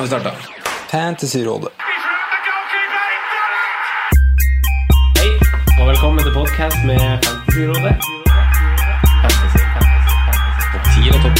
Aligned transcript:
Har 0.00 0.04
vi 0.04 0.08
starte. 0.08 0.32
Fantasyrådet. 0.90 1.68
Hei, 5.18 5.30
og 5.80 5.88
velkommen 5.88 6.24
til 6.24 6.32
podcast 6.32 6.76
med 6.86 7.00
Fantasyrådet. 7.24 7.94
Fantasy, 9.20 9.60
fantasy, 9.74 10.12
fantasy. 10.24 10.64
Topp 10.72 10.84
10 10.94 11.10
og 11.12 11.18
topp 11.24 11.36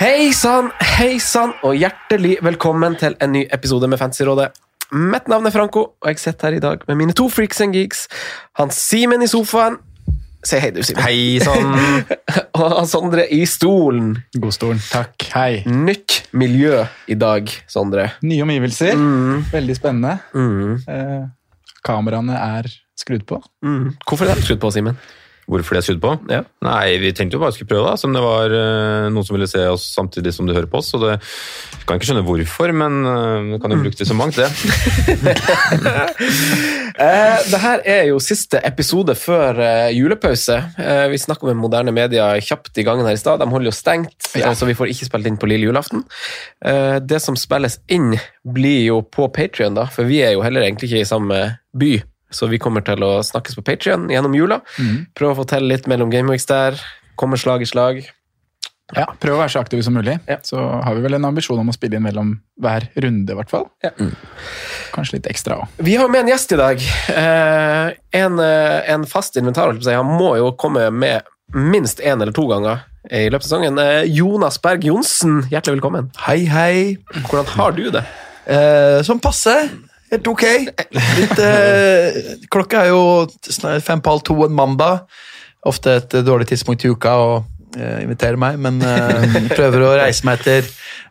10 0.00 0.06
Hei 0.06 0.32
sann, 0.32 0.72
hei 0.96 1.18
sann, 1.20 1.52
og 1.60 1.76
hjertelig 1.76 2.38
velkommen 2.42 2.96
til 2.96 3.12
en 3.20 3.32
ny 3.36 3.44
episode 3.52 3.88
med 3.92 3.98
Fantasyrådet. 4.00 4.48
Mitt 4.92 5.28
navn 5.28 5.46
er 5.46 5.50
Franco, 5.50 5.80
og 6.00 6.08
jeg 6.08 6.18
sitter 6.18 6.48
her 6.48 6.56
i 6.56 6.64
dag 6.64 6.78
med 6.88 6.94
mine 6.96 7.12
to 7.12 7.28
freaks 7.28 7.60
and 7.60 7.76
geeks. 7.76 8.08
Han 8.56 8.70
Simen 8.70 9.22
i 9.22 9.26
sofaen. 9.26 9.76
Si 10.42 10.58
hei, 10.58 10.72
du, 10.74 10.80
Simen. 10.82 11.04
Hei 11.06 11.38
sann. 11.38 11.68
Og 12.58 12.80
Sondre 12.90 13.28
i 13.30 13.44
stolen. 13.46 14.16
Godstolen. 14.34 14.80
Takk. 14.82 15.28
Hei. 15.36 15.62
Nytt 15.70 16.24
miljø 16.34 16.80
i 17.06 17.14
dag, 17.14 17.46
Sondre. 17.70 18.08
Nye 18.26 18.42
omgivelser. 18.42 18.98
Mm. 18.98 19.44
Veldig 19.52 19.76
spennende. 19.78 20.16
Mm. 20.34 20.80
Eh, 20.82 21.70
kameraene 21.86 22.40
er 22.58 22.66
skrudd 22.98 23.22
på. 23.28 23.38
Mm. 23.62 23.92
Hvorfor 24.02 24.26
er 24.26 24.40
det 24.40 24.48
skrudd 24.48 24.64
på, 24.64 24.72
Simen? 24.74 24.98
Hvorfor 25.46 25.74
det 25.74 25.80
er 25.82 25.86
skrudd 25.86 26.02
på? 26.02 26.10
Ja. 26.30 26.42
Nei, 26.62 26.98
Vi 27.02 27.12
tenkte 27.14 27.34
jo 27.38 27.42
bare 27.42 27.52
skulle 27.54 27.70
prøve, 27.70 27.90
da, 27.90 27.96
som 27.98 28.12
det 28.14 28.22
var 28.22 28.50
uh, 28.50 29.10
noen 29.14 29.26
som 29.26 29.34
ville 29.36 29.50
se 29.50 29.62
oss 29.70 29.94
samtidig 29.94 30.34
som 30.34 30.46
de 30.46 30.54
hører 30.54 30.70
på 30.70 30.78
oss. 30.82 30.90
Så 30.90 30.98
det 31.02 31.16
jeg 31.16 31.86
kan 31.86 31.96
ikke 31.98 32.06
skjønne 32.10 32.26
hvorfor, 32.26 32.68
men 32.74 32.92
uh, 33.06 33.54
det 33.54 33.60
kan 33.62 33.74
jo 33.74 33.82
bruke 33.82 33.98
det 33.98 34.10
så 34.10 34.18
mangt, 34.18 34.38
det. 34.38 34.50
Eh, 36.98 37.38
det 37.50 37.60
her 37.62 37.82
er 37.88 38.02
jo 38.10 38.20
siste 38.22 38.60
episode 38.66 39.14
før 39.18 39.58
eh, 39.62 39.90
julepause. 39.96 40.58
Eh, 40.78 41.04
vi 41.12 41.20
snakker 41.20 41.50
med 41.50 41.60
moderne 41.60 41.94
media 41.94 42.30
kjapt 42.42 42.78
i 42.78 42.84
gangen 42.86 43.08
her 43.08 43.16
i 43.16 43.20
stad. 43.20 43.40
De 43.40 43.48
holder 43.48 43.70
jo 43.70 43.74
stengt, 43.76 44.30
ja. 44.38 44.52
så 44.54 44.68
vi 44.68 44.76
får 44.78 44.92
ikke 44.92 45.08
spilt 45.08 45.28
inn 45.30 45.40
på 45.40 45.50
lille 45.50 45.70
julaften. 45.70 46.04
Eh, 46.64 46.98
det 47.00 47.22
som 47.24 47.38
spilles 47.38 47.78
inn, 47.92 48.14
blir 48.42 48.86
jo 48.88 49.02
på 49.06 49.28
Patrion, 49.32 49.76
da, 49.78 49.86
for 49.92 50.08
vi 50.08 50.22
er 50.24 50.34
jo 50.36 50.42
heller 50.44 50.66
egentlig 50.66 50.90
ikke 50.90 51.04
i 51.04 51.08
samme 51.08 51.42
by. 51.78 51.92
Så 52.32 52.48
vi 52.48 52.60
kommer 52.62 52.84
til 52.84 53.04
å 53.04 53.18
snakkes 53.24 53.58
på 53.58 53.64
Patrion 53.66 54.08
gjennom 54.12 54.34
jula. 54.36 54.62
Prøve 55.16 55.34
å 55.34 55.40
få 55.42 55.48
til 55.52 55.68
litt 55.68 55.88
mellom 55.90 56.10
gameweeks 56.12 56.48
der. 56.48 56.80
Kommer 57.20 57.40
slag 57.40 57.64
i 57.64 57.68
slag. 57.68 58.00
Ja, 58.96 59.06
Prøv 59.20 59.36
å 59.36 59.40
være 59.40 59.52
så 59.54 59.62
aktive 59.62 59.84
som 59.86 59.94
mulig. 59.96 60.18
Ja. 60.28 60.36
Så 60.44 60.60
har 60.60 60.96
vi 60.96 61.04
vel 61.04 61.16
en 61.16 61.24
ambisjon 61.24 61.60
om 61.62 61.70
å 61.72 61.74
spille 61.74 61.96
inn 61.96 62.04
mellom 62.04 62.34
hver 62.60 62.88
runde, 63.00 63.32
i 63.32 63.38
hvert 63.38 63.52
fall. 63.52 63.66
Ja. 63.84 63.92
Kanskje 64.92 65.18
litt 65.18 65.28
ekstra 65.32 65.62
òg. 65.62 65.82
Vi 65.84 65.96
har 65.96 66.10
med 66.12 66.24
en 66.26 66.32
gjest 66.34 66.52
i 66.52 66.60
dag. 66.60 66.82
Eh, 67.12 67.92
en, 68.20 68.38
eh, 68.40 68.90
en 68.92 69.06
fast 69.08 69.36
inventar. 69.40 69.72
Han 69.88 70.16
må 70.18 70.34
jo 70.40 70.52
komme 70.60 70.90
med 70.92 71.22
minst 71.54 72.00
én 72.00 72.20
eller 72.20 72.32
to 72.36 72.46
ganger 72.50 72.84
i 73.10 73.28
løpet 73.28 73.46
av 73.46 73.48
sesongen. 73.48 73.80
Eh, 73.80 74.04
Jonas 74.12 74.60
Berg 74.62 74.84
Johnsen, 74.84 75.42
hjertelig 75.52 75.80
velkommen. 75.80 76.12
Hei, 76.26 76.44
hei. 76.46 76.98
Hvordan 77.28 77.48
har 77.56 77.72
du 77.76 77.90
det? 77.90 78.04
Eh, 78.46 79.00
sånn 79.06 79.22
passe. 79.22 79.56
Helt 80.12 80.28
ok. 80.28 80.44
Litt, 80.92 81.38
eh, 81.40 82.36
klokka 82.52 82.84
er 82.84 82.92
jo 82.92 83.04
snart 83.48 83.84
fem 83.86 84.02
på 84.04 84.12
halv 84.12 84.24
to 84.28 84.36
en 84.44 84.52
mandag. 84.52 85.06
Ofte 85.64 85.94
et 86.00 86.16
dårlig 86.26 86.48
tidspunkt 86.50 86.84
i 86.84 86.90
uka 86.90 87.12
eh, 87.14 87.44
invitere 88.02 88.36
meg, 88.40 88.58
men 88.60 88.80
eh, 88.84 89.38
prøver 89.58 89.86
å 89.86 89.94
reise 90.00 90.26
meg 90.28 90.40
etter 90.40 90.66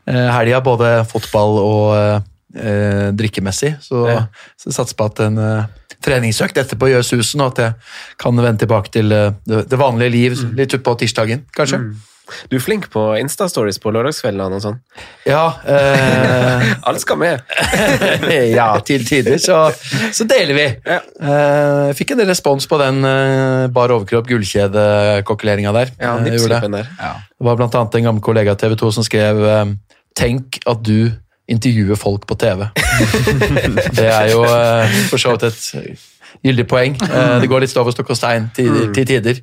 uh, 0.09 0.29
helga, 0.38 0.61
både 0.66 0.91
fotball 1.09 1.57
og 1.61 1.95
eh, 2.55 3.09
drikkemessig. 3.17 3.75
Så, 3.81 4.07
Ja. 4.09 4.25
så 4.57 4.72
satser 4.72 4.95
på 4.95 5.05
at 5.05 5.19
en 5.19 5.38
eh, 5.38 5.66
treningsøkt 6.01 6.57
etterpå 6.57 6.89
gjør 6.91 7.05
susen, 7.05 7.41
og 7.41 7.53
at 7.53 7.63
jeg 7.63 7.73
kan 8.22 8.35
vende 8.35 8.59
tilbake 8.66 8.91
til 8.94 9.11
eh, 9.11 9.33
det, 9.45 9.77
vanlige 9.79 10.11
liv 10.13 10.39
litt 10.57 10.73
utpå 10.73 10.97
tirsdagen, 10.99 11.45
kanskje. 11.55 11.81
Du 12.49 12.57
er 12.57 12.63
flink 12.63 12.87
på 12.93 13.03
Insta-stories 13.19 13.79
på 13.81 13.93
lørdagskveldene 13.93 14.59
og 14.59 14.63
sånn. 14.63 14.79
Ja, 15.27 15.43
eh, 15.65 16.71
Alt 16.89 17.03
skal 17.03 17.19
med. 17.21 17.43
ja, 18.57 18.69
til 18.87 19.05
tider 19.07 19.37
så, 19.41 19.63
så 20.13 20.27
deler 20.29 20.57
vi. 20.57 20.67
Ja. 20.87 20.99
Eh, 21.21 21.93
fikk 21.97 22.15
en 22.15 22.23
del 22.23 22.31
respons 22.31 22.67
på 22.71 22.79
den 22.81 23.03
eh, 23.07 23.67
bar 23.73 23.93
overkropp 23.93 24.29
gullkjede-kokkeleringa 24.31 25.75
der. 25.75 25.95
Ja, 25.99 26.17
Eh, 26.21 26.69
der. 26.71 26.87
Ja. 26.99 27.13
det 27.39 27.45
var 27.45 27.55
blant 27.59 27.75
annet 27.75 27.95
en 27.95 28.03
gammel 28.03 28.23
kollega 28.23 28.53
av 28.53 28.59
TV 28.61 28.75
2 28.79 28.91
som 28.91 29.05
skrev 29.07 29.43
eh, 29.45 29.65
Tenk 30.15 30.59
at 30.67 30.81
du 30.83 31.11
intervjuer 31.51 31.95
folk 31.99 32.25
på 32.27 32.35
TV. 32.39 32.65
det 33.97 34.07
er 34.07 34.31
jo 34.31 34.43
eh, 34.43 34.97
for 35.09 35.21
så 35.21 35.33
vidt 35.35 35.47
et 35.47 35.99
gyldig 36.45 36.65
poeng. 36.71 36.95
Eh, 37.01 37.33
det 37.43 37.49
går 37.51 37.63
litt 37.65 37.75
over 37.81 37.93
stokk 37.95 38.11
og 38.13 38.17
stein 38.19 38.49
til, 38.55 38.69
Mm. 38.71 38.93
til 38.95 39.05
tider. 39.09 39.41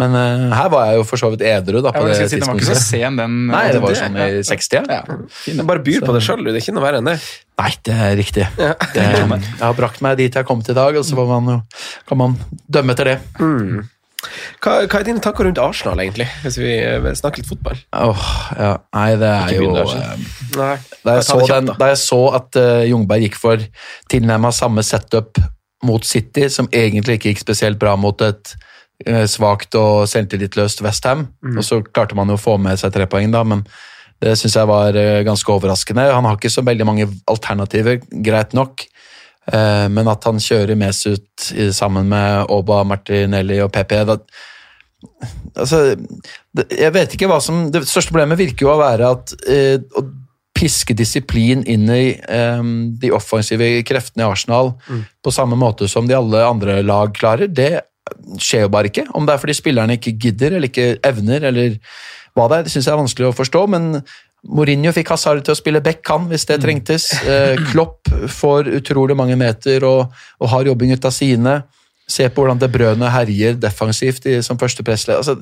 Men 0.00 0.16
eh, 0.18 0.56
her 0.56 0.68
var 0.72 0.86
jeg 0.90 1.00
jo 1.00 1.04
for 1.08 1.20
så 1.20 1.30
vidt 1.34 1.44
edru 1.46 1.82
da, 1.84 1.92
på 1.94 2.04
det 2.08 2.16
si, 2.30 2.40
den 2.40 2.48
var 2.48 2.60
ikke 2.60 2.70
så 2.72 2.78
sen, 2.80 3.16
den. 3.20 3.38
Nei, 3.52 3.64
det 3.72 3.82
var 3.84 3.94
sånn 3.98 4.18
i 4.18 4.42
60. 4.48 4.90
Ja. 4.90 5.02
Ja. 5.52 5.62
Bare 5.68 5.84
byr 5.84 6.04
på 6.06 6.14
det 6.16 6.22
sjøl, 6.24 6.44
det 6.48 6.56
er 6.56 6.62
ikke 6.64 6.76
noe 6.76 6.86
verre 6.86 7.02
enn 7.02 7.10
det. 7.12 7.18
Nei, 7.62 7.72
det 7.84 7.96
er 8.08 8.14
riktig. 8.18 8.46
Det, 8.56 8.74
jeg 8.96 9.60
har 9.60 9.74
brakt 9.78 10.00
meg 10.02 10.16
dit 10.18 10.32
jeg 10.32 10.40
har 10.40 10.48
kommet 10.48 10.68
i 10.72 10.76
dag, 10.76 10.96
og 10.96 11.04
så 11.04 11.18
får 11.18 11.28
man 11.28 11.62
kan 12.08 12.18
man 12.18 12.38
dømme 12.70 12.96
etter 12.96 13.12
det. 13.12 13.18
Hva, 14.62 14.74
hva 14.86 15.00
er 15.00 15.06
dine 15.06 15.22
tanker 15.22 15.48
rundt 15.48 15.58
Arsenal, 15.58 15.98
egentlig, 16.02 16.28
hvis 16.44 16.58
vi 16.60 16.76
eh, 16.78 17.08
snakker 17.18 17.42
litt 17.42 17.50
fotball? 17.50 17.80
Oh, 17.98 18.26
ja. 18.54 18.76
Nei, 18.94 19.08
det 19.18 19.30
er 19.30 19.54
jo 19.56 19.72
Nei. 19.74 20.76
da, 21.02 21.16
jeg 21.18 21.48
den, 21.50 21.72
da 21.80 21.88
jeg 21.90 21.98
så 22.04 22.20
at 22.38 22.58
uh, 22.60 22.84
Jungberg 22.86 23.26
gikk 23.26 23.38
for 23.40 23.64
tilnærma 24.12 24.52
samme 24.54 24.84
setup 24.86 25.40
mot 25.82 26.04
City, 26.06 26.48
som 26.48 26.68
egentlig 26.72 27.18
ikke 27.18 27.32
gikk 27.32 27.42
spesielt 27.42 27.78
bra 27.80 27.96
mot 27.98 28.20
et 28.22 28.54
uh, 29.08 29.24
svakt 29.26 29.74
og 29.78 30.04
selvtillitsløst 30.10 30.82
Westham, 30.84 31.28
Mm. 31.42 31.58
og 31.58 31.64
så 31.66 31.80
klarte 31.82 32.14
man 32.18 32.28
jo 32.30 32.38
å 32.38 32.42
få 32.42 32.58
med 32.62 32.78
seg 32.78 32.92
tre 32.94 33.06
poeng, 33.10 33.32
da, 33.34 33.42
men 33.44 33.64
det 34.22 34.36
syns 34.38 34.54
jeg 34.54 34.68
var 34.70 34.94
eh, 34.94 35.24
ganske 35.26 35.50
overraskende. 35.50 36.04
Han 36.14 36.24
har 36.28 36.36
ikke 36.38 36.50
så 36.54 36.62
veldig 36.62 36.86
mange 36.86 37.08
alternativer, 37.26 37.96
greit 38.22 38.52
nok. 38.54 38.84
Eh, 39.50 39.88
men 39.90 40.06
at 40.06 40.22
han 40.28 40.38
kjører 40.38 40.78
Mesut 40.78 41.48
ut 41.50 41.74
sammen 41.74 42.06
med 42.06 42.46
Oba, 42.54 42.84
Martinelli 42.86 43.58
og 43.64 43.72
PP 43.74 43.96
da, 44.06 44.14
altså, 45.58 45.96
Jeg 46.70 46.92
vet 46.94 47.16
ikke 47.16 47.26
hva 47.26 47.40
som 47.42 47.64
Det 47.74 47.82
største 47.82 48.12
problemet 48.12 48.38
virker 48.38 48.68
jo 48.68 48.70
å 48.70 48.78
være 48.78 49.08
at 49.16 49.34
eh, 49.50 49.82
å 49.98 50.04
piske 50.62 50.94
disiplin 50.94 51.64
inn 51.66 51.90
i 51.90 52.14
um, 52.30 52.92
de 53.02 53.10
offensive 53.14 53.68
kreftene 53.88 54.22
i 54.22 54.30
Arsenal 54.30 54.72
på 55.22 55.34
samme 55.34 55.58
måte 55.58 55.90
som 55.90 56.06
de 56.06 56.14
alle 56.14 56.44
andre 56.46 56.78
lag 56.86 57.10
klarer, 57.18 57.50
det 57.50 57.82
skjer 58.38 58.66
jo 58.66 58.72
bare 58.72 58.90
ikke. 58.90 59.08
Om 59.16 59.26
det 59.26 59.34
er 59.34 59.42
fordi 59.42 59.58
spillerne 59.58 59.98
ikke 59.98 60.16
gidder 60.20 60.56
eller 60.56 60.70
ikke 60.70 60.92
evner, 61.06 61.48
eller 61.50 61.78
hva 62.36 62.48
det 62.48 62.58
er, 62.58 62.66
det 62.66 62.72
syns 62.74 62.88
jeg 62.88 62.94
er 62.94 63.02
vanskelig 63.02 63.30
å 63.30 63.36
forstå. 63.36 63.66
men 63.74 63.90
Mourinho 64.42 64.90
fikk 64.90 65.12
Hazard 65.12 65.44
til 65.46 65.54
å 65.54 65.58
spille 65.58 65.82
back, 65.84 66.02
han, 66.10 66.26
hvis 66.30 66.48
det 66.48 66.58
trengtes. 66.64 67.12
Mm. 67.22 67.68
Klopp 67.70 68.10
får 68.40 68.72
utrolig 68.80 69.14
mange 69.18 69.36
meter 69.38 69.84
og, 69.86 70.16
og 70.42 70.50
har 70.50 70.66
jobbing 70.66 70.96
ut 70.96 71.06
av 71.06 71.14
sine. 71.14 71.60
Se 72.12 72.28
på 72.28 72.44
hvordan 72.44 72.60
De 72.60 72.68
Brøne 72.72 73.08
herjer 73.14 73.56
defensivt 73.60 74.28
i, 74.28 74.36
som 74.44 74.60
første 74.60 74.84
pressleder. 74.86 75.22
Altså, 75.22 75.38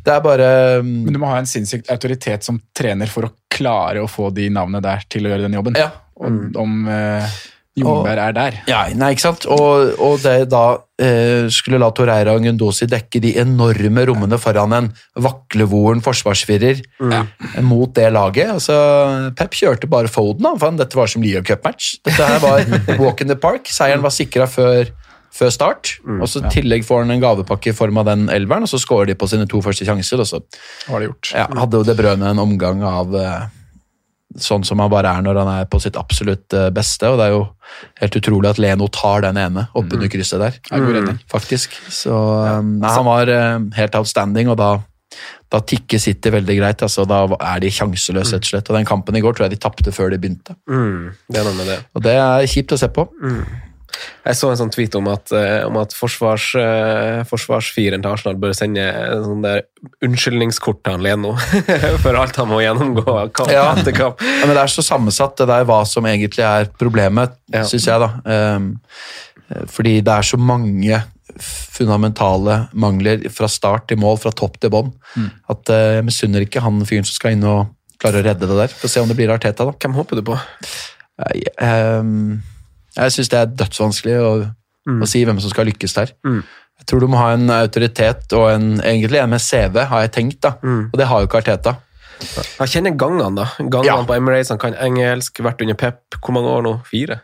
det 0.00 0.14
er 0.14 0.24
bare 0.24 0.50
Men 0.82 1.14
du 1.14 1.20
må 1.22 1.30
ha 1.30 1.38
en 1.40 1.48
sinnssykt 1.48 1.90
autoritet 1.92 2.46
som 2.46 2.58
trener 2.76 3.10
for 3.12 3.28
å 3.28 3.34
klare 3.52 4.02
å 4.02 4.10
få 4.10 4.32
de 4.34 4.48
navnene 4.52 4.82
der 4.84 5.06
til 5.10 5.26
å 5.26 5.34
gjøre 5.34 5.46
den 5.46 5.58
jobben. 5.60 5.78
Ja. 5.78 5.90
Og 6.20 6.58
om 6.60 6.84
eh, 6.90 7.40
Jungberg 7.78 8.18
er 8.18 8.34
der. 8.34 8.56
Ja, 8.68 8.80
nei, 8.98 9.12
ikke 9.14 9.28
sant? 9.28 9.46
Og, 9.50 9.92
og 10.02 10.16
det 10.24 10.48
da 10.50 10.64
eh, 11.00 11.46
skulle 11.54 11.78
la 11.80 11.90
Torreira 11.94 12.34
og 12.36 12.44
Gundosi 12.44 12.88
dekke 12.90 13.22
de 13.22 13.34
enorme 13.40 14.04
rommene 14.10 14.38
foran 14.42 14.74
en 14.76 14.88
vaklevoren 15.22 16.02
forsvarsfirer 16.04 16.82
ja. 17.12 17.22
mot 17.66 17.92
det 17.96 18.08
laget. 18.14 18.50
Altså, 18.56 18.76
Pep 19.38 19.54
kjørte 19.60 19.90
bare 19.90 20.10
Foden, 20.10 20.44
da, 20.48 20.54
for 20.58 20.80
dette 20.80 20.98
var 20.98 21.12
som 21.12 21.24
Leo 21.24 21.44
Cup-match. 21.46 21.94
Dette 22.06 22.32
her 22.32 22.42
var 22.42 22.66
walk 23.02 23.22
in 23.22 23.30
the 23.30 23.38
park. 23.38 23.70
Seieren 23.70 24.04
var 24.04 24.14
sikra 24.14 24.50
før, 24.50 24.90
før 25.34 25.52
start. 25.54 25.94
og 26.20 26.26
så 26.28 26.42
ja. 26.42 26.50
tillegg 26.52 26.84
får 26.86 27.04
han 27.04 27.14
en 27.14 27.22
gavepakke 27.22 27.70
i 27.70 27.76
form 27.76 28.00
av 28.02 28.10
den 28.10 28.28
elveren, 28.32 28.66
og 28.66 28.72
så 28.72 28.80
skårer 28.82 29.12
de 29.12 29.18
på 29.18 29.28
sine 29.30 29.46
to 29.50 29.62
første 29.64 29.86
sjanser. 29.86 30.20
og 30.22 30.28
så 30.28 30.42
Var 30.88 31.00
det 31.00 31.10
gjort. 31.10 31.32
ja, 31.34 31.46
hadde 31.62 31.80
jo 31.80 31.86
De 31.86 31.96
Brøne 31.98 32.34
en 32.34 32.42
omgang 32.42 32.82
av 32.86 33.14
eh, 33.14 33.48
sånn 34.38 34.64
som 34.66 34.78
han 34.82 34.90
bare 34.92 35.10
er 35.10 35.24
når 35.26 35.40
han 35.42 35.50
er 35.56 35.70
på 35.70 35.80
sitt 35.82 35.98
absolutt 35.98 36.54
eh, 36.54 36.68
beste. 36.74 37.08
Og 37.08 37.18
det 37.18 37.28
er 37.28 37.34
jo 37.34 37.42
helt 38.02 38.20
utrolig 38.20 38.52
at 38.52 38.60
Leno 38.62 38.90
tar 38.92 39.24
den 39.26 39.40
ene 39.40 39.66
oppunder 39.74 40.10
krysset 40.12 40.42
der. 40.42 40.60
mm. 41.16 41.24
Faktisk. 41.30 41.74
Så 41.90 42.14
ja. 42.14 42.60
nei, 42.62 42.94
han 42.94 43.08
var 43.08 43.34
eh, 43.34 43.58
helt 43.78 43.98
outstanding, 43.98 44.52
og 44.52 44.58
da, 44.60 44.70
da 45.50 45.62
tikker 45.62 46.02
City 46.02 46.34
veldig 46.34 46.58
greit. 46.60 46.84
Altså, 46.86 47.06
da 47.08 47.24
er 47.38 47.64
de 47.64 47.72
sjanseløse, 47.74 48.36
rett 48.36 48.46
og 48.46 48.52
slett. 48.52 48.70
Og 48.70 48.78
den 48.78 48.88
kampen 48.88 49.18
i 49.18 49.24
går 49.24 49.34
tror 49.34 49.48
jeg 49.48 49.56
de 49.56 49.62
tapte 49.62 49.94
før 49.94 50.14
de 50.14 50.20
begynte. 50.22 50.58
Mm, 50.70 51.10
det 51.30 51.42
er 51.42 51.50
noe 51.50 51.58
med 51.58 51.74
det. 51.74 51.80
Og 51.94 52.06
det 52.06 52.16
er 52.20 52.46
kjipt 52.50 52.76
å 52.76 52.80
se 52.80 52.90
på. 52.94 53.08
Jeg 54.26 54.36
så 54.36 54.50
en 54.50 54.58
sånn 54.60 54.72
tweet 54.74 54.94
om 54.98 55.08
at, 55.12 55.32
eh, 55.32 55.64
om 55.66 55.76
at 55.80 55.94
forsvars, 55.96 56.48
eh, 56.60 57.20
forsvarsfiren 57.28 58.02
til 58.04 58.10
Arsenal 58.12 58.36
bør 58.40 58.52
sende 58.56 58.84
en 58.84 59.24
sånn 59.24 59.42
der 59.46 59.62
unnskyldningskort 60.06 60.82
til 60.84 60.92
han 60.96 61.02
Leno 61.04 61.34
for 62.04 62.18
alt 62.20 62.36
han 62.36 62.48
må 62.52 62.60
gjennomgå 62.64 63.06
kamp 63.36 63.50
Ja. 63.54 63.70
etter 63.74 63.96
kamp. 63.96 64.20
Ja, 64.20 64.46
men 64.46 64.54
det 64.56 64.62
er 64.64 64.72
så 64.74 64.84
sammensatt, 64.84 65.36
det 65.40 65.48
der 65.48 65.64
hva 65.68 65.80
som 65.88 66.04
egentlig 66.10 66.44
er 66.44 66.68
problemet, 66.80 67.32
Ja. 67.52 67.64
synes 67.64 67.86
jeg. 67.86 68.00
da. 68.00 68.10
Ehm, 68.26 68.68
eh, 69.50 69.64
fordi 69.66 70.00
det 70.04 70.12
er 70.18 70.22
så 70.30 70.38
mange 70.38 71.02
fundamentale 71.40 72.68
mangler 72.74 73.22
fra 73.32 73.48
start 73.48 73.88
til 73.88 74.00
mål, 74.02 74.18
fra 74.20 74.32
topp 74.36 74.58
til 74.60 74.72
bånn, 74.74 74.92
at 75.50 75.70
eh, 75.72 75.96
jeg 76.00 76.04
misunner 76.08 76.44
ikke 76.46 76.62
han 76.64 76.80
fyren 76.88 77.06
som 77.08 77.16
skal 77.16 77.36
inn 77.36 77.44
og 77.48 77.70
klare 78.00 78.20
å 78.22 78.24
redde 78.26 78.48
det 78.48 78.56
der. 78.62 78.74
Få 78.80 78.88
se 78.90 79.00
om 79.02 79.08
det 79.10 79.16
blir 79.18 79.30
Arteta, 79.32 79.64
da. 79.68 79.72
Hvem 79.76 79.94
håper 79.98 80.20
du 80.20 80.24
på? 80.30 80.38
Jeg, 81.20 81.52
ehm, 81.60 82.40
jeg 82.96 83.12
syns 83.14 83.28
det 83.32 83.38
er 83.38 83.52
dødsvanskelig 83.62 84.16
å, 84.24 84.32
å 85.02 85.06
si 85.08 85.24
hvem 85.24 85.38
som 85.42 85.50
skal 85.52 85.68
lykkes 85.70 85.94
der. 85.98 86.12
Mm. 86.26 86.40
Jeg 86.80 86.86
tror 86.88 87.00
du 87.04 87.08
må 87.12 87.18
ha 87.20 87.32
en 87.36 87.50
autoritet 87.52 88.32
og 88.38 88.46
en, 88.54 88.70
egentlig 88.80 89.20
en 89.20 89.30
med 89.30 89.42
CV, 89.44 89.82
har 89.90 90.06
jeg 90.06 90.12
tenkt. 90.16 90.40
da. 90.46 90.54
Og 90.62 90.96
det 90.98 91.06
har 91.10 91.20
jo 91.20 91.28
ikke 91.28 91.42
Arteta. 91.42 91.76
Jeg 92.20 92.68
kjenner 92.72 92.96
gangene, 93.00 93.34
da. 93.36 93.46
Gangene 93.58 93.86
Ja. 93.86 94.04
på 94.04 94.16
Emirates, 94.16 94.48
han 94.52 94.58
kan 94.60 94.74
engelsk, 94.74 95.40
vært 95.44 95.60
under 95.64 95.74
Pep. 95.74 96.00
Hvor 96.20 96.32
mange 96.36 96.48
år 96.52 96.62
nå? 96.64 96.72
Fire? 96.88 97.20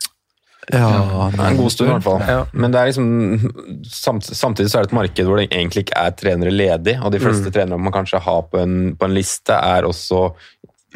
Ja, 0.73 1.29
Det 1.31 1.39
er 1.39 1.51
en 1.53 1.57
god 1.61 1.71
stund, 1.71 1.89
i 1.89 1.93
hvert 1.93 2.03
fall. 2.03 2.23
Ja. 2.27 2.45
Men 2.53 2.73
det 2.75 2.81
er 2.81 2.89
liksom, 2.91 3.85
samt, 3.87 4.25
samtidig 4.27 4.71
så 4.73 4.81
er 4.81 4.87
det 4.87 4.91
et 4.91 4.97
marked 4.99 5.29
hvor 5.29 5.39
det 5.39 5.45
egentlig 5.53 5.85
ikke 5.87 6.01
er 6.01 6.11
trenere 6.19 6.51
ledig, 6.51 6.97
og 7.05 7.13
de 7.15 7.21
fleste 7.23 7.53
trenere 7.55 7.79
man 7.79 7.95
kanskje 7.95 8.19
har 8.25 8.43
på 8.51 8.59
en, 8.59 8.97
på 8.99 9.07
en 9.07 9.15
liste, 9.15 9.55
er 9.55 9.87
også 9.87 10.33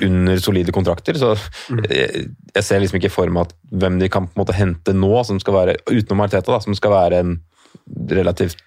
under 0.07 0.41
solide 0.43 0.73
kontrakter. 0.73 1.19
Så 1.21 1.35
jeg, 1.91 2.27
jeg 2.55 2.65
ser 2.67 2.81
liksom 2.83 3.01
ikke 3.01 3.13
for 3.13 3.31
meg 3.33 3.49
at 3.49 3.55
hvem 3.83 3.99
de 4.01 4.09
kan 4.13 4.27
på 4.29 4.37
en 4.37 4.43
måte 4.45 4.57
hente 4.57 4.95
nå, 4.97 5.13
som 5.29 5.41
skal 5.43 5.57
være, 5.57 5.77
utenom 5.91 6.25
Arteta, 6.27 6.53
da, 6.53 6.61
som 6.65 6.77
skal 6.79 6.95
være 6.97 7.23
en 7.25 7.39
relativt 8.11 8.61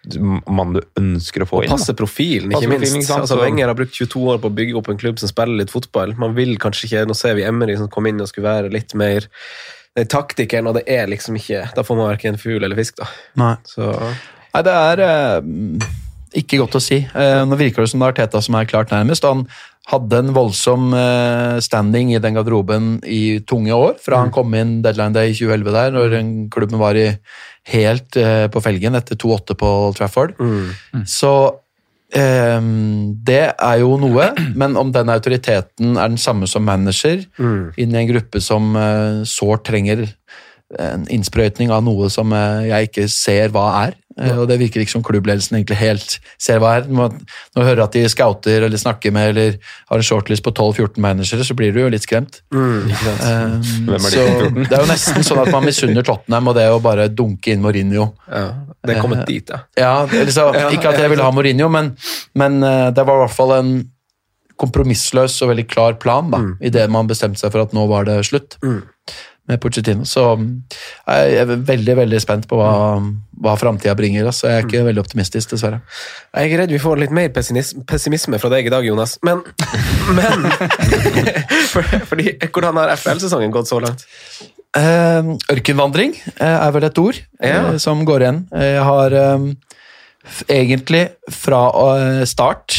mann 0.47 0.73
du 0.75 0.81
ønsker 0.99 1.43
å 1.43 1.47
få 1.47 1.61
inn. 1.63 1.71
Og 1.71 1.77
Passe 1.77 1.95
profilen, 1.97 2.51
ikke 2.51 2.61
Passe 2.65 2.71
minst. 2.71 2.93
profilen, 2.93 3.21
altså, 3.21 3.35
Så- 3.35 3.41
Wenger 3.43 3.67
har 3.67 3.75
brukt 3.75 3.93
22 3.95 4.23
år 4.33 4.39
på 4.43 4.49
å 4.51 4.55
bygge 4.55 4.75
opp 4.79 4.89
en 4.89 4.97
klubb 4.97 5.19
som 5.19 5.29
spiller 5.31 5.57
litt 5.63 5.71
fotball. 5.71 6.15
Man 6.17 6.35
vil 6.35 6.57
kanskje 6.57 6.87
ikke, 6.89 7.05
Nå 7.07 7.15
ser 7.15 7.35
vi 7.35 7.43
Emry 7.43 7.75
som 7.77 7.87
kom 7.89 8.07
inn 8.07 8.21
og 8.21 8.27
skulle 8.27 8.47
være 8.49 8.71
litt 8.71 8.93
mer 8.95 9.27
den 9.95 10.07
taktikeren, 10.07 10.67
og 10.67 10.73
det 10.75 10.83
er 10.89 11.05
liksom 11.07 11.35
ikke 11.37 11.67
Da 11.75 11.83
får 11.85 11.95
man 11.97 12.09
verken 12.17 12.39
fugl 12.41 12.63
eller 12.63 12.75
fisk, 12.75 12.95
da. 12.97 13.05
Nei. 13.37 13.55
Så 13.67 13.91
Nei, 14.53 14.61
det 14.61 14.73
er 14.73 14.99
eh, 15.01 15.41
ikke 16.37 16.59
godt 16.61 16.79
å 16.79 16.81
si. 16.81 17.01
Eh, 17.05 17.43
nå 17.45 17.57
virker 17.59 17.83
det 17.83 17.91
som 17.91 18.01
det 18.03 18.11
er 18.11 18.17
Teta 18.21 18.41
som 18.43 18.57
er 18.57 18.69
klart 18.69 18.93
nærmest. 18.93 19.25
Han 19.27 19.45
hadde 19.91 20.19
en 20.23 20.31
voldsom 20.35 20.93
eh, 20.95 21.57
standing 21.63 22.13
i 22.13 22.21
den 22.23 22.37
garderoben 22.37 22.93
i 23.03 23.39
tunge 23.47 23.75
år, 23.75 23.97
fra 24.01 24.21
han 24.21 24.31
kom 24.33 24.53
inn 24.55 24.77
deadline 24.85 25.15
day 25.15 25.33
i 25.33 25.35
2011 25.35 25.75
der, 25.75 25.91
når 25.97 26.15
klubben 26.53 26.79
var 26.81 26.99
i 26.99 27.09
helt 27.73 28.15
eh, 28.19 28.47
på 28.51 28.63
felgen 28.63 28.95
etter 28.99 29.19
2-8 29.19 29.57
på 29.59 29.73
Old 29.87 29.99
Trafford. 29.99 30.33
Så 31.09 31.33
eh, 32.15 32.71
det 33.29 33.43
er 33.51 33.77
jo 33.83 33.97
noe, 34.01 34.31
men 34.61 34.79
om 34.79 34.95
den 34.95 35.11
autoriteten 35.13 35.97
er 35.97 36.15
den 36.15 36.21
samme 36.21 36.49
som 36.49 36.65
manager, 36.67 37.25
inn 37.77 37.93
i 37.93 38.01
en 38.01 38.11
gruppe 38.13 38.41
som 38.43 38.73
eh, 38.79 39.21
sårt 39.27 39.67
trenger 39.69 40.07
en 40.79 41.03
innsprøytning 41.11 41.71
av 41.73 41.83
noe 41.85 42.09
som 42.13 42.31
eh, 42.33 42.69
jeg 42.71 42.89
ikke 42.91 43.09
ser 43.11 43.51
hva 43.53 43.67
er. 43.87 43.99
Ja. 44.13 44.35
Og 44.37 44.45
det 44.45 44.59
virker 44.61 44.83
ikke 44.83 44.93
som 44.93 45.01
klubbledelsen 45.01 45.55
egentlig 45.57 45.79
helt 45.79 46.19
ser 46.37 46.59
hva 46.61 46.75
er. 46.77 46.83
Når 46.85 47.15
du 47.55 47.61
hører 47.65 47.81
at 47.87 47.95
de 47.95 48.03
scouter 48.13 48.61
eller 48.67 48.77
snakker 48.77 49.09
med 49.15 49.31
eller 49.31 49.55
har 49.89 49.97
en 49.97 50.05
shortlist 50.05 50.43
på 50.45 50.51
12-14 50.53 51.01
managere, 51.01 51.41
så 51.47 51.55
blir 51.57 51.73
du 51.73 51.79
jo 51.81 51.87
litt 51.89 52.05
skremt. 52.05 52.41
Eh, 52.53 52.91
Hvem 52.93 53.97
er 53.97 53.97
de 53.97 54.11
så 54.13 54.27
14? 54.27 54.59
det 54.69 54.77
er 54.77 54.83
jo 54.85 54.91
nesten 54.91 55.25
sånn 55.25 55.41
at 55.41 55.49
man 55.55 55.65
misunner 55.65 56.05
Tottenham 56.05 56.51
og 56.53 56.59
det 56.59 56.67
å 56.69 56.77
bare 56.83 57.07
dunke 57.09 57.55
inn 57.55 57.65
Mourinho. 57.65 58.11
ja, 58.29 58.45
det 58.85 58.97
er 58.97 59.01
kommet 59.01 59.25
dit, 59.29 59.49
ja. 59.49 59.63
Ja, 59.81 59.95
liksom, 60.05 60.53
Ikke 60.75 60.93
at 60.93 61.01
jeg 61.01 61.09
ville 61.09 61.25
ha 61.25 61.33
Mourinho, 61.33 61.71
men, 61.73 61.95
men 62.37 62.61
eh, 62.63 62.91
det 62.93 63.07
var 63.09 63.17
i 63.17 63.25
hvert 63.25 63.37
fall 63.39 63.57
en 63.57 63.73
kompromissløs 64.61 65.39
og 65.41 65.49
veldig 65.49 65.65
klar 65.67 65.95
plan 65.99 66.29
da, 66.31 66.39
i 66.61 66.69
det 66.71 66.85
man 66.93 67.09
bestemte 67.09 67.41
seg 67.41 67.49
for 67.55 67.65
at 67.65 67.73
nå 67.73 67.87
var 67.89 68.05
det 68.05 68.19
slutt 68.29 68.59
med 69.49 69.59
Pochettino. 69.59 70.05
Så 70.07 70.21
jeg 70.39 71.35
er 71.41 71.49
veldig 71.67 71.95
veldig 71.99 72.19
spent 72.23 72.45
på 72.47 72.55
hva, 72.61 72.69
hva 73.43 73.55
framtida 73.59 73.91
bringer. 73.99 74.23
Altså. 74.29 74.47
Jeg 74.47 74.61
er 74.61 74.67
ikke 74.69 74.85
veldig 74.87 75.03
optimistisk, 75.03 75.51
dessverre. 75.51 75.81
Jeg 76.37 76.53
er 76.53 76.61
redd 76.63 76.71
vi 76.71 76.79
får 76.79 77.01
litt 77.01 77.11
mer 77.15 77.27
pessimisme 77.35 78.39
fra 78.39 78.49
deg 78.53 78.69
i 78.69 78.73
dag, 78.73 78.83
Jonas. 78.87 79.17
Men, 79.27 79.37
men 80.17 80.37
fordi, 82.09 82.25
Hvordan 82.47 82.79
har 82.79 82.93
FL-sesongen 82.95 83.51
gått 83.53 83.67
så 83.71 83.79
langt? 83.83 84.01
Eh, 84.79 85.21
ørkenvandring 85.53 86.15
eh, 86.39 86.57
er 86.57 86.71
vel 86.73 86.87
et 86.87 86.97
ord 87.03 87.17
Ja. 87.43 87.59
eh, 87.73 87.77
som 87.83 88.05
går 88.09 88.19
igjen. 88.25 88.39
Jeg 88.57 88.81
har 88.87 89.09
eh, 89.19 89.43
f- 90.25 90.45
egentlig 90.49 91.03
fra 91.31 91.65
eh, 91.97 92.23
start 92.29 92.69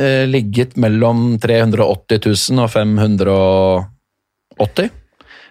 ligget 0.00 0.78
mellom 0.80 1.34
380 1.42 2.20
000 2.24 2.60
og 2.62 2.70
580. 2.72 4.86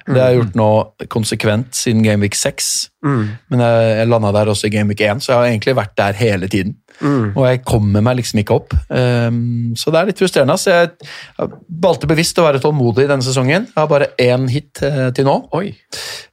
Det 0.08 0.18
har 0.18 0.32
jeg 0.32 0.40
gjort 0.40 0.56
nå 0.58 0.70
konsekvent 1.12 1.76
siden 1.78 2.04
Gameweek 2.06 2.38
6. 2.38 2.70
Men 3.52 3.64
jeg, 3.64 3.90
jeg 4.00 4.10
landa 4.10 4.32
der 4.36 4.52
også 4.52 4.70
i 4.70 4.74
Gameweek 4.74 5.02
1, 5.06 5.24
så 5.24 5.32
jeg 5.32 5.40
har 5.40 5.50
egentlig 5.52 5.76
vært 5.78 5.98
der 6.00 6.18
hele 6.20 6.50
tiden. 6.52 6.78
Og 7.38 7.44
jeg 7.48 7.62
kommer 7.68 8.04
meg 8.04 8.18
liksom 8.20 8.42
ikke 8.42 8.58
opp. 8.58 8.74
Um, 8.92 9.76
så 9.80 9.94
det 9.94 10.00
er 10.00 10.10
litt 10.10 10.20
frustrerende. 10.20 10.58
Så 10.60 10.74
jeg, 10.74 10.90
valgte 11.86 12.10
bevisst 12.12 12.40
å 12.42 12.48
være 12.48 12.62
tålmodig 12.64 13.08
denne 13.10 13.26
sesongen. 13.26 13.70
Jeg 13.70 13.80
har 13.80 13.92
bare 13.92 14.10
én 14.20 14.48
hit 14.52 14.82
eh, 14.84 15.12
til 15.16 15.28
nå 15.30 15.36
Oi. 15.56 15.72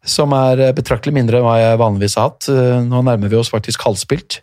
som 0.07 0.35
er 0.35 0.65
eh, 0.69 0.75
betraktelig 0.77 1.15
mindre 1.15 1.39
enn 1.39 1.47
hva 1.47 1.59
jeg 1.61 1.83
vanligvis 1.83 2.17
har 2.19 2.33
hatt. 2.33 2.49
Eh, 2.51 2.81
Nå 2.87 3.03
nærmer 3.07 3.31
vi 3.31 3.39
oss 3.39 3.53
faktisk 3.53 3.87
halvspilt. 3.87 4.41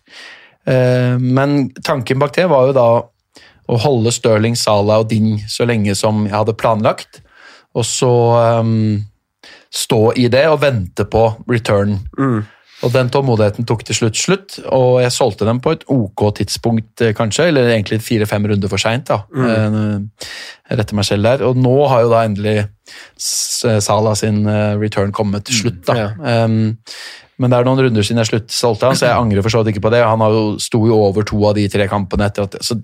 Uh, 0.64 1.20
Men 1.20 1.74
tanken 1.84 2.22
bak 2.22 2.32
det 2.38 2.48
var 2.48 2.70
jo 2.70 2.76
da 2.76 2.88
å 3.68 3.80
holde 3.80 4.12
Stirling, 4.12 4.56
Salah 4.56 5.02
og 5.02 5.10
Ding 5.12 5.38
så 5.48 5.66
lenge 5.68 5.94
som 5.96 6.24
jeg 6.26 6.34
hadde 6.34 6.56
planlagt, 6.60 7.22
og 7.74 7.86
så 7.88 8.10
ehm, 8.38 9.04
stå 9.74 10.02
i 10.20 10.28
det 10.32 10.44
og 10.50 10.60
vente 10.62 11.06
på 11.10 11.26
return. 11.50 11.98
Og 12.84 12.92
den 12.92 13.08
tålmodigheten 13.08 13.64
tok 13.68 13.84
til 13.86 13.96
slutt 13.96 14.18
slutt, 14.18 14.56
og 14.74 14.98
jeg 15.00 15.14
solgte 15.14 15.46
dem 15.48 15.60
på 15.64 15.72
et 15.72 15.84
ok 15.90 16.26
tidspunkt, 16.36 17.00
eh, 17.00 17.14
kanskje, 17.16 17.48
eller 17.48 17.70
egentlig 17.70 18.02
fire-fem 18.04 18.46
runder 18.50 18.68
for 18.68 18.82
seint. 18.82 19.08
Mm. 19.32 20.10
Jeg 20.68 20.78
retter 20.80 20.98
meg 20.98 21.08
selv 21.08 21.28
der. 21.30 21.44
Og 21.48 21.56
nå 21.56 21.74
har 21.88 22.04
jo 22.04 22.12
da 22.12 22.24
endelig 22.28 22.56
Sala 23.16 23.80
Salah 23.80 24.16
sin 24.18 24.44
eh, 24.50 24.74
return 24.80 25.14
kommet 25.16 25.46
til 25.48 25.62
slutt. 25.62 25.84
da. 25.86 26.00
ja. 26.02 26.44
Um, 26.44 26.74
men 27.40 27.50
det 27.50 27.58
er 27.58 27.66
noen 27.66 27.80
runder 27.82 28.04
siden 28.06 28.20
jeg 28.22 28.30
slutt 28.30 28.52
solgte 28.54 28.86
han, 28.86 28.98
så 28.98 29.08
jeg 29.08 29.18
angrer 29.18 29.42
for 29.42 29.50
så 29.50 29.62
vidt 29.62 29.74
ikke 29.74 29.88
på 29.88 29.90
det. 29.94 30.04
Han 30.06 30.22
har 30.22 30.34
jo, 30.34 30.42
sto 30.62 30.84
jo 30.86 31.00
over 31.02 31.26
to 31.26 31.40
av 31.48 31.56
de 31.58 31.64
tre 31.72 31.88
kampene, 31.90 32.28
etter 32.30 32.46
at, 32.46 32.54
så, 32.62 32.76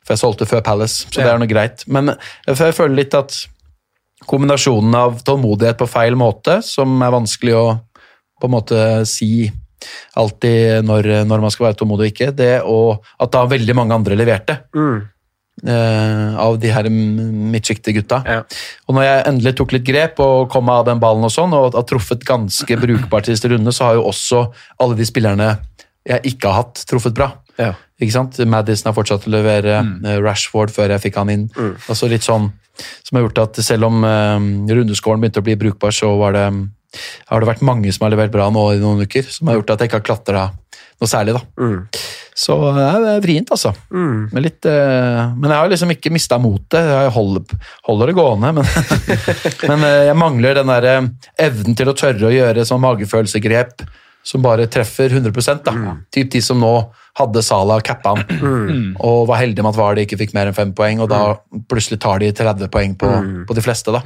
for 0.00 0.14
jeg 0.14 0.22
solgte 0.22 0.48
før 0.48 0.64
Palace, 0.64 1.04
så 1.10 1.20
det 1.20 1.28
er 1.28 1.42
noe 1.42 1.50
greit. 1.50 1.84
Men 1.92 2.14
jeg 2.46 2.76
føler 2.76 2.96
litt 3.02 3.16
at 3.18 3.36
kombinasjonen 4.26 4.94
av 4.98 5.20
tålmodighet 5.26 5.78
på 5.78 5.88
feil 5.90 6.16
måte, 6.18 6.58
som 6.64 6.98
er 7.04 7.14
vanskelig 7.14 7.54
å 7.58 7.66
på 8.38 8.46
en 8.46 8.54
måte 8.54 8.80
si 9.08 9.48
alltid 10.18 10.86
når, 10.86 11.10
når 11.28 11.42
man 11.42 11.54
skal 11.54 11.68
være 11.68 11.78
tålmodig 11.78 12.08
og 12.08 12.12
ikke, 12.12 12.32
det 12.34 12.52
og 12.66 13.06
at 13.22 13.32
da 13.34 13.44
veldig 13.50 13.76
mange 13.78 13.94
andre 13.94 14.18
leverte 14.18 14.58
eh, 15.66 16.36
av 16.38 16.58
de 16.62 16.70
her 16.74 16.88
midtsjikte 16.90 17.94
gutta. 17.96 18.20
Ja. 18.26 18.44
Og 18.86 18.98
når 18.98 19.06
jeg 19.06 19.24
endelig 19.32 19.54
tok 19.58 19.74
litt 19.76 19.86
grep 19.86 20.22
og 20.22 20.48
kom 20.52 20.70
av 20.74 20.86
den 20.88 21.02
ballen 21.02 21.26
og 21.26 21.34
sånn, 21.34 21.54
og 21.54 21.78
har 21.78 21.86
truffet 21.88 22.26
ganske 22.26 22.78
brukbart 22.82 23.28
i 23.28 23.36
siste 23.36 23.52
runde, 23.54 23.74
så 23.74 23.90
har 23.90 23.98
jo 23.98 24.06
også 24.10 24.46
alle 24.82 24.98
de 24.98 25.06
spillerne 25.08 25.52
jeg 26.08 26.32
ikke 26.32 26.50
har 26.50 26.64
hatt, 26.64 26.86
truffet 26.88 27.14
bra. 27.14 27.32
Ja. 27.58 27.74
Ikke 27.98 28.14
sant? 28.14 28.38
Madison 28.46 28.88
har 28.88 28.96
fortsatt 28.96 29.26
å 29.26 29.34
levere, 29.34 29.82
mm. 29.84 30.06
Rashford 30.24 30.72
før 30.72 30.94
jeg 30.94 31.08
fikk 31.08 31.18
han 31.20 31.32
inn. 31.34 31.48
Altså 31.90 32.08
litt 32.10 32.26
sånn 32.26 32.52
som 33.04 33.16
har 33.18 33.26
gjort 33.26 33.42
at 33.46 33.60
selv 33.64 33.88
om 33.90 34.04
eh, 34.04 34.74
rundeskåren 34.74 35.20
begynte 35.22 35.42
å 35.42 35.46
bli 35.48 35.56
brukbar, 35.56 35.94
så 35.94 36.14
var 36.20 36.32
det 36.36 36.46
har 37.28 37.40
det 37.42 37.48
vært 37.50 37.60
mange 37.66 37.90
som 37.92 38.06
har 38.06 38.14
levert 38.14 38.32
bra 38.32 38.46
nå 38.50 38.62
i 38.72 38.78
noen 38.80 39.02
uker, 39.04 39.26
som 39.28 39.50
har 39.50 39.58
gjort 39.58 39.74
at 39.74 39.82
jeg 39.84 39.90
ikke 39.90 39.98
har 40.00 40.06
klatra 40.08 40.44
noe 40.98 41.06
særlig. 41.10 41.34
da. 41.36 41.42
Så 42.38 42.54
det 42.74 42.82
er- 42.86 43.00
det 43.04 43.10
er 43.16 43.20
vrient, 43.20 43.50
altså. 43.50 43.72
Men, 44.32 44.42
litt, 44.42 44.64
eh, 44.66 45.34
men 45.36 45.50
jeg 45.50 45.58
har 45.58 45.68
liksom 45.68 45.90
ikke 45.90 46.10
mista 46.14 46.38
motet. 46.38 46.80
Jeg 46.86 47.10
holder, 47.10 47.44
holder 47.84 48.06
det 48.06 48.14
gående, 48.14 48.52
men, 48.54 48.64
men 49.68 49.84
eh, 49.84 50.04
jeg 50.08 50.16
mangler 50.16 50.54
den 50.54 50.66
der 50.72 50.84
eh, 50.84 51.08
evnen 51.48 51.76
til 51.76 51.90
å 51.92 51.96
tørre 51.98 52.30
å 52.30 52.34
gjøre 52.34 52.64
sånn 52.66 52.80
magefølelsegrep 52.82 53.84
som 54.28 54.42
bare 54.44 54.66
treffer 54.68 55.14
100 55.16 55.62
da. 55.64 55.72
Typ 56.12 56.30
de 56.34 56.40
som 56.44 56.58
nå 56.60 56.72
hadde 57.18 57.40
Sala 57.42 57.80
cappa 57.82 58.12
han, 58.14 58.92
og 59.02 59.24
var 59.30 59.40
heldige 59.40 59.64
med 59.64 59.72
at 59.72 59.78
Vardy 59.80 60.04
ikke 60.04 60.18
fikk 60.20 60.34
mer 60.36 60.50
enn 60.50 60.54
fem 60.54 60.70
poeng, 60.76 61.00
og 61.02 61.08
da 61.10 61.20
plutselig 61.70 61.98
tar 62.04 62.20
de 62.22 62.28
30 62.36 62.70
poeng 62.70 62.94
på, 63.00 63.08
på 63.48 63.56
de 63.58 63.64
fleste. 63.64 63.90
da. 63.94 64.02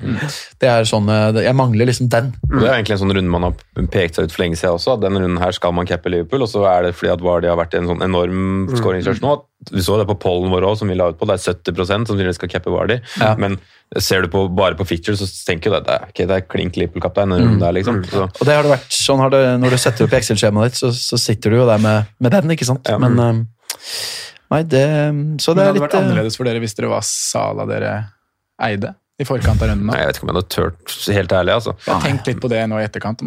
Det 0.63 0.71
er 0.71 0.89
sånn, 0.89 1.11
eh, 1.13 1.43
Jeg 1.45 1.59
mangler 1.59 1.91
liksom 1.91 2.09
den. 2.13 2.31
Det 2.49 2.63
er 2.63 2.79
egentlig 2.79 2.97
en 2.97 3.03
sånn 3.05 3.15
runde 3.19 3.35
man 3.35 3.49
har 3.51 3.87
pekt 3.93 4.17
seg 4.17 4.31
ut 4.31 4.33
for 4.37 4.45
lenge 4.45 4.57
siden 4.61 4.79
også. 4.79 4.95
at 4.97 5.05
Denne 5.05 5.21
runden 5.21 5.43
her 5.43 5.53
skal 5.53 5.75
man 5.77 5.89
cappe 5.91 6.09
Liverpool, 6.13 6.47
og 6.47 6.53
så 6.55 6.65
er 6.71 6.89
det 6.89 6.95
fordi 6.97 7.13
at 7.13 7.27
Vardy 7.27 7.51
har 7.53 7.61
vært 7.61 7.77
i 7.77 7.83
en 7.83 7.91
sånn 7.93 8.07
enorm 8.07 8.71
skåringsrush 8.73 9.21
nå. 9.25 9.37
at 9.37 9.45
Vi 9.71 9.83
så 9.85 9.99
det 10.01 10.09
på 10.09 10.17
pollen 10.19 10.51
vår 10.51 10.67
òg, 10.67 10.79
som 10.81 10.91
vi 10.91 10.97
la 10.99 11.11
ut 11.13 11.19
på. 11.21 11.29
Det 11.29 11.37
er 11.39 11.55
70% 11.55 11.77
som 11.77 12.03
sannsynligvis 12.07 12.41
skal 12.41 12.51
cappe 12.51 12.73
Vardy. 12.73 12.99
Ja. 13.21 13.35
Men 13.39 13.59
ser 14.01 14.25
du 14.25 14.29
på, 14.33 14.47
bare 14.57 14.75
på 14.79 14.87
features, 14.89 15.21
så 15.21 15.47
tenker 15.47 15.71
du 15.71 15.77
at 15.79 15.87
det 15.87 15.95
er, 15.99 16.09
ok, 16.09 16.23
det 16.31 16.39
er 16.39 16.47
klink 16.49 16.79
Liverpool-kaptein. 16.81 17.37
Mm. 17.37 17.63
liksom. 17.77 18.03
Så, 18.09 18.27
Og 18.27 18.49
det 18.49 18.57
har 18.57 18.67
det 18.67 18.73
vært, 18.75 18.97
sånn 18.97 19.23
har 19.23 19.33
det, 19.35 19.43
Når 19.63 19.77
du 19.77 19.79
setter 19.85 20.09
opp 20.09 20.17
Excel-skjemaet 20.19 20.73
ditt, 20.73 20.81
så, 20.81 20.91
så 20.97 21.21
sitter 21.21 21.53
du 21.53 21.61
jo 21.61 21.69
der 21.69 21.83
med, 21.83 22.11
med 22.19 22.35
den, 22.35 22.57
ikke 22.57 22.69
sant? 22.69 22.89
Ja. 22.89 22.99
Men 23.03 23.19
eh, 23.21 23.43
Nei, 24.53 24.63
det 24.69 24.83
Så 25.41 25.55
det 25.55 25.63
det 25.63 25.63
er 25.63 25.71
hadde 25.71 25.79
litt 25.79 25.87
vært 25.87 25.95
eh, 25.97 26.03
annerledes 26.03 26.37
for 26.37 26.49
dere 26.49 26.61
hvis 26.61 26.77
dere 26.77 26.91
var 26.93 27.05
Sala 27.09 27.65
dere 27.69 27.93
eide 28.63 28.93
i 29.21 29.27
forkant 29.29 29.61
av 29.63 29.71
runden. 29.71 29.87
nei, 29.89 29.99
jeg 30.01 30.09
vet 30.09 30.19
ikke 30.19 30.27
om 30.27 30.31
jeg 30.33 30.37
hadde 30.39 30.53
turt, 30.55 30.95
helt 31.15 31.33
ærlig. 31.37 31.55
altså. 31.61 31.75
Jeg 31.87 31.95
har 31.95 32.05
tenkt 32.05 32.29
litt 32.31 32.41
på 32.43 32.51
det 32.51 32.61
nå 32.69 32.81
i 32.81 32.85
etterkant. 32.87 33.23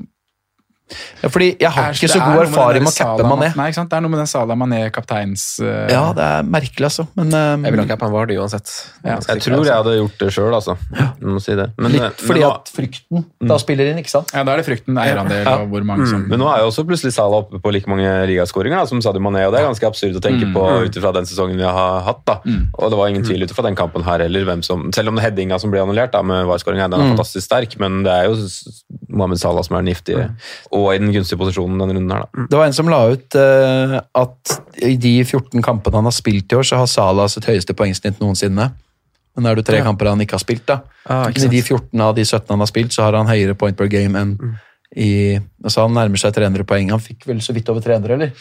Ja, 1.21 1.29
Fordi 1.33 1.47
jeg 1.59 1.71
har 1.71 1.89
Er- 1.89 1.95
ikke 1.97 2.09
så 2.11 2.19
god 2.21 2.41
erfaring 2.45 2.83
med 2.85 2.91
å 2.91 2.95
cappe 2.95 3.25
Mané. 3.25 3.47
Nei, 3.57 3.67
ikke 3.71 3.79
sant? 3.79 3.89
Det 3.89 3.97
er 3.97 4.03
noe 4.05 4.13
med 4.13 4.19
den 4.21 4.29
Salah 4.29 4.57
Mané-kapteins... 4.59 5.45
Uh... 5.63 5.87
Ja, 5.89 6.03
det 6.13 6.25
er 6.25 6.43
merkelig, 6.45 6.85
altså. 6.89 7.07
Men 7.17 7.33
eh, 7.33 7.47
Jeg 7.65 7.73
ville 7.73 7.85
ha 7.85 7.89
cappa 7.89 8.09
Vardy 8.13 8.37
uansett. 8.37 8.69
Ja. 9.03 9.17
Jeg 9.25 9.41
tror 9.45 9.65
jeg 9.65 9.73
hadde 9.73 9.95
gjort 9.97 10.19
det 10.21 10.29
sjøl, 10.35 10.53
altså. 10.53 10.75
Ja. 10.93 11.07
må 11.25 11.41
si 11.41 11.55
det. 11.57 11.67
Men, 11.81 11.95
eh, 11.97 12.05
litt 12.05 12.21
fordi 12.21 12.43
men, 12.43 12.51
at 12.51 12.71
frykten 12.75 13.25
da 13.49 13.57
spiller 13.61 13.89
inn, 13.91 14.01
ikke 14.03 14.13
sant? 14.13 14.33
Ja, 14.35 14.43
da 14.45 14.53
er 14.53 14.61
det 14.61 14.67
frykten, 14.69 14.99
eierandel 15.01 15.41
Ja. 15.41 15.55
og 15.63 15.73
hvor 15.73 15.87
mange 15.87 16.05
som 16.09 16.27
men 16.29 16.39
nå 16.41 16.47
er 16.49 16.61
jo 16.63 16.69
også 16.69 16.85
plutselig 16.87 17.13
Salah 17.15 17.43
oppe 17.43 17.59
på 17.61 17.71
like 17.73 17.89
mange 17.91 18.07
ligaskåringer 18.29 18.87
som 18.89 19.01
Sadio 19.03 19.21
Mané, 19.21 19.45
og 19.47 19.53
det 19.53 19.61
er 19.61 19.67
ganske 19.67 19.89
absurd 19.89 20.15
å 20.17 20.21
tenke 20.23 20.47
på 20.53 20.63
ut 20.85 20.97
ifra 21.01 21.11
den 21.15 21.27
sesongen 21.29 21.57
vi 21.59 21.65
har 21.65 22.01
hatt. 22.05 22.21
da. 22.29 22.39
Og 22.77 22.89
det 22.91 22.97
var 22.99 23.09
ingen 23.11 23.25
tvil 23.25 23.43
ut 23.45 23.51
ifra 23.53 23.65
den 23.67 23.77
kampen 23.77 24.05
her 24.05 24.21
heller, 24.25 24.45
hvem 24.47 24.63
som, 24.65 24.87
selv 24.95 25.09
om 25.13 25.17
headinga 25.21 25.59
som 25.61 25.73
ble 25.73 25.81
annullert 25.83 26.13
da, 26.15 26.21
med 26.25 26.45
VAR-skåringa, 26.49 26.89
den 26.91 27.01
er 27.01 27.11
fantastisk 27.15 27.45
sterk, 27.45 27.77
men 27.81 28.03
det 28.05 28.13
er 28.13 28.29
jo 28.29 28.37
Mohammed 29.15 29.39
Salah 29.39 29.63
som 29.63 29.77
er 29.77 29.85
den 29.85 29.93
giftige, 29.93 30.25
og 30.75 30.89
i 30.91 30.99
den 30.99 31.13
gunstige 31.15 31.39
posisjonen 31.39 31.79
denne 31.79 31.95
runden 31.95 32.11
her. 32.11 32.25
da. 32.25 32.47
Det 32.51 32.59
var 32.59 32.69
en 32.69 32.75
som 32.75 32.89
la 32.91 32.99
ut 33.13 33.37
uh, 33.39 33.95
at 34.21 34.55
i 34.83 34.95
de 34.99 35.13
14 35.23 35.63
kampene 35.63 36.01
han 36.01 36.09
har 36.09 36.15
spilt 36.15 36.51
i 36.51 36.59
år, 36.59 36.67
så 36.67 36.81
har 36.81 36.91
Salah 36.91 37.29
sitt 37.31 37.47
høyeste 37.47 37.75
poengsnitt 37.77 38.19
noensinne. 38.19 38.69
Men 39.35 39.47
da 39.47 39.51
er 39.51 39.59
det 39.59 39.65
tre 39.67 39.81
kamper 39.83 40.11
han 40.11 40.21
ikke 40.23 40.37
har 40.37 40.43
spilt, 40.43 40.63
da. 40.67 40.79
Ah, 41.03 41.25
Men 41.27 41.47
I 41.47 41.51
de 41.57 41.61
14 41.61 42.01
av 42.01 42.13
de 42.15 42.23
17 42.23 42.47
han 42.53 42.63
har 42.63 42.71
spilt, 42.71 42.95
så 42.95 43.03
har 43.03 43.17
han 43.19 43.27
høyere 43.27 43.57
point 43.59 43.77
per 43.77 43.91
game 43.91 44.19
enn 44.19 44.37
i 44.95 45.35
altså 45.35 45.83
Han 45.83 45.95
nærmer 45.97 46.21
seg 46.21 46.31
300 46.37 46.63
poeng. 46.67 46.91
Han 46.93 47.01
fikk 47.03 47.25
vel 47.27 47.41
så 47.43 47.51
vidt 47.55 47.67
over 47.73 47.83
300, 47.83 48.15
eller? 48.15 48.31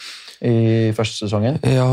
I 0.43 0.91
første 0.95 1.25
sesongen. 1.25 1.59
Ja 1.63 1.85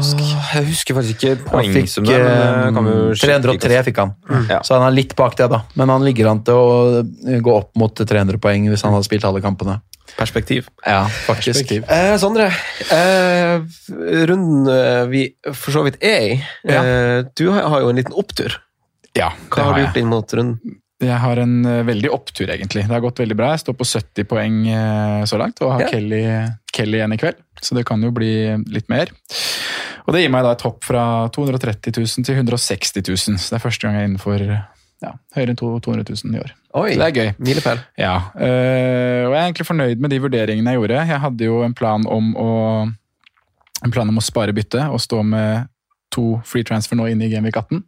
Jeg 0.00 0.64
husker 0.70 0.96
faktisk 0.96 1.20
ikke 1.20 1.34
Han 1.52 1.66
fikk 1.66 1.74
poengsummen. 1.74 2.72
men 2.72 2.88
det 2.88 2.94
eh. 3.12 3.26
303 3.26 3.82
fikk 3.90 4.00
han. 4.00 4.14
mm. 4.24 4.48
Så 4.64 4.78
han 4.78 4.86
er 4.88 4.96
litt 4.96 5.14
bak 5.18 5.36
det, 5.36 5.50
da. 5.52 5.62
Men 5.76 5.92
han 5.92 6.04
ligger 6.06 6.30
an 6.32 6.40
til 6.46 6.56
å 6.56 7.04
gå 7.44 7.56
opp 7.56 7.76
mot 7.76 7.94
300 7.94 8.40
poeng 8.40 8.70
hvis 8.72 8.86
han 8.86 8.96
hadde 8.96 9.08
spilt 9.08 9.26
alle 9.28 9.42
kampene. 9.44 9.80
Perspektiv. 10.16 10.66
Ja, 10.86 11.04
faktisk. 11.26 11.60
Perspektiv. 11.60 11.84
Eh, 11.90 12.16
Sondre, 12.18 12.48
eh, 12.90 13.60
runden 14.26 14.66
eh, 14.72 15.04
vi 15.10 15.22
for 15.52 15.76
så 15.76 15.84
vidt 15.86 16.00
er 16.02 16.24
i 16.24 16.32
eh, 16.66 17.20
Du 17.36 17.50
har, 17.52 17.68
har 17.70 17.84
jo 17.84 17.92
en 17.92 18.00
liten 18.00 18.16
opptur. 18.18 18.58
Ja, 19.16 19.32
Hva 19.50 19.62
har 19.62 19.72
har 19.72 19.78
du 19.78 19.84
gjort 19.84 20.00
inn 20.00 20.10
mot 20.10 20.34
runden? 20.34 20.80
Jeg 21.00 21.16
har 21.22 21.38
en 21.40 21.54
eh, 21.64 21.82
veldig 21.88 22.10
opptur, 22.12 22.50
egentlig. 22.52 22.82
Det 22.84 22.92
har 22.92 23.00
gått 23.00 23.22
veldig 23.22 23.36
bra. 23.38 23.52
Jeg 23.54 23.62
står 23.64 23.76
på 23.78 23.86
70 23.88 24.26
poeng 24.28 24.58
eh, 24.68 25.22
så 25.30 25.38
langt, 25.40 25.62
og 25.64 25.72
har 25.76 25.86
Ja. 25.86 25.88
Kelly, 25.94 26.22
Kelly 26.76 26.98
igjen 27.00 27.14
i 27.16 27.20
kveld. 27.20 27.38
Så 27.60 27.74
det 27.76 27.86
kan 27.88 28.02
jo 28.04 28.10
bli 28.12 28.30
litt 28.72 28.88
mer. 28.92 29.08
Og 30.06 30.12
det 30.16 30.22
gir 30.24 30.32
meg 30.32 30.44
da 30.44 30.52
et 30.56 30.64
hopp 30.66 30.84
fra 30.84 31.04
230 31.32 31.92
000 31.96 32.24
til 32.28 32.36
160 32.42 33.00
000. 33.08 33.38
Så 33.40 33.52
det 33.54 33.58
er 33.60 33.64
første 33.64 33.86
gang 33.86 33.96
jeg 33.96 34.04
er 34.04 34.10
innenfor 34.10 34.44
ja, 35.00 35.12
høyere 35.36 35.54
enn 35.54 35.56
to- 35.60 35.78
200 35.80 36.04
000 36.24 36.36
i 36.36 36.40
år. 36.44 36.52
Oi, 36.80 36.92
Så 36.94 37.00
det 37.00 37.06
er 37.08 37.16
gøy. 37.16 37.30
milepæl. 37.48 37.80
Ja, 37.98 38.14
og 38.36 38.44
jeg 38.44 39.40
er 39.40 39.46
egentlig 39.48 39.66
fornøyd 39.66 40.00
med 40.04 40.10
de 40.12 40.20
vurderingene 40.20 40.74
jeg 40.74 40.80
gjorde. 40.82 41.00
Jeg 41.08 41.20
hadde 41.24 41.44
jo 41.48 41.62
en 41.64 41.74
plan 41.74 42.04
om 42.06 42.32
å, 42.36 42.48
en 43.84 43.90
plan 43.94 44.08
om 44.12 44.20
å 44.20 44.24
spare 44.24 44.52
bytte 44.56 44.84
og 44.92 45.00
stå 45.00 45.22
med 45.24 45.66
to 46.12 46.40
free 46.44 46.64
transfer 46.66 46.98
nå 46.98 47.06
inne 47.08 47.24
i 47.28 47.32
Genvik 47.32 47.56
18. 47.56 47.84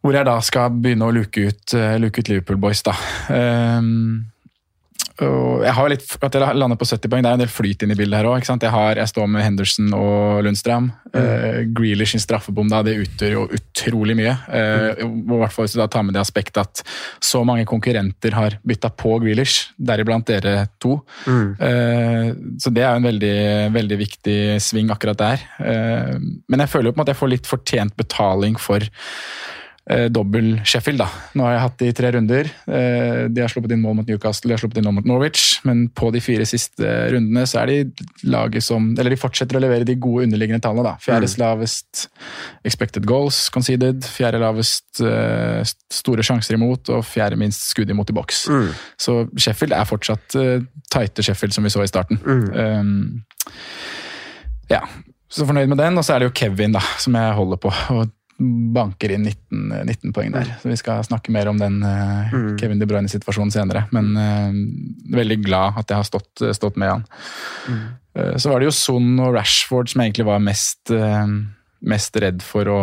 Hvor 0.00 0.16
jeg 0.16 0.24
da 0.24 0.38
skal 0.40 0.70
begynne 0.80 1.04
å 1.10 1.12
luke 1.12 1.48
ut, 1.50 1.74
eh, 1.76 1.98
luke 2.00 2.22
ut 2.22 2.28
Liverpool 2.32 2.56
Boys, 2.62 2.80
da. 2.86 2.94
Um, 3.28 4.26
og 5.20 5.60
jeg 5.66 5.74
har 5.76 5.88
litt, 5.92 6.04
At 6.24 6.32
jeg 6.32 6.56
lander 6.56 6.78
på 6.80 6.86
70 6.88 7.10
poeng, 7.12 7.20
det 7.20 7.28
er 7.28 7.36
en 7.36 7.42
del 7.42 7.50
flyt 7.52 7.82
inn 7.84 7.90
i 7.92 7.96
bildet 7.98 8.16
her 8.22 8.28
òg. 8.30 8.40
Jeg, 8.48 8.70
har- 8.72 8.96
jeg 8.96 9.08
står 9.10 9.26
med 9.28 9.42
Henderson 9.44 9.90
og 9.92 10.40
Lundstrøm. 10.46 10.86
Uh, 11.12 11.66
Grealish 11.76 12.12
sin 12.14 12.20
straffebom 12.24 12.70
da, 12.72 12.80
det 12.82 12.94
utgjør 13.02 13.34
jo 13.34 13.42
utrolig 13.58 14.16
mye. 14.16 14.32
Uh, 14.48 15.04
I 15.04 15.36
hvert 15.42 15.52
fall 15.52 15.66
hvis 15.66 15.76
du 15.76 15.80
da 15.82 15.88
tar 15.92 16.06
med 16.08 16.14
det 16.16 16.22
aspektet 16.24 16.56
at 16.62 16.82
så 17.20 17.44
mange 17.44 17.66
konkurrenter 17.68 18.32
har 18.32 18.56
bytta 18.64 18.88
på 18.96 19.18
Grealish, 19.20 19.68
deriblant 19.76 20.24
dere 20.32 20.68
to. 20.80 21.02
Eh, 21.28 22.32
så 22.56 22.72
det 22.72 22.80
er 22.86 22.94
jo 22.96 23.02
en 23.02 23.08
veldig, 23.10 23.36
veldig 23.76 23.98
viktig 24.00 24.38
sving 24.64 24.88
akkurat 24.96 25.20
der. 25.20 25.44
Men 26.48 26.64
jeg 26.64 26.72
føler 26.72 26.88
jo 26.88 26.92
på 26.96 27.00
en 27.00 27.04
måte 27.04 27.12
jeg 27.12 27.20
får 27.20 27.34
litt 27.36 27.50
fortjent 27.50 27.96
betaling 28.00 28.56
for 28.56 28.80
eh, 29.88 30.08
dobbel 30.12 30.60
Sheffield. 30.64 31.00
da. 31.00 31.08
Nå 31.34 31.46
har 31.46 31.54
jeg 31.54 31.62
hatt 31.64 31.78
de 31.80 31.88
i 31.88 31.94
tre 31.96 32.10
runder. 32.14 32.50
Eh, 32.66 33.22
de 33.30 33.42
har 33.42 33.52
sluppet 33.52 33.74
inn 33.74 33.82
mål 33.82 34.00
mot 34.00 34.10
Newcastle, 34.10 34.48
de 34.50 34.56
har 34.56 34.62
sluppet 34.62 34.80
inn 34.80 34.88
mål 34.88 34.98
mot 34.98 35.08
Norwich. 35.08 35.60
Men 35.68 35.86
på 35.96 36.10
de 36.14 36.22
fire 36.24 36.46
siste 36.48 36.92
rundene 37.14 37.46
så 37.48 37.62
er 37.62 37.72
de 37.72 38.06
laget 38.28 38.64
som 38.66 38.90
Eller 38.98 39.14
de 39.14 39.20
fortsetter 39.20 39.56
å 39.58 39.62
levere 39.62 39.86
de 39.88 39.96
gode 39.96 40.26
underliggende 40.28 40.62
tallene. 40.64 40.92
da. 40.92 40.96
Fjerde 41.02 41.30
lavest 41.40 42.08
expected 42.64 43.06
goals 43.06 43.48
conceded, 43.54 44.04
fjerde 44.04 44.40
lavest 44.42 45.00
eh, 45.00 45.62
store 45.90 46.24
sjanser 46.26 46.58
imot 46.58 46.90
og 46.92 47.04
fjerde 47.06 47.38
minst 47.40 47.70
skudd 47.70 47.90
imot 47.90 48.10
i 48.10 48.16
boks. 48.16 48.46
Så 49.00 49.20
Sheffield 49.36 49.74
er 49.76 49.88
fortsatt 49.88 50.36
eh, 50.38 50.66
tighte 50.92 51.24
Sheffield 51.24 51.54
som 51.56 51.64
vi 51.64 51.72
så 51.72 51.84
i 51.84 51.90
starten. 51.90 52.20
Um, 52.26 53.22
ja, 54.70 54.82
så 55.30 55.46
fornøyd 55.46 55.70
med 55.70 55.78
den. 55.78 55.98
Og 55.98 56.06
så 56.06 56.14
er 56.14 56.22
det 56.22 56.30
jo 56.30 56.36
Kevin 56.42 56.74
da, 56.74 56.82
som 56.98 57.16
jeg 57.18 57.36
holder 57.38 57.60
på. 57.62 57.72
og 57.94 58.10
banker 58.74 59.12
inn 59.14 59.26
19, 59.28 59.86
19 59.86 60.14
poeng 60.16 60.34
der. 60.34 60.54
Så 60.62 60.70
Vi 60.72 60.78
skal 60.80 61.04
snakke 61.04 61.32
mer 61.34 61.50
om 61.50 61.58
den 61.60 61.82
eh, 61.84 62.36
Kevin 62.60 62.80
De 62.80 62.88
Bruyne-situasjonen 62.88 63.52
senere. 63.54 63.84
Men 63.94 64.12
uh, 64.16 65.16
veldig 65.16 65.40
glad 65.44 65.80
at 65.82 65.92
jeg 65.92 66.00
har 66.00 66.08
stått, 66.08 66.44
stått 66.56 66.78
med 66.80 66.94
han. 66.94 67.08
Eh, 68.16 68.36
så 68.36 68.50
var 68.50 68.60
det 68.60 68.70
jo 68.70 68.74
Son 68.74 69.12
og 69.22 69.34
Rashford 69.36 69.90
som 69.90 70.02
jeg 70.02 70.10
egentlig 70.10 70.28
var 70.28 70.42
mest, 70.42 70.82
eh, 70.94 71.34
mest 71.80 72.16
redd 72.22 72.44
for 72.44 72.70
å 72.70 72.78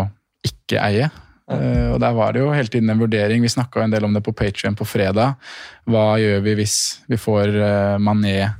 ikke 0.48 0.82
eie. 0.84 1.10
Uh, 1.48 1.94
og 1.94 2.02
der 2.04 2.12
var 2.12 2.34
det 2.36 2.42
jo 2.42 2.52
hele 2.52 2.68
tiden 2.68 2.92
en 2.92 3.00
vurdering. 3.00 3.40
Vi 3.40 3.48
snakka 3.48 3.80
en 3.80 3.94
del 3.94 4.04
om 4.04 4.12
det 4.12 4.20
på 4.26 4.34
Patrion 4.36 4.76
på 4.76 4.84
fredag. 4.84 5.38
Hva 5.88 6.18
gjør 6.20 6.42
vi 6.44 6.56
hvis 6.60 6.76
vi 7.08 7.16
får 7.16 7.54
uh, 7.56 7.96
Mané 8.04 8.34
eh, 8.42 8.58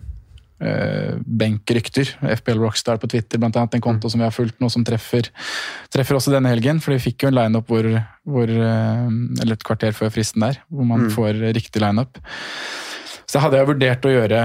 benkrykter. 0.60 2.10
FBL 2.40 2.62
Rockstar 2.64 2.98
på 2.98 3.10
Twitter, 3.12 3.38
blant 3.38 3.56
annet, 3.60 3.78
en 3.78 3.84
konto 3.84 4.10
som 4.10 4.22
vi 4.22 4.26
har 4.26 4.34
fulgt 4.34 4.58
nå, 4.64 4.70
som 4.74 4.86
treffer, 4.88 5.30
treffer 5.94 6.18
også 6.18 6.34
denne 6.34 6.50
helgen. 6.50 6.82
For 6.84 6.96
vi 6.96 7.04
fikk 7.04 7.26
jo 7.26 7.32
en 7.32 7.38
lineup 7.38 7.70
hvor, 7.70 7.90
hvor 8.26 8.50
eh, 8.50 9.04
Eller 9.44 9.54
et 9.54 9.68
kvarter 9.68 9.94
før 9.98 10.14
fristen 10.14 10.46
der, 10.48 10.62
hvor 10.70 10.90
man 10.90 11.12
får 11.14 11.44
riktig 11.58 11.84
lineup. 11.84 12.18
Så 13.28 13.44
hadde 13.44 13.60
jeg 13.60 13.70
vurdert 13.70 14.08
å 14.08 14.16
gjøre 14.16 14.42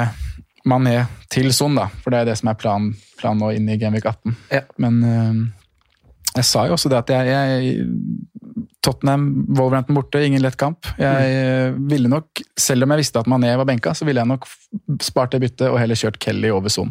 Mané 0.69 0.99
til 1.33 1.49
Son, 1.55 1.75
da, 1.79 1.89
for 2.03 2.15
det 2.15 2.23
er 2.23 2.31
det 2.31 2.39
som 2.39 2.53
er 2.53 2.59
planen 2.61 2.93
plan 3.23 3.39
nå 3.39 3.53
inn 3.55 3.69
i 3.71 3.79
Genvik 3.79 4.07
18. 4.09 4.37
Ja. 4.53 4.63
Men 4.83 5.01
eh, 5.07 5.43
jeg 6.39 6.49
sa 6.49 6.67
jo 6.67 6.77
også 6.77 6.91
det 6.93 7.03
at 7.03 7.13
jeg, 7.13 7.33
jeg 7.33 7.89
Tottenham, 8.83 9.27
Wolverhampton 9.55 9.95
borte, 9.95 10.21
ingen 10.27 10.43
lett 10.43 10.57
kamp. 10.59 10.89
Jeg 10.99 11.75
mm. 11.75 11.83
ville 11.91 12.11
nok, 12.11 12.43
Selv 12.59 12.87
om 12.87 12.95
jeg 12.95 13.05
visste 13.05 13.21
at 13.23 13.29
Mané 13.31 13.53
var 13.59 13.69
benka, 13.69 13.95
så 13.95 14.07
ville 14.09 14.23
jeg 14.23 14.31
nok 14.31 14.49
spart 15.03 15.35
det 15.35 15.43
byttet 15.45 15.69
og 15.69 15.79
heller 15.79 15.99
kjørt 15.99 16.19
Kelly 16.23 16.51
over 16.51 16.73
Son 16.73 16.91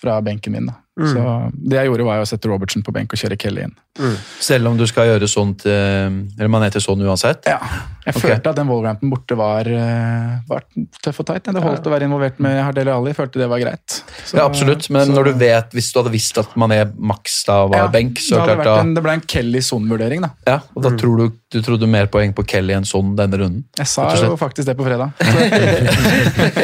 fra 0.00 0.20
benken 0.24 0.56
min. 0.56 0.70
da. 0.70 0.78
Så 1.00 1.24
det 1.54 1.78
jeg 1.78 1.88
gjorde, 1.88 2.06
var 2.08 2.20
å 2.20 2.28
sette 2.28 2.48
Robertson 2.48 2.84
på 2.84 2.92
benk 2.92 3.12
og 3.14 3.20
kjøre 3.20 3.38
Kelly 3.40 3.66
inn. 3.68 3.76
Selv 4.40 4.68
om 4.68 4.76
du 4.80 4.86
skal 4.88 5.08
gjøre 5.12 5.28
sånt, 5.30 5.64
Eller 5.68 6.52
Mané 6.52 6.70
til 6.72 6.84
sånn 6.84 7.04
uansett? 7.04 7.48
Ja. 7.48 7.60
Jeg 8.10 8.18
okay. 8.18 8.34
følte 8.34 8.52
at 8.52 8.58
den 8.58 8.70
Wolverhampton 8.70 9.12
borte 9.12 9.36
var, 9.38 9.68
eh, 9.70 10.38
var 10.50 10.64
tøff 11.02 11.22
og 11.22 11.28
tight. 11.30 11.50
Det 11.50 11.62
holdt 11.62 11.86
å 11.86 11.92
være 11.94 12.08
involvert 12.08 12.40
med 12.42 12.58
Hardele 12.58 12.94
Ali. 12.94 13.14
Følte 13.16 13.42
det 13.42 13.48
var 13.50 13.62
greit. 13.62 14.00
Så- 14.24 14.36
Ja, 14.36 14.46
absolutt, 14.48 14.88
men 14.90 15.06
så- 15.06 15.14
når 15.14 15.24
du 15.30 15.32
vet, 15.44 15.70
hvis 15.70 15.92
du 15.92 16.02
hadde 16.02 16.12
visst 16.12 16.38
at 16.38 16.54
Mané 16.54 16.80
maks 16.98 17.44
da 17.46 17.66
var 17.66 17.78
Ja, 17.78 17.88
benk, 17.88 18.18
så 18.18 18.44
det, 18.44 18.56
klart 18.56 18.64
da 18.64 18.80
en, 18.80 18.94
det 18.94 19.02
ble 19.02 19.12
en 19.12 19.20
Kelly-Son-vurdering, 19.20 20.20
da. 20.22 20.30
Ja, 20.46 20.60
og 20.74 20.82
da 20.82 20.90
tror 20.90 21.16
du 21.16 21.32
du 21.50 21.58
trodde 21.66 21.88
mer 21.90 22.06
poeng 22.06 22.30
på 22.32 22.44
Kelly 22.46 22.76
enn 22.76 22.86
sånn 22.86 23.16
denne 23.18 23.38
runden. 23.40 23.64
Jeg 23.76 23.88
sa 23.90 24.06
jo 24.14 24.36
faktisk 24.38 24.68
det 24.70 24.76
på 24.78 24.86
fredag. 24.86 25.10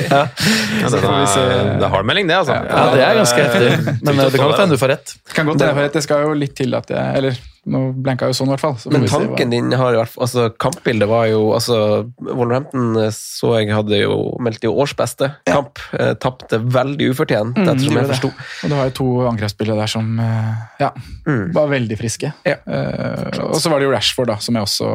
Ja, 0.07 0.91
det, 0.91 1.01
vi 1.01 1.27
se. 1.27 1.41
er, 1.43 1.71
det 1.81 1.83
er 1.83 1.91
hard 1.91 2.07
melding, 2.07 2.29
det, 2.31 2.37
altså. 2.39 2.55
Ja, 2.55 2.85
det 2.95 3.03
er 3.03 3.19
ganske 3.19 3.43
heftig, 3.43 3.97
men 4.07 4.21
eh, 4.21 4.29
det 4.31 4.39
kan 4.39 4.51
godt 4.51 4.61
hende 4.63 4.77
du 4.77 4.81
får 4.81 4.93
rett. 4.95 5.15
Kan 5.33 5.49
godt 5.49 5.59
hende, 5.59 5.67
jeg 5.73 5.79
får 5.79 5.87
rett. 5.89 5.97
det 5.99 6.03
skal 6.07 6.23
jo 6.23 6.37
litt 6.39 6.55
til 6.59 6.77
at 6.79 6.93
jeg 6.93 7.19
Eller 7.19 7.41
nå 7.67 7.81
blenka 7.99 8.29
jo 8.31 8.35
sånn, 8.39 8.47
i 8.47 8.55
hvert 8.55 8.63
fall. 8.63 8.77
Så 8.79 8.93
Men 8.95 9.07
tanken 9.11 9.51
din 9.51 9.73
har 9.75 9.93
i 9.93 9.97
hvert 9.99 10.09
fall 10.13 10.23
altså 10.27 10.45
Kampbildet 10.63 11.09
var 11.11 11.25
jo 11.27 11.41
altså 11.57 11.79
Wolverhampton 12.23 12.97
eh, 13.03 13.09
så 13.11 13.57
jeg 13.59 13.73
hadde 13.75 13.99
jo 14.05 14.19
meldt 14.39 14.63
jo 14.63 14.71
årsbeste 14.85 15.33
kamp. 15.51 15.79
Eh, 15.99 16.13
Tapte 16.23 16.61
veldig 16.63 17.11
ufortjent, 17.11 17.57
Mm, 17.57 17.69
ettersom 17.73 17.99
jeg 17.99 18.07
det. 18.07 18.15
forsto. 18.15 18.31
Og 18.65 18.71
du 18.71 18.75
har 18.79 18.85
jo 18.91 18.95
to 19.01 19.09
angrepsspillere 19.33 19.77
der 19.83 19.87
som 19.91 20.19
eh, 20.21 20.55
ja, 20.81 20.93
Mm. 21.27 21.53
var 21.53 21.67
veldig 21.75 21.99
friske. 21.99 22.33
Ja. 22.47 22.57
Eh, 22.67 23.41
og 23.43 23.59
så 23.59 23.69
var 23.71 23.81
det 23.81 23.89
jo 23.89 23.93
Rashford, 23.97 24.27
da, 24.29 24.37
som 24.39 24.55
jeg 24.55 24.63
også 24.63 24.91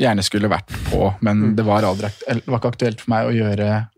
gjerne 0.00 0.22
skulle 0.24 0.48
vært 0.48 0.72
på, 0.90 1.14
men 1.20 1.42
Mm. 1.52 1.56
det 1.56 1.64
var, 1.66 1.82
aldri, 1.84 2.08
det 2.26 2.46
var 2.48 2.58
ikke 2.60 2.72
aktuelt 2.72 3.00
for 3.00 3.10
meg 3.10 3.28
å 3.28 3.34
gjøre 3.36 3.88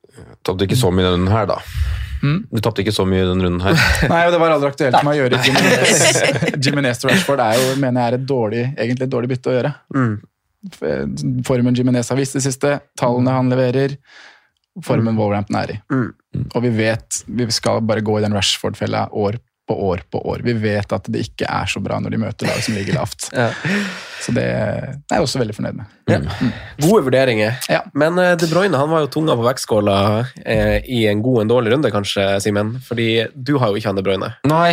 Tapte 0.44 0.66
ikke 0.66 0.76
så 0.76 0.90
mye 0.92 1.10
den 1.16 1.26
her, 1.30 1.46
da. 1.46 1.56
Mm. 2.24 2.36
Du 2.48 2.60
tapte 2.64 2.80
ikke 2.80 2.94
så 2.96 3.04
mye 3.08 3.22
i 3.22 3.28
denne 3.28 3.44
runden 3.44 3.64
her. 3.64 3.80
Nei, 4.12 4.20
og 4.26 4.34
det 4.34 4.40
var 4.40 4.54
aldri 4.54 4.70
aktuelt 4.72 4.96
for 4.96 5.08
meg 5.08 5.18
å 5.18 5.24
gjøre 5.24 5.40
Jimenez. 5.44 6.04
Jimenez 6.64 7.02
til 7.02 7.12
Rashford 7.12 7.42
er 7.44 7.58
jo, 7.60 7.72
mener 7.82 8.00
jeg 8.00 8.12
er 8.12 8.18
et 8.18 8.28
dårlig, 8.30 8.62
egentlig 8.72 9.08
et 9.08 9.14
dårlig 9.14 9.32
bytte 9.34 9.52
å 9.52 9.56
gjøre. 9.58 9.72
Mm. 9.94 10.14
Formen 11.44 11.76
Jimenez 11.76 12.08
har 12.12 12.20
vist 12.20 12.38
det 12.38 12.44
siste, 12.46 12.78
tallene 12.98 13.34
han 13.36 13.52
leverer, 13.52 13.98
formen 14.84 15.18
Wolverhampton 15.20 15.60
er 15.60 15.74
i. 15.74 15.80
Mm. 15.92 16.46
Og 16.48 16.62
vi 16.64 16.72
vet, 16.80 17.24
vi 17.28 17.48
skal 17.52 17.84
bare 17.84 18.04
gå 18.04 18.16
i 18.18 18.24
den 18.24 18.34
Rashford-fella 18.34 19.10
år 19.12 19.38
på 19.68 19.76
år 19.88 20.02
på 20.12 20.20
år. 20.28 20.42
Vi 20.44 20.52
vet 20.60 20.92
at 20.92 21.06
det 21.08 21.24
ikke 21.28 21.48
er 21.48 21.68
så 21.70 21.80
bra 21.84 21.96
når 22.02 22.14
de 22.14 22.20
møter 22.20 22.50
lag 22.50 22.60
som 22.64 22.76
ligger 22.76 23.00
lavt. 23.00 23.30
Ja. 23.34 23.50
Så 24.24 24.32
det 24.32 24.44
er 24.46 24.94
jeg 25.10 25.20
også 25.20 25.40
veldig 25.40 25.52
fornøyd 25.52 25.76
med. 25.76 26.28
Gode 26.80 27.02
vurderinger. 27.04 27.58
Ja. 27.68 27.82
Men 27.92 28.16
eh, 28.22 28.30
De 28.40 28.46
Bruyne 28.48 28.78
han 28.78 28.88
var 28.88 29.02
jo 29.04 29.10
tunga 29.12 29.34
på 29.36 29.44
vektskåla 29.44 29.96
eh, 30.40 30.78
i 30.88 31.02
en 31.10 31.20
god 31.24 31.42
en 31.42 31.50
dårlig 31.50 31.74
runde, 31.74 31.90
kanskje, 31.92 32.24
Simen? 32.40 32.74
Fordi 32.86 33.26
du 33.34 33.58
har 33.60 33.72
jo 33.72 33.80
ikke 33.80 33.90
han 33.90 33.98
De 33.98 34.04
Bruyne. 34.06 34.30
Nei, 34.48 34.70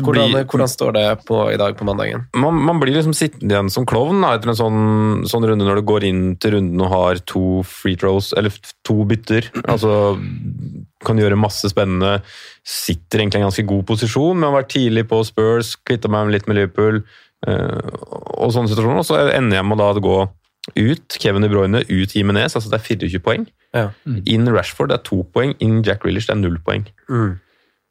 Hvordan, 0.00 0.32
blir, 0.34 0.46
hvordan 0.50 0.72
står 0.72 0.96
det 0.96 1.04
på 1.28 1.38
i 1.52 1.58
dag 1.60 1.76
på 1.78 1.86
mandagen? 1.86 2.24
man, 2.34 2.58
man 2.66 2.82
blir 2.82 2.96
liksom 2.96 3.14
sittende 3.14 3.54
igjen 3.54 3.70
som 3.70 3.86
klovn 3.86 4.24
da, 4.24 4.32
etter 4.38 4.50
en 4.50 4.58
sånn, 4.58 4.82
sånn 5.30 5.46
runde 5.52 5.68
når 5.68 5.82
du 5.82 5.86
går 5.92 6.08
inn 6.10 6.24
til 6.42 6.56
runden 6.56 6.82
og 6.86 6.90
har 6.94 7.22
to 7.30 7.60
free 7.66 7.98
throws, 8.00 8.32
eller 8.34 8.54
to 8.86 9.04
bytter. 9.06 9.52
Altså, 9.70 10.16
kan 11.06 11.20
gjøre 11.20 11.38
masse 11.40 11.70
spennende. 11.72 12.18
Sitter 12.66 13.22
egentlig 13.22 13.40
i 13.40 13.42
en 13.42 13.48
ganske 13.48 13.66
god 13.68 13.86
posisjon 13.88 14.36
men 14.36 14.50
har 14.50 14.58
vært 14.60 14.74
tidlig 14.74 15.06
på 15.10 15.22
Spurs, 15.28 15.74
kvitta 15.88 16.10
meg 16.12 16.32
litt 16.34 16.48
med 16.50 16.60
Liverpool 16.60 17.00
eh, 17.48 17.90
og 18.36 18.52
sånne 18.54 18.72
situasjoner. 18.72 19.02
Og 19.02 19.08
så 19.08 19.20
ender 19.30 19.60
jeg 19.60 19.68
med 19.68 19.84
å 19.84 19.92
gå 20.04 20.18
ut 20.76 21.16
Kevin 21.20 21.44
De 21.44 21.50
Bruyne, 21.50 21.84
ut 21.88 22.16
Jimenez, 22.16 22.54
altså 22.54 22.70
det 22.72 22.80
er 22.80 22.88
24 22.88 23.22
poeng. 23.24 23.46
Ja. 23.76 23.90
Inn 24.28 24.50
Rashford, 24.50 24.90
det 24.90 24.98
er 24.98 25.06
to 25.06 25.22
poeng. 25.32 25.54
Inn 25.64 25.80
Jack 25.86 26.04
Grealish, 26.04 26.28
det 26.28 26.36
er 26.36 26.42
null 26.42 26.58
poeng. 26.66 26.84
Mm. 27.08 27.38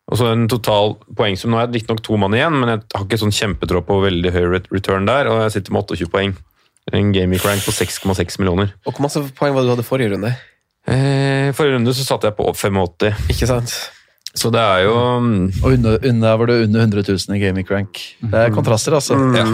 Og 0.10 0.18
så 0.18 0.30
en 0.32 0.48
total 0.50 0.96
poengsum. 1.18 1.54
Nå 1.54 1.60
er 1.60 1.68
jeg 1.68 1.80
riktignok 1.80 2.02
to 2.06 2.18
mann 2.18 2.36
igjen, 2.38 2.56
men 2.58 2.74
jeg 2.74 2.86
har 2.96 3.06
ikke 3.06 3.20
sånn 3.22 3.36
kjempetråd 3.36 3.86
på 3.90 4.00
veldig 4.06 4.34
høy 4.34 4.46
return 4.70 5.10
der, 5.10 5.30
og 5.30 5.44
jeg 5.46 5.58
sitter 5.58 5.76
med 5.76 5.86
28 5.86 6.14
poeng. 6.14 6.38
En 6.90 7.12
gaming 7.14 7.42
rank 7.44 7.62
på 7.62 7.74
6,6 7.76 8.40
millioner. 8.42 8.72
Og 8.88 8.96
Hvor 8.96 9.06
masse 9.06 9.22
poeng 9.38 9.54
var 9.54 9.62
det 9.62 9.70
du 9.70 9.76
hadde 9.76 9.86
forrige 9.86 10.16
runde? 10.16 10.32
Eh, 10.90 11.50
forrige 11.54 11.76
runde 11.78 11.94
så 11.94 12.06
satte 12.08 12.30
jeg 12.30 12.36
på 12.40 12.48
85, 12.56 13.26
Ikke 13.30 13.48
sant? 13.50 13.74
så 14.40 14.50
det 14.54 14.62
er 14.62 14.84
jo 14.86 14.94
Og 14.96 15.72
under, 15.74 15.98
under 16.06 16.36
var 16.38 16.50
det 16.50 16.56
under 16.68 16.80
100 16.86 17.04
000 17.10 17.36
i 17.36 17.40
Gaming 17.42 17.66
Crank. 17.68 18.00
Det 18.22 18.40
er 18.46 18.54
kontraster, 18.56 18.96
altså. 18.98 19.18
ja. 19.36 19.46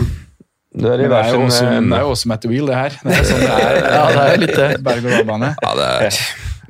Det 0.76 0.90
er 0.92 1.06
i 1.06 1.08
det 1.08 1.16
er 1.16 1.30
jo 1.32 1.46
også, 1.46 1.66
det 1.66 1.96
er 1.96 2.02
jo 2.04 2.10
også 2.12 2.28
Matt 2.28 2.46
Wheel, 2.52 2.66
det 2.68 2.76
her. 2.76 2.96
Det 3.04 3.14
er 3.16 3.28
sånn 3.30 3.40
det 3.48 3.54
er. 3.56 3.78
Ja, 3.96 4.02
det 4.12 4.26
er 4.26 4.42
litt 4.44 4.56
det. 4.60 4.68
Berg-og-dal-bane. 4.88 5.54
Ja, 5.64 5.70
det 5.80 5.86
er, 5.88 6.18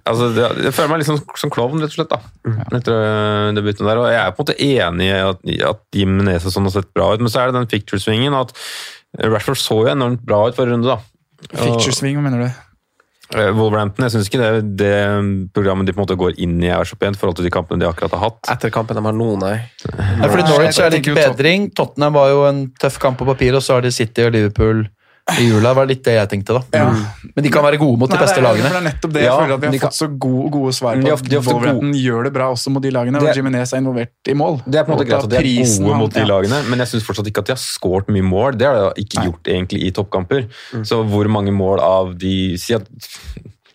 altså, 0.05 0.27
det, 0.35 0.43
jeg 0.67 0.73
føler 0.77 0.91
meg 0.93 1.01
litt 1.01 1.09
som, 1.09 1.17
som 1.41 1.53
klovn, 1.53 1.81
rett 1.81 1.89
og 1.89 1.97
slett. 1.97 2.13
da. 2.13 2.19
Etter 2.77 2.93
øh, 2.99 3.49
debuten 3.57 3.89
der, 3.89 4.01
og 4.03 4.11
Jeg 4.13 4.21
er 4.21 4.35
på 4.37 4.43
en 4.43 4.45
måte 4.45 4.57
enig 4.61 5.09
i 5.09 5.15
at, 5.25 5.41
at 5.71 5.81
Jim 5.97 6.19
og 6.21 6.45
sånn 6.45 6.69
har 6.69 6.75
sett 6.77 6.91
bra 6.93 7.09
ut, 7.15 7.23
men 7.25 7.33
så 7.33 7.41
er 7.41 7.49
det 7.49 7.57
den 7.57 7.71
picture-svingen 7.73 8.37
at 8.37 8.53
Rashford 9.25 9.57
så 9.57 9.79
jo 9.81 9.89
enormt 9.95 10.21
bra 10.27 10.43
ut 10.51 10.57
forrige 10.57 10.77
runde. 10.77 10.93
da. 10.93 10.99
Og- 11.49 11.57
Picture-sving, 11.65 12.19
hva 12.19 12.27
mener 12.29 12.45
du? 12.45 12.61
Eh, 13.33 13.49
Wolverhampton, 13.57 14.05
jeg 14.05 14.13
syns 14.13 14.27
ikke 14.29 14.41
det, 14.41 14.49
det 14.77 14.97
programmet 15.55 15.87
de 15.87 15.95
på 15.95 15.97
en 15.97 16.05
måte 16.05 16.17
går 16.19 16.35
inn 16.45 16.59
i, 16.61 16.69
er 16.69 16.85
så 16.85 16.97
pent 16.99 17.17
i 17.17 17.19
forhold 17.19 17.39
til 17.39 17.47
de 17.47 17.53
kampene 17.53 17.81
de 17.81 17.87
akkurat 17.89 18.13
har 18.13 18.21
hatt. 18.27 18.41
Etter 18.53 18.73
kampen 18.73 18.99
de 18.99 19.01
har 19.07 19.15
nå, 19.17 19.29
nei. 19.41 19.55
Fordi 19.81 20.45
Norwich 20.45 20.81
er 20.83 20.93
litt 20.93 21.09
bedring. 21.09 21.71
Tottenham 21.75 22.19
var 22.19 22.29
jo 22.29 22.43
en 22.45 22.61
tøff 22.81 22.99
kamp 23.01 23.17
på 23.21 23.27
papir, 23.27 23.57
og 23.57 23.65
så 23.65 23.79
har 23.79 23.87
de 23.87 23.93
City 23.95 24.27
og 24.27 24.35
Liverpool 24.35 24.85
i 25.39 25.47
jula. 25.49 25.73
Var 25.73 25.87
litt 25.89 26.03
det 26.05 26.13
jeg 26.19 26.29
tenkte, 26.29 26.53
da. 26.53 26.61
Ja. 26.77 26.89
Men 27.35 27.43
de 27.43 27.49
kan 27.49 27.63
være 27.65 27.79
gode 27.81 27.97
mot 27.97 28.09
de 28.11 28.13
Nei, 28.15 28.21
beste 28.21 28.35
det 28.37 28.43
er- 28.43 28.45
lagene. 28.45 28.69
Det 28.69 28.77
er 28.77 28.85
nettopp 28.85 29.13
det 29.15 29.21
jeg 29.23 29.25
Ja, 29.31 29.37
føler 29.39 29.53
at 29.55 29.59
vi 29.61 29.65
har 29.65 29.71
de 29.73 29.79
kan- 29.79 29.89
fått 29.89 29.97
så 29.97 30.07
gode, 30.19 30.51
gode 30.51 30.73
svar 30.77 30.95
på. 30.95 31.13
At 31.13 31.33
er 31.33 31.39
Wolverhampton 31.41 31.93
gjør 31.97 32.23
det 32.25 32.33
bra 32.33 32.51
også 32.53 32.69
mot 32.69 32.83
de 32.83 32.91
lagene, 32.91 33.19
Det- 33.19 33.29
og 33.29 33.35
Jimenez 33.35 33.73
er 33.73 33.77
involvert 33.81 34.09
i 34.27 34.33
mål. 34.33 34.61
Det 34.69 34.75
er 34.75 34.83
på 34.83 34.91
en 34.91 34.97
måte 34.99 35.07
greit 35.09 35.23
at 35.23 35.29
de 35.29 35.35
er 35.35 35.41
prisen 35.41 35.83
gode 35.85 35.97
mot 35.97 36.13
de 36.13 36.25
lagene, 36.25 36.69
men 36.69 36.79
jeg 36.79 36.87
syns 36.87 37.03
fortsatt 37.03 37.25
ikke 37.27 37.39
at 37.39 37.45
de 37.45 37.51
har 37.53 37.57
skåret 37.57 38.07
mye 38.07 38.21
mål. 38.23 38.57
Det 38.57 38.67
har 38.67 38.93
de 38.93 39.01
ikke 39.03 39.17
Nei. 39.17 39.25
gjort 39.31 39.43
egentlig 39.49 39.83
i 39.87 39.91
toppkamper. 39.91 40.47
Så 40.85 41.01
hvor 41.09 41.27
mange 41.27 41.51
mål 41.51 41.79
av 41.81 42.17
de 42.17 42.57
Si 42.57 42.73
at 42.73 42.85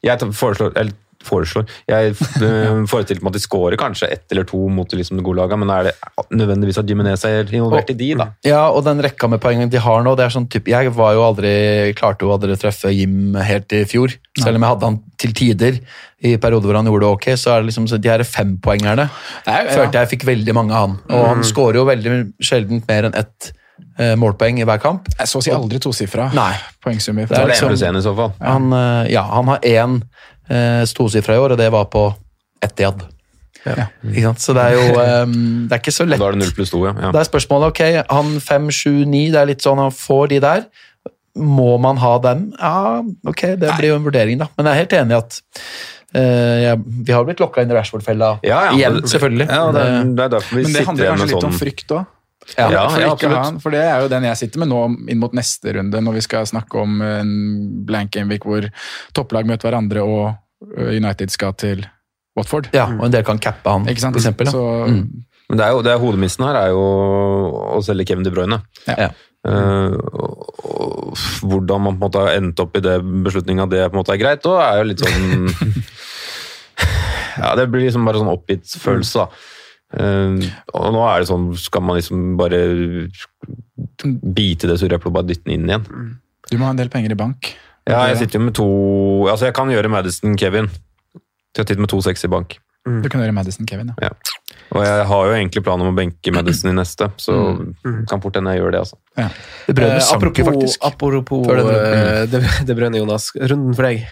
Jeg 0.02 0.18
foreslår 0.18 0.72
eller 0.76 0.92
foreslår 1.26 1.66
Jeg 1.88 2.14
øh, 2.46 2.85
forestilte 2.90 3.24
meg 3.24 3.33
at 3.35 3.38
de 3.38 3.42
skårer 3.44 3.78
kanskje 3.80 4.09
ett 4.14 4.33
eller 4.33 4.46
to 4.48 4.61
mot 4.72 4.88
de 4.90 5.00
liksom, 5.00 5.18
de 5.20 5.24
gode 5.26 5.40
lagene, 5.42 5.61
men 5.64 5.72
er 5.74 5.90
det 5.90 5.94
nødvendigvis 6.33 6.80
at 6.80 6.88
Jimenez 6.90 7.24
er 7.28 7.50
involvert 7.52 7.92
i 7.92 7.98
de, 7.98 8.11
da? 8.18 8.30
Ja, 8.46 8.62
og 8.70 8.85
den 8.87 9.02
rekka 9.04 9.28
med 9.30 9.42
poengene 9.42 9.70
de 9.70 9.83
har 9.83 10.04
nå, 10.06 10.14
det 10.18 10.26
er 10.26 10.35
sånn 10.35 10.48
type 10.50 10.72
Jeg 10.72 10.92
var 10.96 11.16
jo 11.16 11.24
aldri, 11.26 11.52
klarte 11.98 12.26
jo 12.26 12.35
aldri 12.35 12.56
å 12.56 12.61
treffe 12.61 12.92
Jim 12.94 13.37
helt 13.37 13.72
i 13.76 13.85
fjor. 13.88 14.14
Selv 14.38 14.59
om 14.59 14.64
jeg 14.64 14.74
hadde 14.74 14.88
han 14.88 14.98
til 15.20 15.37
tider 15.37 15.80
i 16.20 16.35
perioder 16.40 16.68
hvor 16.68 16.76
han 16.76 16.88
gjorde 16.88 17.06
det 17.06 17.14
ok, 17.16 17.28
så 17.40 17.54
er 17.54 17.62
det 17.62 17.70
liksom 17.70 17.88
så 17.90 17.98
de 18.00 18.11
her 18.12 18.24
fempoengerne 18.28 19.09
følte 19.46 20.02
jeg 20.02 20.12
fikk 20.14 20.26
veldig 20.28 20.56
mange 20.56 20.76
av 20.76 20.87
han. 20.87 20.98
Og 21.09 21.26
han 21.30 21.46
skårer 21.46 21.80
jo 21.80 21.87
veldig 21.88 22.18
sjelden 22.44 22.83
mer 22.88 23.09
enn 23.09 23.16
ett 23.18 23.52
eh, 24.00 24.16
målpoeng 24.20 24.61
i 24.61 24.66
hver 24.68 24.83
kamp. 24.83 25.09
Jeg 25.16 25.30
så 25.30 25.40
å 25.40 25.44
si 25.44 25.52
aldri 25.54 25.80
tosifra 25.83 26.28
poengsummer. 26.85 27.28
Det 27.28 27.38
er 27.38 27.46
Det 27.46 27.54
liksom- 27.54 27.88
én 27.88 27.96
i 27.96 28.04
så 28.04 28.14
fall. 28.16 28.33
Han, 28.40 28.72
eh, 28.72 29.12
ja, 29.12 29.22
han 29.22 29.48
har 29.48 29.59
én 29.61 30.02
eh, 30.50 30.82
tosifra 30.96 31.36
i 31.36 31.42
år, 31.42 31.54
og 31.54 31.60
det 31.60 31.70
var 31.72 31.88
på 31.92 32.04
Etiad. 32.64 33.06
Ja. 33.64 33.88
Ja. 34.16 34.32
Så 34.40 34.54
det 34.56 34.62
er 34.62 34.76
jo 34.78 34.84
um, 34.96 35.32
Det 35.68 35.76
er 35.76 35.80
ikke 35.82 35.92
så 35.92 36.06
lett. 36.08 36.20
da 36.20 36.30
er 36.30 36.36
det 36.38 36.46
0 36.46 36.52
pluss 36.56 36.70
2, 36.72 36.80
ja. 36.86 36.92
ja. 36.96 37.10
Det 37.12 37.20
er 37.20 37.28
spørsmålet, 37.28 37.74
ok, 37.74 37.82
han 38.08 38.38
5, 38.40 38.70
7, 38.72 38.90
9, 39.04 39.24
det 39.34 39.40
er 39.40 39.50
litt 39.52 39.64
sånn 39.64 39.82
han 39.82 39.92
får 39.94 40.30
de 40.32 40.40
der. 40.44 40.62
Må 41.40 41.74
man 41.82 42.00
ha 42.00 42.14
dem? 42.24 42.46
Ja, 42.56 43.00
ok, 43.28 43.42
det 43.60 43.74
blir 43.78 43.92
jo 43.92 43.98
en 44.00 44.06
vurdering, 44.06 44.40
da. 44.40 44.48
Men 44.56 44.70
jeg 44.70 44.72
er 44.72 44.82
helt 44.84 44.96
enig 45.00 45.14
i 45.14 45.18
at 45.18 45.40
uh, 46.16 46.56
jeg, 46.64 46.80
vi 47.10 47.16
har 47.16 47.28
blitt 47.28 47.42
lokka 47.44 47.64
inn 47.64 47.72
i 47.72 47.76
Rashford-fella 47.76 48.32
Ja, 48.46 48.64
ja, 48.70 48.78
igjen, 48.78 49.02
selvfølgelig. 49.12 49.50
Ja, 49.50 49.66
det, 49.76 49.84
er, 49.84 50.08
det 50.08 50.24
er 50.24 50.32
derfor 50.38 50.56
vi 50.56 50.64
Men 50.64 50.78
det 50.78 50.86
handler 50.88 51.12
kanskje 51.12 51.26
med 51.26 51.34
litt 51.34 51.38
om 51.42 51.46
sånn 51.50 51.60
frykt 51.60 51.96
òg. 51.98 52.08
Ja, 52.57 52.66
for, 52.66 52.72
ja, 52.72 53.07
ha 53.07 53.12
absolutt. 53.12 53.37
han- 53.44 53.61
for 53.61 53.70
det 53.70 53.81
er 53.85 54.00
jo 54.03 54.09
den 54.09 54.24
jeg 54.24 54.37
sitter 54.37 54.59
med 54.62 54.68
nå 54.72 54.81
inn 55.12 55.18
mot 55.20 55.33
neste 55.37 55.74
runde, 55.76 56.00
når 56.00 56.12
vi 56.14 56.20
skal 56.24 56.46
snakke 56.46 56.74
om 56.81 57.00
en 57.03 57.33
blank 57.87 58.11
game 58.12 58.29
week 58.33 58.42
hvor 58.48 58.66
topplag 59.14 59.46
møter 59.46 59.68
hverandre 59.70 60.03
og 60.03 60.35
United 60.76 61.31
skal 61.31 61.53
til 61.55 61.87
Watford. 62.37 62.68
ja, 62.72 62.87
og 62.87 63.05
en 63.07 63.12
del 63.12 63.22
kan 63.24 63.38
cappe 63.38 63.70
han, 63.70 63.87
Ikke 63.87 64.00
sant? 64.00 64.14
for 64.16 64.20
eksempel. 64.20 64.46
Så, 64.46 64.87
Mm. 64.88 65.24
Men 65.50 65.59
det 65.59 65.66
er 65.66 65.70
jo, 65.72 65.83
det 65.83 65.90
er 65.92 65.98
hodemissen 65.98 66.44
her 66.46 66.55
er 66.55 66.68
jo 66.70 66.81
å 67.74 67.83
selge 67.83 68.07
Kevin 68.07 68.22
De 68.24 68.31
Bruyne. 68.31 68.61
Ja. 68.87 68.94
Ja. 68.98 69.09
Uh, 69.46 69.96
og, 70.12 70.50
og 70.64 71.16
hvordan 71.42 71.81
man 71.81 71.96
på 71.98 72.05
en 72.05 72.11
måte 72.11 72.20
har 72.20 72.37
endt 72.37 72.61
opp 72.61 72.76
i 72.76 72.81
det 72.85 73.00
beslutninga 73.24 73.68
det 73.68 73.90
på 73.90 73.96
en 73.96 74.03
måte 74.05 74.12
er 74.14 74.20
greit, 74.20 74.46
og 74.46 74.61
er 74.61 74.79
jo 74.79 74.85
litt 74.90 75.00
sånn 75.00 75.48
Ja, 77.40 77.55
det 77.57 77.68
blir 77.72 77.87
liksom 77.87 78.05
bare 78.05 78.20
sånn 78.20 78.31
oppgitt 78.33 78.66
følelse, 78.81 79.24
da. 79.24 79.29
Eh, 79.90 80.50
og 80.79 80.92
nå 80.94 81.00
er 81.03 81.18
det 81.18 81.26
sånn 81.26 81.48
Skal 81.59 81.83
man 81.83 81.96
liksom 81.98 82.37
bare 82.38 82.61
bite 84.22 84.68
det 84.70 84.76
surre 84.79 84.94
eplet 85.00 85.11
og 85.11 85.16
bare 85.16 85.26
dytte 85.26 85.48
den 85.48 85.57
inn 85.57 85.72
igjen? 85.72 86.12
du 86.50 86.57
må 86.59 86.68
ha 86.68 86.70
en 86.74 86.79
del 86.79 86.90
penger 86.90 87.14
i 87.14 87.18
bank. 87.18 87.50
Ja, 87.90 88.05
jeg 88.11 88.20
sitter 88.20 88.38
jo 88.38 88.44
med 88.46 88.55
to 88.59 88.66
Altså, 89.31 89.48
jeg 89.48 89.55
kan 89.57 89.70
gjøre 89.70 89.90
Madison 89.90 90.37
Kevin. 90.38 90.70
Jeg 91.57 91.66
sitter 91.66 91.83
med 91.83 91.90
to 91.90 92.00
seks 92.07 92.24
i 92.26 92.31
bank. 92.31 92.59
Du 92.87 93.09
kan 93.11 93.20
gjøre 93.22 93.35
Madison 93.37 93.66
Kevin, 93.68 93.90
ja. 94.00 94.11
Og 94.70 94.85
jeg 94.87 95.06
har 95.11 95.28
jo 95.28 95.37
egentlig 95.37 95.62
planen 95.66 95.87
om 95.87 95.92
å 95.92 95.96
benke 95.96 96.33
Madison 96.35 96.70
i 96.70 96.74
neste, 96.76 97.09
så 97.18 97.37
kan 98.11 98.22
fort 98.22 98.38
hende 98.38 98.54
jeg 98.54 98.62
gjør 98.62 98.74
det, 98.76 98.83
altså. 98.85 98.98
Det 99.66 99.74
brød 99.74 99.90
Eh, 99.90 99.98
sanker, 100.00 100.28
apropos 100.28 100.48
faktisk. 100.50 100.85
apropos 100.87 101.46
det, 101.46 101.56
den 101.56 101.70
eh, 101.85 102.26
det, 102.30 102.42
det 102.68 102.76
brønner, 102.78 103.00
Jonas. 103.02 103.30
Runden 103.35 103.74
for 103.76 103.88
deg. 103.88 104.04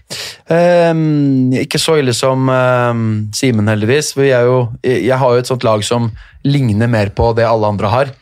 Um, 0.48 1.52
ikke 1.60 1.80
så 1.80 1.98
ille 2.00 2.14
som 2.16 2.48
um, 2.48 3.04
Simen, 3.36 3.68
heldigvis. 3.70 4.14
Vi 4.18 4.30
er 4.32 4.48
jo, 4.48 4.58
jeg 4.82 5.18
har 5.20 5.34
jo 5.34 5.42
et 5.42 5.50
sånt 5.50 5.66
lag 5.66 5.84
som 5.86 6.10
ligner 6.46 6.90
mer 6.90 7.12
på 7.14 7.32
det 7.36 7.46
alle 7.46 7.68
andre 7.68 7.92
har. 7.92 8.12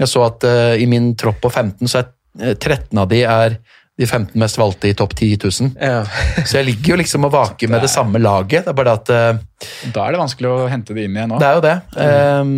Jeg 0.00 0.10
så 0.10 0.26
at 0.26 0.46
uh, 0.46 0.74
i 0.76 0.88
min 0.90 1.12
tropp 1.18 1.40
på 1.44 1.52
15, 1.52 1.86
så 1.88 2.02
er 2.02 2.52
eh, 2.52 2.56
13 2.56 3.00
av 3.00 3.10
de 3.12 3.22
er 3.24 3.58
de 3.96 4.04
15 4.04 4.36
mest 4.40 4.58
valgte 4.60 4.90
i 4.90 4.96
topp 4.96 5.14
10 5.16 5.38
000. 5.46 5.72
Så 6.48 6.58
jeg 6.60 6.68
ligger 6.68 6.94
jo 6.94 7.00
liksom 7.00 7.24
og 7.28 7.32
vaker 7.32 7.72
med 7.72 7.84
det 7.84 7.92
samme 7.92 8.20
laget. 8.20 8.66
Det 8.66 8.74
er 8.74 8.76
bare 8.76 8.92
det 8.92 9.00
at 9.00 9.40
uh, 9.40 9.88
Da 9.94 10.04
er 10.04 10.14
det 10.14 10.20
vanskelig 10.20 10.52
å 10.52 10.68
hente 10.68 10.96
det 10.96 11.06
inn 11.06 11.16
igjen 11.16 11.32
nå. 11.32 11.40
Det 11.40 11.48
er 11.48 11.56
jo 11.56 11.64
det. 11.64 11.76
Ehm, 12.04 12.52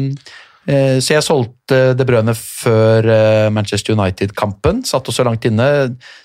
uh, 0.68 0.96
så 0.98 1.14
jeg 1.14 1.24
solgte 1.24 1.78
De 1.94 2.06
Brøne 2.08 2.34
før 2.34 3.06
uh, 3.06 3.46
Manchester 3.54 3.94
United-kampen. 3.94 4.82
Satt 4.88 5.12
også 5.12 5.28
langt 5.28 5.46
inne. 5.46 5.68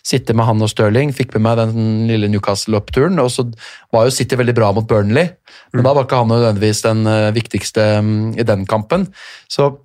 Sitte 0.02 0.34
med 0.34 0.50
han 0.50 0.66
og 0.66 0.74
Stirling. 0.74 1.14
Fikk 1.14 1.38
med 1.38 1.46
meg 1.46 1.62
den 1.62 2.10
lille 2.10 2.32
Newcastle-oppturen. 2.34 3.22
Og 3.22 3.30
så 3.36 3.46
var 3.94 4.10
jo 4.10 4.18
City 4.18 4.40
veldig 4.40 4.58
bra 4.58 4.74
mot 4.74 4.90
Burnley, 4.90 5.30
men 5.76 5.86
da 5.86 5.94
var 5.94 6.08
ikke 6.08 6.24
han 6.24 6.34
nødvendigvis 6.34 6.82
den 6.88 7.06
viktigste 7.38 7.86
um, 8.02 8.14
i 8.34 8.46
den 8.48 8.66
kampen. 8.70 9.06
Så 9.52 9.76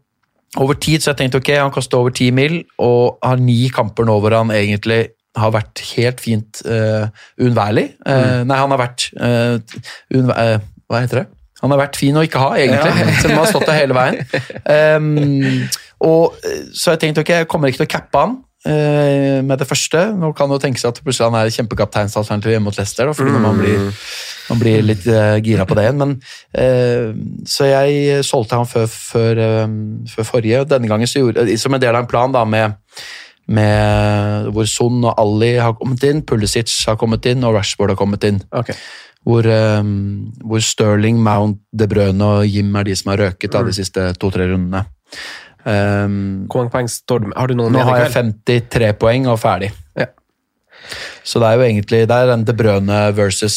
over 0.56 0.78
tid 0.80 1.04
så 1.04 1.12
jeg 1.12 1.18
tenkte 1.18 1.42
ok, 1.42 1.52
han 1.60 1.72
koster 1.74 2.00
over 2.00 2.14
10 2.14 2.32
mil, 2.32 2.62
og 2.80 3.18
har 3.20 3.36
ni 3.42 3.68
kamper 3.74 4.08
nå 4.08 4.16
hvor 4.22 4.32
han 4.32 4.52
egentlig 4.54 5.10
har 5.42 5.54
vært 5.54 5.82
helt 5.94 6.22
fint 6.22 6.62
uh, 6.66 7.08
uh, 7.08 7.48
mm. 7.48 8.46
Nei, 8.48 8.58
han 8.58 8.74
har 8.74 8.80
vært 8.80 9.08
uh, 9.18 9.58
Hva 10.88 11.02
heter 11.02 11.22
det? 11.22 11.26
Han 11.62 11.72
har 11.74 11.80
vært 11.80 11.96
fin 11.98 12.14
å 12.14 12.22
ikke 12.22 12.38
ha, 12.38 12.52
egentlig, 12.54 13.14
selv 13.18 13.32
om 13.32 13.40
han 13.40 13.40
har 13.42 13.48
stått 13.50 13.64
der 13.66 13.78
hele 13.80 13.94
veien. 13.96 14.20
Um, 14.62 15.64
og, 16.08 16.36
så 16.70 16.84
så 16.84 16.92
jeg 16.94 17.00
tenkte 17.02 17.24
ok, 17.24 17.32
jeg 17.40 17.48
kommer 17.50 17.72
ikke 17.72 17.82
til 17.82 17.88
å 17.88 17.96
cappe 17.96 18.22
han 18.22 18.36
med 18.68 19.54
det 19.58 19.66
første. 19.70 20.00
Nå 20.18 20.28
kan 20.36 20.50
det 20.50 20.58
tenkes 20.60 20.84
at 20.84 20.98
plutselig 21.00 21.28
han 21.30 21.36
er 21.38 21.50
kjempekapteinsalternativ 21.54 22.52
hjemme 22.52 22.68
mot 22.68 22.78
Leicester, 22.78 23.08
da, 23.08 23.14
fordi 23.16 23.32
mm. 23.32 23.42
man 23.42 23.58
blir, 23.58 23.84
man 24.50 24.60
blir 24.60 24.82
litt 24.84 25.06
gira 25.46 25.66
på 25.66 25.78
det 25.78 25.86
igjen. 25.86 26.02
Men, 26.02 26.14
eh, 26.62 27.14
så 27.48 27.70
jeg 27.70 28.26
solgte 28.28 28.58
han 28.58 28.68
før, 28.68 28.86
før, 28.92 29.42
før 30.14 30.28
forrige, 30.30 30.66
denne 30.74 30.90
gangen 30.90 31.10
så 31.10 31.22
gjorde, 31.22 31.46
som 31.58 31.74
en 31.74 31.82
del 31.82 31.94
av 31.94 32.04
en 32.04 32.10
plan 32.10 32.34
da, 32.34 32.44
med, 32.46 32.76
med 33.48 34.48
hvor 34.54 34.68
Son 34.68 35.02
og 35.08 35.18
Ali 35.20 35.54
har 35.56 35.76
kommet 35.78 36.04
inn, 36.04 36.22
Pulisic 36.26 36.72
har 36.88 36.98
kommet 37.00 37.26
inn 37.30 37.44
og 37.46 37.56
Rashford 37.56 37.94
har 37.94 38.00
kommet 38.00 38.26
inn. 38.28 38.42
Hvor, 39.28 39.44
um, 39.80 40.30
hvor 40.44 40.62
Sterling, 40.64 41.18
Mount, 41.24 41.60
De 41.72 41.88
Bruyne 41.90 42.24
og 42.24 42.46
Jim 42.48 42.76
er 42.78 42.88
de 42.88 42.96
som 42.96 43.12
har 43.12 43.22
røket 43.24 43.52
da, 43.52 43.64
de 43.66 43.74
siste 43.76 44.06
to-tre 44.20 44.46
rundene. 44.52 44.84
Um, 45.64 46.46
Hvor 46.46 46.62
mange 46.62 46.72
poeng 46.72 46.88
står 46.88 47.24
du 47.24 47.30
med? 47.30 47.36
Har 47.36 47.50
du 47.50 47.56
noen 47.58 47.74
nå 47.74 47.82
har 47.84 48.04
jeg 48.04 48.14
53 48.14 48.92
poeng 49.00 49.26
og 49.28 49.40
ferdig. 49.42 49.72
Så 51.26 51.40
det 51.42 51.48
er 51.48 51.58
jo 51.58 51.64
egentlig 51.66 52.00
det 52.08 52.16
er 52.16 52.30
den 52.30 52.44
De 52.48 52.54
Brøne 52.56 52.98
versus 53.16 53.56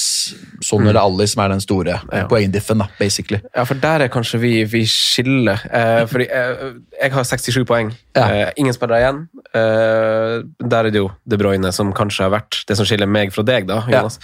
Son 0.61 0.85
eller 0.85 0.99
Ali 1.01 1.27
som 1.29 1.43
er 1.43 1.53
den 1.53 1.63
store 1.63 1.99
poengdiffen, 2.29 2.81
da, 2.83 2.87
basically. 2.99 3.39
Ja, 3.55 3.63
for 3.67 3.79
der 3.81 4.05
er 4.05 4.11
kanskje 4.13 4.41
vi, 4.41 4.53
vi 4.69 4.83
skiller. 4.89 5.63
Eh, 5.71 6.01
fordi 6.09 6.27
eh, 6.27 6.65
jeg 7.01 7.13
har 7.15 7.27
67 7.27 7.61
poeng. 7.69 7.93
Eh, 8.17 8.49
ingen 8.61 8.75
spillere 8.75 9.01
igjen. 9.01 9.21
Eh, 9.55 10.35
der 10.61 10.81
er 10.81 10.91
det 10.91 11.01
jo 11.01 11.11
De 11.25 11.39
Bruyne 11.39 11.71
som 11.75 11.93
kanskje 11.95 12.27
har 12.27 12.35
vært 12.35 12.63
det 12.67 12.77
som 12.79 12.87
skiller 12.87 13.09
meg 13.09 13.33
fra 13.35 13.45
deg, 13.47 13.69
da, 13.69 13.83
Jonas. 13.89 14.19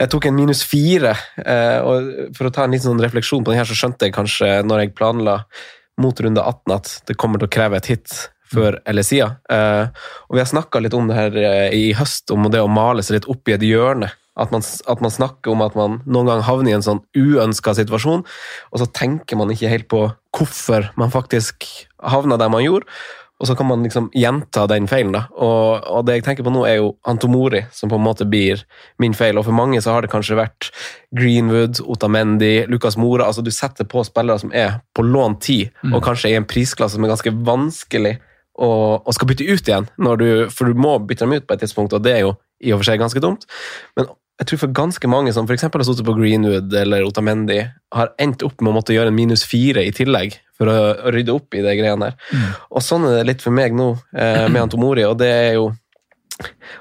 Jeg 0.00 0.08
tok 0.08 0.26
en 0.26 0.36
minus 0.36 0.62
fire, 0.64 1.12
eh, 1.44 1.78
og 1.84 2.34
for 2.36 2.48
å 2.48 2.52
ta 2.54 2.64
en 2.64 2.72
liten 2.72 2.88
sånn 2.88 3.02
refleksjon 3.04 3.44
på 3.44 3.52
den 3.52 3.60
her, 3.60 3.68
så 3.68 3.76
skjønte 3.76 4.08
jeg 4.08 4.16
kanskje 4.16 4.54
når 4.64 4.86
jeg 4.86 4.94
planla 4.96 5.42
mot 6.00 6.20
runde 6.24 6.40
18 6.40 6.72
at 6.74 6.92
det 7.08 7.18
kommer 7.20 7.40
til 7.40 7.50
å 7.50 7.52
kreve 7.52 7.76
et 7.76 7.90
hit 7.92 8.14
før 8.52 8.80
eller 8.86 9.06
siden. 9.06 9.36
Eh, 9.50 9.86
og 10.28 10.36
vi 10.36 10.42
har 10.42 10.50
snakka 10.50 10.82
litt 10.84 10.94
om 10.94 11.08
det 11.08 11.16
her 11.18 11.38
eh, 11.40 11.68
i 11.76 11.92
høst, 11.98 12.30
om 12.34 12.50
det 12.52 12.60
å 12.62 12.68
male 12.70 13.02
seg 13.02 13.18
litt 13.20 13.30
opp 13.32 13.48
i 13.48 13.56
et 13.56 13.64
hjørne. 13.66 14.10
At 14.36 14.52
man, 14.54 14.62
at 14.64 15.00
man 15.04 15.12
snakker 15.12 15.52
om 15.52 15.60
at 15.60 15.74
man 15.76 15.98
noen 16.08 16.30
gang 16.30 16.44
havner 16.46 16.72
i 16.72 16.76
en 16.78 16.84
sånn 16.84 17.02
uønska 17.12 17.74
situasjon, 17.76 18.22
og 18.72 18.78
så 18.80 18.86
tenker 18.96 19.36
man 19.36 19.52
ikke 19.52 19.68
helt 19.68 19.90
på 19.92 20.06
hvorfor 20.32 20.88
man 20.96 21.12
faktisk 21.12 21.66
havna 22.00 22.38
der 22.40 22.48
man 22.52 22.64
gjorde. 22.64 22.88
Og 23.42 23.48
så 23.50 23.56
kan 23.58 23.66
man 23.66 23.82
liksom 23.82 24.06
gjenta 24.14 24.68
den 24.70 24.84
feilen. 24.86 25.10
da. 25.16 25.24
Og, 25.34 25.82
og 25.90 26.04
det 26.06 26.14
jeg 26.14 26.24
tenker 26.28 26.46
på 26.46 26.52
nå, 26.54 26.60
er 26.62 26.76
jo 26.78 26.92
Antomori, 27.10 27.64
som 27.74 27.90
på 27.90 27.98
en 27.98 28.04
måte 28.06 28.22
blir 28.30 28.62
min 29.02 29.16
feil. 29.18 29.34
Og 29.40 29.48
for 29.48 29.56
mange 29.58 29.80
så 29.82 29.90
har 29.96 30.04
det 30.06 30.12
kanskje 30.12 30.38
vært 30.38 30.68
Greenwood, 31.10 31.80
Otamendi, 31.82 32.68
Lucas 32.70 32.96
Mora. 32.96 33.26
altså 33.26 33.42
Du 33.42 33.50
setter 33.50 33.84
på 33.84 34.04
spillere 34.06 34.38
som 34.38 34.52
er 34.54 34.78
på 34.94 35.02
lånt 35.02 35.42
tid, 35.42 35.72
Mm. 35.82 35.96
og 35.96 36.04
kanskje 36.06 36.30
i 36.30 36.36
en 36.38 36.46
prisklasse 36.46 36.94
som 36.94 37.04
er 37.04 37.10
ganske 37.10 37.34
vanskelig 37.44 38.18
å, 38.62 38.70
og, 39.02 39.12
skal 39.16 39.30
bytte 39.30 39.46
ut 39.48 39.68
igjen. 39.68 39.88
Du, 39.98 40.26
for 40.54 40.70
du 40.70 40.78
må 40.78 40.96
bytte 41.02 41.26
dem 41.26 41.36
ut 41.38 41.46
på 41.46 41.56
et 41.56 41.64
tidspunkt, 41.64 41.94
og 41.96 42.04
det 42.04 42.16
er 42.16 42.26
jo 42.26 42.34
i 42.62 42.72
og 42.72 42.80
for 42.80 42.88
seg 42.88 43.02
ganske 43.02 43.22
dumt. 43.22 43.46
Men 43.98 44.10
jeg 44.40 44.48
tror 44.48 44.62
for 44.62 44.74
ganske 44.74 45.10
mange 45.10 45.32
som 45.34 45.46
f.eks. 45.46 45.66
har 45.68 45.84
sittet 45.86 46.06
på 46.06 46.16
Greenwood 46.16 46.72
eller 46.74 47.04
Otamendi, 47.06 47.60
har 47.94 48.14
endt 48.22 48.42
opp 48.46 48.62
med 48.62 48.72
å 48.72 48.78
måtte 48.78 48.94
gjøre 48.94 49.12
en 49.12 49.18
minus 49.18 49.44
fire 49.46 49.84
i 49.86 49.92
tillegg 49.94 50.38
for 50.58 50.70
å, 50.70 50.78
å 51.06 51.12
rydde 51.14 51.34
opp 51.34 51.54
i 51.54 51.62
de 51.62 51.76
greiene 51.78 52.10
der. 52.10 52.32
Og 52.72 52.82
sånn 52.84 53.06
er 53.06 53.20
det 53.20 53.28
litt 53.28 53.44
for 53.44 53.54
meg 53.54 53.76
nå 53.76 53.92
eh, 54.16 54.48
med 54.48 54.64
Antomori, 54.64 55.04
og 55.06 55.18
det 55.20 55.30
er 55.30 55.52
jo 55.60 55.70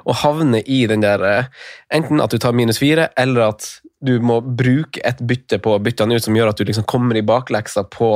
å 0.07 0.15
havne 0.23 0.61
i 0.63 0.79
den 0.89 1.03
der 1.03 1.21
eh, 1.27 1.49
Enten 1.93 2.23
at 2.23 2.33
du 2.33 2.39
tar 2.41 2.55
minus 2.57 2.79
fire, 2.81 3.09
eller 3.19 3.51
at 3.51 3.67
du 4.01 4.15
må 4.23 4.39
bruke 4.41 5.03
et 5.05 5.19
bytte 5.21 5.59
på 5.61 5.75
å 5.75 5.81
bytte 5.83 6.07
han 6.07 6.15
ut 6.15 6.23
som 6.23 6.37
gjør 6.37 6.53
at 6.53 6.61
du 6.61 6.65
liksom 6.65 6.87
kommer 6.89 7.19
i 7.19 7.25
bakleksa 7.25 7.83
på 7.91 8.15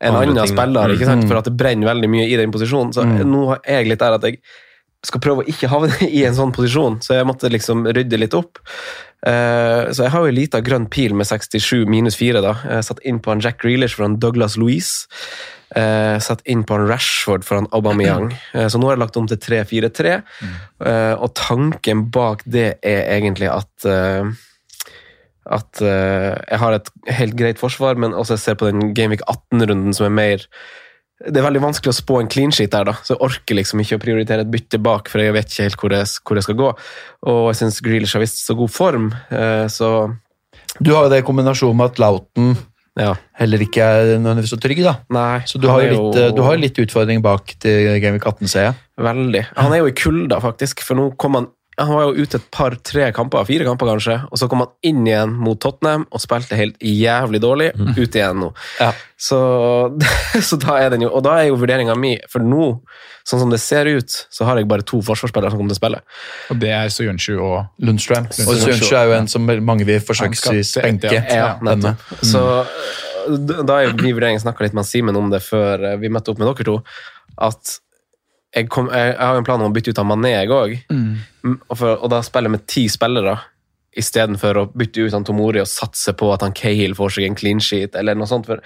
en 0.00 0.14
Andre 0.14 0.30
annen 0.30 0.44
ting, 0.46 0.54
spiller, 0.56 0.94
ikke 0.94 1.08
sant? 1.08 1.24
Mm. 1.24 1.28
for 1.28 1.40
at 1.40 1.44
det 1.50 1.56
brenner 1.58 1.88
veldig 1.90 2.08
mye 2.12 2.28
i 2.30 2.36
den 2.38 2.52
posisjonen. 2.54 2.92
Så 2.94 3.02
Mm. 3.04 3.20
nå 3.32 3.42
er 3.64 3.80
jeg 3.82 3.88
litt 3.88 3.98
der 4.04 4.14
at 4.14 4.22
jeg 4.28 4.38
skal 5.02 5.20
prøve 5.20 5.42
å 5.44 5.48
ikke 5.48 5.68
havne 5.70 5.94
i 6.18 6.24
en 6.26 6.34
sånn 6.34 6.52
posisjon, 6.54 7.00
så 7.02 7.14
jeg 7.18 7.26
måtte 7.26 7.50
liksom 7.50 7.86
rydde 7.86 8.18
litt 8.18 8.34
opp. 8.34 8.58
Uh, 9.26 9.90
så 9.90 10.04
jeg 10.04 10.10
har 10.14 10.20
jo 10.22 10.30
en 10.30 10.34
liten 10.38 10.62
grønn 10.62 10.86
pil 10.86 11.14
med 11.18 11.26
67 11.26 11.86
minus 11.90 12.14
4. 12.18 12.38
da. 12.40 12.54
Jeg 12.70 12.84
satt 12.86 13.00
inn 13.02 13.18
på 13.18 13.32
en 13.34 13.40
Jack 13.42 13.58
Grealish 13.62 13.96
foran 13.98 14.18
Douglas 14.22 14.56
Louise. 14.56 15.08
Uh, 15.74 16.16
satt 16.22 16.40
inn 16.46 16.62
på 16.64 16.78
en 16.78 16.86
Rashford 16.88 17.42
foran 17.44 17.66
Aubameyang. 17.74 18.30
Uh, 18.54 18.68
så 18.70 18.78
nå 18.78 18.86
har 18.86 18.94
jeg 18.94 19.02
lagt 19.02 19.18
om 19.18 19.26
til 19.26 19.36
3-4-3. 19.42 20.22
Eh, 20.86 21.14
og 21.18 21.34
tanken 21.34 22.06
bak 22.14 22.44
det 22.46 22.78
er 22.86 23.02
egentlig 23.18 23.50
at 23.50 23.88
at 25.54 25.80
uh, 25.84 26.34
jeg 26.36 26.60
har 26.62 26.76
et 26.76 26.90
helt 27.18 27.38
greit 27.38 27.60
forsvar, 27.60 27.98
men 28.00 28.16
også 28.16 28.36
jeg 28.36 28.44
ser 28.44 28.58
på 28.60 28.68
den 28.70 28.92
Gameweek 28.96 29.24
18-runden 29.26 29.96
som 29.96 30.08
er 30.08 30.14
mer 30.14 30.46
Det 31.18 31.40
er 31.40 31.46
veldig 31.46 31.64
vanskelig 31.64 31.90
å 31.90 31.98
spå 31.98 32.20
en 32.20 32.30
clean 32.30 32.52
sheet 32.54 32.70
der, 32.74 32.86
da, 32.86 32.94
så 33.02 33.16
jeg 33.16 33.24
orker 33.26 33.58
liksom 33.58 33.82
ikke 33.82 33.98
å 33.98 34.02
prioritere 34.04 34.44
et 34.44 34.52
bytte 34.52 34.78
bak, 34.78 35.10
for 35.10 35.24
jeg 35.24 35.34
vet 35.34 35.50
ikke 35.50 35.66
helt 35.66 35.82
hvor 35.82 35.96
jeg, 35.96 36.10
hvor 36.22 36.38
jeg 36.38 36.46
skal 36.46 36.58
gå. 36.60 36.72
Og 37.32 37.40
jeg 37.50 37.58
syns 37.58 37.80
Grealish 37.82 38.14
har 38.14 38.22
vist 38.22 38.44
så 38.44 38.54
god 38.58 38.70
form, 38.70 39.12
uh, 39.32 39.66
så 39.72 40.10
Du 40.78 40.92
har 40.94 41.06
jo 41.06 41.10
det 41.10 41.24
i 41.24 41.26
kombinasjon 41.26 41.74
med 41.74 41.90
at 41.90 41.98
Lauten 41.98 42.52
heller 43.38 43.62
ikke 43.62 43.84
er 43.84 44.16
nødvendigvis 44.18 44.52
så 44.54 44.58
trygg, 44.60 44.82
da. 44.82 44.94
Nei, 45.14 45.40
så 45.46 45.60
du 45.60 45.68
har, 45.70 45.82
jo 45.84 45.94
litt, 45.94 46.18
eh, 46.18 46.32
du 46.34 46.42
har 46.42 46.56
jo 46.56 46.62
litt 46.64 46.80
utfordring 46.82 47.22
bak 47.24 47.54
til 47.62 47.98
Gameweek 48.02 48.26
18, 48.26 48.50
ser 48.50 48.68
jeg. 48.68 48.74
Veldig. 49.08 49.44
Han 49.58 49.74
er 49.74 49.82
jo 49.82 49.90
i 49.90 49.96
kulda, 49.96 50.40
faktisk. 50.42 50.82
For 50.86 50.98
nå 50.98 51.12
kom 51.20 51.38
han 51.38 51.48
Han 51.78 51.92
var 51.94 52.06
jo 52.08 52.24
ute 52.24 52.38
et 52.40 52.46
par-tre 52.54 53.10
kamper, 53.14 53.44
fire 53.46 53.66
kamper 53.68 53.90
kanskje, 53.92 54.16
og 54.26 54.40
så 54.40 54.48
kom 54.50 54.64
han 54.64 54.72
inn 54.86 55.04
igjen 55.06 55.34
mot 55.38 55.58
Tottenham 55.62 56.08
og 56.10 56.22
spilte 56.22 56.58
helt 56.58 56.78
jævlig 56.82 57.40
dårlig. 57.44 57.68
Ut 57.94 58.18
igjen 58.18 58.42
nå. 58.42 58.50
Så, 59.18 59.38
så 60.48 60.58
da 60.62 60.78
er 60.78 60.92
den 60.94 61.02
jo 61.02 61.08
Og 61.10 61.24
da 61.26 61.32
er 61.40 61.48
jo 61.48 61.56
vurderinga 61.58 61.96
mi 61.98 62.12
For 62.30 62.44
nå, 62.44 62.68
sånn 63.26 63.40
som 63.42 63.50
det 63.50 63.58
ser 63.58 63.90
ut, 63.90 64.14
så 64.30 64.46
har 64.46 64.60
jeg 64.60 64.68
bare 64.70 64.86
to 64.86 65.00
forsvarsspillere 65.02 65.50
som 65.50 65.58
kommer 65.58 65.74
til 65.74 65.78
å 65.78 65.80
spille. 65.80 66.00
Og 66.54 66.60
det 66.62 66.70
er 66.76 66.92
Soyuncu 66.94 67.32
og 67.34 67.82
Lundstrøm. 67.82 68.30
Og 68.30 68.62
Sønnsjø 68.62 68.94
er 69.00 69.10
jo 69.10 69.18
en 69.18 69.30
som 69.30 69.46
mange 69.46 69.86
vil 69.88 70.00
forsøksvis 70.04 70.76
benke. 70.84 71.12
Ja, 71.18 71.56
denne. 71.58 71.96
nettopp. 71.98 72.26
Så 72.26 72.44
da 73.28 73.62
da 73.66 73.78
er 73.78 73.90
jo 73.90 73.98
min 73.98 74.16
vurdering 74.16 74.40
snakka 74.40 74.64
litt 74.64 74.76
med 74.76 74.86
Simen 74.88 75.18
om 75.18 75.28
det 75.32 75.42
før 75.44 75.84
eh, 75.90 75.98
vi 76.00 76.10
møtte 76.12 76.32
opp 76.32 76.40
med 76.40 76.48
dere 76.48 76.66
to, 76.68 76.78
at 77.48 77.78
jeg, 78.58 78.68
kom, 78.72 78.90
jeg, 78.92 79.12
jeg 79.14 79.22
har 79.22 79.38
en 79.38 79.46
plan 79.46 79.62
om 79.62 79.70
å 79.70 79.74
bytte 79.74 79.94
ut 79.94 80.02
av 80.02 80.08
Mané, 80.08 80.34
jeg 80.34 80.52
òg. 80.54 80.74
Mm. 80.92 81.56
Og, 81.56 81.84
og 81.84 82.08
da 82.12 82.20
spiller 82.26 82.50
jeg 82.50 82.56
med 82.58 82.66
ti 82.70 82.84
spillere 82.92 83.38
istedenfor 83.98 84.60
å 84.60 84.66
bytte 84.78 85.06
ut 85.06 85.16
han 85.16 85.26
Tomori 85.26 85.62
og 85.62 85.70
satse 85.70 86.12
på 86.18 86.28
at 86.34 86.44
han 86.44 86.54
Cahill 86.56 86.94
får 86.98 87.16
seg 87.16 87.28
en 87.28 87.38
clean 87.38 87.62
sheet, 87.62 87.96
eller 87.98 88.18
noe 88.18 88.28
sånt. 88.30 88.46
For 88.46 88.62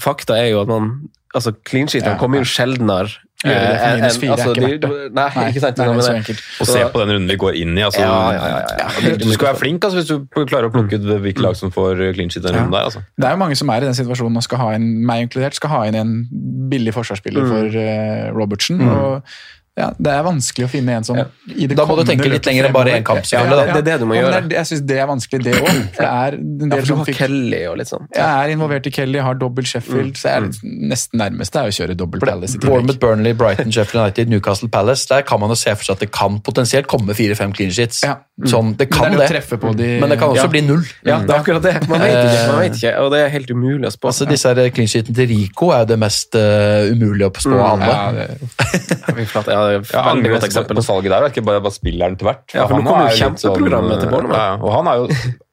fakta 0.00 0.36
er 0.38 0.52
jo 0.52 0.62
at 0.62 0.70
man 0.70 0.92
altså 1.36 1.54
Clean 1.66 1.88
sheetene 1.90 2.16
Ja, 2.16 2.20
kommer 2.20 2.42
jo 2.42 2.48
sjeldnere. 2.48 3.12
Gjør 3.40 3.54
det 3.56 3.68
for 3.70 3.86
eh, 3.86 3.94
minus 3.96 4.16
fire 4.20 4.32
altså, 4.34 4.48
er 4.50 4.54
ikke 4.54 4.66
verdt 4.68 4.82
det. 4.82 5.12
Nei, 5.16 5.28
Nei, 5.36 5.44
ikke 5.48 5.60
sant? 5.64 5.78
nei, 5.80 5.86
nei, 5.86 5.94
det 5.96 6.02
er 6.02 6.08
så 6.10 6.16
enkelt. 6.18 6.42
Og 6.60 6.68
se 6.68 6.82
på 6.92 7.00
den 7.00 7.12
runden 7.14 7.30
vi 7.32 7.36
går 7.40 7.54
inn 7.62 7.78
i. 7.78 7.84
Altså, 7.86 8.00
Ja, 8.04 8.16
ja, 8.36 8.48
ja, 8.50 8.58
ja. 8.82 9.14
Du 9.22 9.24
skal 9.32 9.46
være 9.50 9.60
flink 9.62 9.84
altså, 9.88 10.00
hvis 10.02 10.10
du 10.10 10.44
klarer 10.50 10.68
å 10.68 10.74
plukke 10.74 10.98
ut 11.00 11.06
hvilke 11.24 11.44
lag 11.46 11.56
som 11.56 11.72
får 11.72 12.02
clean 12.18 12.28
sheet 12.34 12.44
den 12.44 12.58
runden 12.58 12.74
der. 12.76 12.84
Altså. 12.90 13.00
Det 13.16 13.30
er 13.30 13.32
jo 13.38 13.40
mange 13.40 13.56
som 13.56 13.72
er 13.72 13.80
i 13.80 13.88
den 13.88 13.96
situasjonen 13.96 14.36
og 14.36 14.44
skal 14.44 14.60
ha 14.60 14.68
inn, 14.76 14.90
meg 15.08 15.24
inkludert, 15.24 15.56
skal 15.56 15.72
ha 15.72 15.80
inn 15.88 15.96
en 16.02 16.12
billig 16.70 16.92
forsvarsspiller 16.98 17.40
Mm. 17.40 17.48
for 17.54 17.80
uh, 17.80 18.36
Robertsen. 18.36 18.76
Mm. 18.84 18.88
og 18.92 19.22
ja, 19.80 19.88
Det 19.96 20.12
er 20.12 20.22
vanskelig 20.26 20.66
å 20.66 20.70
finne 20.70 20.96
en 21.00 21.06
som 21.08 21.18
i 21.20 21.66
det 21.70 21.76
Da 21.78 21.86
må 21.88 21.96
du 21.98 22.04
tenke 22.08 22.28
litt 22.28 22.46
lenger 22.48 22.68
enn 22.68 22.74
bare 22.76 22.94
én 22.98 23.04
kamp, 23.06 23.24
Ja, 23.32 23.42
ja, 23.48 23.64
Det 23.72 23.80
er 23.80 23.86
det 23.88 23.96
du 24.02 24.06
må 24.10 24.16
ja, 24.18 24.26
gjøre. 24.26 24.42
det 24.50 24.58
Jeg 24.58 24.68
syns 24.70 24.82
det 24.90 24.98
er 25.00 25.08
vanskelig, 25.10 25.42
det 25.46 25.54
òg. 25.56 25.70
For 25.96 26.04
det 26.04 26.10
er 26.10 26.36
en 26.38 26.68
Ja, 26.68 26.76
del 26.76 26.86
som 26.90 27.00
har 27.00 27.08
fikk 27.08 27.20
Kelly 27.22 27.62
og 27.70 27.78
litt 27.80 27.90
sånn. 27.90 28.06
Jeg 28.14 28.26
er 28.44 28.54
involvert 28.54 28.86
i 28.86 28.94
Kelly, 28.94 29.18
har 29.24 29.38
dobbelt 29.40 29.70
Sheffield, 29.70 30.14
så 30.20 30.28
jeg 30.30 30.42
er 30.42 30.48
nesten 30.92 31.18
nærmest 31.22 31.56
er 31.56 31.70
å 31.70 31.74
kjøre 31.80 31.96
dobbelt 31.98 32.24
Palace 32.26 32.58
i. 32.58 32.62
Bournemouth, 32.64 33.00
Burnley, 33.02 33.32
Brighton, 33.32 33.72
Sheffield 33.72 34.04
United, 34.04 34.28
Newcastle 34.32 34.68
Palace. 34.68 35.06
Der 35.10 35.22
kan 35.26 35.40
man 35.40 35.50
jo 35.54 35.58
se 35.58 35.74
for 35.76 35.88
seg 35.88 35.96
at 35.98 36.04
det 36.06 36.10
kan 36.12 36.38
potensielt 36.44 36.86
komme 36.90 37.16
fire-fem 37.16 37.52
clean 37.56 37.70
sheets. 37.74 38.02
Sånn, 38.48 38.76
det 38.76 38.86
kan 38.90 39.10
det, 39.12 39.18
det 39.28 39.36
er 39.36 39.72
de- 39.76 40.00
men 40.00 40.08
det 40.08 40.18
kan 40.18 40.30
også 40.30 40.44
Ja. 40.44 40.46
bli 40.48 40.60
null. 40.62 40.84
Ja, 41.04 41.18
det 41.20 41.30
er 41.30 41.40
akkurat 41.42 41.62
det. 41.62 41.88
Man 41.88 42.00
vet 42.00 42.14
ikke, 42.16 42.46
man 42.46 42.62
Eh, 42.62 42.68
vet 42.68 42.76
ikke 42.78 42.92
og 43.00 43.10
det 43.12 43.20
er 43.20 43.28
helt 43.28 43.50
umulig 43.50 43.86
å 43.86 43.92
spå. 43.92 44.08
Altså, 44.08 44.26
disse 44.28 44.48
her 44.54 44.70
clean 44.70 44.88
sheeten 44.88 45.14
til 45.14 45.26
Rico 45.28 45.70
er 45.72 45.80
jo 45.80 45.84
det 45.92 45.98
mest 45.98 46.34
uh, 46.34 46.88
umulige 46.90 47.28
å 47.28 47.34
spå 47.36 47.58
av 47.58 47.80
alle. 47.80 47.90
Ja, 47.90 48.12
det, 48.12 48.28
ja, 48.30 49.42
det 49.42 49.52
er 49.52 49.78
et 49.80 49.92
Ja, 49.92 50.02
veldig 50.14 50.30
godt 50.32 50.44
eksempel. 50.48 50.76
på 50.76 50.84
salget 50.86 51.10
der, 51.10 51.22
og 51.24 51.30
ikke 51.32 51.44
bare, 51.44 51.60
bare 51.60 51.72
spilleren 51.76 52.16
til 52.16 52.26
hvert. 52.30 52.44
Ja, 52.54 52.66
for 52.66 52.74
nå 52.74 52.82
Han 52.82 52.86
kommer 52.86 53.06
er 53.06 53.10
jo 53.10 53.24
sånn, 53.24 53.36
kjempeprogrammet 53.36 54.00
til 54.00 54.08
Bournemouth. 54.08 54.38
Ja, 54.40 54.56
og 54.60 54.72
han 54.72 54.86
er 54.88 54.94
jo 54.96 55.06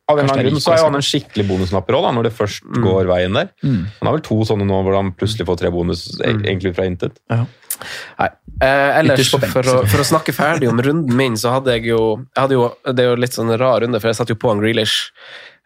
av 0.09 0.17
en 0.19 0.23
eller 0.25 0.33
annen 0.37 0.45
grunn 0.51 0.61
så 0.63 0.71
er 0.73 0.77
jo 0.77 0.85
han 0.87 0.95
en 0.95 1.01
skikkelig 1.03 1.47
bonusnapper 1.49 1.97
òg, 1.97 2.05
når 2.15 2.23
det 2.29 2.33
først 2.37 2.63
Mm. 2.63 2.83
går 2.83 3.05
veien 3.09 3.33
der. 3.33 3.49
Han 3.63 4.07
har 4.07 4.13
vel 4.13 4.21
to 4.21 4.35
sånne 4.47 4.65
nå 4.65 4.81
hvor 4.83 4.95
han 4.95 5.11
plutselig 5.11 5.45
får 5.47 5.57
tre 5.59 5.69
bonus 5.71 6.07
Mm. 6.19 6.27
e- 6.45 6.49
egentlig 6.49 6.75
fra 6.75 6.85
intet. 6.85 7.17
Nei. 7.29 8.29
Eh, 8.61 8.99
ellers, 8.99 9.31
benk, 9.37 9.51
for 9.53 9.61
å, 9.61 9.85
for 9.87 10.01
å 10.01 10.05
snakke 10.07 10.33
ferdig 10.33 10.67
om 10.69 10.79
runden 10.81 11.13
min, 11.15 11.33
så 11.37 11.51
hadde 11.53 11.75
jeg 11.75 11.85
jo, 11.91 12.17
jeg 12.35 12.41
hadde 12.41 12.55
jo 12.57 12.71
Det 12.85 12.99
er 13.03 13.09
jo 13.11 13.15
litt 13.21 13.31
sånn 13.35 13.51
rar 13.59 13.81
runde, 13.81 13.99
for 14.01 14.07
jeg 14.07 14.15
satte 14.17 14.29
jo 14.33 14.35
på 14.35 14.49
en 14.51 14.59
Grealish. 14.59 15.11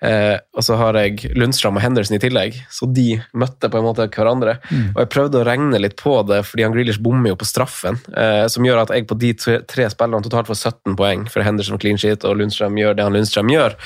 Eh, 0.02 0.38
og 0.58 0.66
så 0.66 0.78
har 0.80 0.98
jeg 0.98 1.32
Lundstrøm 1.38 1.78
og 1.78 1.84
Henderson 1.84 2.18
i 2.18 2.22
tillegg, 2.24 2.58
så 2.74 2.90
de 2.90 3.20
møtte 3.38 3.70
på 3.70 3.80
en 3.80 3.86
måte 3.86 4.08
hverandre. 4.10 4.58
Og 4.96 5.00
jeg 5.04 5.12
prøvde 5.14 5.42
å 5.42 5.46
regne 5.48 5.82
litt 5.82 5.98
på 6.00 6.18
det, 6.28 6.42
fordi 6.48 6.66
han 6.66 6.76
Grealish 6.76 7.02
bommer 7.04 7.34
jo 7.34 7.40
på 7.42 7.50
straffen, 7.50 8.02
eh, 8.18 8.46
som 8.52 8.66
gjør 8.66 8.84
at 8.86 8.94
jeg 8.96 9.08
på 9.10 9.20
de 9.22 9.34
tre, 9.38 9.62
tre 9.70 9.88
spillerne 9.94 10.26
totalt 10.26 10.50
får 10.50 10.62
17 10.74 11.00
poeng, 11.00 11.26
for 11.32 11.46
Henderson 11.46 11.82
clean 11.82 12.02
sheet, 12.02 12.26
og 12.26 12.40
Lundstrøm 12.42 12.80
gjør 12.82 12.98
det 12.98 13.08
han 13.08 13.18
Lundstrøm 13.18 13.54
gjør. 13.54 13.78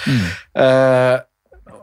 Eh, 0.56 1.16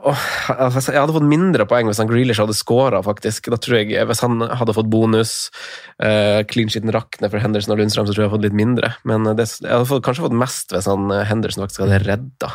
og, 0.03 0.19
altså, 0.51 0.91
jeg 0.91 0.99
hadde 0.99 1.15
fått 1.15 1.29
mindre 1.31 1.67
poeng 1.71 1.87
hvis 1.87 2.01
han 2.03 2.09
Grealish 2.11 2.43
hadde 2.43 2.57
scora, 2.59 3.03
faktisk. 3.07 3.51
Da 3.53 3.59
tror 3.61 3.79
jeg, 3.79 3.95
Hvis 4.09 4.23
han 4.25 4.43
hadde 4.43 4.75
fått 4.75 4.91
bonus, 4.91 5.35
uh, 6.03 6.43
clean 6.51 6.73
sheeten 6.73 6.91
rakner 6.95 7.31
for 7.31 7.43
Henderson 7.43 7.75
og 7.75 7.83
Lundstrøm, 7.83 8.09
så 8.09 8.15
tror 8.15 8.25
jeg 8.25 8.27
jeg 8.27 8.33
hadde 8.33 8.41
fått 8.41 8.49
litt 8.49 8.59
mindre. 8.59 8.95
Men 9.09 9.31
det, 9.39 9.47
jeg 9.61 9.71
hadde 9.71 9.91
fått, 9.91 10.03
kanskje 10.07 10.27
fått 10.27 10.41
mest 10.43 10.75
hvis 10.75 10.91
han 10.91 11.07
eh, 11.15 11.27
Henderson 11.29 11.63
faktisk 11.65 11.85
hadde 11.85 12.03
redda. 12.03 12.51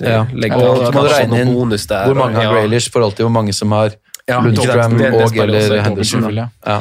Ja. 0.00 0.24
legger 0.32 0.56
Og 0.56 0.76
til 0.76 0.86
så 0.86 0.92
må 0.94 1.02
du 1.02 1.08
regne 1.14 1.40
inn 1.42 1.54
bonus 1.54 1.86
der, 1.90 2.04
Hvor 2.06 2.14
mange 2.14 2.36
og- 2.38 2.44
har 2.44 2.52
Grealish 2.54 2.86
i 2.88 2.90
forhold 2.94 3.16
til 3.16 3.24
hvor 3.26 3.32
mange 3.32 3.52
som 3.52 3.72
har 3.72 3.90
Ja, 4.28 4.36
Lundstrøm 4.40 4.92
det- 4.94 4.98
det- 4.98 5.12
det 5.12 5.22
og 5.22 5.36
eller 5.48 5.82
Henderson. 5.82 6.34
ja. 6.34 6.46
Ja. 6.66 6.80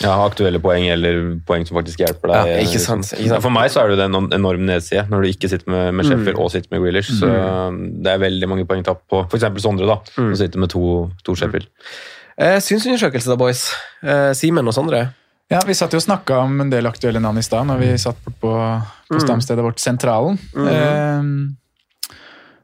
Ja, 0.00 0.12
aktuelle 0.24 0.58
poeng 0.60 0.86
eller 0.88 1.36
poeng 1.46 1.66
som 1.68 1.76
faktisk 1.76 1.98
hjelper 1.98 2.28
deg. 2.32 2.46
Ja, 2.46 2.62
ikke 2.64 2.78
sant, 2.80 3.04
ikke 3.18 3.28
sant. 3.28 3.42
For 3.42 3.50
meg 3.50 3.70
så 3.70 3.82
er 3.84 3.88
det 3.88 3.98
jo 3.98 4.04
en 4.04 4.32
enorm 4.32 4.60
nedside 4.64 5.04
når 5.10 5.22
du 5.22 5.28
ikke 5.28 5.48
sitter 5.50 5.68
med, 5.70 5.92
med 5.94 6.06
Sheffield 6.06 6.38
og 6.38 6.50
sitter 6.50 6.68
med 6.70 6.80
Grealish. 6.80 7.10
Så 7.12 7.26
det 8.02 8.06
er 8.14 8.18
veldig 8.18 8.48
mange 8.48 8.64
poeng 8.66 8.82
tapt 8.82 9.02
på 9.10 9.26
f.eks. 9.28 9.44
Sondre, 9.62 9.86
da, 9.86 9.98
som 10.14 10.34
sitter 10.36 10.58
med 10.58 10.70
to, 10.70 11.10
to 11.22 11.34
Sheffield. 11.34 11.66
Eh, 12.38 12.56
Synsundersøkelse, 12.60 13.26
da, 13.28 13.36
boys. 13.36 13.74
Eh, 14.02 14.32
Simen 14.32 14.66
og 14.66 14.72
Sondre. 14.72 15.10
Ja, 15.50 15.58
Vi 15.66 15.74
satt 15.74 15.90
jo 15.92 15.96
og 15.98 16.02
snakka 16.04 16.38
om 16.44 16.60
en 16.62 16.70
del 16.70 16.86
aktuelle 16.86 17.20
navn 17.20 17.36
i 17.36 17.42
stad, 17.42 17.66
når 17.66 17.78
vi 17.80 17.98
satt 17.98 18.16
bort 18.24 18.40
på, 18.40 18.82
på 19.12 19.20
stamstedet 19.20 19.62
vårt 19.62 19.78
Sentralen. 19.82 20.38
Eh, 20.56 21.22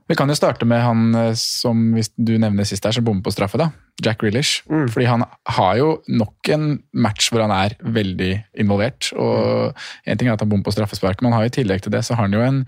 vi 0.07 0.14
kan 0.19 0.31
jo 0.31 0.37
starte 0.38 0.66
med 0.69 0.83
han 0.85 1.14
eh, 1.19 1.33
som 1.38 1.88
hvis 1.97 2.12
du 2.14 2.37
nevner 2.38 2.69
sist 2.69 2.85
her, 2.87 2.95
som 2.95 3.07
bommer 3.07 3.25
på 3.27 3.35
straffe. 3.35 3.59
da, 3.59 3.71
Jack 4.03 4.21
Grealish. 4.23 4.62
Fordi 4.69 5.09
han 5.09 5.25
har 5.59 5.73
jo 5.81 5.88
nok 6.09 6.53
en 6.55 6.69
match 6.95 7.31
hvor 7.33 7.42
han 7.42 7.55
er 7.55 7.75
veldig 7.81 8.33
involvert. 8.62 9.11
og 9.16 9.75
En 10.07 10.19
ting 10.19 10.29
er 10.29 10.37
at 10.37 10.45
han 10.45 10.51
bommer 10.53 10.66
på 10.66 10.77
straffespark, 10.77 11.23
men 11.23 11.33
han 11.33 11.42
har 11.42 11.51
i 11.51 11.57
tillegg 11.59 11.83
til 11.83 11.95
det 11.95 12.05
så 12.07 12.14
har 12.14 12.29
han 12.29 12.37
jo 12.37 12.45
en 12.45 12.62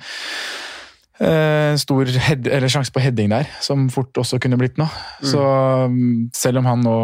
eh, 1.21 1.75
stor 1.79 2.11
head, 2.27 2.47
eller 2.47 2.73
sjanse 2.73 2.95
på 2.95 3.03
heading 3.03 3.31
der, 3.35 3.49
som 3.65 3.89
fort 3.93 4.19
også 4.19 4.41
kunne 4.43 4.59
blitt 4.59 4.79
noe. 4.81 4.91
Så 5.23 5.43
mm, 5.91 6.31
selv 6.37 6.63
om 6.63 6.71
han 6.71 6.85
nå 6.87 6.99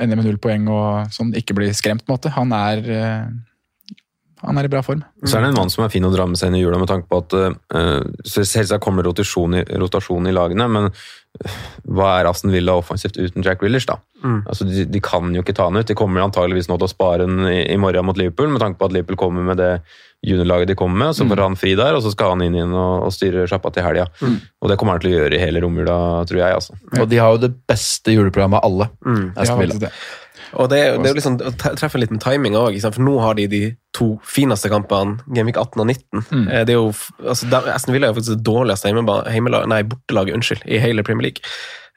ender 0.00 0.18
med 0.18 0.26
null 0.26 0.40
poeng 0.42 0.66
og 0.72 1.12
sånn, 1.14 1.34
ikke 1.38 1.54
blir 1.56 1.74
skremt, 1.76 2.02
på 2.02 2.10
en 2.10 2.18
måte, 2.18 2.34
han 2.34 2.54
er, 2.56 2.82
eh, 2.90 3.28
han 4.42 4.58
er 4.60 4.68
i 4.68 4.70
bra 4.72 4.82
form. 4.84 5.04
Så 5.24 5.38
er 5.38 5.44
det 5.44 5.52
en 5.52 5.58
mann 5.60 5.70
som 5.72 5.84
er 5.84 5.92
fin 5.92 6.04
å 6.04 6.12
dra 6.12 6.26
med 6.28 6.38
seg 6.38 6.50
inn 6.50 6.58
i 6.58 6.64
jula 6.64 6.80
med 6.80 6.90
tanke 6.90 7.08
på 7.08 7.22
at 7.22 7.36
uh, 7.36 8.02
selvsagt 8.28 8.84
kommer 8.84 9.06
rotasjon 9.06 9.56
i, 9.56 9.62
rotasjon 9.80 10.28
i 10.28 10.34
lagene, 10.36 10.66
men 10.68 10.90
uh, 10.90 11.54
hva 11.96 12.10
er 12.18 12.28
Aston 12.28 12.52
Villa 12.52 12.76
offensivt 12.76 13.16
uten 13.16 13.46
Jack 13.46 13.62
Grealish, 13.62 13.88
da? 13.88 13.96
Altså, 14.26 14.66
de, 14.66 14.84
de 14.90 15.00
kan 15.04 15.30
jo 15.36 15.44
ikke 15.44 15.54
ta 15.54 15.68
han 15.68 15.78
ut. 15.78 15.86
De 15.86 15.94
kommer 15.94 16.24
antageligvis 16.24 16.66
nå 16.66 16.76
til 16.80 16.88
å 16.88 16.90
spare 16.90 17.28
han 17.28 17.46
i, 17.48 17.60
i 17.70 17.78
morgen 17.80 18.08
mot 18.08 18.18
Liverpool, 18.18 18.50
med 18.52 18.62
tanke 18.64 18.80
på 18.80 18.88
at 18.88 18.96
Liverpool 18.96 19.20
kommer 19.20 19.46
med 19.46 19.60
det 19.62 19.72
juniorlaget 20.26 20.72
de 20.72 20.74
kommer 20.74 21.04
med, 21.04 21.16
så 21.16 21.26
får 21.28 21.42
han 21.44 21.56
fri 21.60 21.74
der, 21.78 21.94
og 21.94 22.02
så 22.02 22.10
skal 22.10 22.32
han 22.34 22.42
inn 22.42 22.56
igjen 22.56 22.72
og, 22.74 23.06
og 23.06 23.12
styre 23.14 23.44
sjappa 23.46 23.70
til 23.70 23.84
helga. 23.86 24.08
Og 24.64 24.70
det 24.72 24.78
kommer 24.80 24.96
han 24.96 25.04
til 25.04 25.12
å 25.12 25.18
gjøre 25.20 25.36
i 25.36 25.42
hele 25.42 25.62
romjula, 25.62 25.96
tror 26.26 26.40
jeg. 26.40 26.60
altså. 26.60 26.78
Og 26.96 27.08
de 27.12 27.20
har 27.22 27.34
jo 27.36 27.42
det 27.44 27.52
beste 27.68 28.16
juleprogrammet 28.16 28.58
av 28.58 28.70
alle. 28.70 28.88
Mm. 29.06 29.26
Aston 29.36 29.62
Villa. 29.62 29.92
Og 30.54 30.68
det, 30.70 30.78
det 31.00 31.08
er 31.08 31.14
jo 31.14 31.18
liksom 31.18 31.38
å 31.40 31.52
treffe 31.58 31.98
litt 31.98 32.12
med 32.14 32.22
timing 32.22 32.56
òg, 32.58 32.78
for 32.84 33.02
nå 33.02 33.16
har 33.22 33.38
de 33.38 33.46
de 33.50 33.62
to 33.96 34.12
fineste 34.28 34.70
kampene, 34.72 35.18
Gameweek 35.26 35.56
18 35.56 35.82
og 35.82 35.88
19. 35.88 36.26
Mm. 36.30 36.46
Det 36.68 36.74
er 36.74 36.78
jo, 36.78 36.92
altså, 37.24 37.48
Aston 37.72 37.94
Villa 37.96 38.08
er 38.08 38.12
jo 38.12 38.18
faktisk 38.20 38.36
det 38.36 38.46
dårligste 38.46 38.90
heimelaget 38.90 39.32
heimelag- 39.32 39.66
nei, 39.72 39.82
bortelaget 39.88 40.36
unnskyld, 40.36 40.66
i 40.68 40.80
hele 40.82 41.04
Premier 41.06 41.30
League. 41.30 41.40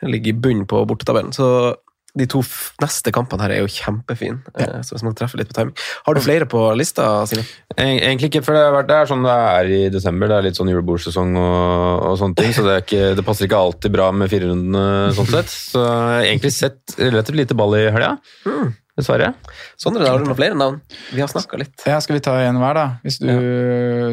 Den 0.02 0.14
ligger 0.14 0.32
i 0.32 0.40
bunnen 0.46 0.68
på 0.70 0.86
bortetabellen. 0.88 1.34
Så 1.36 1.76
de 2.18 2.26
to 2.26 2.40
f- 2.42 2.72
neste 2.82 3.12
kampene 3.14 3.44
her 3.46 3.52
er 3.54 3.60
jo 3.62 3.68
kjempefine. 3.70 4.40
Ja. 4.58 4.80
Så 4.82 4.96
hvis 4.96 5.04
man 5.06 5.14
treffer 5.16 5.38
litt 5.42 5.52
på 5.52 5.56
timing. 5.60 5.76
Har 6.08 6.18
du 6.18 6.22
flere 6.26 6.48
på 6.50 6.64
lista, 6.80 7.06
Simen? 7.30 7.46
Egentlig 7.78 8.32
ikke, 8.32 8.42
for 8.48 8.58
det, 8.58 8.64
har 8.66 8.74
vært, 8.80 8.88
det 8.90 8.98
er 8.98 9.10
sånn 9.12 9.24
det 9.28 9.36
er 9.36 9.70
i 9.76 9.80
desember. 9.94 10.32
Det 10.32 10.38
er 10.40 10.48
litt 10.50 10.58
sånn 10.60 10.72
julebordsesong 10.74 11.38
og, 11.38 12.08
og 12.10 12.18
sånne 12.24 12.40
ting, 12.42 12.52
så 12.58 12.66
det, 12.66 12.74
er 12.80 12.84
ikke, 12.88 13.04
det 13.20 13.26
passer 13.28 13.46
ikke 13.46 13.62
alltid 13.62 13.94
bra 13.94 14.10
med 14.12 14.32
firerundene 14.34 15.14
sånn 15.18 15.30
sett. 15.30 15.54
Så 15.54 15.86
jeg 15.86 16.02
har 16.10 16.28
egentlig 16.34 16.54
sett 16.58 16.98
relativt 16.98 17.38
lite 17.44 17.58
ball 17.62 17.78
i 17.78 17.86
helga, 17.94 18.16
dessverre. 19.00 19.32
Sondre, 19.80 20.04
da 20.04 20.12
har 20.16 20.20
du 20.20 20.28
noen 20.28 20.40
flere 20.42 20.58
navn? 20.60 20.82
Vi 21.14 21.22
har 21.24 21.30
snakka 21.32 21.62
litt. 21.62 21.78
Ja, 21.88 22.02
skal 22.04 22.18
vi 22.18 22.26
ta 22.26 22.36
en 22.44 22.58
hver, 22.60 22.76
da? 22.76 22.88
Hvis 23.06 23.22
du, 23.22 23.30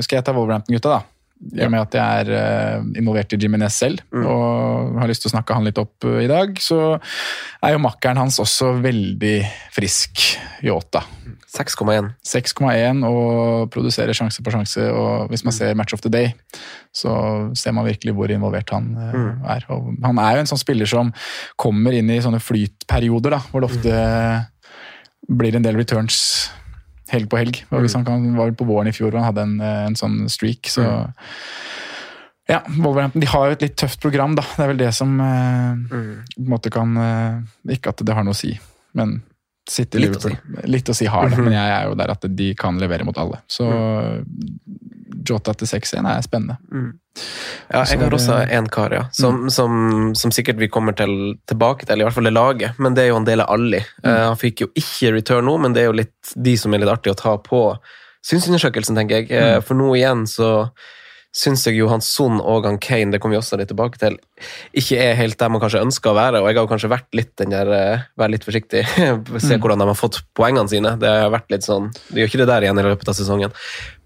Skal 0.05 0.21
jeg 0.21 0.27
ta 0.29 0.37
Wolverhampton-gutta, 0.37 0.99
da? 1.01 1.16
I 1.37 1.67
og 1.67 1.73
med 1.73 1.83
at 1.83 1.95
jeg 1.99 2.23
er 2.23 2.31
eh, 2.33 2.87
involvert 2.97 3.35
i 3.37 3.39
Jiminez 3.41 3.77
selv 3.77 4.01
og 4.17 4.97
har 4.97 5.11
lyst 5.11 5.21
til 5.25 5.29
å 5.29 5.35
snakke 5.35 5.57
han 5.57 5.67
litt 5.69 5.79
opp 5.79 6.07
eh, 6.09 6.23
i 6.25 6.31
dag, 6.31 6.57
så 6.63 6.97
er 6.97 7.75
jo 7.75 7.83
makkeren 7.85 8.21
hans 8.23 8.41
også 8.41 8.73
veldig 8.81 9.37
frisk, 9.75 10.25
i 10.65 10.73
Åta. 10.73 11.03
6,1. 11.57 12.11
6,1 12.25 13.05
og 13.07 13.69
produserer 13.73 14.17
sjanse 14.17 14.43
på 14.45 14.53
sjanse. 14.53 14.83
og 14.89 15.31
Hvis 15.33 15.45
man 15.47 15.55
ser 15.57 15.77
Match 15.79 15.97
of 15.97 16.03
the 16.05 16.13
Day, 16.13 16.33
så 16.93 17.13
ser 17.57 17.77
man 17.77 17.87
virkelig 17.87 18.17
hvor 18.17 18.33
involvert 18.33 18.73
han 18.75 18.91
mm. 18.97 19.47
er. 19.55 19.67
Og 19.73 19.93
han 20.05 20.21
er 20.23 20.37
jo 20.37 20.45
en 20.45 20.53
sånn 20.53 20.61
spiller 20.61 20.89
som 20.91 21.13
kommer 21.61 21.97
inn 21.97 22.11
i 22.13 22.21
sånne 22.25 22.43
flytperioder, 22.43 23.37
da, 23.37 23.43
hvor 23.53 23.63
det 23.65 23.71
ofte 23.71 23.97
blir 25.27 25.57
en 25.57 25.65
del 25.65 25.79
returns 25.81 26.19
helg 27.13 27.31
på 27.31 27.41
helg. 27.41 27.63
Mm. 27.71 27.87
han 27.95 28.07
kan, 28.07 28.29
var 28.37 28.55
på 28.57 28.69
våren 28.69 28.91
i 28.91 28.95
fjor 28.97 29.11
hvor 29.11 29.21
han 29.21 29.29
hadde 29.31 29.47
en, 29.47 29.61
eh, 29.61 29.85
en 29.91 29.99
sånn 29.99 30.25
streak, 30.33 30.71
så 30.73 30.87
Ja, 32.47 32.61
Wolverhampton 32.71 33.25
de 33.25 33.27
har 33.27 33.49
jo 33.49 33.55
et 33.57 33.63
litt 33.65 33.77
tøft 33.81 33.99
program, 33.99 34.37
da. 34.39 34.45
Det 34.55 34.63
er 34.63 34.69
vel 34.71 34.83
det 34.85 34.93
som 34.95 35.17
eh, 35.19 35.81
på 35.91 35.99
en 35.99 36.51
måte 36.53 36.71
kan 36.71 36.93
eh, 37.03 37.41
Ikke 37.75 37.91
at 37.91 38.05
det 38.07 38.15
har 38.15 38.27
noe 38.27 38.37
å 38.37 38.39
si, 38.39 38.53
men 38.95 39.19
City 39.71 39.99
Litt 39.99 40.17
å 40.19 40.23
si. 40.23 40.33
Litt 40.71 40.91
å 40.91 40.95
si 40.95 41.09
har 41.11 41.31
det, 41.33 41.41
men 41.43 41.55
jeg 41.57 41.73
er 41.75 41.89
jo 41.89 41.97
der 41.99 42.13
at 42.15 42.27
de 42.39 42.53
kan 42.59 42.79
levere 42.79 43.07
mot 43.07 43.19
alle. 43.19 43.41
Så 43.51 43.67
Jota 45.27 45.55
til 45.59 45.67
6-1 45.67 46.07
er 46.07 46.23
spennende. 46.23 46.57
Ja, 47.73 47.83
jeg 47.89 47.99
har 47.99 48.15
også 48.15 48.37
en 48.53 48.69
kar, 48.71 48.93
ja. 48.95 49.05
Som, 49.17 49.49
som, 49.51 50.13
som 50.15 50.33
sikkert 50.35 50.61
vi 50.61 50.69
kommer 50.71 50.95
til, 50.97 51.35
tilbake 51.51 51.89
til, 51.89 51.99
i 51.99 52.07
hvert 52.07 52.15
fall 52.15 52.29
det 52.29 52.35
laget. 52.37 52.79
Men 52.79 52.95
det 52.95 53.07
er 53.07 53.11
jo 53.11 53.21
en 53.21 53.29
del 53.29 53.43
av 53.43 53.51
Alli. 53.57 53.81
Uh, 54.05 54.29
han 54.29 54.39
fikk 54.39 54.67
jo 54.67 54.69
ikke 54.79 55.15
return 55.17 55.49
nå, 55.49 55.57
men 55.65 55.75
det 55.75 55.83
er 55.83 55.91
jo 55.91 55.97
litt 55.99 56.35
de 56.37 56.55
som 56.61 56.75
er 56.75 56.85
litt 56.85 56.93
artig 56.93 57.15
å 57.15 57.19
ta 57.19 57.35
på 57.43 57.63
synsundersøkelsen, 58.27 58.99
tenker 58.99 59.23
jeg. 59.23 59.31
Eh, 59.35 59.59
For 59.63 59.79
nå 59.79 59.93
igjen 59.95 60.25
så 60.31 60.51
syns 61.37 61.67
jeg 61.69 61.77
jo 61.77 61.91
han 61.91 62.03
Son 62.05 62.41
og 62.41 62.65
han 62.65 62.79
Kane, 62.83 63.13
det 63.13 63.21
kommer 63.21 63.37
vi 63.37 63.41
også 63.43 63.59
litt 63.61 63.69
tilbake 63.69 64.01
til, 64.01 64.17
ikke 64.77 64.99
er 65.01 65.17
helt 65.19 65.39
der 65.41 65.51
man 65.53 65.61
kanskje 65.63 65.83
ønsker 65.85 66.13
å 66.13 66.17
være. 66.17 66.41
Og 66.43 66.49
jeg 66.49 66.59
har 66.59 66.69
kanskje 66.71 66.91
vært 66.93 67.17
litt 67.17 67.33
den 67.41 67.53
der 67.53 67.71
eh, 67.73 68.05
Vær 68.17 68.33
litt 68.33 68.45
forsiktig. 68.45 68.83
Se 69.45 69.59
hvordan 69.61 69.81
de 69.81 69.89
har 69.91 69.99
fått 69.99 70.23
poengene 70.37 70.69
sine. 70.71 70.95
Det 71.01 71.09
har 71.09 71.33
vært 71.33 71.53
litt 71.53 71.67
sånn 71.67 71.91
Det 72.11 72.23
gjør 72.23 72.31
ikke 72.31 72.41
det 72.43 72.49
der 72.51 72.67
igjen 72.67 72.81
i 72.81 72.85
løpet 72.87 73.11
av 73.13 73.17
sesongen. 73.19 73.55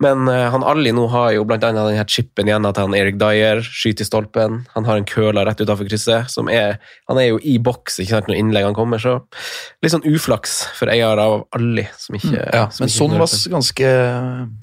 Men 0.03 0.31
eh, 0.31 0.47
han 0.55 0.67
Ali 0.67 0.95
nå 0.97 1.07
har 1.13 1.35
jo 1.37 1.47
den 1.51 1.81
her 1.81 2.09
chipen 2.11 2.51
igjen 2.51 2.67
at 2.69 2.79
han 2.81 2.95
Erik 2.97 3.19
Dyer 3.21 3.63
skyter 3.67 4.07
i 4.07 4.09
stolpen. 4.09 4.63
Han 4.75 4.89
har 4.89 5.01
en 5.01 5.09
køler 5.09 5.47
rett 5.47 5.63
utenfor 5.63 5.89
krysset. 5.91 6.31
som 6.31 6.51
er, 6.51 6.79
Han 7.11 7.19
er 7.19 7.31
jo 7.31 7.43
i 7.43 7.59
boks 7.59 8.01
ikke 8.01 8.17
sant, 8.17 8.31
når 8.31 8.41
innleggene 8.41 8.79
kommer, 8.79 9.03
så 9.03 9.19
litt 9.83 9.95
sånn 9.95 10.07
uflaks 10.07 10.63
for 10.79 10.91
eier 10.93 11.21
av 11.21 11.45
Ali. 11.57 11.87
Som 11.99 12.19
ikke, 12.19 12.39
Ja, 12.39 12.67
som 12.71 12.87
men 12.87 12.91
ikke 12.91 12.99
Son 12.99 13.55
ganske 13.55 13.95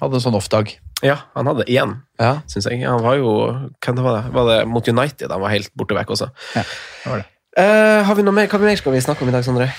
Hadde 0.00 0.18
en 0.18 0.24
sånn 0.24 0.36
off-dag. 0.38 0.76
Ja, 1.04 1.20
han 1.36 1.46
hadde 1.46 1.66
igjen, 1.70 2.00
Ja. 2.18 2.40
Syns 2.58 2.68
jeg. 2.70 2.84
Han 2.84 3.04
var 3.04 3.18
jo 3.20 3.32
Hvem 3.78 3.96
det 3.96 4.04
var 4.04 4.18
det? 4.18 4.34
Var 4.34 4.52
det 4.52 4.58
mot 4.68 4.90
United 4.90 5.30
han 5.32 5.42
var 5.42 5.54
helt 5.54 5.72
borte 5.78 5.96
vekk 5.96 6.14
også? 6.16 6.30
Ja, 6.58 6.66
det 6.66 7.12
var 7.12 7.22
det. 7.22 7.28
Uh, 7.58 8.04
har 8.06 8.14
vi 8.14 8.22
noe 8.26 8.36
mer? 8.36 8.50
Hva 8.50 8.60
mer 8.62 8.78
skal 8.78 8.94
vi 8.94 9.02
snakke 9.02 9.24
om 9.24 9.32
i 9.32 9.34
dag, 9.34 9.46
Sondre? 9.46 9.72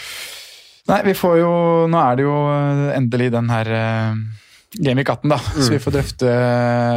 Nei, 0.90 1.00
vi 1.06 1.16
får 1.18 1.40
jo 1.40 1.52
Nå 1.92 2.02
er 2.02 2.18
det 2.18 2.26
jo 2.26 2.36
eh, 2.50 2.86
endelig 2.98 3.30
den 3.36 3.50
her 3.54 3.70
eh, 3.78 4.22
Gameweek 4.78 5.10
18, 5.10 5.32
da. 5.32 5.38
Så 5.40 5.72
vi 5.74 5.80
får 5.82 5.96
drøfte 5.96 6.34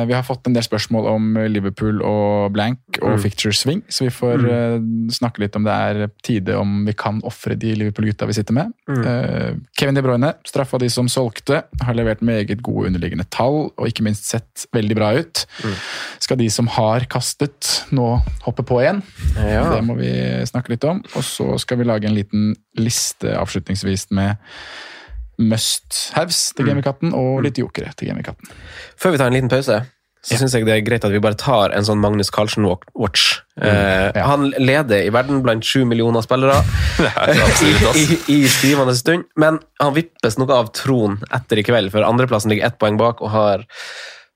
Vi 0.09 0.13
har 0.13 0.25
fått 0.27 0.49
en 0.49 0.57
del 0.57 0.65
spørsmål 0.67 1.07
om 1.09 1.29
Liverpool 1.49 2.03
og 2.05 2.53
blank 2.53 2.99
og 3.01 3.17
Ficture 3.23 3.55
Swing, 3.57 3.81
så 3.89 4.05
vi 4.05 4.13
får 4.13 4.45
eh, 4.45 4.77
snakke 5.17 5.41
litt 5.41 5.57
om 5.57 5.65
det 5.65 5.73
er 5.73 6.11
tide 6.27 6.59
om 6.61 6.83
vi 6.85 6.93
kan 6.99 7.23
ofre 7.29 7.57
de 7.57 7.73
Liverpool-gutta 7.81 8.29
vi 8.29 8.37
sitter 8.37 8.59
med. 8.59 8.75
Eh, 8.93 9.57
Kevin 9.79 9.97
De 9.97 10.05
Bruyne, 10.05 10.35
straffa 10.49 10.81
de 10.83 10.91
som 10.93 11.09
solgte, 11.13 11.63
har 11.81 11.97
levert 11.97 12.21
meget 12.21 12.61
gode 12.65 12.91
underliggende 12.91 13.27
tall 13.33 13.71
og 13.71 13.89
ikke 13.89 14.05
minst 14.05 14.29
sett 14.29 14.67
veldig 14.77 14.99
bra 14.99 15.13
ut. 15.17 15.45
Skal 16.23 16.43
de 16.43 16.51
som 16.53 16.69
har 16.77 17.09
kastet, 17.13 17.87
nå 17.95 18.15
hoppe 18.45 18.67
på 18.69 18.83
igjen? 18.85 19.01
Ja. 19.41 19.65
Det 19.73 19.83
må 19.87 19.97
vi 20.01 20.13
snakke 20.49 20.75
litt 20.75 20.85
om. 20.89 21.01
Og 21.17 21.25
så 21.25 21.55
skal 21.63 21.81
vi 21.81 21.89
lage 21.89 22.11
en 22.11 22.17
liten 22.21 22.53
liste 22.79 23.33
avslutningsvis 23.39 24.11
med 24.13 24.37
must-haves 25.41 26.53
til 26.57 26.69
Gamekatten 26.69 27.15
og 27.17 27.43
litt 27.47 27.59
jokere 27.61 27.93
til 27.97 28.09
Gamekatten. 28.13 28.49
Før 29.01 29.15
vi 29.15 29.21
tar 29.21 29.31
en 29.33 29.37
liten 29.37 29.51
pause, 29.53 29.83
så 30.23 30.37
synes 30.39 30.53
jeg 30.55 30.67
det 30.69 30.75
er 30.77 30.85
greit 30.87 31.03
at 31.05 31.11
vi 31.11 31.19
bare 31.19 31.35
tar 31.35 31.73
en 31.75 31.83
sånn 31.83 31.99
Magnus 31.99 32.31
Carlsen-watch. 32.31 33.41
Eh, 33.59 34.13
Ja. 34.15 34.27
Han 34.29 34.51
leder 34.55 35.03
i 35.03 35.11
verden 35.11 35.43
blant 35.43 35.65
sju 35.67 35.83
millioner 35.89 36.23
spillere 36.23 36.61
i, 37.67 37.73
i, 37.99 38.07
i 38.37 38.39
skrivende 38.49 38.95
stund, 38.95 39.25
men 39.37 39.59
han 39.81 39.95
vippes 39.97 40.39
noe 40.39 40.55
av 40.55 40.71
troen 40.77 41.19
etter 41.35 41.59
i 41.59 41.65
kveld, 41.67 41.91
for 41.91 42.07
andreplassen 42.07 42.53
ligger 42.53 42.69
ett 42.71 42.79
poeng 42.79 43.01
bak 43.01 43.23
og 43.25 43.33
har 43.35 43.67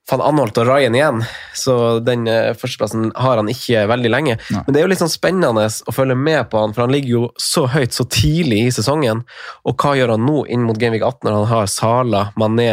Van 0.07 0.23
Anholt 0.23 0.59
og 0.62 0.69
Ryan 0.69 0.95
igjen, 0.95 1.23
så 1.59 1.99
den 2.07 2.29
eh, 2.31 2.53
førsteplassen 2.55 3.09
har 3.19 3.40
han 3.40 3.49
ikke 3.51 3.87
veldig 3.90 4.11
lenge. 4.12 4.37
Nei. 4.55 4.61
Men 4.66 4.75
det 4.75 4.79
er 4.79 4.85
jo 4.87 4.90
litt 4.92 5.01
sånn 5.03 5.11
spennende 5.11 5.64
å 5.66 5.95
følge 5.95 6.14
med 6.14 6.47
på 6.53 6.61
han, 6.62 6.75
for 6.77 6.85
han 6.87 6.95
ligger 6.95 7.11
jo 7.16 7.23
så 7.42 7.64
høyt 7.73 7.97
så 7.97 8.07
tidlig 8.07 8.61
i 8.69 8.75
sesongen. 8.77 9.25
Og 9.66 9.75
hva 9.83 9.97
gjør 9.99 10.14
han 10.14 10.23
nå 10.29 10.45
inn 10.55 10.62
mot 10.69 10.79
Gameweek 10.79 11.03
18 11.03 11.27
når 11.27 11.38
han 11.40 11.51
har 11.51 11.66
Sala, 11.73 12.23
Mané 12.38 12.69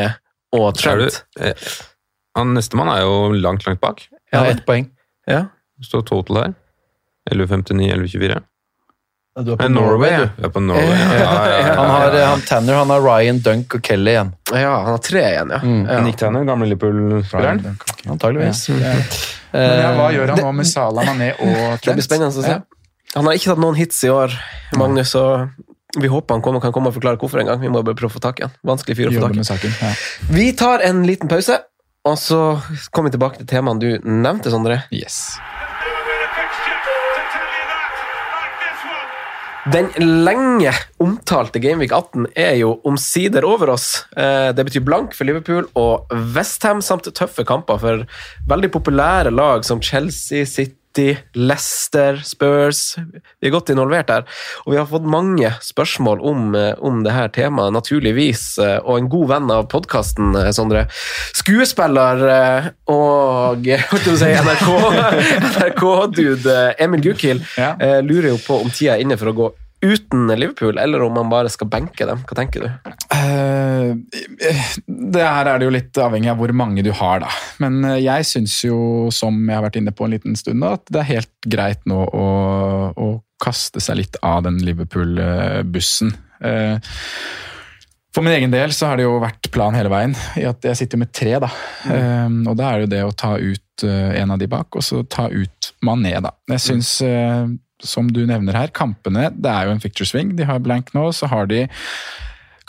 og 0.53 0.77
Trent? 0.77 1.23
eh, 1.41 1.57
han 2.37 2.53
Nestemann 2.53 2.93
er 2.93 3.01
jo 3.01 3.17
langt, 3.33 3.65
langt 3.65 3.81
bak. 3.81 4.05
Ja, 4.33 4.45
ett 4.49 4.61
poeng. 4.69 4.87
Ja. 5.29 5.47
Det 5.77 5.89
står 5.89 6.05
total 6.09 6.39
her. 6.43 6.53
11.59, 7.33 7.89
11.24. 7.97 8.41
Du 9.33 9.51
er 9.53 9.57
på 9.57 9.65
Eh, 9.65 9.69
Norway, 9.73 10.11
ja. 10.11 10.17
du. 10.19 10.29
Jeg 10.37 10.45
er 10.45 10.51
på 10.53 10.61
Norway. 10.61 10.93
Ja, 10.93 11.13
ja, 11.17 11.29
ja, 11.49 11.57
ja. 11.67 11.73
Han 11.79 11.89
har 11.89 12.15
eh, 12.19 12.25
han 12.29 12.41
Tanner, 12.45 12.73
han 12.83 12.91
har 12.93 13.01
Ryan, 13.01 13.39
Dunk 13.41 13.73
og 13.79 13.81
Kelly 13.87 14.11
igjen. 14.13 14.29
Ja, 14.53 14.73
han 14.85 14.91
har 14.93 15.01
tre 15.01 15.23
igjen, 15.31 15.49
ja. 15.55 15.59
Mm. 15.63 15.79
ja. 15.89 15.99
Nick 16.05 16.19
Tanner, 16.21 16.43
gamle 16.45 16.67
Liverpool-spilleren. 16.69 17.77
Antageligvis. 18.13 18.67
Ja. 18.69 18.93
Men 19.53 19.81
ja, 19.81 19.89
hva 19.97 20.07
gjør 20.13 20.33
han 20.35 20.43
nå 20.45 20.51
med 20.59 20.69
Salah, 20.69 21.09
Mané 21.09 21.31
og 21.33 21.49
Trent? 21.81 21.83
Det 21.89 21.97
blir 21.97 22.05
spennende 22.05 22.29
å 22.29 22.45
se. 22.45 22.55
Ja. 22.59 22.61
Han 23.15 23.25
har 23.29 23.37
ikke 23.37 23.51
tatt 23.53 23.61
noen 23.61 23.77
hits 23.77 23.99
i 24.05 24.09
år, 24.13 24.33
Magnus, 24.77 25.15
og 25.17 25.49
vi 26.01 26.09
håper 26.09 26.33
han 26.37 26.41
kommer, 26.45 26.61
kan 26.61 26.73
komme 26.73 26.89
og 26.89 26.95
forklare 26.95 27.17
hvorfor 27.21 27.41
en 27.41 27.49
gang. 27.51 27.59
Vi 27.61 27.69
må 27.69 27.81
bare 27.85 27.97
prøve 27.97 28.09
å 28.09 28.15
få 28.15 28.21
tak 28.23 28.39
i 28.41 28.47
han. 28.47 28.53
Vanskelig 28.65 28.97
fyr 28.97 29.11
å 29.11 29.17
få 29.17 29.27
tak 29.27 29.37
i. 29.37 29.45
saken. 29.49 29.75
Ja. 29.81 29.91
Vi 30.33 30.47
tar 30.57 30.81
en 30.85 31.03
liten 31.09 31.29
pause, 31.29 31.59
og 32.05 32.17
så 32.21 32.39
kommer 32.93 33.09
vi 33.09 33.17
tilbake 33.17 33.41
til 33.41 33.49
temaene 33.49 33.81
du 33.81 33.89
nevnte, 34.09 34.49
Sondre. 34.53 34.83
Yes. 34.93 35.19
Den 39.71 39.87
lenge 40.25 40.73
omtalte 40.99 41.59
Gameweek 41.63 41.93
18 41.95 42.25
er 42.35 42.57
jo 42.59 42.73
omsider 42.83 43.45
over 43.47 43.69
oss. 43.77 44.05
Eh, 44.17 44.51
Det 44.51 44.65
betyr 44.67 44.83
blank 44.83 45.13
for 45.15 45.23
Liverpool 45.23 45.69
og 45.79 46.11
Westham 46.35 46.81
samt 46.83 47.07
tøffe 47.15 47.45
kamper 47.47 47.79
for 47.79 48.03
veldig 48.49 48.69
populære 48.73 49.31
lag 49.31 49.63
som 49.63 49.79
Chelsea, 49.81 50.43
City, 50.45 50.75
Leicester, 51.33 52.19
Spurs. 52.23 52.95
Vi 53.41 53.47
er 53.49 53.53
godt 53.55 53.69
involvert 53.73 54.07
der. 54.11 54.25
Og 54.65 54.73
vi 54.73 54.77
har 54.79 54.85
fått 54.89 55.05
mange 55.09 55.49
spørsmål 55.63 56.21
om, 56.21 56.55
eh, 56.55 56.73
om 56.81 57.01
det 57.03 57.13
her 57.15 57.27
temaet, 57.33 57.73
naturligvis. 57.73 58.57
eh, 58.59 58.79
Og 58.83 58.97
en 58.99 59.09
god 59.09 59.27
venn 59.29 59.51
av 59.51 59.67
podkasten, 59.69 60.35
Sondre. 60.53 60.85
Skuespiller 61.33 62.23
eh, 62.29 62.69
og 62.93 63.63
si 64.21 64.31
NRK 64.33 64.67
NRK-dude 65.53 66.75
Emil 66.79 67.01
Gukild 67.01 67.43
Ja. 67.57 67.73
eh, 67.79 68.01
lurer 68.05 68.29
jo 68.33 68.37
på 68.37 68.61
om 68.61 68.69
tida 68.69 68.95
er 68.97 69.01
inne 69.03 69.17
for 69.17 69.31
å 69.31 69.37
gå 69.37 69.51
uten 69.83 70.25
Liverpool, 70.31 70.77
eller 70.79 71.03
om 71.03 71.13
man 71.17 71.29
bare 71.31 71.51
skal 71.51 71.67
benke 71.71 72.07
dem. 72.07 72.23
Hva 72.23 72.37
tenker 72.39 72.63
du? 72.63 72.69
Uh, 73.13 73.93
det 74.87 75.21
her 75.23 75.49
er 75.51 75.59
det 75.59 75.67
jo 75.67 75.75
litt 75.75 75.99
avhengig 75.99 76.31
av 76.31 76.39
hvor 76.39 76.53
mange 76.55 76.85
du 76.85 76.91
har, 76.95 77.21
da. 77.25 77.29
Men 77.63 77.83
eh, 77.89 77.99
jeg 78.05 78.25
syns 78.29 78.55
jo, 78.65 79.09
som 79.13 79.37
jeg 79.43 79.57
har 79.57 79.65
vært 79.67 79.79
inne 79.81 79.93
på 79.95 80.07
en 80.07 80.15
liten 80.15 80.39
stund, 80.39 80.63
da, 80.63 80.75
at 80.79 80.87
det 80.89 81.03
er 81.03 81.09
helt 81.11 81.49
greit 81.51 81.83
nå 81.89 81.99
å, 82.07 82.27
å 82.95 83.09
kaste 83.43 83.81
seg 83.83 83.99
litt 83.99 84.19
av 84.23 84.45
den 84.47 84.61
Liverpool-bussen. 84.63 86.13
Uh, 86.43 86.77
For 88.13 88.21
min 88.23 88.35
egen 88.35 88.51
del 88.53 88.71
så 88.75 88.91
har 88.91 88.99
det 88.99 89.07
jo 89.07 89.17
vært 89.23 89.49
plan 89.53 89.73
hele 89.75 89.89
veien. 89.91 90.13
i 90.37 90.45
at 90.45 90.63
Jeg 90.63 90.77
sitter 90.83 91.01
med 91.01 91.11
tre, 91.15 91.35
da. 91.41 91.49
Eh, 91.89 92.29
og 92.47 92.55
da 92.59 92.69
er 92.69 92.81
det 92.81 92.85
jo 92.85 92.91
det 92.93 93.03
å 93.07 93.15
ta 93.17 93.35
ut 93.41 93.85
uh, 93.89 94.11
en 94.21 94.33
av 94.35 94.39
de 94.39 94.47
bak, 94.51 94.69
og 94.77 94.85
så 94.85 95.01
ta 95.09 95.27
ut 95.33 95.71
Mané, 95.83 96.13
da. 96.21 96.29
Jeg 96.53 96.61
syns, 96.61 96.95
eh, 97.01 97.47
som 97.83 98.07
du 98.11 98.23
nevner 98.29 98.55
her, 98.57 98.71
kampene 98.75 99.29
Det 99.35 99.49
er 99.51 99.67
jo 99.67 99.75
en 99.75 99.83
ficture 99.83 100.07
swing. 100.07 100.35
De 100.37 100.47
har 100.47 100.59
blank 100.63 100.93
nå, 100.95 101.09
så 101.15 101.27
har 101.31 101.47
de 101.51 101.65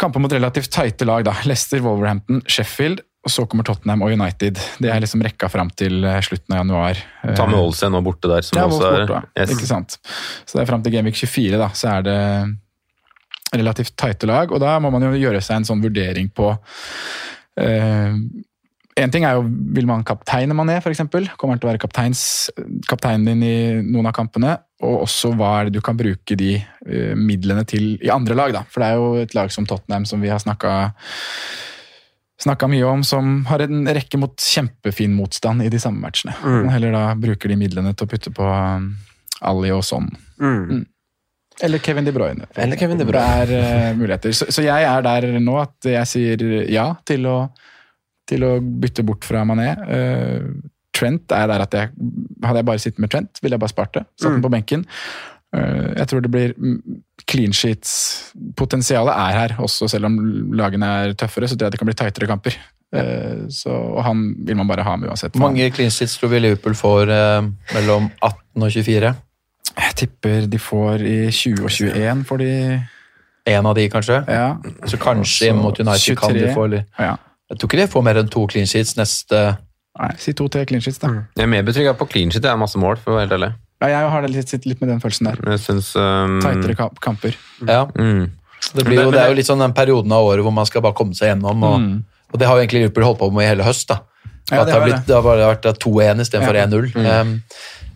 kamper 0.00 0.22
mot 0.22 0.32
relativt 0.32 0.72
tighte 0.74 1.06
lag. 1.06 1.24
da. 1.24 1.34
Leicester, 1.46 1.80
Wolverhampton, 1.84 2.42
Sheffield. 2.46 3.02
Og 3.24 3.32
så 3.32 3.46
kommer 3.48 3.64
Tottenham 3.64 4.02
og 4.04 4.12
United. 4.12 4.58
Det 4.84 4.90
er 4.92 5.00
liksom 5.00 5.22
rekka 5.24 5.48
fram 5.48 5.70
til 5.72 6.04
eh, 6.04 6.18
slutten 6.20 6.52
av 6.52 6.60
januar. 6.60 6.98
Ta 7.38 7.46
med 7.48 7.56
Olsen 7.56 7.94
nå 7.94 8.02
borte 8.04 8.28
der, 8.28 8.44
som 8.44 8.58
Ja, 8.58 8.66
også 8.68 8.90
er 8.90 9.06
borte, 9.06 9.20
yes. 9.40 9.54
ikke 9.54 9.68
sant. 9.70 9.96
Så 10.44 10.58
det 10.58 10.64
er 10.64 10.68
fram 10.68 10.82
til 10.84 10.92
Gamevik 10.92 11.16
24, 11.22 11.56
da, 11.62 11.70
så 11.72 11.94
er 11.94 12.04
det 12.04 12.18
relativt 13.54 13.94
tighte 13.96 14.28
lag. 14.28 14.52
Og 14.52 14.60
da 14.60 14.74
må 14.82 14.90
man 14.92 15.06
jo 15.08 15.14
gjøre 15.16 15.40
seg 15.40 15.62
en 15.62 15.68
sånn 15.70 15.80
vurdering 15.84 16.28
på 16.36 16.50
eh, 17.62 18.18
En 18.94 19.10
ting 19.10 19.24
er 19.26 19.34
jo, 19.34 19.42
vil 19.74 19.88
man 19.90 20.04
kapteine 20.06 20.54
Mané, 20.54 20.76
f.eks.? 20.78 21.02
Kommer 21.10 21.56
han 21.56 21.60
til 21.62 21.66
å 21.66 21.72
være 21.72 21.82
kapteins, 21.82 22.20
kapteinen 22.86 23.26
din 23.26 23.42
i 23.42 23.56
noen 23.82 24.06
av 24.06 24.14
kampene? 24.14 24.54
Og 24.86 25.02
også 25.08 25.32
hva 25.34 25.50
er 25.58 25.68
det 25.68 25.80
du 25.80 25.82
kan 25.84 25.98
bruke 25.98 26.36
de 26.38 26.52
eh, 26.60 27.14
midlene 27.18 27.66
til 27.66 27.96
i 27.98 28.12
andre 28.14 28.38
lag, 28.38 28.54
da? 28.54 28.62
For 28.70 28.84
det 28.84 28.90
er 28.90 29.00
jo 29.00 29.24
et 29.24 29.34
lag 29.34 29.50
som 29.50 29.66
Tottenham 29.66 30.06
som 30.06 30.22
vi 30.22 30.30
har 30.32 30.42
snakka 30.42 30.74
Snakka 32.44 32.66
mye 32.66 32.82
om, 32.84 33.02
som 33.06 33.44
har 33.46 33.62
en 33.62 33.86
rekke 33.94 34.18
mot 34.18 34.34
kjempefin 34.42 35.12
motstand 35.14 35.62
i 35.62 35.68
de 35.70 35.78
samme 35.80 36.02
matchene. 36.02 36.34
Mm. 36.42 36.66
heller 36.74 36.92
da 36.92 37.02
bruker 37.14 37.48
de 37.48 37.56
midlene 37.56 37.92
til 37.94 38.08
å 38.08 38.10
putte 38.10 38.32
på 38.34 38.44
um, 38.44 38.88
Ali 39.46 39.70
og 39.72 39.84
sånn. 39.86 40.10
Eller 41.62 41.78
Kevin 41.78 42.04
De 42.04 42.12
Bruyne. 42.12 42.48
Eller 42.58 42.76
Kevin 42.76 42.98
De 42.98 43.06
Bruyne. 43.06 43.46
Det 43.46 43.60
er 43.62 43.92
uh, 43.92 43.96
muligheter. 43.96 44.34
Så, 44.34 44.50
så 44.50 44.66
jeg 44.66 44.88
er 44.90 45.06
der 45.06 45.28
nå 45.38 45.54
at 45.62 45.88
jeg 45.88 46.10
sier 46.10 46.44
ja 46.74 46.88
til 47.06 47.30
å, 47.30 47.36
til 48.28 48.46
å 48.46 48.54
bytte 48.60 49.04
bort 49.06 49.26
fra 49.26 49.44
Mané. 49.48 49.72
Eh, 49.88 50.48
Trent 50.94 51.32
er 51.34 51.48
der 51.50 51.64
at 51.64 51.74
jeg 51.74 51.90
Hadde 52.44 52.60
jeg 52.60 52.68
bare 52.68 52.82
sittet 52.82 53.00
med 53.02 53.10
Trent, 53.10 53.40
ville 53.42 53.56
jeg 53.56 53.62
bare 53.62 53.72
spart 53.72 53.94
det. 53.96 54.04
Satt 54.20 54.36
den 54.36 54.44
på 54.44 54.52
benken. 54.52 54.84
Eh, 55.56 55.90
jeg 55.96 56.08
tror 56.10 56.22
det 56.22 56.30
blir 56.32 56.54
mm, 56.54 56.78
clean 57.30 57.56
sheets. 57.56 57.92
Potensialet 58.56 59.14
er 59.14 59.38
her, 59.38 59.56
også 59.64 59.88
selv 59.90 60.10
om 60.10 60.18
lagene 60.54 60.90
er 61.00 61.18
tøffere. 61.18 61.48
Så 61.48 61.56
tror 61.56 61.70
jeg 61.70 61.76
det 61.76 61.82
kan 61.82 61.90
bli 61.90 61.96
tightere 61.98 62.28
kamper. 62.30 62.58
Eh, 62.94 63.46
så, 63.50 63.72
og 63.72 64.02
han 64.06 64.26
vil 64.46 64.58
man 64.60 64.70
bare 64.70 64.86
ha 64.86 64.96
med 65.00 65.08
uansett. 65.08 65.34
Hvor 65.34 65.48
mange 65.48 65.70
clean 65.74 65.90
sheets 65.94 66.18
tror 66.20 66.34
vi 66.34 66.42
Liverpool 66.44 66.76
får 66.78 67.14
mellom 67.74 68.10
18 68.20 68.68
og 68.68 68.76
24? 68.76 69.14
Jeg 69.74 69.94
tipper 69.98 70.46
de 70.46 70.58
får 70.60 71.02
i 71.02 71.18
20 71.32 71.64
og 71.64 71.70
21, 71.70 72.24
får 72.28 72.42
de 72.44 72.50
En 73.46 73.66
av 73.66 73.74
de, 73.76 73.88
kanskje? 73.92 74.22
Ja. 74.28 74.56
Så 74.88 74.96
kanskje 74.96 75.50
så 75.50 75.56
mot 75.56 75.80
United 75.80 76.16
kan 76.16 76.32
de 76.32 76.52
få 76.54 76.66
litt 76.72 76.86
ja. 76.96 77.16
Jeg 77.54 77.60
tror 77.62 77.70
ikke 77.70 77.80
de 77.84 77.90
får 77.92 78.04
mer 78.06 78.18
enn 78.20 78.28
to 78.32 78.44
clean 78.50 78.66
sheets 78.66 78.96
neste 78.98 79.42
Nei, 79.94 80.08
si 80.18 80.32
to-tre 80.34 80.64
clean 80.66 80.82
sheets, 80.82 80.98
da. 80.98 81.08
Jeg 81.38 81.44
er 81.44 81.50
mer 81.52 81.62
betrygga 81.62 81.92
på 81.94 82.08
clean 82.10 82.32
sheet. 82.34 82.42
Det 82.42 82.50
er 82.50 82.56
masse 82.58 82.74
mål, 82.82 82.96
for 82.98 83.12
å 83.14 83.18
være 83.20 83.28
helt 83.28 83.34
ærlig. 83.36 83.50
Ja, 83.84 83.90
jeg 83.92 84.08
har 84.10 84.24
det 84.24 84.30
litt, 84.34 84.54
litt 84.66 84.80
med 84.82 84.90
den 84.90 84.98
følelsen 85.02 85.28
der. 85.28 85.38
Jeg 85.52 85.60
synes, 85.62 85.92
um, 85.94 86.40
Tightere 86.42 86.74
kamp- 86.74 86.98
kamper. 87.04 87.36
Ja. 87.62 87.84
Mm. 87.94 88.24
Det, 88.74 88.84
blir 88.88 88.98
jo, 89.04 89.10
det 89.14 89.20
er 89.22 89.28
jo 89.30 89.36
litt 89.38 89.46
sånn 89.46 89.62
den 89.62 89.72
perioden 89.76 90.10
av 90.16 90.26
året 90.26 90.42
hvor 90.42 90.54
man 90.56 90.66
skal 90.66 90.82
bare 90.82 90.96
komme 90.98 91.14
seg 91.14 91.30
gjennom. 91.30 91.62
Og, 91.62 91.78
Mm. 91.78 92.02
og 92.32 92.38
det 92.40 92.48
har 92.48 92.56
jo 92.58 92.64
egentlig 92.64 92.80
Liverpool 92.82 93.04
holdt 93.06 93.20
på 93.22 93.30
med 93.32 93.44
i 93.44 93.48
hele 93.52 93.62
høst. 93.62 93.86
da. 93.86 94.00
Ja, 94.50 94.64
det 94.64 94.66
det, 94.66 94.72
har 94.74 94.82
blitt, 94.88 95.06
det 95.06 95.14
har 95.14 95.22
bare 95.22 95.46
vært 95.54 95.78
2-1 95.78 96.20
istedenfor 96.26 96.54
Ja. 96.58 96.66
1-0. 96.66 96.90
Um, 97.22 97.42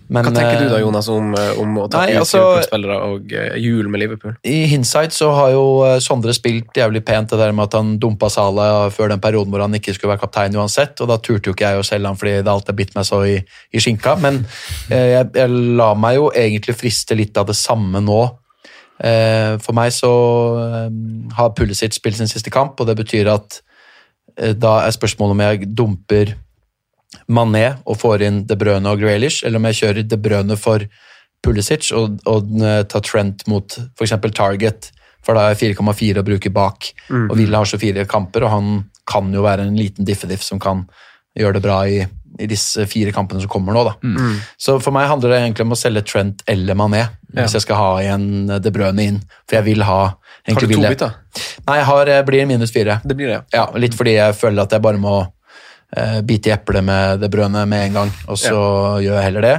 men, 0.09 0.25
Hva 0.25 0.33
tenker 0.33 0.63
du 0.63 0.71
da, 0.71 0.79
eh, 0.79 0.81
Jonas, 0.81 1.09
om, 1.13 1.35
eh, 1.37 1.59
om 1.61 1.75
å 1.77 1.85
ta 1.91 2.01
Nei, 2.01 2.15
ut 2.15 2.23
altså- 2.23 2.39
Liverpool-spillere 2.41 2.97
og 3.05 3.33
eh, 3.33 3.57
jul 3.61 3.89
med 3.93 4.01
Liverpool? 4.01 4.37
I 4.43 4.65
hindsight 4.67 5.13
så 5.13 5.29
har 5.37 5.51
jo 5.53 5.65
Sondre 6.01 6.33
spilt 6.33 6.73
jævlig 6.73 7.05
pent 7.05 7.29
det 7.29 7.39
der 7.39 7.53
med 7.53 7.69
at 7.69 7.77
han 7.77 7.99
dumpa 8.01 8.31
Salah 8.33 8.89
før 8.91 9.11
den 9.13 9.21
perioden 9.21 9.53
hvor 9.53 9.61
han 9.61 9.77
ikke 9.77 9.93
skulle 9.93 10.15
være 10.15 10.25
kaptein 10.25 10.57
uansett, 10.57 10.99
og 11.03 11.09
da 11.13 11.19
turte 11.19 11.51
jo 11.51 11.53
ikke 11.53 11.69
jeg 11.69 11.83
å 11.83 11.85
selge 11.85 12.07
han 12.07 12.17
fordi 12.17 12.43
det 12.43 12.49
alltid 12.49 12.73
har 12.73 12.81
bitt 12.81 12.97
meg 12.97 13.05
så 13.05 13.21
i, 13.29 13.37
i 13.73 13.79
skinka, 13.85 14.17
men 14.19 14.47
eh, 14.91 15.19
jeg, 15.19 15.31
jeg 15.35 15.63
la 15.77 15.93
meg 15.95 16.17
jo 16.17 16.33
egentlig 16.33 16.79
friste 16.79 17.17
litt 17.19 17.37
av 17.37 17.47
det 17.53 17.57
samme 17.59 18.01
nå. 18.01 18.23
Eh, 18.99 19.59
for 19.61 19.77
meg 19.77 19.93
så 19.93 20.13
eh, 20.65 20.91
har 21.37 21.55
Pulisic 21.55 21.93
spilt 21.93 22.17
sin 22.17 22.31
siste 22.33 22.51
kamp, 22.55 22.81
og 22.81 22.89
det 22.89 22.97
betyr 22.97 23.29
at 23.37 23.61
da 24.39 24.77
er 24.87 24.93
spørsmålet 24.95 25.35
om 25.35 25.41
jeg 25.43 25.67
dumper 25.75 26.37
Mané 27.33 27.67
og 27.89 27.99
får 28.01 28.25
inn 28.27 28.43
De 28.49 28.57
Brøne 28.59 28.93
og 28.93 29.01
Grealish, 29.01 29.45
eller 29.47 29.61
om 29.61 29.69
jeg 29.71 29.81
kjører 29.83 30.09
De 30.09 30.21
Brøne 30.21 30.59
for 30.61 30.85
Pulisic 31.45 31.91
og, 31.97 32.19
og 32.29 32.55
eh, 32.61 32.83
tar 32.91 33.05
Trent 33.07 33.47
mot 33.51 33.79
f.eks. 33.97 34.15
Target, 34.35 34.91
for 35.25 35.37
da 35.39 35.49
er 35.49 35.55
jeg 35.57 35.77
4,4 35.79 36.23
å 36.23 36.27
bruke 36.27 36.53
bak. 36.55 36.93
Og 37.31 37.37
Villa 37.39 37.63
har 37.63 37.69
så 37.69 37.81
fire 37.81 38.07
kamper, 38.09 38.47
og 38.47 38.55
han 38.55 38.71
kan 39.09 39.33
jo 39.33 39.45
være 39.45 39.67
en 39.67 39.77
liten 39.79 40.07
diffediff 40.09 40.45
som 40.45 40.61
kan 40.63 40.85
gjøre 41.39 41.59
det 41.59 41.63
bra 41.65 41.79
i, 41.89 42.01
i 42.39 42.49
disse 42.51 42.85
fire 42.91 43.13
kampene 43.15 43.41
som 43.43 43.51
kommer 43.53 43.77
nå. 43.77 43.85
da. 43.87 43.95
Mm. 44.03 44.37
Så 44.61 44.77
for 44.83 44.95
meg 44.95 45.09
handler 45.11 45.33
det 45.35 45.41
egentlig 45.43 45.67
om 45.69 45.77
å 45.77 45.79
selge 45.79 46.05
Trent 46.09 46.45
eller 46.49 46.79
Mané 46.79 47.07
hvis 47.29 47.59
jeg 47.59 47.67
skal 47.67 47.77
ha 47.77 47.89
igjen 48.01 48.29
De 48.65 48.71
Brøne 48.73 49.05
inn. 49.05 49.19
For 49.45 49.59
jeg 49.59 49.67
vil 49.67 49.85
ha 49.85 49.99
Har 50.09 50.57
du 50.57 50.65
to 50.65 50.69
bit, 50.71 50.81
da? 50.81 50.93
bytter? 50.95 51.51
Nei, 51.69 51.77
jeg 51.81 51.89
har, 51.91 52.13
blir 52.27 52.47
minus 52.49 52.73
fire. 52.73 53.01
Det 53.05 53.17
blir 53.19 53.29
det, 53.35 53.43
ja. 53.55 53.67
Litt 53.77 53.97
fordi 53.97 54.17
jeg 54.17 54.37
føler 54.39 54.65
at 54.65 54.73
jeg 54.75 54.85
bare 54.85 55.01
må 55.01 55.19
eh, 55.97 56.21
bite 56.23 56.51
i 56.51 56.55
eplet 56.55 56.85
med 56.85 57.21
det 57.21 57.31
brødet 57.31 57.67
med 57.69 57.87
en 57.89 57.93
gang, 58.03 58.13
og 58.29 58.39
så 58.39 58.57
gjør 59.03 59.15
jeg 59.21 59.25
heller 59.31 59.47
det. 59.49 59.57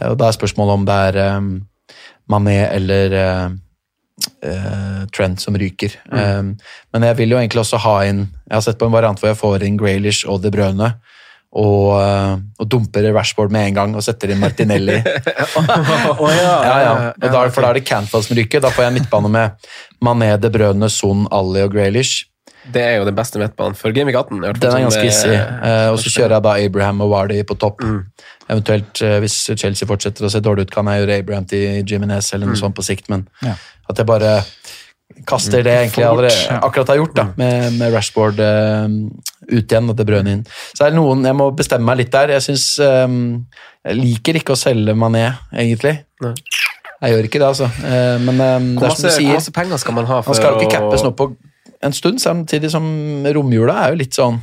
Eh, 0.00 0.08
Og 0.10 0.18
da 0.18 0.28
er 0.28 0.36
spørsmålet 0.38 0.74
om 0.80 0.84
det 0.88 0.98
er 1.08 1.20
eh, 1.24 1.40
Mané 2.30 2.58
eller 2.72 3.12
eh, 3.20 3.48
eh, 4.48 5.00
Trent 5.14 5.40
som 5.40 5.56
ryker. 5.56 5.96
Eh, 6.12 6.42
men 6.92 7.02
jeg 7.10 7.16
vil 7.20 7.30
jo 7.34 7.38
egentlig 7.40 7.60
også 7.64 7.78
ha 7.84 7.96
inn 8.08 8.26
Jeg 8.48 8.54
har 8.56 8.60
sett 8.64 8.78
på 8.80 8.86
en 8.88 8.92
variant 8.94 9.18
hvor 9.20 9.28
jeg 9.32 9.40
får 9.40 9.62
inn 9.66 9.76
Graylish 9.80 10.26
og 10.28 10.40
De 10.42 10.50
Brøne. 10.50 10.94
Og, 11.54 11.94
og 12.58 12.66
dumper 12.66 13.04
Rashford 13.14 13.52
med 13.54 13.68
en 13.68 13.74
gang 13.76 13.92
og 13.94 14.02
setter 14.02 14.32
inn 14.34 14.40
Martinelli. 14.42 14.96
ja, 16.34 16.78
ja. 16.82 16.94
Og 17.14 17.28
da, 17.30 17.42
for 17.54 17.62
da 17.62 17.68
er 17.70 17.78
det 17.78 17.84
Cantwell 17.86 18.24
som 18.26 18.34
ryker. 18.34 18.58
Da 18.64 18.72
får 18.74 18.82
jeg 18.82 18.90
en 18.90 18.96
midtbane 18.98 19.30
med 19.30 19.68
Mané, 20.02 20.32
De 20.42 20.50
Brøne, 20.50 20.88
Son, 20.90 21.28
Ali 21.30 21.62
og 21.62 21.70
Graylish. 21.76 22.24
Det 22.72 22.80
er 22.82 22.94
jo 22.98 23.04
den 23.04 23.14
beste 23.14 23.38
midtbanen 23.38 23.74
for 23.76 23.92
Gameweek 23.92 24.16
18. 24.16 24.36
i 24.36 24.40
hvert 24.46 24.56
fall, 24.56 24.60
Den 24.60 24.70
er 24.70 24.72
som 24.72 24.84
ganske 24.88 25.04
hissig. 25.04 25.34
Eh, 25.68 25.88
og 25.92 25.98
så 26.00 26.08
kjører 26.14 26.36
jeg 26.38 26.42
da 26.46 26.54
Abraham 26.64 27.00
og 27.04 27.10
Wardy 27.10 27.42
på 27.44 27.58
topp. 27.60 27.82
Mm. 27.84 28.04
Eventuelt, 28.48 29.02
eh, 29.02 29.18
hvis 29.20 29.36
Chelsea 29.56 29.86
fortsetter 29.88 30.24
å 30.24 30.30
se 30.32 30.40
dårlig 30.40 30.62
ut, 30.68 30.70
kan 30.70 30.86
jeg 30.86 31.02
gjøre 31.06 31.18
Abraham 31.18 31.44
til 31.44 31.84
Jimenez 31.84 32.32
eller 32.34 32.46
noe 32.46 32.54
Mm. 32.56 32.60
sånt 32.62 32.74
på 32.74 32.82
sikt, 32.84 33.08
men 33.10 33.28
Ja. 33.42 33.54
at 33.90 33.96
jeg 33.96 34.06
bare 34.06 34.44
kaster 35.26 35.62
det 35.62 35.70
jeg 35.72 35.88
egentlig 35.90 36.06
allerede, 36.08 36.60
akkurat 36.62 36.88
har 36.88 36.96
gjort, 36.96 37.14
da, 37.14 37.24
med, 37.36 37.72
med 37.78 37.92
Rashford 37.92 38.40
uh, 38.40 38.88
ut 39.52 39.68
igjen 39.68 39.90
og 39.90 39.96
De 39.96 40.04
Bruyne 40.04 40.26
inn. 40.32 40.44
Så 40.74 40.86
er 40.86 40.90
det 40.90 40.98
noen, 40.98 41.22
jeg 41.24 41.34
må 41.36 41.50
bestemme 41.54 41.84
meg 41.84 41.98
litt 41.98 42.10
der. 42.10 42.28
Jeg 42.28 42.42
syns 42.42 42.78
um, 42.80 43.46
jeg 43.84 43.96
liker 44.00 44.34
ikke 44.40 44.56
å 44.56 44.58
selge 44.58 44.94
Mané, 44.96 45.26
egentlig. 45.52 45.98
Nei. 46.24 46.34
Jeg 47.02 47.12
gjør 47.12 47.24
ikke 47.28 47.40
det, 47.42 47.48
altså. 47.52 47.66
Eh, 47.84 48.18
men 48.24 48.40
eh, 48.40 48.58
det 48.80 48.86
er 48.88 48.94
som 48.96 49.10
du 49.10 49.26
hvor 49.26 49.34
masse 49.34 49.52
penger 49.52 49.76
skal 49.82 49.92
man 49.94 50.06
ha 50.08 50.20
for 50.22 50.32
Han 50.32 50.40
skal 50.40 50.54
ikke 50.56 50.70
å- 50.70 50.76
cappes 50.78 51.02
nå 51.04 51.10
på 51.18 51.26
en 51.84 51.96
stund, 51.96 52.20
samtidig 52.22 52.70
som 52.72 52.84
romjula 53.36 53.78
er 53.84 53.94
jo 53.94 54.00
litt 54.00 54.16
sånn 54.16 54.40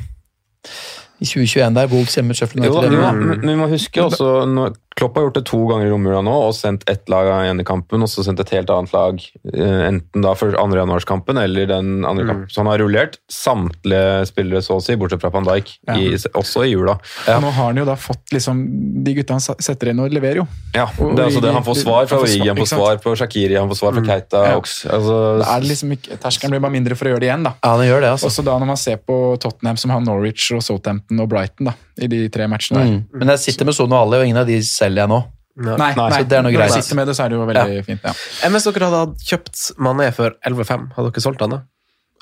I 1.22 1.28
2021 1.28 1.78
der, 1.78 1.90
Wolves 1.92 2.18
hjemme, 2.18 2.38
Sheffield 2.38 2.66
Jo, 2.66 2.78
United 2.80 2.96
vi, 2.96 3.02
må, 3.02 3.36
men 3.42 3.54
vi 3.54 3.58
må 3.60 3.70
huske 3.72 4.04
også 4.06 4.32
når 4.50 4.78
Klopp 5.00 5.16
har 5.16 5.24
gjort 5.24 5.38
det 5.40 5.46
to 5.48 5.58
ganger 5.70 5.88
i 5.88 5.90
romjula 5.94 6.20
nå, 6.26 6.34
og 6.50 6.54
sendt 6.54 6.84
ett 6.92 7.08
lag 7.10 7.28
av 7.32 7.46
ene 7.48 7.64
kampen, 7.64 8.04
og 8.04 8.10
så 8.12 8.26
sendt 8.28 8.42
et 8.44 8.50
helt 8.52 8.70
annet 8.70 8.92
lag, 8.94 9.22
eh, 9.54 9.88
enten 9.88 10.22
da 10.26 10.34
for 10.36 10.52
andre 10.60 10.82
januarskampen 10.84 11.40
eller 11.42 11.66
den 11.70 12.04
andre 12.06 12.26
kampen. 12.28 12.50
Så 12.52 12.60
han 12.60 12.68
har 12.68 12.82
rullert 12.84 13.16
samtlige 13.32 14.26
spillere, 14.28 14.62
så 14.66 14.76
å 14.78 14.84
si, 14.84 14.96
bortsett 15.00 15.22
fra 15.24 15.32
Van 15.34 15.48
Dijk, 15.48 15.72
i, 15.96 16.10
også 16.36 16.66
i 16.68 16.74
jula. 16.74 16.98
Nå 17.28 17.50
har 17.56 17.70
han 17.72 17.80
jo 17.82 17.86
da 17.88 17.96
fått 17.96 18.34
liksom 18.36 18.62
De 19.04 19.14
gutta 19.18 19.34
han 19.38 19.42
setter 19.42 19.90
inn 19.92 20.00
og 20.04 20.12
leverer 20.14 20.42
jo. 20.42 20.48
Ja, 20.76 20.86
Og- 21.00 21.16
det 21.16 21.24
er 21.24 21.30
altså 21.30 21.42
det. 21.42 21.54
Han 21.54 21.64
får 21.64 21.78
svar 21.82 22.08
fra 22.08 22.18
Origi, 22.22 22.48
han 22.48 22.58
får 22.58 22.68
svar 22.76 22.98
på 23.02 23.16
Shakiri, 23.18 23.58
han 23.58 23.70
får 23.72 23.80
svar 23.80 23.94
fra 23.96 24.04
Keita. 24.06 24.44
Ja. 24.52 24.58
Ox, 24.58 24.86
altså, 24.86 25.40
Da 25.42 25.56
er 25.56 25.62
det 25.62 25.70
liksom 25.72 25.92
ikke, 25.96 26.20
Terskelen 26.22 26.52
blir 26.52 26.60
bare 26.62 26.72
mindre 26.72 26.96
for 26.96 27.06
å 27.06 27.14
gjøre 27.16 27.20
det 27.24 27.30
igjen. 27.32 27.44
da. 27.44 27.54
Ja, 27.64 27.78
han 27.78 27.88
gjør 27.88 28.02
det, 28.02 28.10
altså. 28.12 28.26
Også 28.28 28.44
da 28.46 28.60
når 28.60 28.68
man 28.68 28.78
ser 28.78 28.98
på 28.98 29.40
Tottenham, 29.40 29.78
som 29.78 29.92
har 29.92 30.02
Norwich 30.02 30.52
og 30.54 30.62
Southampton 30.62 31.20
og 31.20 31.30
Brighton 31.30 31.66
da, 31.72 31.74
i 32.02 32.10
de 32.12 32.24
tre 32.34 32.48
matchene 32.52 32.82
der. 32.82 32.92
Mm. 32.96 33.22
Men 33.22 33.34
jeg 33.36 33.44
sitter 33.48 33.70
med 33.70 33.78
Sono 33.78 34.00
Ali, 34.02 34.22
og 34.22 34.28
ingen 34.30 34.42
av 34.42 34.50
de 34.50 34.58
selger 34.66 35.04
jeg 35.04 35.12
nå. 35.12 35.22
Nei, 35.62 35.76
nei, 35.78 36.08
så 36.16 36.24
det 36.24 36.38
er 36.38 36.46
noe 36.46 36.52
når 36.52 36.56
greit. 36.56 36.72
du 36.72 36.80
sitter 36.80 36.98
med 36.98 37.10
det, 37.12 37.18
så 37.18 37.26
er 37.26 37.34
det 37.34 37.38
jo 37.38 37.46
veldig 37.50 37.84
fint. 37.86 38.06
ja. 38.08 38.14
Enn 38.48 38.56
Hvis 38.56 38.66
dere 38.70 38.88
hadde 38.94 39.28
kjøpt 39.28 39.66
Mané 39.84 40.08
for 40.16 40.38
11,5, 40.48 40.88
hadde 40.96 41.12
dere 41.12 41.24
solgt 41.26 41.44
han 41.44 41.58
da? 41.58 41.62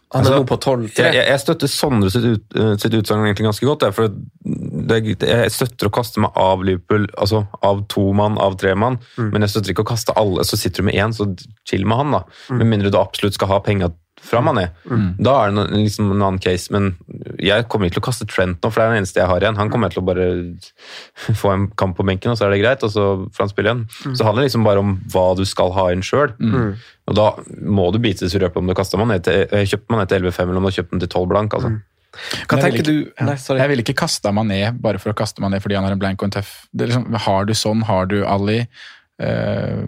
Han 0.10 0.26
er 0.26 0.32
Altså, 0.32 0.38
nå 0.42 0.46
på 0.50 0.58
12,3. 0.58 0.88
Jeg, 0.98 1.14
jeg, 1.20 1.26
jeg 1.30 1.42
støtter 1.44 1.70
Sondre 1.70 2.10
sitt, 2.10 2.24
ut, 2.26 2.56
eh, 2.58 2.72
sitt 2.82 2.96
utsagn 2.98 3.28
egentlig 3.28 3.46
ganske 3.46 3.68
godt. 3.70 3.84
Der, 3.86 3.92
For 3.94 4.10
det, 4.10 4.98
jeg 5.22 5.52
støtter 5.54 5.86
å 5.86 5.94
kaste 5.94 6.24
meg 6.24 6.34
av 6.34 6.64
Liverpool, 6.66 7.06
altså 7.22 7.44
av 7.62 7.84
to 7.94 8.08
mann, 8.18 8.40
av 8.42 8.58
tre 8.58 8.74
mann. 8.74 8.98
Men 9.22 9.46
jeg 9.46 9.54
støtter 9.54 9.76
ikke 9.76 9.86
å 9.86 9.92
kaste 9.92 10.16
alle. 10.18 10.42
Så 10.50 10.58
sitter 10.58 10.82
du 10.82 10.90
med 10.90 10.98
én, 10.98 11.14
så 11.14 11.30
chill 11.70 11.86
med 11.86 12.02
han, 12.02 12.18
da. 12.18 12.24
Med 12.50 12.72
mindre 12.72 12.90
du 12.90 12.98
absolutt 12.98 13.38
skal 13.38 13.54
ha 13.54 13.62
penga 13.62 13.92
fra 14.22 14.42
Mané. 14.46 14.68
Da 15.20 15.34
er 15.48 15.52
det 15.56 15.64
liksom 15.72 16.12
en 16.12 16.22
annen 16.22 16.40
case. 16.40 16.70
Men 16.72 16.96
jeg 17.40 17.68
kommer 17.70 17.88
ikke 17.88 17.98
til 18.00 18.04
å 18.04 18.08
kaste 18.10 18.28
Trent 18.30 18.60
nå, 18.62 18.70
for 18.72 18.80
det 18.82 18.86
er 18.86 18.94
den 18.94 19.02
eneste 19.04 19.22
jeg 19.22 19.30
har 19.32 19.40
igjen. 19.42 19.58
Han 19.58 19.70
kommer 19.70 19.88
jeg 19.90 19.98
til 19.98 20.04
å 20.04 20.08
bare 20.10 20.28
få 21.42 21.54
en 21.54 21.68
kamp 21.80 21.98
på 21.98 22.06
benken, 22.06 22.32
og 22.32 22.38
så 22.38 22.46
er 22.48 22.56
det 22.56 22.62
greit, 22.64 22.84
og 22.84 22.92
så 22.94 23.06
får 23.34 23.46
han 23.46 23.54
spille 23.54 23.70
igjen. 23.74 23.84
Så 24.16 24.26
handler 24.28 24.44
det 24.44 24.50
liksom 24.52 24.68
bare 24.68 24.84
om 24.84 24.96
hva 25.14 25.26
du 25.40 25.46
skal 25.50 25.72
ha 25.78 25.90
inn 25.96 26.02
sjøl. 26.06 26.34
Og 27.10 27.16
da 27.18 27.30
må 27.66 27.88
du 27.92 27.98
bite 28.04 28.28
i 28.28 28.42
røpet 28.44 28.58
om 28.62 28.68
du 28.70 28.76
kaster 28.78 29.00
Mané 29.02 29.18
til, 29.26 29.48
eh, 29.50 29.66
kjøper 29.66 29.96
Mané 29.96 30.08
til 30.12 30.20
11,5 30.22 30.44
eller 30.50 30.58
om 30.62 30.68
du 30.68 30.70
har 30.70 30.78
kjøpt 30.78 30.92
den 30.94 31.00
til 31.06 31.10
12 31.10 31.28
blank. 31.32 31.54
altså. 31.58 31.72
Hva 32.50 32.58
jeg 32.58 32.64
tenker 32.66 32.84
vil 32.84 32.86
du 32.86 33.06
ikke- 33.12 33.26
Nei, 33.26 33.36
sorry. 33.38 33.60
Jeg 33.62 33.70
ville 33.70 33.84
ikke 33.84 33.96
kasta 34.04 34.30
Mané 34.34 34.60
bare 34.82 34.98
for 35.00 35.14
å 35.14 35.16
kaste 35.16 35.42
Mané 35.42 35.62
fordi 35.62 35.76
han 35.76 35.86
er 35.86 35.92
en 35.94 36.00
blank 36.00 36.22
og 36.22 36.28
en 36.30 36.42
tøff. 36.42 36.66
Det 36.76 36.86
er 36.86 36.92
liksom, 36.94 37.16
har 37.26 37.46
du 37.46 37.54
sånn, 37.54 37.84
har 37.84 38.06
du 38.06 38.24
Ali 38.26 38.68
eh, 39.20 39.84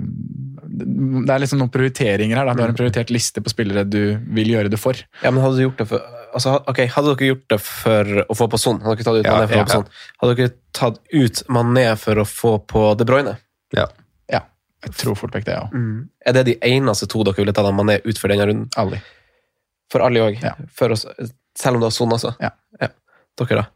Det 0.72 1.34
er 1.34 1.42
liksom 1.44 1.60
noen 1.62 1.72
prioriteringer 1.74 2.40
her. 2.40 2.48
Da. 2.48 2.56
Du 2.56 2.64
har 2.64 2.72
en 2.72 2.78
prioritert 2.78 3.12
liste 3.14 3.44
på 3.44 3.52
spillere 3.52 3.84
du 3.88 4.18
vil 4.36 4.52
gjøre 4.54 4.72
det 4.72 4.80
for. 4.80 4.98
Ja, 5.24 5.32
men 5.32 5.44
hadde 5.44 5.60
du 5.60 5.66
gjort 5.66 5.82
det 5.82 5.88
for 5.90 6.20
altså, 6.32 6.58
ok, 6.72 6.82
Hadde 6.96 7.16
dere 7.16 7.32
gjort 7.32 7.48
det 7.54 7.60
for 7.64 8.12
å 8.24 8.38
få 8.38 8.48
på 8.52 8.60
Son? 8.62 8.80
Hadde 8.86 9.02
dere 9.02 9.08
tatt 9.08 9.20
ut 9.20 9.26
Ja, 9.28 9.34
Mané 9.36 9.48
for 9.48 9.56
å 9.56 9.60
ja, 9.60 9.66
få 9.66 9.68
på 9.68 9.76
Son? 9.76 9.90
Hadde 10.22 10.38
dere 10.40 10.54
tatt 10.78 11.02
ut 11.12 11.42
Mané 11.58 11.88
for 12.00 12.22
å 12.24 12.28
få 12.28 12.54
på 12.74 12.86
De 13.00 13.08
Bruyne? 13.10 13.36
Ja. 13.76 13.88
Ja, 14.32 14.44
jeg 14.86 14.96
tror 15.02 15.20
fort 15.20 15.36
vekk 15.36 15.50
det, 15.50 15.58
ja. 15.60 15.84
Er 16.28 16.38
det 16.38 16.46
de 16.48 16.56
eneste 16.72 17.10
to 17.12 17.26
dere 17.28 17.40
ville 17.42 17.56
tatt 17.56 17.68
av 17.68 17.76
Mané 17.78 18.00
ut 18.06 18.18
for 18.22 18.32
denne 18.32 18.48
runden? 18.48 18.72
Ali. 18.80 19.02
For 19.92 20.04
Ali 20.06 20.24
òg? 20.24 20.40
Ja. 20.44 20.56
Selv 20.80 21.76
om 21.76 21.84
du 21.84 21.90
har 21.90 21.96
Son, 21.96 22.16
altså? 22.16 22.34
Ja. 22.42 22.56
Dere, 23.40 23.62
da? 23.64 23.68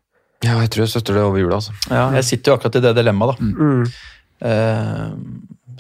Ja, 0.44 0.58
jeg 0.62 0.72
tror 0.74 0.84
jeg 0.84 0.92
støtter 0.92 1.16
det 1.18 1.24
over 1.26 1.40
jula. 1.40 1.60
altså. 1.60 1.74
Ja, 1.90 2.10
jeg 2.18 2.28
sitter 2.28 2.52
jo 2.52 2.58
akkurat 2.58 2.76
i 2.78 2.84
det 2.84 2.92
dilemmaet, 2.98 3.40
da. 3.40 3.66
Mm. 3.66 3.86
Eh, 4.46 5.14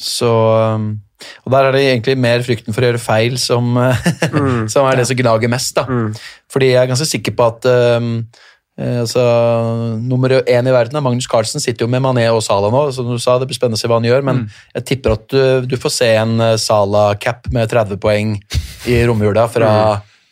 så 0.01 0.31
um, 0.75 0.87
Og 1.45 1.53
der 1.53 1.67
er 1.67 1.75
det 1.75 1.83
egentlig 1.85 2.17
mer 2.19 2.43
frykten 2.45 2.75
for 2.75 2.83
å 2.83 2.89
gjøre 2.89 3.01
feil 3.01 3.37
som, 3.41 3.77
som 4.73 4.87
er 4.87 4.99
det 4.99 5.07
som 5.09 5.17
gnager 5.19 5.51
mest, 5.51 5.77
da. 5.77 5.85
Fordi 6.51 6.73
jeg 6.73 6.81
er 6.81 6.91
ganske 6.91 7.07
sikker 7.09 7.35
på 7.37 7.47
at 7.53 7.67
um, 7.99 8.09
eh, 8.77 8.99
altså, 9.01 9.23
Nummer 10.01 10.37
én 10.41 10.69
i 10.69 10.75
verden 10.75 10.99
er 10.99 11.05
Magnus 11.05 11.29
Carlsen, 11.31 11.63
sitter 11.63 11.85
jo 11.85 11.91
med 11.91 12.03
Mané 12.03 12.27
og 12.33 12.43
Sala 12.45 12.69
nå. 12.73 12.83
Som 12.95 13.09
du 13.09 13.17
sa, 13.21 13.37
Det 13.39 13.49
blir 13.49 13.57
spennende 13.57 13.79
å 13.79 13.83
se 13.83 13.89
hva 13.91 14.01
han 14.01 14.09
gjør, 14.09 14.27
men 14.27 14.43
jeg 14.75 14.87
tipper 14.91 15.15
at 15.15 15.29
du, 15.31 15.69
du 15.71 15.77
får 15.81 15.95
se 15.95 16.11
en 16.19 16.35
eh, 16.51 16.57
Salah-cap 16.61 17.49
med 17.55 17.71
30 17.71 18.01
poeng 18.03 18.35
i 18.91 19.01
romjula 19.07 19.47
fra, 19.49 19.71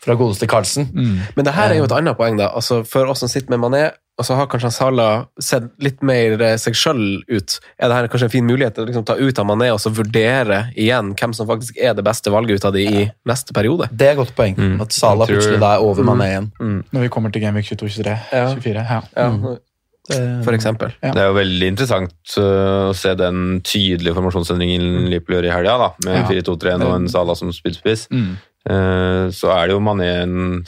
fra 0.04 0.20
godeste 0.20 0.50
Carlsen. 0.52 0.92
Men 1.38 1.48
det 1.48 1.56
her 1.56 1.72
er 1.72 1.82
jo 1.82 1.90
et 1.90 1.98
annet 1.98 2.20
poeng, 2.20 2.38
da. 2.40 2.52
Altså, 2.54 2.84
for 2.88 3.10
oss 3.10 3.24
som 3.24 3.32
sitter 3.32 3.56
med 3.56 3.64
Mané, 3.64 3.88
og 4.20 4.26
så 4.28 4.36
har 4.38 4.46
kanskje 4.52 4.70
Salah 4.72 5.24
sett 5.42 5.72
litt 5.82 6.04
mer 6.06 6.36
eh, 6.42 6.56
seg 6.62 6.76
sjøl 6.78 7.24
ut. 7.32 7.56
Er 7.82 7.90
det 7.90 7.96
her 7.98 8.08
kanskje 8.14 8.28
en 8.30 8.34
fin 8.36 8.46
mulighet 8.46 8.76
til 8.78 8.86
å 8.86 8.90
liksom 8.92 9.06
ta 9.10 9.16
ut 9.18 9.40
av 9.42 9.48
Mané 9.50 9.72
og 9.74 9.80
så 9.82 9.90
vurdere 9.90 10.68
igjen 10.78 11.16
hvem 11.18 11.34
som 11.34 11.50
faktisk 11.50 11.80
er 11.82 11.96
det 11.98 12.06
beste 12.06 12.30
valget 12.34 12.62
ut 12.62 12.68
av 12.70 12.74
de 12.78 12.86
i 12.86 13.04
neste 13.26 13.56
periode? 13.58 13.90
Det 13.92 14.08
er 14.12 14.14
et 14.14 14.22
godt 14.22 14.36
poeng. 14.38 14.54
Mm. 14.60 14.80
At 14.86 14.94
Salah 14.94 15.26
tror- 15.26 15.40
plutselig 15.42 15.60
da 15.66 15.74
er 15.80 15.86
over 15.90 16.04
Mané 16.06 16.30
igjen. 16.30 16.52
Når 16.94 17.08
vi 17.08 17.10
kommer 17.10 17.34
til 17.34 17.42
Gameweek 17.42 17.66
22-23. 17.74 18.18
Ja. 18.32 18.50
24. 18.54 18.88
Ja. 18.90 19.02
Ja, 19.18 19.30
Mm. 20.12 20.44
For 20.44 20.52
eksempel. 20.52 20.90
Ja. 21.00 21.14
Det 21.16 21.22
er 21.22 21.30
jo 21.30 21.36
veldig 21.38 21.68
interessant 21.72 22.12
øh, 22.36 22.90
å 22.90 22.94
se 22.94 23.14
den 23.16 23.62
tydelige 23.64 24.12
formasjonsendringen 24.18 25.06
Liverpool 25.08 25.38
gjør 25.38 25.46
i 25.48 25.54
helga, 25.54 25.86
med 26.04 26.18
Ja. 26.18 26.24
4-2-3 26.28 26.74
og 26.84 26.96
en 26.98 27.08
Salah 27.08 27.38
som 27.40 27.54
spydspiss. 27.56 28.10
Mm. 28.64 28.74
Eh, 28.76 29.32
Så 29.32 29.50
er 29.52 29.68
det 29.68 29.74
jo 29.76 29.80
Mané 29.84 30.10
en, 30.24 30.66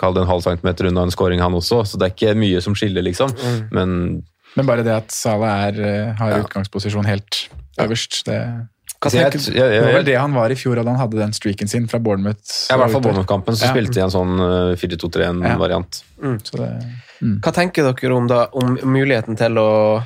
kall 0.00 0.14
det 0.14 0.22
en 0.24 0.28
halv 0.30 0.42
centimeter 0.42 0.88
unna 0.88 1.02
en 1.06 1.10
scoring, 1.14 1.40
han 1.40 1.52
også, 1.54 1.84
så 1.86 1.98
det 1.98 2.08
er 2.08 2.14
ikke 2.14 2.38
mye 2.38 2.60
som 2.62 2.74
skiller, 2.74 3.02
liksom. 3.02 3.30
Men 3.72 4.22
Men 4.56 4.66
bare 4.66 4.82
det 4.82 4.92
at 4.94 5.10
Salah 5.12 5.66
er, 5.68 6.14
har 6.16 6.32
har 6.32 6.44
utgangsposisjon 6.44 7.04
helt 7.06 7.48
øverst, 7.78 8.24
det, 8.24 8.66
det 9.02 9.82
var 9.84 9.92
vel 9.92 10.04
det 10.06 10.16
han 10.16 10.32
var 10.32 10.50
i 10.50 10.54
fjor, 10.56 10.76
da 10.80 10.88
han 10.90 10.96
hadde 10.98 11.18
den 11.20 11.32
streaken 11.36 11.68
sin 11.68 11.86
fra 11.86 11.98
Bournemouth. 12.00 12.40
Ja, 12.70 12.76
I 12.76 12.78
hvert 12.80 12.92
fall. 12.94 13.02
Bournemouth-kampen, 13.02 13.54
så 13.54 13.66
Ja. 13.66 13.72
spilte 13.74 13.92
de 13.94 14.00
en 14.00 14.10
sånn 14.10 14.40
øh, 14.40 14.76
4-2-3-1-variant. 14.80 16.02
Så 16.42 16.72
Mm. 17.22 17.38
Hva 17.40 17.50
tenker 17.50 17.86
dere 17.96 18.12
om, 18.14 18.26
da, 18.28 18.42
om 18.52 18.74
muligheten 18.84 19.38
til 19.38 19.56
å 19.56 20.02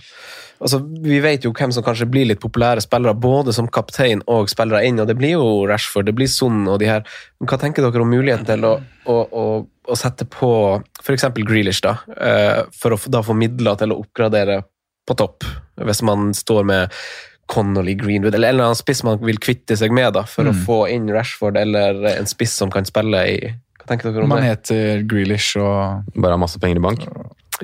Altså, 0.61 0.81
Vi 1.03 1.21
vet 1.25 1.45
jo 1.47 1.53
hvem 1.57 1.73
som 1.73 1.85
kanskje 1.87 2.09
blir 2.11 2.27
litt 2.29 2.41
populære 2.43 2.83
spillere, 2.85 3.15
både 3.17 3.55
som 3.57 3.69
kaptein 3.73 4.21
og 4.29 4.51
spillere 4.53 4.85
inn. 4.87 5.01
og 5.01 5.07
Det 5.09 5.17
blir 5.17 5.33
jo 5.39 5.67
Rashford, 5.71 6.07
det 6.11 6.15
blir 6.19 6.29
Son 6.29 6.67
og 6.69 6.79
de 6.83 6.91
her. 6.91 7.07
Men 7.41 7.49
Hva 7.49 7.59
tenker 7.63 7.83
dere 7.87 8.03
om 8.05 8.11
muligheten 8.13 8.45
til 8.47 8.67
å, 8.69 8.75
å, 9.07 9.17
å, 9.33 9.47
å 9.89 9.97
sette 9.97 10.27
på 10.29 10.51
f.eks. 11.03 11.25
Grealish, 11.41 11.81
da, 11.87 11.97
eh, 12.21 12.63
for 12.77 12.93
å 12.93 13.01
da 13.09 13.23
få 13.25 13.37
midler 13.39 13.81
til 13.81 13.95
å 13.95 13.99
oppgradere 14.05 14.61
på 15.09 15.17
topp? 15.17 15.49
Hvis 15.81 16.03
man 16.05 16.35
står 16.37 16.69
med 16.69 17.01
Connolly 17.51 17.97
Greenwood, 17.99 18.35
eller 18.37 18.53
en 18.53 18.55
eller 18.55 18.69
annen 18.69 18.79
spiss 18.79 19.01
man 19.03 19.19
vil 19.25 19.41
kvitte 19.43 19.75
seg 19.81 19.91
med 19.97 20.13
da, 20.15 20.23
for 20.29 20.47
å 20.47 20.53
få 20.55 20.85
inn 20.93 21.09
Rashford, 21.11 21.57
eller 21.59 22.05
en 22.13 22.29
spiss 22.31 22.53
som 22.61 22.71
kan 22.71 22.85
spille 22.87 23.25
i 23.27 23.39
Hva 23.81 23.89
tenker 23.89 24.13
dere 24.13 24.23
om 24.23 24.31
man 24.31 24.45
det? 24.45 24.53
heter 24.53 25.03
Grealish 25.11 25.57
og 25.59 26.05
Bare 26.15 26.37
har 26.37 26.39
masse 26.39 26.61
penger 26.63 26.79
i 26.79 26.85
bank. 26.85 27.09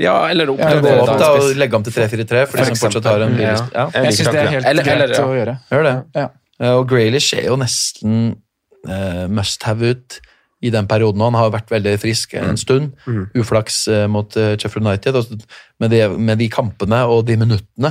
Ja, 0.03 0.15
eller 0.29 0.47
Gå 0.51 0.57
oppgradere 0.57 1.03
opp 1.03 1.19
da, 1.21 1.29
og 1.39 1.57
legge 1.57 1.79
om 1.79 1.85
til 1.87 1.95
3-4-3 1.97 2.43
for 2.51 2.61
de 2.61 2.67
som 2.69 2.77
For 2.77 2.87
fortsatt 2.87 3.09
har 3.11 3.25
en 3.27 3.37
billig 3.37 3.49
ja. 3.49 3.87
Jeg 3.95 4.05
Jeg 4.11 4.17
syns 4.19 4.31
det 4.31 4.41
er 4.43 4.51
helt 4.55 4.67
Eller- 4.73 4.85
greit 4.85 4.97
eller, 4.97 5.15
ja. 5.17 5.25
å 5.25 5.37
gjøre. 5.39 5.55
Gjør 5.73 5.87
det. 5.89 5.95
Ja. 6.21 6.27
Og 6.73 6.89
Graylish 6.89 7.31
ser 7.35 7.47
jo 7.49 7.57
nesten 7.61 8.19
uh, 8.89 9.27
must 9.29 9.63
have 9.69 9.83
ut 9.95 10.21
i 10.67 10.73
den 10.75 10.89
perioden. 10.91 11.23
Han 11.25 11.37
har 11.39 11.53
vært 11.55 11.71
veldig 11.73 11.95
frisk 12.03 12.35
en 12.41 12.59
stund. 12.61 12.93
Uflaks 13.39 13.87
eh, 13.93 14.05
mot 14.11 14.37
eh, 14.37 14.55
Sheffield 14.61 14.87
United. 14.87 15.19
Med, 15.79 15.91
de, 15.93 16.01
med 16.17 16.39
de 16.41 16.47
kampene 16.49 17.03
og 17.13 17.27
de 17.29 17.35
minuttene 17.37 17.91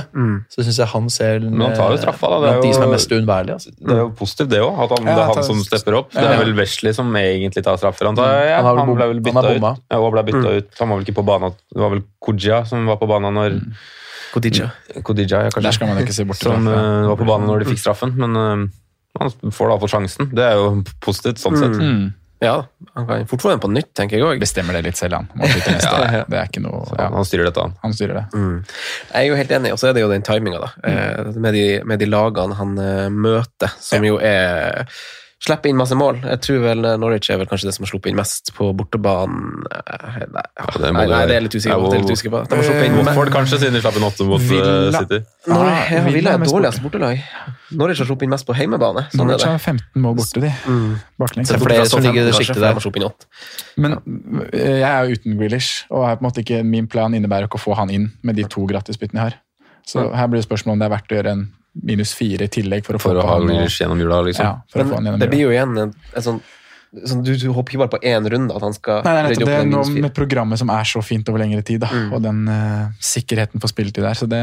så 0.50 0.64
syns 0.66 0.80
jeg 0.80 0.88
han 0.90 1.04
ser 1.14 1.44
Men 1.44 1.68
han 1.68 1.76
tar 1.78 1.92
jo 1.94 2.00
straffa, 2.02 2.30
da. 2.32 2.38
Det 2.42 2.48
er 2.48 2.56
blant 2.56 2.64
de 2.66 2.72
som 2.74 2.82
jo- 2.82 2.88
er 2.88 2.94
mest 2.96 3.12
uunnværlige. 3.14 3.58
Altså. 3.60 3.74
Det 3.78 3.94
er 3.94 4.00
jo 4.00 4.08
positivt, 4.18 4.50
det 4.50 4.62
òg. 4.64 4.80
At 4.86 4.94
han, 4.96 5.06
Ja, 5.06 5.14
det 5.14 5.22
er 5.22 5.34
han 5.36 5.46
som 5.46 5.60
stepper 5.62 5.98
opp. 6.00 6.08
Det 6.12 6.24
Ja. 6.24 6.32
er 6.34 6.42
vel 6.44 6.54
Wesley 6.58 6.92
som 6.92 7.12
egentlig 7.14 7.62
tar 7.62 7.76
straffer. 7.78 8.06
Han, 8.10 8.16
tar, 8.18 8.32
ja, 8.48 8.56
Han 8.62 8.72
vel 8.74 8.78
han 8.82 8.94
ble 8.96 9.06
vel 9.06 9.20
han 9.20 9.22
bytta 9.28 9.54
ut. 9.54 9.84
Ja, 9.90 10.00
og 10.00 10.12
ble 10.16 10.24
bytta 10.32 10.56
ut. 10.58 10.72
Han 10.80 10.88
var 10.90 10.98
vel 10.98 11.06
ikke 11.06 11.18
på 11.20 11.26
banen. 11.30 11.54
Det 11.72 11.80
var 11.84 11.90
vel 11.94 12.02
Kodja 12.26 12.64
som 12.66 12.86
var 12.90 12.98
på 12.98 13.06
banen 13.06 13.34
når 13.38 13.60
Kodija. 14.34 14.70
Kodija, 15.06 15.44
ja. 15.46 15.50
Der 15.54 15.72
skal 15.72 15.88
man 15.88 16.02
ikke 16.02 16.12
se 16.12 16.24
bort 16.28 16.42
fra. 16.42 16.52
Som 16.58 16.66
uh, 16.68 17.06
var 17.08 17.16
på 17.16 17.24
banen 17.28 17.46
når 17.48 17.62
de 17.62 17.70
fikk 17.70 17.80
straffen. 17.80 18.12
Men 18.18 18.36
uh, 18.36 18.66
han 19.20 19.30
får 19.54 19.70
da 19.70 19.78
få 19.80 19.88
sjansen. 19.88 20.28
Det 20.34 20.44
er 20.44 20.58
jo 20.58 20.82
positivt 21.00 21.40
sånn 21.40 21.56
sett. 21.56 21.78
Mm. 21.78 22.10
Ja, 22.44 22.66
han 22.94 23.06
kan 23.08 23.26
fort 23.26 23.42
få 23.42 23.50
den 23.54 23.60
på 23.62 23.70
nytt, 23.72 23.92
tenker 23.96 24.18
jeg 24.18 24.26
òg. 24.26 24.40
Bestemmer 24.40 24.76
det 24.76 24.82
litt 24.90 24.98
selv, 25.00 25.16
han. 25.16 25.28
Ja, 25.86 26.24
ja. 26.28 26.46
Noe 26.60 26.82
ja, 26.98 27.08
Han 27.14 27.24
styrer 27.24 27.48
dette, 27.48 27.64
han. 27.64 27.76
Han 27.82 27.94
styrer 27.96 28.18
det. 28.20 28.24
Jeg 28.34 29.22
er 29.22 29.28
jo 29.30 29.38
helt 29.38 29.54
enig, 29.58 29.72
og 29.72 29.80
så 29.80 29.90
er 29.90 29.96
det 29.96 30.04
jo 30.04 30.10
den 30.12 30.26
timinga, 30.26 30.60
da. 30.66 30.72
Mm. 30.84 31.40
med, 31.40 31.56
de, 31.56 31.66
med 31.88 32.02
de 32.02 32.10
lagene 32.10 32.58
han 32.58 32.74
eh, 32.82 33.06
møter, 33.12 33.72
som 33.80 34.04
jo 34.04 34.20
er 34.20 34.84
Slipper 35.36 35.68
inn 35.68 35.76
masse 35.76 35.92
mål. 35.92 36.22
Jeg 36.24 36.40
tror 36.46 36.62
vel 36.62 36.86
eh, 36.88 36.94
Norwich 36.96 37.28
er 37.28 37.36
vel 37.36 37.48
kanskje 37.50 37.68
det 37.68 37.74
som 37.76 37.84
har 37.84 37.90
sluppet 37.90 38.08
inn 38.08 38.16
mest 38.16 38.48
på 38.56 38.70
bortebanen. 38.78 39.66
Nei, 39.68 40.14
Nei, 40.32 40.46
det 40.80 40.92
nei, 40.96 41.02
nei, 41.10 41.18
det 41.28 41.34
er 41.36 41.44
litt 41.44 41.56
usikker 41.58 41.82
på. 41.82 41.90
Det 41.92 41.98
er 41.98 42.04
litt 42.06 42.12
usikker 42.16 42.32
på. 42.32 42.40
De 42.48 42.56
har 42.56 42.64
sluppet 42.64 42.86
inn 42.88 42.96
Watford 42.96 43.32
kanskje, 43.34 43.58
siden 43.60 43.76
de 43.76 43.82
slapp 43.84 43.98
inn 44.00 44.06
åtte 44.08 44.26
mot 44.30 44.40
eh, 44.40 44.46
Villa. 44.48 45.02
City. 45.02 45.18
Norwich, 45.52 45.90
ja, 45.92 46.00
Villa 46.08 46.32
er 46.38 46.46
dårligst 46.48 46.82
bortelag. 46.86 47.20
Norwich 47.76 48.00
har 48.00 48.08
sluppet 48.08 48.26
inn 48.26 48.32
mest 48.32 48.48
på 48.48 48.56
heimebane. 48.56 49.04
Sånn 49.12 49.28
Norwich 49.28 49.44
har 49.44 49.60
15 49.60 50.06
mål 50.06 50.16
borte, 50.22 50.42
de. 50.46 50.54
Baklengs. 51.20 51.52
Så 51.52 51.58
det 51.58 51.60
er 51.60 51.66
flere 51.68 51.90
som 51.92 52.06
ligger 52.06 52.32
i 52.32 52.34
sjiktet 52.40 52.64
der. 52.64 52.80
inn. 52.96 53.28
Men 53.84 53.98
jeg 54.56 54.88
er 54.88 55.04
jo 55.12 55.20
uten 55.20 55.36
Grealish, 55.36 55.84
og 55.92 56.08
er 56.08 56.16
på 56.16 56.24
en 56.24 56.30
måte 56.30 56.46
ikke, 56.46 56.64
min 56.64 56.88
plan 56.88 57.12
innebærer 57.12 57.50
ikke 57.50 57.60
å 57.60 57.66
få 57.66 57.76
han 57.76 57.92
inn 57.92 58.08
med 58.24 58.40
de 58.40 58.48
to 58.48 58.64
gratisbyttene 58.72 59.20
jeg 59.20 59.34
har. 59.34 59.38
Så 59.86 60.08
her 60.16 60.32
blir 60.32 60.40
det 60.40 60.48
spørsmål 60.48 60.74
om 60.78 60.80
det 60.82 60.88
er 60.88 60.96
verdt 60.96 61.12
å 61.12 61.20
gjøre 61.20 61.36
en 61.36 61.46
minus 61.82 62.14
fire 62.16 62.46
i 62.48 62.52
tillegg 62.52 62.86
for 62.86 62.98
å 62.98 63.00
få 63.02 63.10
For 63.10 63.20
å 63.20 63.24
ha 63.26 63.38
han 63.38 63.48
Grealish 63.50 63.80
gjennom 63.82 64.00
jula, 64.00 64.20
liksom. 64.26 64.46
Ja, 64.46 64.54
for 64.72 64.82
å 64.82 64.86
få 64.88 64.98
han 64.98 65.08
gjennom 65.08 65.18
jula. 65.18 65.24
det 65.24 65.32
blir 65.32 65.44
jo 65.46 65.52
igjen 65.52 65.74
en, 65.82 65.92
en 65.92 66.24
sånn, 66.24 66.40
sånn 67.02 67.22
du, 67.26 67.32
du 67.40 67.46
håper 67.56 67.74
ikke 67.74 67.82
bare 67.84 67.94
på 67.96 68.00
én 68.12 68.30
runde, 68.32 68.56
at 68.56 68.64
han 68.66 68.76
skal 68.76 69.04
Nei, 69.06 69.14
nei, 69.18 69.24
nettopp, 69.28 69.50
det 69.50 69.58
er 69.58 69.70
noe 69.70 70.04
med 70.06 70.16
programmet 70.16 70.62
som 70.62 70.72
er 70.72 70.88
så 70.88 71.02
fint 71.04 71.28
over 71.32 71.42
lengre 71.44 71.64
tid, 71.66 71.82
da, 71.84 71.90
og 72.16 72.24
den 72.24 72.46
uh, 72.48 72.88
sikkerheten 73.04 73.62
for 73.62 73.72
spilletid 73.72 74.06
der. 74.06 74.18
Så 74.18 74.28
det, 74.30 74.42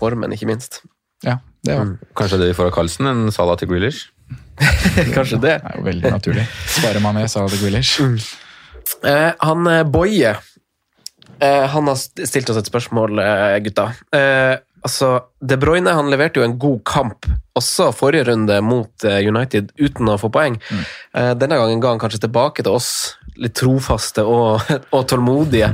Formen, 0.00 0.34
ikke 0.36 0.48
minst. 0.50 0.80
ja, 1.26 1.38
det 1.66 1.78
mm. 1.78 1.92
Kanskje 2.18 2.40
det 2.42 2.52
vi 2.52 2.58
får 2.58 2.70
av 2.72 2.76
Carlsen, 2.78 3.10
en 3.10 3.34
Salah 3.34 3.60
til 3.60 3.70
Grealish? 3.72 4.08
Kanskje 5.16 5.40
det. 5.42 5.58
Det 5.60 5.74
er 5.74 5.78
jo 5.78 5.84
veldig 5.86 6.14
naturlig. 6.16 6.46
Sparer 6.78 7.04
man 7.04 7.18
ned, 7.20 7.28
Salah 7.32 7.52
til 7.52 7.62
Grealish. 7.66 8.00
Eh, 9.06 9.30
han 9.38 9.66
eh, 9.70 9.84
Boje 9.86 10.32
eh, 11.42 11.66
Han 11.70 11.86
har 11.86 11.98
stilt 11.98 12.50
oss 12.50 12.58
et 12.58 12.68
spørsmål, 12.70 13.20
eh, 13.22 13.58
gutta. 13.64 13.92
Eh, 14.14 14.56
altså, 14.82 15.08
De 15.40 15.56
Bruyne 15.58 15.94
han 15.96 16.10
leverte 16.12 16.40
jo 16.40 16.44
en 16.46 16.58
god 16.58 16.82
kamp 16.88 17.26
også 17.58 17.90
forrige 17.92 18.24
runde 18.30 18.60
mot 18.64 19.04
eh, 19.04 19.18
United 19.28 19.72
uten 19.78 20.08
å 20.08 20.18
få 20.20 20.30
poeng. 20.32 20.54
Eh, 21.14 21.32
denne 21.36 21.58
gangen 21.60 21.80
ga 21.84 21.90
han 21.92 22.00
kanskje 22.00 22.22
tilbake 22.24 22.64
til 22.64 22.72
oss, 22.78 22.88
litt 23.36 23.54
trofaste 23.58 24.24
og, 24.24 24.62
og 24.96 25.04
tålmodige. 25.10 25.68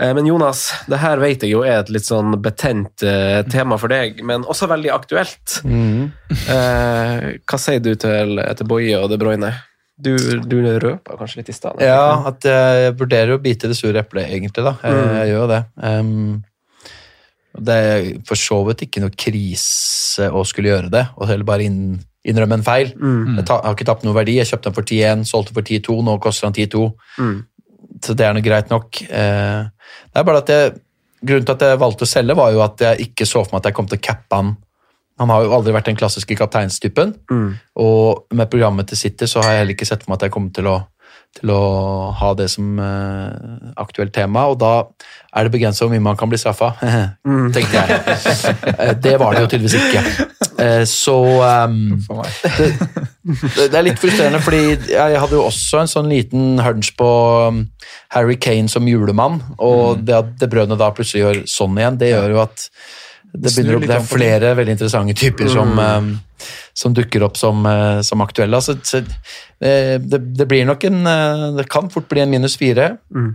Eh, 0.00 0.10
men 0.16 0.26
Jonas, 0.26 0.64
det 0.90 0.98
her 1.02 1.22
vet 1.22 1.44
jeg 1.46 1.52
jo 1.54 1.62
er 1.62 1.80
et 1.84 1.92
litt 1.94 2.06
sånn 2.08 2.34
betent 2.42 3.04
tema 3.52 3.78
for 3.78 3.92
deg, 3.94 4.22
men 4.26 4.42
også 4.48 4.66
veldig 4.72 4.90
aktuelt. 4.96 5.60
Eh, 6.50 7.26
hva 7.46 7.58
sier 7.60 7.82
du 7.84 7.92
til, 8.00 8.38
til 8.58 8.68
Boje 8.70 8.98
og 9.00 9.10
De 9.12 9.18
Bruyne? 9.20 9.52
Du, 10.00 10.14
du 10.48 10.56
røpa 10.80 11.18
kanskje 11.20 11.42
litt 11.42 11.50
i 11.52 11.54
stad? 11.54 11.80
Ja, 11.84 12.22
at 12.30 12.46
jeg 12.48 12.94
vurderer 12.96 13.34
å 13.36 13.40
bite 13.42 13.68
det 13.68 13.76
sure 13.76 14.00
eplet, 14.00 14.30
egentlig. 14.32 14.64
da. 14.64 14.72
Jeg, 14.82 14.96
Mm. 14.96 15.16
jeg 15.18 15.28
gjør 15.28 15.42
jo 15.42 15.48
det. 15.50 15.58
Um, 15.84 16.44
det 17.58 17.74
er 17.74 18.08
for 18.28 18.38
så 18.38 18.60
vidt 18.68 18.84
ikke 18.86 19.02
noe 19.02 19.14
krise 19.14 20.28
å 20.30 20.44
skulle 20.46 20.70
gjøre 20.70 20.92
det, 20.92 21.02
og 21.18 21.26
heller 21.30 21.48
bare 21.48 21.66
inn, 21.66 21.98
innrømme 22.26 22.60
en 22.60 22.66
feil. 22.66 22.92
Mm. 22.94 23.40
Jeg 23.40 23.46
har 23.50 23.74
ikke 23.74 23.88
tapt 23.88 24.06
noe 24.06 24.16
verdi. 24.16 24.38
Jeg 24.38 24.50
kjøpte 24.52 24.70
den 24.70 24.76
for 24.76 24.86
10-1, 24.86 25.24
solgte 25.28 25.56
for 25.56 25.66
10-2, 25.66 25.96
nå 26.06 26.16
koster 26.22 26.50
den 26.50 26.68
10-2. 26.68 26.84
Mm. 27.18 27.36
Så 28.06 28.14
det 28.16 28.26
er 28.26 28.36
noe 28.36 28.44
greit 28.44 28.70
nok. 28.72 29.02
Eh, 29.02 29.90
det 30.10 30.22
er 30.22 30.28
bare 30.28 30.44
at 30.44 30.54
jeg, 30.54 30.78
Grunnen 31.20 31.44
til 31.44 31.52
at 31.52 31.62
jeg 31.66 31.76
valgte 31.76 32.06
å 32.06 32.08
selge, 32.08 32.32
var 32.32 32.52
jo 32.54 32.62
at 32.64 32.80
jeg 32.80 33.10
ikke 33.10 33.26
så 33.28 33.42
for 33.44 33.52
meg 33.52 33.60
at 33.60 33.66
jeg 33.68 33.74
kom 33.76 33.88
til 33.90 33.98
å 33.98 34.04
cappe 34.06 34.38
han. 34.38 34.54
Han 35.20 35.28
har 35.28 35.42
jo 35.44 35.50
aldri 35.52 35.74
vært 35.76 35.90
den 35.90 35.98
klassiske 36.00 36.36
kapteinstypen. 36.38 37.12
Mm. 37.28 37.50
Og 37.84 38.32
med 38.32 38.48
programmet 38.48 38.88
til 38.88 38.96
City 38.96 39.28
så 39.28 39.42
har 39.44 39.52
jeg 39.52 39.60
heller 39.60 39.76
ikke 39.76 39.88
sett 39.90 40.06
for 40.06 40.14
meg 40.14 40.16
at 40.16 40.24
jeg 40.24 40.32
kommer 40.32 40.54
til 40.56 40.70
å, 40.70 40.78
til 41.38 41.52
å 41.54 41.62
ha 42.18 42.30
det 42.34 42.48
som 42.50 42.78
uh, 42.82 43.30
aktuelt 43.78 44.12
tema, 44.14 44.48
og 44.50 44.58
da 44.60 44.72
er 45.30 45.46
det 45.46 45.52
begrenset 45.54 45.84
hvor 45.84 45.92
mye 45.92 46.02
man 46.02 46.18
kan 46.18 46.30
bli 46.30 46.40
straffa, 46.40 46.72
tenkte 47.54 47.70
jeg. 47.70 48.00
Eh, 48.74 48.94
det 48.98 49.14
var 49.22 49.36
det 49.36 49.44
jo 49.44 49.50
tydeligvis 49.52 49.76
ikke. 49.78 50.26
Uh, 50.60 50.82
så 50.90 51.16
um, 51.70 51.94
det, 53.22 53.68
det 53.70 53.78
er 53.78 53.86
litt 53.86 54.02
frustrerende, 54.02 54.42
fordi 54.42 54.90
jeg 54.90 55.20
hadde 55.22 55.38
jo 55.38 55.46
også 55.46 55.84
en 55.84 55.92
sånn 55.92 56.10
liten 56.10 56.58
hunch 56.64 56.92
på 56.98 57.10
um, 57.46 57.62
Harry 58.16 58.36
Kane 58.40 58.72
som 58.72 58.88
julemann, 58.90 59.38
og 59.62 60.02
det 60.02 60.18
at 60.18 60.34
det 60.42 60.50
brødene 60.50 60.80
da 60.80 60.90
plutselig 60.96 61.24
gjør 61.24 61.44
sånn 61.50 61.78
igjen, 61.78 62.02
det 62.02 62.10
gjør 62.10 62.34
jo 62.34 62.42
at 62.48 62.66
det, 63.32 63.52
begynner 63.54 63.86
det 63.86 63.96
er 63.96 64.06
flere 64.06 64.54
veldig 64.58 64.74
interessante 64.74 65.14
typer 65.18 65.50
som, 65.52 65.76
um, 65.78 66.10
som 66.76 66.94
dukker 66.96 67.24
opp 67.26 67.38
som, 67.38 67.62
eh, 67.66 68.00
som 68.06 68.22
aktuelle. 68.24 68.56
Altså, 68.58 68.76
så, 68.82 69.02
eh, 69.62 69.96
det, 70.02 70.22
det 70.38 70.48
blir 70.50 70.66
nok 70.66 70.84
en 70.88 71.06
eh, 71.06 71.46
Det 71.60 71.68
kan 71.70 71.90
fort 71.92 72.08
bli 72.10 72.24
en 72.24 72.30
minus 72.32 72.56
fire 72.58 72.96
mm. 73.14 73.30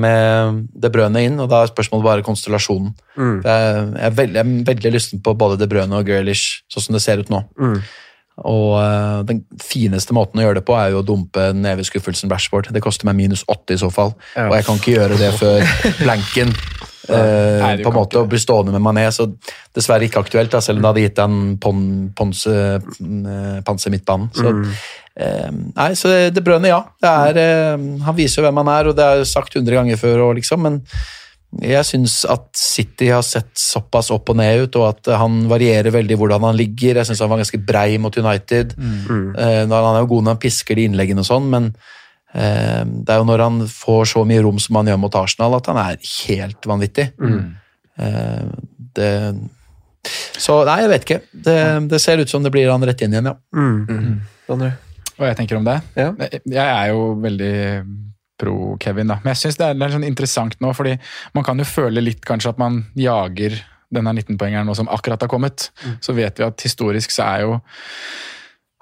med 0.00 0.62
De 0.82 0.90
Brøne 0.92 1.24
inn, 1.24 1.40
og 1.40 1.50
da 1.52 1.62
er 1.62 1.72
spørsmålet 1.72 2.06
bare 2.06 2.26
konstellasjonen. 2.26 2.94
Mm. 3.16 3.36
Jeg, 3.44 3.74
jeg, 3.74 4.06
er 4.08 4.16
veldig, 4.20 4.40
jeg 4.40 4.46
er 4.46 4.70
veldig 4.72 4.94
lysten 4.96 5.24
på 5.24 5.36
både 5.38 5.60
De 5.60 5.68
Brøne 5.70 6.00
og 6.00 6.08
Grealish, 6.08 6.64
sånn 6.72 6.88
som 6.88 6.98
det 6.98 7.04
ser 7.04 7.22
ut 7.22 7.32
nå. 7.32 7.44
Mm. 7.60 7.78
Og 8.42 8.72
eh, 8.82 9.20
den 9.28 9.44
fineste 9.62 10.14
måten 10.16 10.40
å 10.40 10.46
gjøre 10.48 10.58
det 10.58 10.66
på 10.66 10.74
er 10.74 10.90
jo 10.90 11.04
å 11.04 11.06
dumpe 11.06 11.52
neveskuffelsen 11.54 12.32
Rashford. 12.32 12.72
Det 12.74 12.82
koster 12.82 13.06
meg 13.06 13.18
minus 13.20 13.44
åtte 13.46 13.76
i 13.76 13.80
så 13.80 13.92
fall, 13.94 14.14
Ja. 14.34 14.48
og 14.48 14.56
jeg 14.58 14.66
kan 14.66 14.80
ikke 14.80 14.96
gjøre 14.96 15.20
det 15.20 15.30
før 15.38 15.62
blanken. 16.02 16.54
Eh, 17.08 17.62
Nei, 17.62 17.72
på 17.82 17.90
en 17.90 17.96
måte 17.96 18.20
å 18.20 18.28
bli 18.30 18.40
stående 18.40 18.74
med 18.74 18.84
Mané, 18.84 19.06
så 19.14 19.26
dessverre 19.74 20.08
ikke 20.08 20.22
aktuelt, 20.24 20.52
da, 20.52 20.60
selv 20.64 20.80
om 20.80 20.84
det 20.84 20.92
hadde 20.92 21.06
gitt 21.06 21.22
han 21.22 21.40
pon, 21.62 21.82
ponse, 22.16 22.54
eh, 22.78 23.58
panse 23.66 23.92
midtbanen. 23.92 24.30
Så, 24.36 24.54
eh, 25.16 25.50
nei, 25.50 25.90
så 25.98 26.14
det 26.34 26.44
brønner, 26.46 26.72
ja. 26.74 26.80
Det 27.00 27.12
er, 27.26 27.84
han 28.06 28.16
viser 28.16 28.42
jo 28.42 28.48
hvem 28.48 28.62
han 28.64 28.72
er, 28.76 28.90
og 28.90 28.96
det 28.98 29.04
er 29.04 29.20
jo 29.22 29.28
sagt 29.34 29.58
hundre 29.58 29.80
ganger 29.80 30.00
før 30.00 30.28
og 30.28 30.34
liksom, 30.40 30.64
men 30.68 30.80
jeg 31.62 31.86
syns 31.86 32.16
at 32.30 32.48
City 32.58 33.10
har 33.12 33.22
sett 33.22 33.52
såpass 33.58 34.10
opp 34.14 34.32
og 34.32 34.38
ned 34.40 34.64
ut, 34.64 34.78
og 34.80 34.88
at 34.88 35.10
han 35.20 35.44
varierer 35.50 35.94
veldig 35.94 36.16
hvordan 36.18 36.48
han 36.48 36.56
ligger. 36.58 36.98
Jeg 36.98 37.08
syns 37.08 37.22
han 37.22 37.30
var 37.30 37.42
ganske 37.42 37.60
brei 37.62 37.98
mot 38.02 38.16
United. 38.18 38.74
Eh, 39.38 39.60
han 39.62 39.74
er 39.74 40.00
jo 40.02 40.10
god 40.16 40.24
når 40.24 40.36
han 40.36 40.42
pisker 40.42 40.80
de 40.80 40.88
innleggene 40.88 41.22
og 41.22 41.28
sånn, 41.28 41.46
men 41.52 41.70
det 42.34 43.14
er 43.14 43.20
jo 43.20 43.26
når 43.28 43.42
han 43.44 43.60
får 43.70 44.08
så 44.10 44.24
mye 44.26 44.42
rom 44.42 44.58
som 44.62 44.80
han 44.80 44.88
gjør 44.90 45.02
mot 45.04 45.18
Arsenal, 45.20 45.54
at 45.58 45.68
han 45.70 45.78
er 45.78 46.00
helt 46.02 46.66
vanvittig. 46.66 47.12
Eh, 47.96 48.46
det 48.94 49.10
Så 50.38 50.56
nei, 50.66 50.80
jeg 50.82 50.90
vet 50.90 51.06
ikke. 51.06 51.20
Det, 51.46 51.58
det 51.90 52.00
ser 52.02 52.20
ut 52.20 52.30
som 52.30 52.42
det 52.44 52.52
blir 52.54 52.70
han 52.70 52.82
rett 52.84 53.04
inn 53.06 53.14
igjen, 53.14 53.30
ja. 53.30 53.36
Mm. 53.54 53.86
Mm. 53.88 54.64
Hva 55.14 55.30
jeg 55.30 55.38
tenker 55.38 55.60
om 55.60 55.68
det? 55.68 55.78
Ja. 55.96 56.10
Jeg 56.42 56.64
er 56.64 56.90
jo 56.90 57.14
veldig 57.22 57.54
pro 58.40 58.74
Kevin, 58.82 59.12
da. 59.12 59.20
Men 59.22 59.32
jeg 59.32 59.44
syns 59.44 59.60
det 59.60 59.68
er, 59.68 59.78
det 59.78 59.86
er 59.86 59.94
sånn 59.94 60.08
interessant 60.08 60.58
nå, 60.62 60.72
fordi 60.74 60.96
man 61.36 61.46
kan 61.46 61.62
jo 61.62 61.68
føle 61.68 62.02
litt 62.02 62.24
kanskje 62.26 62.50
at 62.50 62.60
man 62.60 62.82
jager 62.98 63.60
denne 63.94 64.14
19-poengeren 64.16 64.66
nå 64.66 64.74
som 64.74 64.90
akkurat 64.90 65.22
har 65.22 65.30
kommet. 65.30 65.68
Så 66.02 66.16
vet 66.16 66.40
vi 66.40 66.46
at 66.46 66.66
historisk 66.66 67.14
så 67.14 67.28
er 67.28 67.44
jo 67.46 67.58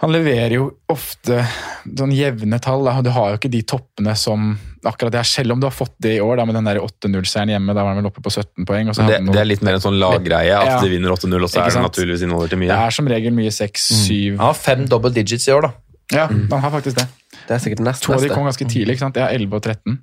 han 0.03 0.11
leverer 0.11 0.57
jo 0.57 0.65
ofte 0.91 1.45
sånn 1.87 2.11
jevne 2.15 2.59
tall. 2.63 2.83
Da. 2.89 2.97
Du 3.07 3.11
har 3.15 3.31
jo 3.33 3.39
ikke 3.39 3.51
de 3.53 3.61
toppene 3.71 4.17
som 4.19 4.53
akkurat 4.83 5.15
det 5.15 5.21
er, 5.21 5.29
selv 5.31 5.55
om 5.55 5.61
du 5.63 5.69
har 5.69 5.75
fått 5.75 5.95
det 6.03 6.17
i 6.17 6.21
år 6.25 6.41
da, 6.41 6.47
med 6.49 6.57
den 6.59 6.67
der 6.67 6.81
8-0-seieren 6.83 7.53
hjemme. 7.55 7.71
Da 7.77 7.85
var 7.87 7.95
han 7.95 8.01
vel 8.03 8.09
oppe 8.11 8.25
på 8.25 8.33
17 8.35 8.67
poeng. 8.67 8.91
Og 8.91 8.99
så 8.99 9.07
Det, 9.07 9.21
det 9.31 9.39
er 9.39 9.47
litt 9.47 9.63
mer 9.63 9.79
en 9.79 9.85
sånn 9.85 10.01
laggreie, 10.03 10.57
at 10.59 10.73
Ja. 10.73 10.81
de 10.83 10.91
vinner 10.91 11.15
8-0, 11.15 11.39
og 11.47 11.49
så 11.53 11.63
er 11.63 11.71
det 11.71 11.85
naturligvis 11.87 12.27
innover 12.27 12.51
til 12.51 12.59
mye. 12.59 12.73
det 12.75 12.81
er 12.89 12.91
som 12.99 13.07
regel 13.07 13.33
mye 13.37 13.55
6-7 13.55 14.37
Han 14.37 14.47
har 14.49 14.59
fem 14.59 14.87
double 14.91 15.15
digits 15.15 15.47
i 15.49 15.55
år, 15.55 15.69
da. 15.69 15.73
Ja, 16.13 16.27
han 16.27 16.61
har 16.67 16.71
faktisk 16.75 16.99
det. 16.99 17.07
Det 17.47 17.55
er 17.55 17.63
sikkert 17.63 17.81
nest 17.87 18.03
To 18.03 18.13
av 18.13 18.21
de 18.21 18.29
kom 18.29 18.45
ganske 18.45 18.67
tidlig. 18.69 18.97
ikke 18.99 19.07
sant? 19.07 19.17
Jeg 19.17 19.23
har 19.25 19.33
11 19.39 19.55
og 19.55 19.63
13 19.63 20.01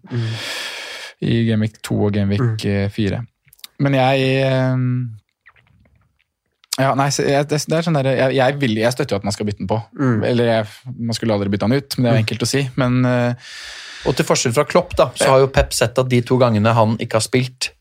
i 1.21 1.43
Gameweek 1.49 1.81
2 1.83 1.99
og 2.07 2.17
eh, 2.17 2.87
4. 2.89 3.19
Men 3.83 3.93
jeg 3.99 4.29
eh, 4.47 4.77
ja, 6.77 6.93
nei, 6.95 7.09
jeg, 7.11 7.47
det, 7.49 7.57
det 7.67 7.75
er 7.75 7.83
sånn 7.87 7.97
der, 7.97 8.11
jeg, 8.13 8.35
jeg, 8.37 8.55
vil, 8.61 8.77
jeg 8.79 8.93
støtter 8.95 9.15
jo 9.15 9.19
at 9.19 9.25
man 9.27 9.35
skal 9.35 9.47
bytte 9.49 9.63
den 9.63 9.67
på. 9.71 9.79
Mm. 9.99 10.21
Eller 10.29 10.51
jeg, 10.53 10.67
man 10.95 11.17
skulle 11.17 11.35
aldri 11.35 11.49
bytte 11.51 11.67
den 11.67 11.81
ut, 11.81 11.97
men 11.97 12.05
det 12.05 12.11
er 12.11 12.15
jo 12.19 12.23
enkelt 12.23 12.45
å 12.45 12.49
si. 12.53 12.61
Men 12.79 13.01
uh, 13.03 13.49
Og 14.07 14.15
til 14.15 14.27
forskjell 14.27 14.55
fra 14.55 14.63
Klopp, 14.69 14.95
da, 14.99 15.09
så 15.17 15.33
har 15.33 15.43
jo 15.43 15.49
Pep 15.51 15.75
sett 15.75 15.99
at 15.99 16.07
de 16.11 16.21
to 16.23 16.37
gangene 16.39 16.71
han 16.77 16.95
ikke 17.03 17.19
har 17.19 17.25
spilt, 17.25 17.71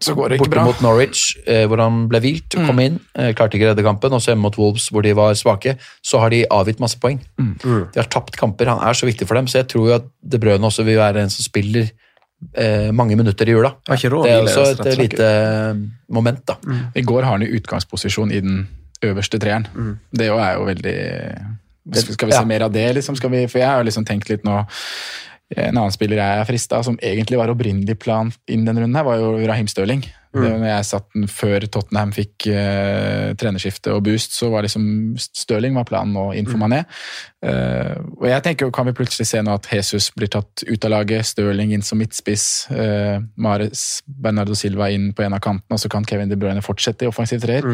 Så 0.00 0.14
går 0.16 0.28
det 0.28 0.38
ikke 0.38 0.46
Borte 0.46 0.56
bra. 0.56 0.64
mot 0.68 0.80
Norwich, 0.84 1.36
eh, 1.48 1.66
hvor 1.68 1.80
han 1.80 2.02
ble 2.08 2.20
hvilt, 2.20 2.56
kom 2.68 2.80
inn, 2.80 2.98
eh, 3.16 3.30
klarte 3.36 3.56
ikke 3.56 3.70
redde 3.70 3.84
kampen. 3.84 4.12
Og 4.12 4.20
så 4.20 4.32
hjemme 4.32 4.44
mot 4.44 4.56
Wolves, 4.60 4.88
hvor 4.92 5.04
de 5.04 5.12
var 5.16 5.32
svake. 5.40 5.76
Så 6.04 6.20
har 6.20 6.32
de 6.32 6.42
avgitt 6.52 6.80
masse 6.80 6.98
poeng. 7.00 7.20
De 7.40 7.96
har 7.96 8.08
tapt 8.12 8.36
kamper. 8.36 8.68
Han 8.68 8.80
er 8.84 8.92
så 8.96 9.08
viktig 9.08 9.24
for 9.28 9.36
dem, 9.40 9.48
så 9.48 9.62
jeg 9.62 9.68
tror 9.72 9.88
jo 9.88 9.94
at 9.96 10.04
De 10.20 10.40
Brøne 10.40 10.68
også 10.68 10.84
vil 10.84 11.00
være 11.00 11.24
en 11.24 11.32
som 11.32 11.44
spiller 11.44 11.88
eh, 12.54 12.90
mange 12.92 13.16
minutter 13.16 13.48
i 13.48 13.52
jula. 13.56 13.74
Det 14.24 14.32
er 14.32 14.42
også 14.46 14.86
et 14.86 14.98
lite 14.98 15.28
moment, 16.08 16.42
da. 16.46 16.56
I 16.94 17.02
går 17.02 17.22
har 17.22 17.32
han 17.38 17.42
i 17.42 17.50
utgangsposisjon 17.58 18.30
i 18.32 18.40
den 18.40 18.68
øverste 19.02 19.38
treeren. 19.38 19.66
Det 20.12 20.26
er 20.28 20.54
jo 20.56 20.64
veldig 20.64 20.96
Skal 21.94 22.26
vi 22.28 22.32
se 22.32 22.38
Ja. 22.40 22.44
mer 22.44 22.62
av 22.62 22.72
det, 22.72 22.94
liksom? 22.94 23.16
Skal 23.16 23.30
vi, 23.30 23.46
for 23.46 23.58
jeg 23.58 23.68
har 23.68 23.84
liksom 23.84 24.04
tenkt 24.04 24.28
litt 24.28 24.42
nå 24.44 24.64
En 25.54 25.76
annen 25.76 25.94
spiller 25.94 26.18
jeg 26.18 26.40
er 26.40 26.46
frista, 26.48 26.80
som 26.82 26.96
egentlig 26.98 27.38
var 27.38 27.52
opprinnelig 27.52 27.94
plan 28.02 28.32
inn 28.50 28.64
denne 28.66 28.82
runden, 28.82 28.96
her, 28.98 29.06
var 29.06 29.20
jo 29.20 29.34
Rahim 29.46 29.68
Stirling. 29.70 30.02
Det, 30.36 30.50
når 30.50 30.66
jeg 30.68 30.86
satt 30.88 31.06
den 31.14 31.28
Før 31.32 31.64
Tottenham 31.64 32.10
fikk 32.12 32.48
uh, 32.52 33.30
trenerskifte 33.40 33.94
og 33.94 34.02
boost, 34.04 34.34
så 34.36 34.50
var 34.52 34.66
liksom 34.66 35.14
Stirling 35.16 35.78
var 35.78 35.86
planen 35.88 36.12
nå 36.16 36.26
inn 36.36 36.50
for 36.50 36.60
Mané. 36.60 36.82
Eh, 37.46 37.94
og 38.18 38.26
jeg 38.28 38.42
tenker, 38.44 38.72
Kan 38.74 38.88
vi 38.90 38.96
plutselig 38.98 39.28
se 39.30 39.40
nå 39.40 39.54
at 39.54 39.68
Jesus 39.70 40.10
blir 40.16 40.28
tatt 40.34 40.66
ut 40.66 40.88
av 40.88 40.92
laget, 40.92 41.24
Stirling 41.30 41.72
inn 41.72 41.86
som 41.86 42.02
midtspiss, 42.02 42.66
uh, 42.74 43.22
Mares 43.40 44.02
Bernardo 44.04 44.58
Silva 44.58 44.90
inn 44.92 45.12
på 45.16 45.24
en 45.24 45.38
av 45.38 45.44
kantene, 45.46 45.78
og 45.78 45.80
så 45.80 45.92
kan 45.92 46.04
Kevin 46.04 46.32
De 46.32 46.36
Bruyne 46.40 46.64
fortsette 46.64 47.06
i 47.06 47.10
offensiv 47.10 47.40
treer. 47.46 47.70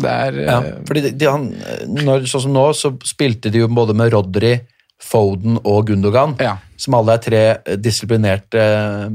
Det 0.00 0.10
er 0.10 0.40
eh, 0.40 0.48
Ja, 0.48 0.60
fordi 0.88 1.04
de, 1.08 1.14
de, 1.20 1.30
han, 1.30 1.48
når, 2.00 2.28
sånn 2.30 2.46
som 2.46 2.54
nå, 2.54 2.66
så 2.76 2.94
spilte 3.06 3.52
de 3.52 3.64
jo 3.64 3.70
både 3.72 3.96
med 3.98 4.12
Rodri, 4.14 4.54
Foden 5.02 5.58
og 5.64 5.86
Gundogan, 5.88 6.36
Ja. 6.40 6.56
som 6.76 6.94
alle 6.98 7.14
er 7.16 7.22
tre 7.24 7.40
eh, 7.64 7.76
disiplinerte 7.80 8.60
eh, 8.60 9.08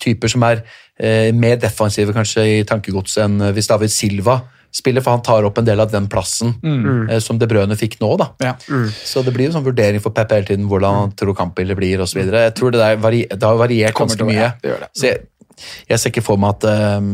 typer 0.00 0.28
som 0.32 0.42
er 0.48 0.62
eh, 0.98 1.30
mer 1.32 1.56
defensive 1.62 2.12
kanskje 2.16 2.44
i 2.58 2.64
tankegodset 2.64 3.24
enn 3.26 3.52
hvis 3.54 3.68
David 3.70 3.92
Silva 3.94 4.40
spiller, 4.74 5.04
for 5.04 5.14
han 5.14 5.22
tar 5.22 5.44
opp 5.46 5.58
en 5.60 5.66
del 5.68 5.78
av 5.78 5.92
den 5.92 6.08
plassen 6.10 6.56
eh, 7.08 7.20
som 7.22 7.38
De 7.38 7.46
Brøne 7.46 7.76
fikk 7.78 8.00
nå. 8.00 8.08
da. 8.18 8.26
Ja. 8.42 8.54
Så 9.04 9.22
det 9.22 9.34
blir 9.36 9.46
jo 9.46 9.52
sånn 9.54 9.66
vurdering 9.68 10.02
for 10.02 10.10
Pep 10.16 10.32
hele 10.34 10.48
tiden, 10.48 10.66
hvordan 10.66 10.96
han 10.98 11.12
tror 11.14 11.36
kampbildet 11.38 11.78
blir 11.78 12.02
osv. 12.02 12.24
Jeg 12.26 12.54
tror 12.58 12.74
det, 12.74 12.80
der 12.82 12.96
vari, 12.98 13.22
det 13.30 13.42
har 13.46 13.60
variert 13.60 13.94
ganske 13.94 14.26
mye. 14.26 14.40
ja, 14.40 14.50
det 14.62 14.72
gjør 14.72 14.82
det. 14.82 14.90
Så 14.98 15.06
jeg, 15.12 15.22
jeg 15.92 16.00
ser 16.02 16.10
ikke 16.10 16.24
for 16.26 16.42
meg 16.42 16.56
at 16.58 16.98
um, 16.98 17.12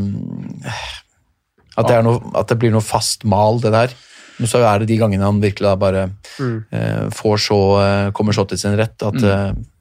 at 1.77 1.87
det, 1.89 1.97
er 2.01 2.03
noe, 2.05 2.21
at 2.37 2.49
det 2.51 2.57
blir 2.61 2.73
noe 2.75 2.85
fast 2.85 3.23
mal, 3.29 3.61
det 3.63 3.71
der. 3.73 3.93
Men 4.41 4.49
så 4.49 4.63
er 4.65 4.81
det 4.81 4.89
de 4.91 4.99
gangene 5.01 5.27
han 5.27 5.43
virkelig 5.43 5.69
da 5.69 5.77
bare 5.81 6.07
eh, 6.41 7.07
får 7.15 7.43
så, 7.45 7.61
eh, 7.85 8.07
kommer 8.17 8.37
så 8.37 8.47
til 8.49 8.61
sin 8.61 8.77
rett 8.79 9.05
at 9.07 9.21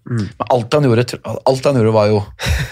eh, 0.10 0.26
Men 0.40 0.48
alt 0.56 0.74
han, 0.74 0.84
gjorde, 0.90 1.20
alt 1.46 1.66
han 1.70 1.80
gjorde, 1.80 1.94
var 1.96 2.08
jo 2.12 2.20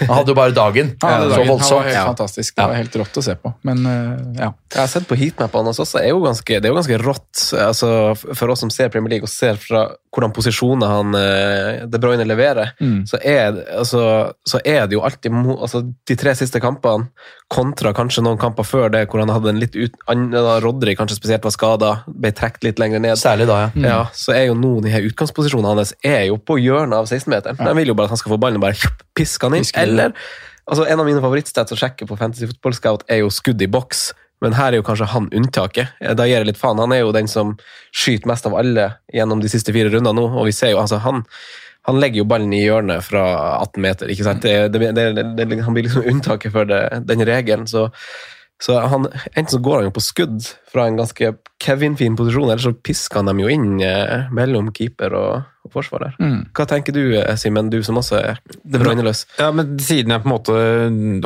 Han 0.00 0.14
hadde 0.16 0.32
jo 0.32 0.36
bare 0.38 0.54
dagen. 0.56 0.92
ja, 1.02 1.08
hadde 1.08 1.30
så 1.30 1.36
dagen. 1.38 1.48
han 1.48 1.70
var 1.78 1.84
helt 1.88 1.94
Ja. 1.94 2.04
fantastisk. 2.06 2.56
Det 2.56 2.66
var 2.68 2.74
helt 2.78 2.96
rått 3.02 3.16
å 3.18 3.22
se 3.24 3.34
på. 3.34 3.54
Men 3.66 3.86
eh, 3.86 4.42
ja. 4.42 4.52
Jeg 4.74 4.80
har 4.82 4.90
sett 4.92 5.08
på 5.08 5.16
heatmapene 5.18 5.70
hans 5.72 5.80
også. 5.80 6.02
Er 6.02 6.10
jo 6.12 6.20
ganske, 6.24 6.58
det 6.60 6.68
er 6.68 6.74
jo 6.74 6.76
ganske 6.78 6.98
rått 7.02 7.44
altså, 7.56 7.90
for 8.34 8.52
oss 8.52 8.60
som 8.60 8.70
ser 8.70 8.90
Premier 8.92 9.14
League 9.16 9.24
og 9.26 9.32
ser 9.32 9.56
fra 9.60 9.86
hvordan 10.14 10.32
posisjoner 10.34 10.88
han 10.88 11.14
eh, 11.14 11.86
De 11.88 11.98
Bruyne 12.00 12.24
leverer. 12.26 12.74
Mm. 12.80 13.02
Så, 13.08 13.18
er, 13.22 13.56
altså, 13.78 14.02
så 14.48 14.60
er 14.64 14.86
det 14.88 14.96
jo 14.96 15.02
alltid 15.04 15.32
altså, 15.58 15.82
De 16.08 16.16
tre 16.16 16.34
siste 16.38 16.60
kampene 16.64 17.08
kontra 17.48 17.94
kanskje 17.96 18.20
noen 18.26 18.36
kamper 18.40 18.66
før 18.68 18.90
det, 18.92 19.06
hvor 19.08 19.22
han 19.22 19.30
hadde 19.32 19.48
en 19.54 19.60
litt 19.60 19.72
ut, 19.78 19.94
da 20.04 20.58
Rodri 20.60 20.92
kanskje 20.98 21.16
spesielt 21.16 21.46
var 21.46 21.54
skada, 21.54 21.90
ble 22.06 22.28
trukket 22.36 22.66
litt 22.66 22.78
lenger 22.82 23.00
ned. 23.00 23.16
Særlig 23.16 23.46
da, 23.48 23.56
ja. 23.62 23.70
Ja, 23.88 24.00
så 24.12 24.34
er 24.36 24.50
jo 24.50 24.56
nå 24.58 24.74
de 24.84 24.92
her 24.92 25.06
utgangsposisjonene 25.08 25.72
hans 25.78 25.94
er 26.04 26.26
jo 26.28 26.36
på 26.36 26.58
hjørnet 26.60 26.98
av 26.98 27.08
16-meteren. 27.28 27.60
De 27.60 27.74
vil 27.76 27.92
jo 27.92 27.96
bare 27.98 28.08
at 28.08 28.16
han 28.16 28.20
skal 28.20 28.34
få 28.34 28.40
ballen 28.40 28.60
og 28.60 28.64
bare 28.68 28.92
piske 29.18 29.46
han 29.46 29.58
inn. 29.58 29.68
Eller 29.76 30.14
altså 30.68 30.86
En 30.88 31.00
av 31.00 31.06
mine 31.08 31.20
favorittstats 31.24 31.72
å 31.72 31.78
sjekke 31.78 32.08
på 32.08 32.16
Fantasy 32.20 32.48
Football 32.48 32.74
Scout 32.76 33.04
er 33.08 33.22
jo 33.22 33.30
skudd 33.32 33.62
i 33.62 33.70
boks. 33.70 34.10
Men 34.44 34.54
her 34.54 34.72
er 34.72 34.78
jo 34.78 34.86
kanskje 34.86 35.08
han 35.10 35.30
unntaket. 35.34 35.94
Eh, 36.00 36.14
Da 36.14 36.26
gir 36.28 36.38
jeg 36.38 36.46
litt 36.52 36.60
faen. 36.60 36.78
Han 36.78 36.92
er 36.94 37.02
jo 37.02 37.14
den 37.14 37.28
som 37.30 37.56
skyter 37.90 38.30
mest 38.30 38.46
av 38.46 38.54
alle 38.54 38.92
gjennom 39.12 39.40
de 39.42 39.50
siste 39.50 39.74
fire 39.74 39.90
rundene 39.90 40.14
nå. 40.14 40.28
Og 40.38 40.46
vi 40.46 40.54
ser 40.54 40.74
jo, 40.74 40.80
altså 40.82 41.00
han, 41.02 41.24
han 41.88 41.98
legger 41.98 42.22
jo 42.22 42.28
ballen 42.30 42.52
i 42.54 42.62
hjørnet 42.62 43.02
fra 43.06 43.24
18 43.64 43.82
meter. 43.82 44.12
ikke 44.12 44.26
sant? 44.28 44.46
Det, 44.46 44.70
det, 44.74 45.12
det, 45.40 45.62
han 45.64 45.74
blir 45.74 45.88
liksom 45.88 46.06
unntaket 46.12 46.54
for 46.54 46.68
den 46.68 47.26
regelen. 47.26 47.66
så 47.66 47.88
så 48.58 48.74
han, 48.90 49.06
Enten 49.34 49.52
så 49.52 49.58
går 49.62 49.76
han 49.76 49.84
jo 49.86 49.92
på 49.94 50.02
skudd 50.02 50.42
fra 50.72 50.88
en 50.88 50.96
ganske 50.98 51.28
Kevin-fin 51.62 52.16
posisjon, 52.18 52.48
eller 52.50 52.62
så 52.62 52.72
pisker 52.74 53.20
han 53.20 53.30
dem 53.30 53.42
jo 53.44 53.50
inn 53.54 53.76
eh, 53.86 54.26
mellom 54.34 54.72
keeper 54.74 55.14
og, 55.14 55.46
og 55.68 55.74
forsvarer. 55.76 56.16
Mm. 56.20 56.40
Hva 56.56 56.66
tenker 56.70 56.96
du, 56.96 57.02
eh, 57.20 57.36
Simen, 57.40 57.70
du 57.70 57.78
som 57.86 58.00
også 58.00 58.18
er 58.18 58.40
De 58.64 58.80
Ja, 59.38 59.50
men 59.54 59.76
Siden 59.78 60.10
jeg 60.14 60.24
på 60.24 60.28
en 60.30 60.34
måte 60.34 60.56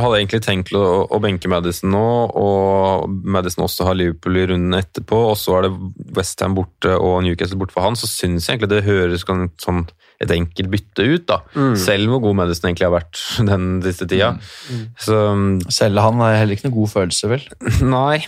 hadde 0.03 0.18
egentlig 0.20 0.43
tenkt 0.45 0.74
å, 0.76 0.84
å 1.09 1.20
benke 1.22 1.49
Madison 1.51 1.90
nå, 1.95 2.05
og 2.38 3.09
Madison 3.24 3.64
også 3.66 3.86
har 3.88 3.99
Liverpool 3.99 4.36
i 4.43 4.47
runden 4.53 4.76
etterpå, 4.78 5.22
og 5.32 5.36
så 5.40 5.59
er 5.61 5.68
det 5.68 5.74
Westham 6.18 6.55
borte 6.59 6.95
og 6.99 7.22
Newcastle 7.26 7.59
borte 7.61 7.74
for 7.74 7.86
han, 7.86 7.99
så 7.99 8.11
syns 8.11 8.47
jeg 8.49 8.59
egentlig 8.59 8.72
det 8.76 8.84
høres 8.88 9.24
kan- 9.28 9.51
som 9.62 9.86
et 10.22 10.30
enkelt 10.30 10.68
bytte 10.70 11.03
ut. 11.03 11.24
da. 11.26 11.40
Selv 11.74 12.07
hvor 12.12 12.20
god 12.22 12.36
Madison 12.38 12.68
egentlig 12.68 12.86
har 12.86 12.95
vært 12.95 13.18
den 13.49 13.82
siste 13.82 14.07
tida. 14.07 14.36
Så 15.03 15.16
Selv 15.68 15.99
han 15.99 16.20
har 16.22 16.36
heller 16.38 16.55
ikke 16.55 16.68
noe 16.68 16.76
god 16.76 16.93
følelse, 16.93 17.26
vel. 17.32 17.43
nei. 17.97 18.20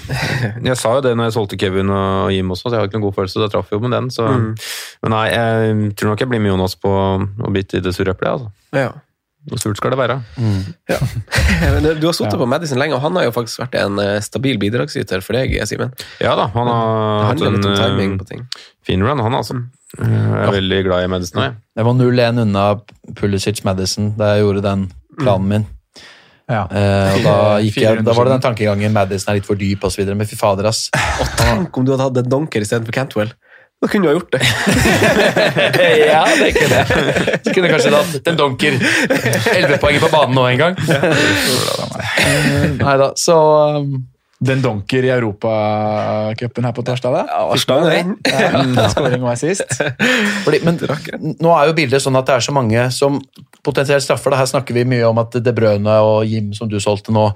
Jeg 0.64 0.76
sa 0.80 0.96
jo 0.96 1.04
det 1.06 1.12
når 1.14 1.28
jeg 1.28 1.36
solgte 1.36 1.58
Kevin 1.60 1.92
og 1.94 2.32
Jim 2.34 2.50
også, 2.50 2.66
at 2.66 2.72
jeg 2.74 2.80
har 2.82 2.88
ikke 2.90 2.98
noen 2.98 3.06
god 3.06 3.18
følelse. 3.20 3.38
Da 3.44 3.50
traff 3.52 3.70
jeg 3.70 3.78
jo 3.78 3.84
med 3.86 3.94
den. 3.94 4.10
Så. 4.10 4.26
Men 4.26 5.14
nei, 5.14 5.22
jeg 5.30 5.94
tror 6.04 6.12
nok 6.12 6.22
jeg 6.22 6.30
blir 6.30 6.44
med 6.44 6.52
Jonas 6.52 6.76
på 6.76 6.92
å 6.92 7.50
bite 7.54 7.80
i 7.80 7.84
det 7.84 7.94
sure 7.96 8.12
eplet. 8.12 8.36
Altså. 8.36 8.52
Ja. 8.76 8.92
Hvor 9.44 9.60
surt 9.60 9.76
skal 9.76 9.92
det 9.92 9.98
være? 10.00 10.14
Men 11.74 11.88
Du 12.00 12.06
har 12.08 12.14
sittet 12.16 12.38
på 12.40 12.46
Madison 12.48 12.80
lenge, 12.80 12.96
og 12.96 13.04
han 13.04 13.16
har 13.18 13.26
jo 13.26 13.34
faktisk 13.36 13.60
vært 13.60 13.76
en 13.82 14.00
eh, 14.00 14.16
stabil 14.24 14.56
bidragsyter 14.60 15.20
for 15.24 15.36
deg, 15.36 15.52
Simen. 15.68 15.92
Ja 16.24 16.32
da, 16.38 16.46
han 16.54 16.70
har 16.70 17.28
hatt 17.28 17.44
en 17.44 17.60
timing 17.60 18.14
eh, 18.14 18.18
på 18.22 18.28
ting. 18.30 18.46
fin 18.86 19.04
run, 19.04 19.20
han 19.20 19.36
altså. 19.36 19.58
Jeg 19.98 20.40
er 20.40 20.56
veldig 20.56 20.80
glad 20.88 21.04
i 21.04 21.12
Madison. 21.12 21.42
jeg. 21.44 21.56
Jeg 21.76 21.86
var 21.86 21.98
0-1 22.00 22.40
unna 22.46 22.64
Pulisic 23.20 23.60
Madison 23.68 24.14
da 24.18 24.32
jeg 24.32 24.46
gjorde 24.46 24.64
den 24.64 24.88
planen 25.20 25.50
min. 25.52 25.68
Ja. 26.48 26.64
Eh, 26.68 27.14
og 27.14 27.22
da, 27.24 27.36
gikk 27.64 27.78
jeg, 27.80 28.02
da 28.04 28.16
var 28.16 28.28
det 28.28 28.34
den 28.38 28.44
tankegangen 28.48 28.96
Madison 28.96 29.32
er 29.32 29.38
litt 29.38 29.48
for 29.48 29.60
dyp 29.60 29.84
osv. 29.86 30.08
Men 30.08 30.28
fy 30.28 30.40
fader, 30.40 30.68
ass. 30.72 30.86
Og 31.20 31.36
tenk 31.38 31.78
om 31.78 31.86
du 31.86 31.94
hadde 31.94 32.08
hatt 32.08 32.24
en 32.24 32.32
donker 32.32 32.64
istedenfor 32.64 32.96
Cantwell! 32.96 33.32
Da 33.84 33.88
kunne 33.92 34.06
du 34.06 34.08
ha 34.08 34.14
gjort 34.16 34.32
det. 34.32 34.40
ja, 36.08 36.22
det 36.40 36.54
kunne 36.56 36.76
jeg. 36.78 37.40
Så 37.44 37.52
kunne 37.52 37.68
jeg 37.68 37.72
kanskje 37.74 37.90
tatt 37.92 38.14
den 38.24 38.38
donker 38.38 38.78
11 38.78 39.76
poeng 39.82 39.98
på 40.00 40.08
banen 40.08 40.38
nå 40.38 40.44
en 40.48 40.62
gang. 40.62 40.78
Nei 42.78 42.94
da, 43.02 43.10
så 43.20 43.36
um, 43.76 43.90
Den 44.40 44.64
donker 44.64 45.04
i 45.04 45.10
Europacupen 45.12 46.64
her 46.64 46.72
på 46.78 46.86
torsdag, 46.88 47.18
da? 47.18 47.26
Ja, 47.28 47.44
du 47.52 47.90
den. 47.92 48.16
Ja, 48.24 48.88
Skåring 48.94 49.20
og 49.20 49.34
assist. 49.34 49.76
fordi, 50.46 50.62
men 50.64 50.80
nå 50.80 51.52
er 51.52 51.68
jo 51.68 51.76
bildet 51.76 52.00
sånn 52.06 52.16
at 52.16 52.32
det 52.32 52.38
er 52.38 52.48
så 52.48 52.56
mange 52.56 52.88
som 52.96 53.20
potensielt 53.64 54.08
straffer. 54.08 54.32
Da. 54.32 54.40
Her 54.46 54.48
snakker 54.54 54.80
vi 54.80 54.88
mye 54.88 55.04
om 55.12 55.20
at 55.20 55.36
De 55.44 55.56
Brøne 55.56 56.00
og 56.08 56.24
Jim, 56.24 56.54
som 56.56 56.72
du 56.72 56.80
solgte 56.80 57.12
nå, 57.12 57.28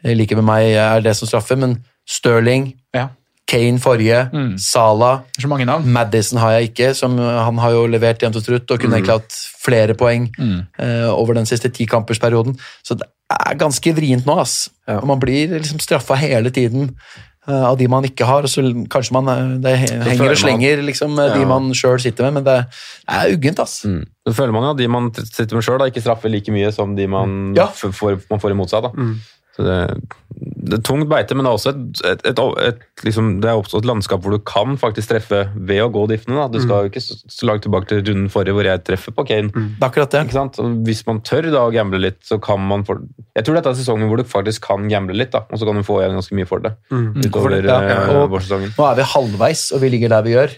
eh, 0.00 0.16
like 0.16 0.40
med 0.40 0.48
meg, 0.48 0.72
er 0.80 1.04
det 1.04 1.12
som 1.20 1.28
straffer. 1.28 1.60
Men 1.60 1.82
Stirling, 2.08 2.72
Ja. 2.96 3.10
Kane 3.50 3.80
forrige, 3.82 4.20
Mm. 4.32 4.52
Salah 4.62 5.20
så 5.40 5.48
mange 5.50 5.66
navn. 5.66 5.86
Madison 5.90 6.38
har 6.38 6.52
jeg 6.58 6.70
ikke, 6.70 6.92
som 6.94 7.16
han 7.18 7.58
har 7.58 7.72
jo 7.74 7.86
levert 7.90 8.22
jevnt 8.22 8.36
og 8.38 8.44
trutt 8.46 8.70
og 8.70 8.78
kunne 8.82 8.98
egentlig 9.00 9.16
hatt 9.18 9.38
flere 9.64 9.94
poeng 9.98 10.28
Mm. 10.38 10.60
uh, 10.78 11.08
over 11.18 11.34
den 11.34 11.46
siste 11.50 11.68
tikampersperioden. 11.74 12.54
Så 12.86 12.94
det 13.00 13.08
er 13.30 13.58
ganske 13.58 13.92
vrient 13.96 14.26
nå, 14.26 14.38
ass. 14.40 14.68
Ja. 14.88 15.00
Og 15.00 15.06
man 15.10 15.18
blir 15.22 15.48
liksom 15.58 15.80
straffa 15.82 16.14
hele 16.18 16.50
tiden 16.54 16.94
uh, 17.48 17.64
av 17.70 17.78
de 17.78 17.86
man 17.88 18.04
ikke 18.06 18.26
har, 18.28 18.42
og 18.46 18.50
så 18.52 18.62
kanskje 18.92 19.12
man 19.16 19.28
eh, 19.32 19.58
det 19.64 19.74
henger 19.80 20.30
og 20.30 20.36
slenger 20.38 20.82
liksom, 20.86 21.16
ja. 21.18 21.34
de 21.34 21.46
man 21.48 21.70
sjøl 21.74 21.98
sitter 22.02 22.28
med, 22.30 22.38
men 22.38 22.44
det 22.44 22.56
er 23.08 23.32
uggent, 23.34 23.58
ass. 23.64 23.80
Mm. 23.84 24.04
Så 24.28 24.34
føler 24.36 24.52
man 24.54 24.62
jo 24.68 24.70
at 24.76 24.78
de 24.78 24.88
man 24.92 25.10
sitter 25.16 25.56
med 25.58 25.64
sjøl, 25.66 25.82
ikke 25.88 26.02
straffer 26.04 26.30
like 26.30 26.52
mye 26.54 26.70
som 26.76 26.94
de 26.94 27.06
man, 27.10 27.54
Ja. 27.56 27.66
får, 27.72 28.20
man 28.30 28.38
får 28.42 28.50
imot 28.54 28.70
seg. 28.70 28.82
da. 28.86 28.92
Det, 29.60 29.78
det 30.70 30.78
er 30.78 30.82
tungt 30.86 31.08
beite, 31.10 31.34
men 31.36 31.44
det 31.44 31.50
er 31.50 31.56
også 31.58 31.72
et, 31.72 32.00
et, 32.06 32.22
et, 32.30 32.40
et, 32.68 32.82
liksom, 33.04 33.30
det 33.42 33.48
er 33.50 33.58
oppstått 33.60 33.82
et 33.84 33.88
landskap 33.90 34.22
hvor 34.24 34.32
du 34.36 34.38
kan 34.46 34.76
faktisk 34.80 35.10
treffe 35.10 35.40
ved 35.56 35.82
å 35.84 35.88
gå 35.92 36.04
diffene. 36.10 36.36
Da. 36.38 36.46
Du 36.52 36.60
skal 36.62 36.84
jo 36.86 36.90
ikke 36.92 37.02
så, 37.04 37.16
så 37.28 37.48
langt 37.48 37.64
tilbake 37.66 37.90
til 37.90 38.02
runden 38.06 38.30
forrige 38.32 38.54
hvor 38.56 38.68
jeg 38.68 38.82
treffer 38.86 39.16
på 39.16 39.26
Kane. 39.28 39.50
Det 39.52 39.82
er 39.82 39.88
akkurat 39.90 40.14
det. 40.14 40.22
Ikke 40.28 40.38
sant? 40.38 40.60
Og 40.62 40.78
hvis 40.86 41.02
man 41.08 41.20
tør 41.26 41.50
da 41.52 41.64
å 41.66 41.74
gamble 41.74 42.00
litt, 42.00 42.20
så 42.26 42.38
kan 42.42 42.62
man 42.70 42.86
for... 42.88 43.02
Jeg 43.36 43.44
tror 43.46 43.58
dette 43.60 43.72
er 43.74 43.80
sesongen 43.82 44.08
hvor 44.10 44.20
du 44.22 44.24
faktisk 44.28 44.64
kan 44.70 44.88
gamble 44.90 45.16
litt, 45.18 45.32
da, 45.34 45.44
og 45.50 45.60
så 45.60 45.68
kan 45.68 45.76
du 45.80 45.84
få 45.86 46.00
igjen 46.02 46.16
ganske 46.18 46.38
mye 46.40 46.48
for 46.48 46.64
det. 46.64 46.74
Utover 46.92 47.58
Ja, 47.60 47.80
ja. 47.84 48.00
eh, 48.06 48.16
Og- 48.22 48.30
vårsesongen. 48.36 48.72
Nå 48.78 48.86
er 48.90 49.00
vi 49.02 49.08
halvveis, 49.14 49.66
og 49.76 49.82
vi 49.84 49.90
ligger 49.96 50.12
der 50.16 50.26
vi 50.26 50.36
gjør. 50.38 50.56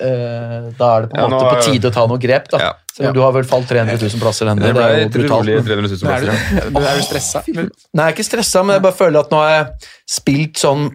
Eh, 0.00 0.68
da 0.78 0.88
er 0.96 1.02
det 1.02 1.10
på 1.10 1.16
en 1.18 1.22
Ja, 1.24 1.26
nå 1.26 1.38
måte 1.40 1.54
på 1.56 1.62
tide 1.72 1.88
å 1.90 1.94
ta 1.94 2.04
noe 2.06 2.18
grep, 2.22 2.48
da. 2.52 2.58
Ja. 2.62 2.72
Selv 2.94 3.08
om 3.10 3.14
du 3.16 3.20
har 3.24 3.32
vel 3.34 3.44
falt 3.50 3.66
300 3.70 3.98
000 3.98 4.20
plasser 4.22 4.46
ennå. 4.46 4.62
Det 4.62 4.74
Det 4.74 4.84
er 4.84 5.00
jo 5.02 5.08
brutalt. 5.16 5.46
men- 5.46 5.64
300 5.64 5.88
000 5.88 6.12
Er 6.14 6.20
du, 6.20 6.26
plasser. 6.26 6.54
ja. 6.54 6.92
er 6.92 6.96
du 6.96 7.02
stressa? 7.02 7.42
Nei, 7.48 7.64
jeg 7.64 8.06
er 8.06 8.14
ikke 8.14 8.28
stressa, 8.30 8.62
men 8.64 8.74
jeg 8.78 8.82
bare 8.82 8.98
føler 9.00 9.18
at 9.20 9.30
nå 9.34 9.36
har 9.42 9.50
jeg 9.56 9.66
spilt 10.06 10.54
sånn 10.62 10.88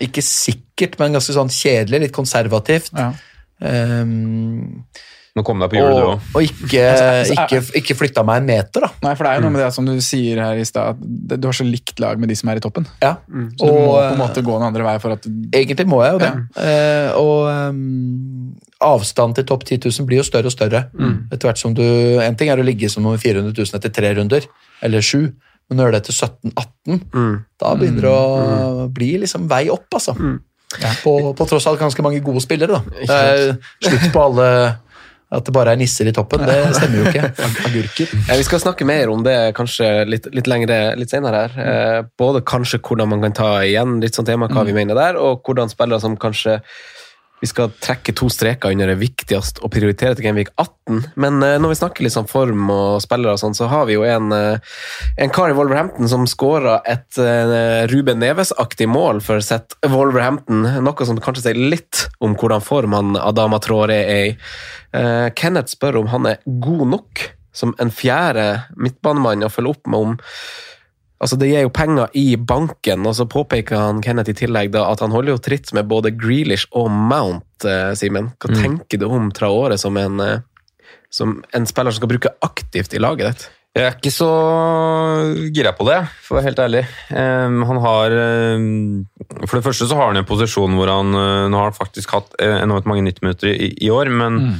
Ikke 0.00 0.22
sikkert, 0.22 0.98
men 0.98 1.12
ganske 1.14 1.32
sånn 1.32 1.48
kjedelig, 1.48 2.00
litt 2.00 2.12
konservativt. 2.12 2.90
Ja. 2.98 3.12
Ehm, 3.62 4.84
Nå 5.36 5.44
kom 5.46 5.60
deg 5.62 5.70
på 5.70 5.78
hjulet, 5.78 5.94
du 5.94 6.06
òg. 6.10 6.30
og 6.34 6.42
ikke, 6.42 6.80
Altså, 6.90 7.34
ikke, 7.36 7.60
ikke 7.78 7.94
flytta 8.00 8.24
meg 8.26 8.40
en 8.40 8.48
meter, 8.48 8.82
da. 8.82 8.88
Nei, 9.04 9.12
for 9.14 9.22
det 9.26 9.30
er 9.30 9.38
jo 9.38 9.44
noe 9.44 9.54
med 9.54 9.62
det 9.62 9.68
som 9.76 9.86
du 9.86 9.92
sier 10.02 10.40
her 10.42 10.58
i 10.58 10.64
stad, 10.66 10.98
at 10.98 11.36
du 11.38 11.46
har 11.46 11.54
så 11.54 11.66
likt 11.66 12.00
lag 12.02 12.18
med 12.18 12.32
de 12.32 12.36
som 12.40 12.50
er 12.50 12.58
i 12.58 12.62
toppen. 12.64 12.88
Ja. 13.02 13.12
Så 13.60 13.68
du 13.68 13.76
må 13.76 13.92
på 13.94 14.00
en 14.08 14.18
måte 14.18 14.42
gå 14.42 14.56
en 14.58 14.66
andre 14.66 14.86
vei 14.88 14.96
for 15.02 15.14
at 15.14 15.28
Egentlig 15.30 15.86
må 15.86 16.00
jeg 16.02 16.16
jo 16.16 16.22
det. 16.24 16.32
Eh, 16.64 17.12
og 17.20 17.46
um, 17.46 18.56
avstanden 18.82 19.36
til 19.38 19.46
topp 19.52 19.64
10 19.68 19.78
000 19.86 20.08
blir 20.08 20.18
jo 20.22 20.26
større 20.26 20.50
og 20.50 20.54
større. 20.56 20.82
Etter 21.30 21.46
hvert 21.50 21.62
som 21.62 21.74
du, 21.78 21.84
En 22.24 22.34
ting 22.40 22.50
er 22.50 22.58
å 22.58 22.66
ligge 22.66 22.90
som 22.90 23.06
nummer 23.06 23.20
400 23.22 23.54
000 23.54 23.78
etter 23.78 23.94
tre 23.94 24.10
runder, 24.18 24.46
eller 24.82 25.04
sju, 25.04 25.30
men 25.70 25.78
når 25.78 25.78
du 25.78 25.86
gjør 25.86 25.94
det 25.94 26.04
til 26.08 26.16
17-18, 26.18 27.00
da 27.62 27.74
begynner 27.78 28.02
det 28.08 28.10
å 28.10 28.86
bli 28.90 29.12
liksom 29.22 29.46
vei 29.50 29.68
opp, 29.70 29.86
altså. 29.94 30.16
På, 31.04 31.12
på 31.34 31.46
tross 31.50 31.66
av 31.66 31.78
ganske 31.78 32.02
mange 32.02 32.18
gode 32.22 32.42
spillere, 32.42 32.78
da. 32.78 32.82
Det 33.06 33.14
er 33.14 33.56
slutt 33.86 34.10
på 34.14 34.22
alle 34.22 34.48
at 35.30 35.46
det 35.46 35.52
bare 35.54 35.74
er 35.74 35.78
nisser 35.78 36.08
i 36.10 36.14
toppen. 36.14 36.42
Det 36.42 36.58
stemmer 36.74 37.00
jo 37.00 37.10
ikke. 37.10 37.28
agurker 37.68 38.14
Ja, 38.26 38.34
vi 38.34 38.46
skal 38.46 38.62
snakke 38.62 38.86
mer 38.88 39.12
om 39.12 39.22
det 39.26 39.36
kanskje 39.58 39.88
litt, 40.10 40.26
litt 40.34 40.50
lengre 40.50 40.80
litt 40.98 41.12
senere 41.12 41.44
her. 41.44 41.58
Eh, 41.62 41.98
både 42.18 42.42
kanskje 42.46 42.80
hvordan 42.82 43.12
man 43.12 43.22
kan 43.22 43.36
ta 43.38 43.50
igjen 43.66 44.00
litt 44.02 44.18
sånn 44.18 44.26
tema, 44.26 44.50
hva 44.50 44.66
vi 44.66 44.74
mener 44.74 44.98
der, 44.98 45.20
og 45.20 45.44
hvordan 45.46 45.70
spillere 45.70 46.02
som 46.02 46.18
kanskje 46.18 46.58
vi 47.40 47.48
skal 47.48 47.72
trekke 47.80 48.12
to 48.16 48.28
streker 48.32 48.72
under 48.74 48.90
det 48.92 48.98
viktigste 49.00 49.62
og 49.64 49.72
prioritere 49.72 50.16
til 50.16 50.26
Genvik 50.26 50.52
18. 50.60 51.00
Men 51.20 51.40
eh, 51.44 51.56
når 51.62 51.72
vi 51.72 51.78
snakker 51.80 52.04
litt 52.04 52.14
sånn 52.14 52.28
form 52.30 52.68
og 52.72 53.00
spillere 53.04 53.36
og 53.36 53.40
sånn, 53.42 53.56
så 53.56 53.70
har 53.72 53.88
vi 53.88 53.96
jo 53.96 54.04
en, 54.04 54.28
eh, 54.36 54.76
en 55.24 55.32
kar 55.32 55.52
i 55.52 55.56
Wolverhampton 55.56 56.10
som 56.10 56.28
skåra 56.28 56.78
et 56.84 57.20
eh, 57.20 57.86
Ruben 57.90 58.20
Neves-aktig 58.20 58.90
mål 58.92 59.22
for 59.24 59.44
sitt 59.44 59.76
Wolverhampton. 59.88 60.68
Noe 60.84 61.08
som 61.08 61.20
kanskje 61.22 61.48
sier 61.48 61.60
litt 61.60 62.06
om 62.20 62.36
hvordan 62.36 62.64
form 62.64 62.96
han 62.98 63.16
Adama 63.20 63.60
Traore 63.62 64.00
er 64.04 64.24
i. 64.30 64.32
Kenneth 65.38 65.70
spør 65.70 66.00
om 66.00 66.08
han 66.10 66.26
er 66.26 66.40
god 66.42 66.88
nok 66.96 67.20
som 67.54 67.76
en 67.82 67.92
fjerde 67.94 68.64
midtbanemann 68.74 69.46
å 69.46 69.50
følge 69.52 69.76
opp 69.76 69.90
med 69.90 70.06
om 70.06 70.16
Altså, 71.20 71.36
Det 71.36 71.50
gir 71.50 71.66
jo 71.66 71.72
penger 71.74 72.08
i 72.16 72.36
banken, 72.36 73.04
og 73.06 73.14
så 73.18 73.28
påpeker 73.28 73.76
han 73.76 74.00
Kenneth 74.04 74.32
i 74.32 74.36
tillegg 74.38 74.72
da 74.72 74.86
at 74.88 75.02
han 75.04 75.12
holder 75.12 75.34
jo 75.34 75.42
tritt 75.44 75.72
med 75.76 75.88
både 75.90 76.14
Grealish 76.16 76.66
og 76.72 76.88
Mount, 76.88 77.66
eh, 77.68 77.92
Simen. 77.92 78.32
Hva 78.40 78.54
tenker 78.56 79.00
du 79.00 79.04
om 79.10 79.28
Traore 79.36 79.76
som 79.78 79.96
en, 80.00 80.20
eh, 80.20 80.40
som 81.10 81.42
en 81.52 81.66
spiller 81.66 81.92
som 81.92 82.00
skal 82.00 82.14
bruke 82.14 82.32
aktivt 82.40 82.94
i 82.96 83.02
laget 83.02 83.28
ditt? 83.28 83.50
Jeg 83.70 83.86
er 83.86 83.92
ikke 83.94 84.10
så 84.10 84.30
gira 85.54 85.70
på 85.78 85.84
det, 85.86 86.00
for 86.24 86.34
å 86.34 86.40
være 86.40 86.48
helt 86.48 86.62
ærlig. 86.64 86.80
Um, 87.14 87.60
han 87.68 87.78
har 87.84 88.14
um, 88.58 88.64
For 89.44 89.60
det 89.60 89.62
første 89.62 89.86
så 89.86 89.94
har 89.94 90.10
han 90.10 90.18
en 90.18 90.26
posisjon 90.26 90.74
hvor 90.74 90.90
han 90.90 91.14
uh, 91.14 91.46
Nå 91.46 91.54
har 91.54 91.68
han 91.68 91.76
faktisk 91.76 92.16
hatt 92.16 92.34
eh, 92.42 92.56
enormt 92.64 92.88
mange 92.90 93.04
90-minutter 93.06 93.52
i, 93.52 93.70
i 93.78 93.92
år, 93.94 94.10
men, 94.10 94.56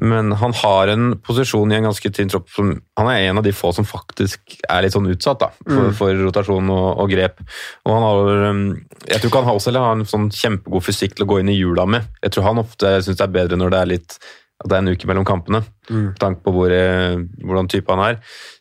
men 0.00 0.32
han 0.32 0.54
har 0.56 0.88
en 0.88 1.12
posisjon 1.20 1.72
i 1.72 1.76
en 1.76 1.88
ganske 1.88 2.10
tynn 2.14 2.30
tropp 2.32 2.48
som 2.54 2.70
Han 2.96 3.08
er 3.12 3.26
en 3.28 3.40
av 3.40 3.44
de 3.44 3.52
få 3.52 3.72
som 3.76 3.84
faktisk 3.84 4.54
er 4.64 4.84
litt 4.84 4.94
sånn 4.94 5.10
utsatt 5.12 5.42
da, 5.42 5.50
for, 5.60 5.90
for 5.98 6.22
rotasjon 6.24 6.70
og, 6.72 6.86
og 7.02 7.10
grep. 7.12 7.42
Og 7.84 7.94
han 7.94 8.06
har 8.06 8.44
ehm, 8.48 8.62
Jeg 9.04 9.20
tror 9.20 9.30
ikke 9.30 9.42
han 9.42 9.50
har 9.50 9.58
også 9.60 9.72
eller 9.72 9.86
har 9.88 9.98
en 9.98 10.08
sånn 10.08 10.30
kjempegod 10.34 10.86
fysikk 10.86 11.16
til 11.16 11.26
å 11.26 11.30
gå 11.32 11.40
inn 11.42 11.52
i 11.52 11.58
hjula 11.58 11.84
med. 11.90 12.08
Jeg 12.24 12.36
tror 12.36 12.48
han 12.48 12.62
ofte 12.62 12.94
syns 13.04 13.18
det 13.18 13.26
er 13.26 13.34
bedre 13.34 13.60
når 13.60 13.74
det 13.74 13.80
er 13.80 13.92
litt 13.96 14.20
at 14.60 14.68
det 14.68 14.76
er 14.76 14.82
en 14.82 14.92
uke 14.92 15.08
mellom 15.08 15.24
kampene, 15.24 15.62
med 15.88 16.18
tanke 16.20 16.42
på 16.44 16.52
hvor, 16.52 16.72
eh, 16.72 17.16
hvordan 17.40 17.68
type 17.72 17.88
han 17.94 18.02
er. 18.04 18.18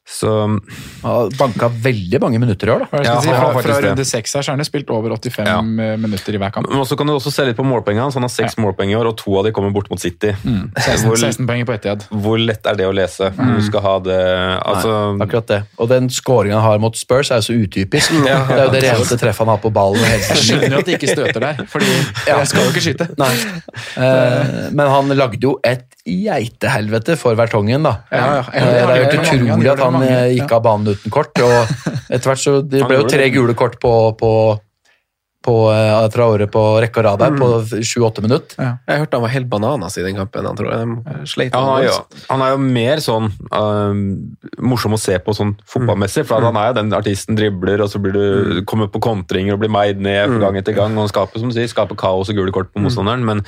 Så 0.10 0.30
Han 0.42 0.62
har 1.04 1.30
banka 1.38 1.68
veldig 1.70 2.20
mange 2.22 2.40
minutter 2.42 2.68
i 2.68 2.72
år, 2.74 2.80
da. 2.90 3.02
Ja, 3.06 3.20
si? 3.22 3.30
han 3.30 3.54
Fra, 3.54 3.62
fra 3.62 3.76
runde 3.86 4.06
seks 4.10 4.34
her 4.36 4.42
så 4.42 4.52
har 4.52 4.58
han 4.58 4.66
spilt 4.66 4.90
over 4.90 5.14
85 5.16 5.46
Ja. 5.48 5.62
minutter 5.62 6.34
i 6.34 6.40
hver 6.42 6.52
kamp. 6.56 6.68
Men 6.70 6.82
så 6.90 6.98
kan 6.98 7.08
du 7.08 7.14
også 7.14 7.32
se 7.32 7.46
litt 7.46 7.56
på 7.60 7.64
målpoengene 7.68 8.08
hans. 8.08 8.18
Han 8.18 8.26
har 8.26 8.34
seks 8.34 8.58
målpoeng 8.58 8.90
i 8.92 8.98
år, 8.98 9.06
og 9.12 9.18
to 9.22 9.38
av 9.40 9.46
de 9.46 9.52
kommer 9.56 9.72
bort 9.76 9.90
mot 9.94 10.02
City. 10.02 10.34
16, 10.34 11.06
Hvor, 11.06 11.16
16 11.22 11.46
poeng 11.48 11.64
på 11.70 11.76
Etiad. 11.78 12.04
hvor 12.10 12.42
lett 12.42 12.66
er 12.66 12.76
det 12.82 12.88
å 12.90 12.94
lese? 12.96 13.30
Du 13.38 13.62
skal 13.68 13.82
ha 13.86 13.94
det 14.00 14.18
altså, 14.66 14.96
Akkurat 15.22 15.48
det. 15.54 15.62
Og 15.78 15.90
den 15.94 16.10
scoringen 16.10 16.58
han 16.60 16.66
har 16.72 16.80
mot 16.82 16.98
Spurs, 16.98 17.30
er 17.32 17.44
jo 17.44 17.48
så 17.52 17.58
utypisk. 17.62 18.10
Det 18.26 18.34
er 18.34 18.66
jo 18.66 18.72
det 18.74 18.84
reneste 18.84 19.18
treffet 19.22 19.46
han 19.46 19.54
har 19.54 19.62
på 19.64 19.72
ballen. 19.72 20.02
Jeg 20.10 20.42
skjønner 20.42 20.74
jo 20.80 20.82
at 20.82 20.90
de 20.90 20.98
ikke 20.98 21.14
støter 21.14 21.40
der, 21.46 21.62
fordi 21.70 21.94
jeg 22.28 22.48
skal 22.50 22.66
jo 22.66 22.74
ikke 22.74 22.84
skyte. 22.90 23.10
Nei. 23.22 23.32
Eh, 24.00 24.70
men 24.74 24.88
han 24.90 25.14
lagde 25.16 25.40
jo 25.44 25.56
et 25.64 25.86
geitehelvete 26.10 27.16
for 27.20 27.36
Vertongen, 27.38 27.84
da. 27.86 27.96
Ja, 28.12 28.26
ja. 28.40 28.44
Eh, 28.54 28.66
Det 28.66 28.80
er 28.80 28.80
jo 28.80 28.88
Han 28.90 28.98
han 29.00 29.10
utrolig 29.20 29.70
at 29.70 29.78
det 29.78 29.86
han 30.00 30.08
mange. 30.08 30.24
ja. 30.24 30.32
gikk 30.40 30.56
av 30.56 30.64
banen 30.66 30.96
uten 30.96 31.14
kort. 31.14 31.44
Og 31.44 31.76
etter 32.14 32.32
hvert 32.32 32.42
så 32.42 32.58
Det 32.64 32.88
ble 32.88 33.04
jo 33.04 33.06
tre 33.10 33.30
gule 33.34 33.56
kort 33.58 33.78
på, 33.82 33.94
på, 34.20 34.32
på 35.46 35.56
eh, 35.74 36.08
Traore 36.14 36.48
på 36.52 36.64
rekke 36.84 37.02
og 37.02 37.06
rad 37.08 37.24
her, 37.26 37.36
på 37.40 37.82
sju-åtte 37.86 38.24
minutter. 38.26 38.58
Jeg 38.60 39.04
hørte 39.04 39.20
han 39.20 39.26
var 39.26 39.34
helt 39.34 39.50
bananas 39.52 40.00
i 40.00 40.06
den 40.06 40.18
kampen. 40.20 40.48
Han 40.50 40.60
tror 40.60 40.72
jeg 40.74 41.30
sleit 41.32 41.54
ja, 41.54 41.62
han, 41.62 41.84
er 41.84 41.88
jo, 41.88 42.24
han 42.30 42.46
er 42.46 42.56
jo 42.56 42.64
mer 42.80 43.04
sånn 43.04 43.30
øhm, 43.60 44.02
morsom 44.72 44.98
å 44.98 45.02
se 45.02 45.20
på 45.24 45.36
sånn 45.38 45.56
fotballmessig, 45.70 46.26
for 46.30 46.40
at 46.40 46.50
han 46.50 46.60
er 46.62 46.72
jo 46.72 46.80
den 46.82 46.98
artisten 46.98 47.40
dribler, 47.40 47.86
og 47.86 47.94
så 47.94 48.02
blir 48.04 48.18
du, 48.18 48.64
kommer 48.70 48.92
på 48.92 49.04
kontringer 49.04 49.56
og 49.56 49.64
blir 49.64 49.74
meid 49.74 50.02
ned 50.04 50.26
for 50.28 50.44
gang 50.48 50.60
etter 50.60 50.78
gang, 50.78 50.98
og 50.98 51.08
han 51.08 51.14
skaper, 51.14 51.44
som 51.44 51.54
du 51.54 51.58
sier, 51.58 51.72
skaper 51.72 52.00
kaos 52.00 52.32
og 52.32 52.42
gule 52.42 52.56
kort 52.56 52.74
på 52.74 52.84
motstanderen, 52.84 53.26
men 53.28 53.46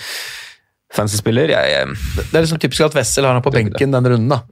fancy-spiller, 0.96 1.54
jeg, 1.56 1.72
jeg 1.72 2.32
Det 2.32 2.36
er 2.36 2.46
liksom 2.46 2.62
typisk 2.62 2.88
at 2.90 2.98
Wessel 2.98 3.28
har 3.28 3.38
han 3.38 3.46
på 3.46 3.54
benken 3.54 3.94
denne 3.96 4.12
runden, 4.14 4.32
da. 4.32 4.44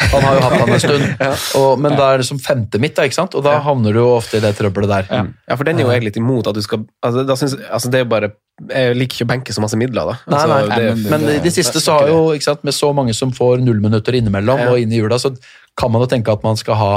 Han 0.00 0.22
har 0.24 0.36
jo 0.36 0.42
hatt 0.46 0.54
han 0.60 0.70
en 0.74 0.80
stund, 0.82 1.04
og, 1.60 1.70
men 1.84 1.94
da 1.98 2.06
er 2.14 2.22
det 2.22 2.26
som 2.28 2.38
femte 2.42 2.80
midt, 2.82 2.94
da, 2.96 3.04
ikke 3.08 3.18
sant? 3.18 3.34
og 3.36 3.44
da 3.44 3.58
havner 3.64 3.92
du 3.94 4.00
jo 4.00 4.06
ofte 4.16 4.38
i 4.38 4.42
det 4.44 4.54
trøbbelet 4.58 4.90
der. 4.90 5.10
Ja, 5.50 5.56
for 5.58 5.68
den 5.68 5.78
er 5.80 5.84
jo 5.86 5.92
jeg 5.92 6.06
litt 6.08 6.16
imot 6.20 6.48
at 6.50 6.56
du 6.56 6.62
skal 6.64 6.86
altså, 7.04 7.24
da 7.28 7.36
synes, 7.38 7.58
altså, 7.68 7.90
det 7.92 8.00
er 8.00 8.06
jo 8.06 8.10
bare 8.14 8.30
Jeg 8.70 8.96
liker 8.96 9.16
ikke 9.20 9.26
å 9.28 9.30
benke 9.30 9.54
så 9.56 9.62
masse 9.64 9.78
midler, 9.80 10.08
da. 10.10 10.16
Nei, 10.28 10.40
Altså, 10.40 10.68
nei, 10.68 10.80
det, 10.80 11.10
men 11.12 11.28
i 11.32 11.38
det 11.44 11.52
siste 11.54 11.80
så 11.80 11.98
har 12.00 12.10
jo, 12.12 12.18
ikke 12.36 12.48
sant, 12.48 12.64
med 12.68 12.76
så 12.76 12.90
mange 12.96 13.14
som 13.16 13.32
får 13.36 13.62
nullminutter 13.64 14.18
innimellom 14.18 14.60
Ja. 14.64 14.70
og 14.72 14.80
inn 14.82 14.92
i 14.92 15.00
jula, 15.00 15.16
så 15.20 15.32
kan 15.80 15.92
man 15.92 16.04
jo 16.04 16.10
tenke 16.12 16.32
at 16.32 16.42
man 16.44 16.56
skal 16.60 16.76
ha 16.80 16.90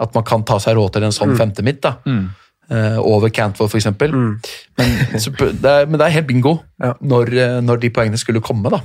at 0.00 0.14
man 0.16 0.24
kan 0.24 0.44
ta 0.48 0.56
seg 0.62 0.78
råd 0.78 0.94
til 0.94 1.04
en 1.04 1.12
sånn 1.12 1.34
femte 1.36 1.64
midt, 1.66 1.82
da. 1.84 1.96
Eh, 2.08 2.22
over 3.02 3.28
Cantwell, 3.34 3.68
for 3.68 3.80
eksempel. 3.80 4.12
Men, 4.14 4.92
så, 5.18 5.32
det 5.34 5.70
er, 5.70 5.88
men 5.90 5.98
det 5.98 6.06
er 6.06 6.14
helt 6.20 6.28
bingo 6.28 6.58
Ja. 6.80 6.94
når, 7.02 7.32
eh, 7.36 7.56
når 7.60 7.80
de 7.82 7.90
poengene 7.92 8.16
skulle 8.20 8.40
komme, 8.40 8.70
da. 8.72 8.78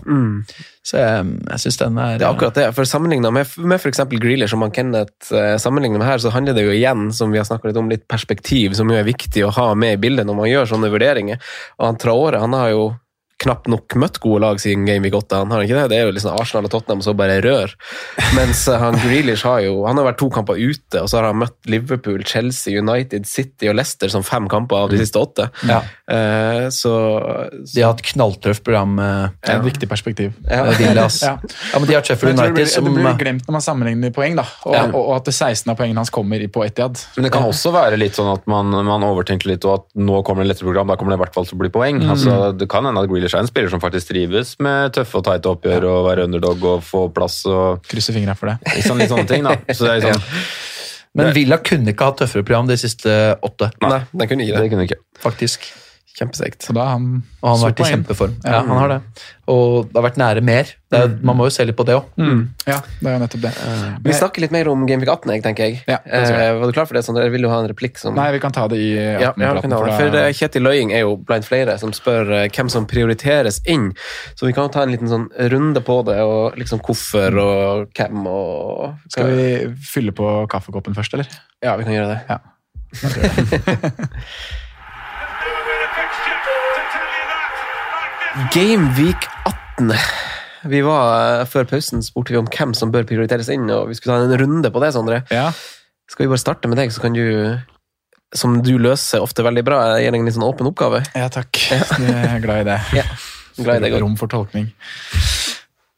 Så 0.86 0.98
jeg, 1.00 1.28
jeg 1.52 1.62
syns 1.64 1.78
den 1.80 1.98
er 2.02 2.18
Det 2.20 2.26
er 2.26 2.34
akkurat 2.34 2.58
det. 2.58 2.66
For 2.76 2.90
sammenlignet 2.90 3.32
med, 3.34 3.54
med 3.58 3.80
f.eks. 3.80 4.04
Grealish, 4.12 4.52
som 4.52 4.66
han 4.66 4.74
Kenneth 4.76 5.32
eh, 5.32 5.56
sammenligner 5.62 6.02
med 6.02 6.10
her, 6.10 6.20
så 6.20 6.34
handler 6.34 6.58
det 6.58 6.66
jo 6.66 6.74
igjen 6.76 7.08
som 7.16 7.32
vi 7.32 7.40
har 7.40 7.48
litt 7.64 7.80
om, 7.80 7.90
litt 7.94 8.08
perspektiv, 8.12 8.74
som 8.76 8.90
jo 8.92 8.98
er 9.00 9.08
viktig 9.08 9.46
å 9.46 9.54
ha 9.56 9.72
med 9.78 9.96
i 9.96 10.02
bildet 10.02 10.28
når 10.28 10.42
man 10.42 10.50
gjør 10.52 10.74
sånne 10.74 10.92
vurderinger. 10.92 11.40
Og 11.80 11.90
han 11.92 12.02
Traore 12.02 12.42
han 12.44 12.58
har 12.58 12.74
jo 12.74 12.86
knapt 13.44 13.68
nok 13.68 13.96
møtt 14.00 14.18
gode 14.24 14.40
lag 14.46 14.60
siden 14.64 14.86
Game 14.88 15.04
Week 15.04 15.16
8. 15.18 15.42
Han 15.44 15.52
har 15.52 15.66
ikke 15.66 15.76
det. 15.76 15.90
Det 15.92 15.98
er 16.00 16.06
jo 16.08 16.14
liksom 16.16 16.38
Arsenal 16.40 16.68
og 16.70 16.72
Tottenham 16.72 17.02
så 17.04 17.14
bare 17.18 17.42
rør. 17.44 17.74
Mens 18.38 18.62
eh, 18.72 18.80
han 18.80 18.96
Grealish 19.04 19.44
har 19.48 19.60
jo 19.66 19.82
Han 19.86 20.00
har 20.00 20.08
vært 20.08 20.20
to 20.22 20.30
kamper 20.34 20.56
ute, 20.56 21.02
og 21.02 21.10
så 21.12 21.20
har 21.20 21.28
han 21.30 21.42
møtt 21.42 21.56
Liverpool, 21.70 22.24
Chelsea, 22.26 22.80
United, 22.80 23.28
City 23.28 23.68
og 23.72 23.76
Leicester 23.76 24.12
som 24.14 24.24
fem 24.26 24.48
kamper 24.52 24.86
av 24.86 24.94
de 24.94 25.02
siste 25.02 25.20
åtte. 25.20 25.50
Ja. 25.68 25.82
Uh, 26.08 26.68
så, 26.74 26.94
De 27.74 27.82
har 27.84 27.92
hatt 27.94 28.06
knalltøft 28.14 28.64
program, 28.66 28.96
Uh, 28.96 29.28
et 29.44 29.64
viktig 29.66 29.88
perspektiv. 29.92 30.32
Ja. 30.48 30.66
eh, 30.72 30.94
Ja. 30.96 31.08
Ja, 31.12 31.80
men 31.80 31.88
de 31.90 31.96
har 31.98 32.04
Sheffield 32.06 32.38
United 32.40 32.40
det 32.40 32.48
United 32.48 32.56
blir, 32.56 32.70
som 32.72 32.86
det 32.88 32.94
blir 32.96 33.18
glemt 33.20 33.48
når 33.48 33.56
man 33.58 33.64
sammenligner 33.66 34.12
poeng, 34.16 34.36
da. 34.40 34.46
Og, 34.64 34.74
Ja. 34.76 34.84
og, 34.88 35.02
og 35.02 35.14
at 35.18 35.28
det 35.28 35.34
16 35.36 35.72
av 35.74 35.78
poengene 35.80 36.00
hans 36.02 36.12
kommer 36.14 36.42
på 36.54 36.64
Etiad. 36.66 37.02
Men 37.18 37.28
det 37.28 37.32
kan 37.34 37.44
også 37.48 37.72
være 37.76 37.98
litt 38.00 38.16
sånn 38.18 38.30
at 38.32 38.46
man, 38.50 38.72
man 38.88 39.04
overtenker 39.08 39.50
litt, 39.52 39.66
og 39.68 39.74
at 39.82 39.86
nå 40.00 40.22
kommer 40.28 40.46
det 40.46 40.54
lettere 40.54 40.70
program, 40.70 40.88
da 40.92 40.98
kommer 41.00 41.16
det 41.16 41.20
i 41.20 41.24
hvert 41.26 41.36
fall 41.36 41.48
til 41.50 41.58
å 41.58 41.62
bli 41.66 41.72
poeng. 41.74 42.02
Altså, 42.06 42.54
det 42.56 42.70
kan 42.72 42.86
hende 42.88 43.02
at 43.04 43.10
Grealish 43.12 43.25
er 43.34 43.40
en 43.42 43.48
spiller 43.50 43.70
som 43.74 43.82
faktisk 43.82 44.12
trives 44.12 44.56
med 44.60 44.94
tøffe 44.94 45.18
og 45.18 45.24
teite 45.26 45.50
oppgjør 45.50 45.88
og 45.90 46.06
være 46.10 46.26
underdog 46.28 46.64
og 46.76 46.84
få 46.86 47.08
plass 47.16 47.42
og 47.50 47.82
Krysser 47.90 48.14
fingra 48.14 48.36
for 48.38 48.52
det. 48.52 48.58
litt 48.76 48.86
sånn, 48.86 49.00
litt 49.02 49.10
sånne 49.10 49.28
ting. 49.28 49.44
da. 49.44 49.56
Så 49.74 49.88
det 49.88 49.96
er 49.96 50.06
sånn, 50.12 50.22
Men 51.16 51.32
Villa 51.34 51.58
kunne 51.64 51.94
ikke 51.96 52.06
hatt 52.12 52.18
tøffere 52.22 52.44
program 52.44 52.68
de 52.68 52.76
siste 52.78 53.10
åtte, 53.42 53.72
Nei, 53.82 54.02
den 54.12 54.28
kunne 54.28 54.44
ikke 54.46 54.58
det 54.60 54.62
det. 54.66 54.70
kunne 54.76 54.84
ikke. 54.90 55.00
faktisk. 55.24 55.72
Kjempeseigt. 56.16 56.64
Og, 56.70 56.76
da 56.78 56.84
har 56.88 56.94
han 56.96 57.08
Og 57.42 57.50
han 57.50 57.58
har 57.60 57.72
vært 57.74 57.82
i 57.84 57.88
kjempeform. 57.90 58.36
Ja, 58.46 58.62
han 58.64 58.78
har 58.80 58.92
det. 58.94 59.00
Og 59.52 59.90
det 59.90 59.98
har 59.98 60.06
vært 60.06 60.20
nære 60.22 60.44
mer. 60.48 60.70
Det 60.90 61.00
er, 61.04 61.16
man 61.28 61.36
må 61.36 61.50
jo 61.50 61.52
se 61.52 61.66
litt 61.68 61.76
på 61.76 61.84
det 61.84 61.98
òg. 61.98 62.06
Mm. 62.16 62.46
Ja, 62.64 62.78
det 63.02 63.10
er 63.10 63.18
jo 63.18 63.20
nettopp 63.26 63.44
det. 63.44 63.52
Vi 64.06 64.16
snakker 64.16 64.46
litt 64.46 64.54
mer 64.56 64.70
om 64.72 64.86
Gameweek 64.88 65.12
18, 65.12 65.34
jeg, 65.36 65.44
tenker 65.44 65.68
jeg. 65.68 65.82
Ja, 65.92 66.00
eh, 66.08 66.56
var 66.56 66.72
du 66.72 66.74
klar 66.78 66.88
for 66.88 66.96
det? 66.96 67.04
Sondre? 67.04 67.28
Vil 67.34 67.44
du 67.44 67.50
ha 67.52 67.60
en 67.60 67.68
replikk 67.68 68.00
som 68.00 68.16
Nei, 68.16 68.30
vi 68.38 68.40
kan 68.46 68.56
ta 68.56 68.64
det 68.72 68.80
i 68.80 68.90
Ja, 68.96 69.20
ja, 69.28 69.34
vi 69.36 69.44
18-praten. 69.44 69.76
det. 69.76 69.82
for 69.84 69.92
for 70.00 70.20
eh, 70.22 70.32
Kjetil 70.40 70.66
Løying 70.70 70.96
er 70.96 71.04
jo 71.04 71.20
blant 71.20 71.48
flere 71.52 71.76
som 71.84 71.92
spør 71.96 72.32
uh, 72.32 72.42
hvem 72.48 72.72
som 72.72 72.88
prioriteres 72.88 73.60
inn. 73.68 73.92
Så 74.40 74.48
vi 74.48 74.56
kan 74.56 74.70
jo 74.70 74.76
ta 74.78 74.88
en 74.88 74.96
liten 74.96 75.12
sånn 75.12 75.28
runde 75.52 75.84
på 75.84 76.00
det, 76.08 76.22
og 76.24 76.56
liksom 76.56 76.80
hvorfor 76.86 77.42
og 77.44 77.88
hvem 77.92 78.24
og 78.32 79.12
Skal 79.12 79.34
vi 79.36 79.48
fylle 79.84 80.16
på 80.16 80.36
kaffekoppen 80.52 80.96
først, 80.96 81.20
eller? 81.20 81.28
Ja, 81.60 81.76
vi 81.76 81.84
kan 81.90 82.00
gjøre 82.00 82.16
det. 82.16 82.20
Ja. 82.32 82.40
Game 88.36 88.92
Week 88.98 89.28
18. 89.78 89.94
Vi 90.68 90.82
var 90.84 91.40
eh, 91.40 91.46
Før 91.48 91.64
pausen 91.70 92.04
spurte 92.04 92.34
vi 92.34 92.40
om 92.40 92.48
hvem 92.52 92.74
som 92.76 92.92
bør 92.92 93.06
prioriteres 93.08 93.48
inn, 93.54 93.70
og 93.72 93.88
vi 93.88 93.96
skulle 93.96 94.18
ta 94.18 94.26
en 94.28 94.40
runde 94.42 94.72
på 94.74 94.82
det, 94.84 94.90
Sondre. 94.96 95.22
Ja. 95.32 95.52
Skal 96.12 96.26
vi 96.26 96.32
bare 96.34 96.42
starte 96.42 96.68
med 96.68 96.80
deg, 96.82 96.92
så 96.94 97.02
kan 97.02 97.16
du 97.16 97.56
Som 98.36 98.58
du 98.66 98.74
løser 98.82 99.24
ofte 99.24 99.46
veldig 99.46 99.64
bra. 99.64 99.78
Jeg 99.96 100.08
gir 100.08 100.16
deg 100.16 100.24
en 100.24 100.28
litt 100.28 100.36
sånn 100.36 100.48
åpen 100.48 100.68
oppgave. 100.68 101.00
ja, 101.16 101.30
takk. 101.32 101.56
Jeg 101.72 102.26
er 102.28 102.42
glad 102.44 102.66
i 102.66 102.68
det. 102.74 102.80
Ja. 102.98 103.06
Glad 103.62 103.78
i 103.86 103.88
det. 103.88 104.02
Rom 104.04 104.18
for 104.20 104.28
tolkning. 104.28 104.68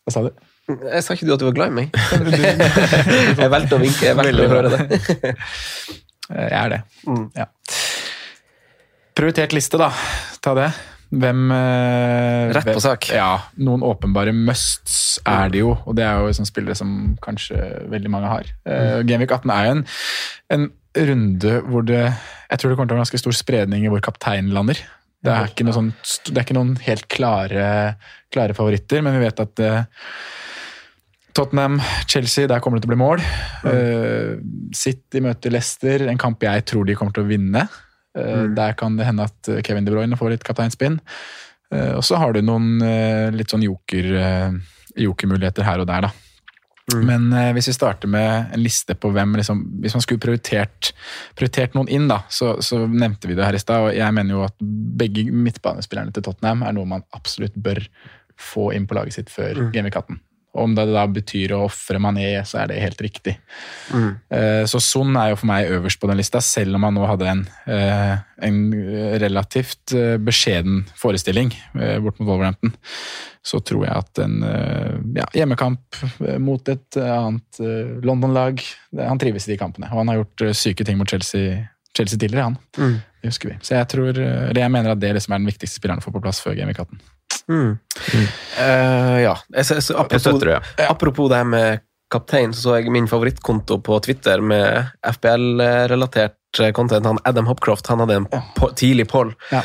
Hva 0.06 0.14
sa 0.14 0.22
du? 0.28 0.30
Jeg 0.68 1.02
sa 1.02 1.16
ikke 1.16 1.26
du 1.26 1.32
at 1.34 1.42
du 1.42 1.48
var 1.48 1.56
glad 1.58 1.72
i 1.72 1.78
meg? 1.80 1.98
jeg 3.42 3.50
valgte 3.50 3.80
å 3.80 3.82
vinke. 3.82 4.04
Jeg 4.04 4.20
valgte 4.20 4.46
å 4.46 4.52
høre 4.52 4.74
det. 4.76 5.00
Jeg 6.28 6.54
er 6.60 6.76
det. 6.76 6.80
Mm. 7.08 7.26
Ja. 7.40 7.48
Prioritert 9.18 9.56
liste, 9.58 9.80
da. 9.82 9.90
Ta 10.44 10.54
det. 10.60 10.68
Hvem 11.08 11.52
eh, 11.56 12.50
Rett 12.58 12.68
på 12.74 12.84
sak. 12.84 13.10
Ja. 13.16 13.30
Noen 13.64 13.86
åpenbare 13.86 14.34
musts 14.36 15.22
er 15.28 15.54
det 15.54 15.62
jo, 15.62 15.76
og 15.78 15.96
det 15.98 16.04
er 16.04 16.20
jo 16.20 16.34
sånne 16.36 16.50
spillere 16.50 16.76
som 16.78 16.92
kanskje 17.24 17.62
veldig 17.92 18.12
mange 18.12 18.32
har. 18.32 18.50
Uh, 18.68 19.00
Gameweek 19.08 19.32
18 19.32 19.54
er 19.56 19.70
jo 19.70 19.78
en, 19.78 19.86
en 20.58 20.68
runde 21.08 21.54
hvor 21.68 21.86
det 21.86 22.02
Jeg 22.04 22.60
tror 22.60 22.72
det 22.72 22.78
kommer 22.78 22.90
til 22.90 22.96
å 22.96 22.98
være 22.98 23.06
ganske 23.06 23.22
stor 23.22 23.36
spredning 23.38 23.86
i 23.86 23.92
hvor 23.92 24.04
kapteinen 24.04 24.54
lander. 24.56 24.80
Det 25.26 25.34
er 25.34 25.50
ikke, 25.50 25.66
sånn, 25.76 25.92
det 26.30 26.36
er 26.36 26.46
ikke 26.46 26.56
noen 26.56 26.76
helt 26.86 27.08
klare, 27.12 27.70
klare 28.34 28.56
favoritter, 28.56 29.02
men 29.04 29.18
vi 29.18 29.24
vet 29.26 29.42
at 29.44 29.62
eh, 29.66 29.80
Tottenham, 31.36 31.80
Chelsea, 32.10 32.48
der 32.50 32.62
kommer 32.64 32.78
det 32.78 32.86
til 32.86 32.92
å 32.92 32.94
bli 32.94 33.02
mål. 33.02 33.24
Eh, 33.68 34.38
City 34.78 35.22
møter 35.26 35.54
Leicester, 35.54 36.06
en 36.08 36.22
kamp 36.22 36.46
jeg 36.46 36.64
tror 36.70 36.88
de 36.88 36.96
kommer 36.98 37.18
til 37.18 37.26
å 37.26 37.30
vinne. 37.30 37.66
Eh, 38.18 38.46
Der 38.58 38.74
kan 38.80 38.98
det 38.98 39.06
hende 39.08 39.28
at 39.30 39.52
eh, 39.52 39.62
Kevin 39.66 39.86
De 39.88 39.94
Bruyne 39.94 40.18
får 40.20 40.34
litt 40.36 40.46
kapteinspinn. 40.48 41.00
Eh, 41.74 41.94
og 41.98 42.04
så 42.08 42.18
har 42.18 42.34
du 42.34 42.42
noen 42.42 42.80
litt 43.36 43.52
sånn 43.52 43.66
joker, 43.66 44.08
jokermuligheter 44.98 45.68
her 45.68 45.84
og 45.84 45.90
der, 45.90 46.08
da. 46.08 46.14
Men 46.96 47.34
eh, 47.36 47.50
hvis 47.52 47.68
vi 47.68 47.76
starter 47.76 48.08
med 48.08 48.54
en 48.56 48.62
liste 48.64 48.96
på 48.96 49.10
hvem 49.12 49.34
liksom, 49.36 49.60
Hvis 49.84 49.98
man 49.98 50.04
skulle 50.06 50.24
prioritert, 50.24 50.94
prioritert 51.36 51.74
noen 51.76 51.90
inn, 51.92 52.06
da, 52.08 52.22
så, 52.32 52.54
så 52.64 52.86
nevnte 52.88 53.28
vi 53.28 53.36
det 53.36 53.44
her 53.44 53.58
i 53.58 53.60
stad. 53.60 53.90
Og 53.90 53.98
jeg 53.98 54.16
mener 54.16 54.38
jo 54.38 54.46
at 54.46 54.56
begge 55.02 55.26
midtbanespillerne 55.28 56.16
til 56.16 56.24
Tottenham 56.24 56.64
er 56.64 56.78
noe 56.78 56.88
man 56.88 57.04
absolutt 57.18 57.58
bør 57.60 57.84
få 58.40 58.70
inn 58.78 58.88
på 58.88 58.96
laget 58.96 59.18
sitt 59.18 59.34
før 59.34 59.58
Mm. 59.58 59.72
Gameweek 59.74 60.00
18. 60.00 60.20
Om 60.58 60.74
det 60.78 60.88
da 60.90 61.04
betyr 61.12 61.54
å 61.56 61.64
ofre 61.68 62.00
Mané, 62.02 62.30
så 62.48 62.62
er 62.64 62.72
det 62.72 62.82
helt 62.82 63.02
riktig. 63.04 63.36
Mm. 63.94 64.10
Eh, 64.34 64.64
Så 64.70 64.82
Son 64.84 65.16
er 65.20 65.32
jo 65.32 65.40
for 65.40 65.50
meg 65.50 65.72
øverst 65.78 66.02
på 66.02 66.10
den 66.10 66.20
lista, 66.20 66.42
selv 66.44 66.78
om 66.78 66.88
han 66.88 66.98
nå 66.98 67.08
hadde 67.08 67.30
en, 67.30 67.44
eh, 67.70 68.18
en 68.48 68.60
relativt 69.22 69.94
eh, 69.94 70.18
beskjeden 70.18 70.86
forestilling 70.98 71.54
bort 72.04 72.20
mot 72.20 72.28
Wolverhampton. 72.30 72.74
Så 73.48 73.62
tror 73.64 73.86
jeg 73.86 73.96
at 73.96 74.20
en 74.20 74.42
ja, 75.16 75.24
hjemmekamp 75.38 75.96
mot 76.44 76.68
et 76.68 76.98
annet 77.00 77.60
London-lag 78.04 78.60
Han 79.00 79.22
trives 79.22 79.48
i 79.48 79.54
de 79.54 79.60
kampene, 79.62 79.88
og 79.88 80.02
han 80.02 80.12
har 80.12 80.20
gjort 80.20 80.44
syke 80.58 80.84
ting 80.84 80.98
mot 81.00 81.08
Chelsea, 81.08 81.62
Chelsea 81.96 82.20
tidligere, 82.20 82.50
han. 82.50 82.58
Mm. 82.76 82.98
Det 83.22 83.32
husker 83.32 83.54
vi. 83.54 83.60
Så 83.64 83.78
jeg 83.78 83.88
tror, 83.94 84.20
jeg 84.20 84.74
mener 84.74 84.92
at 84.92 85.00
det 85.00 85.14
liksom 85.16 85.38
er 85.38 85.40
den 85.40 85.48
viktigste 85.54 85.80
spilleren 85.80 86.04
å 86.04 86.06
få 86.06 86.12
på 86.18 86.24
plass 86.26 86.44
før 86.44 86.60
Game 86.60 86.76
18. 86.76 87.00
Mm. 87.50 87.78
Eh, 88.60 89.18
ja. 89.24 89.36
Jeg, 89.56 89.66
så, 89.66 89.76
apropos, 89.76 89.90
Jeg 89.90 90.00
apropos, 90.00 90.22
støtter 90.22 90.48
det. 90.78 90.88
apropos 90.90 91.30
det 91.32 91.44
med 91.48 91.80
kaptein, 92.12 92.54
så 92.54 92.62
så 92.70 92.76
jeg 92.80 92.92
min 92.92 93.08
favorittkonto 93.08 93.78
på 93.84 94.00
Twitter 94.04 94.42
med 94.42 94.86
FBL-relatert 95.04 96.36
content. 96.74 97.06
Han 97.06 97.20
Adam 97.26 97.46
Hopcroft 97.48 97.88
han 97.88 98.00
hadde 98.00 98.16
en 98.22 98.28
po 98.56 98.70
tidlig 98.76 99.08
poll 99.12 99.34
Ja. 99.52 99.62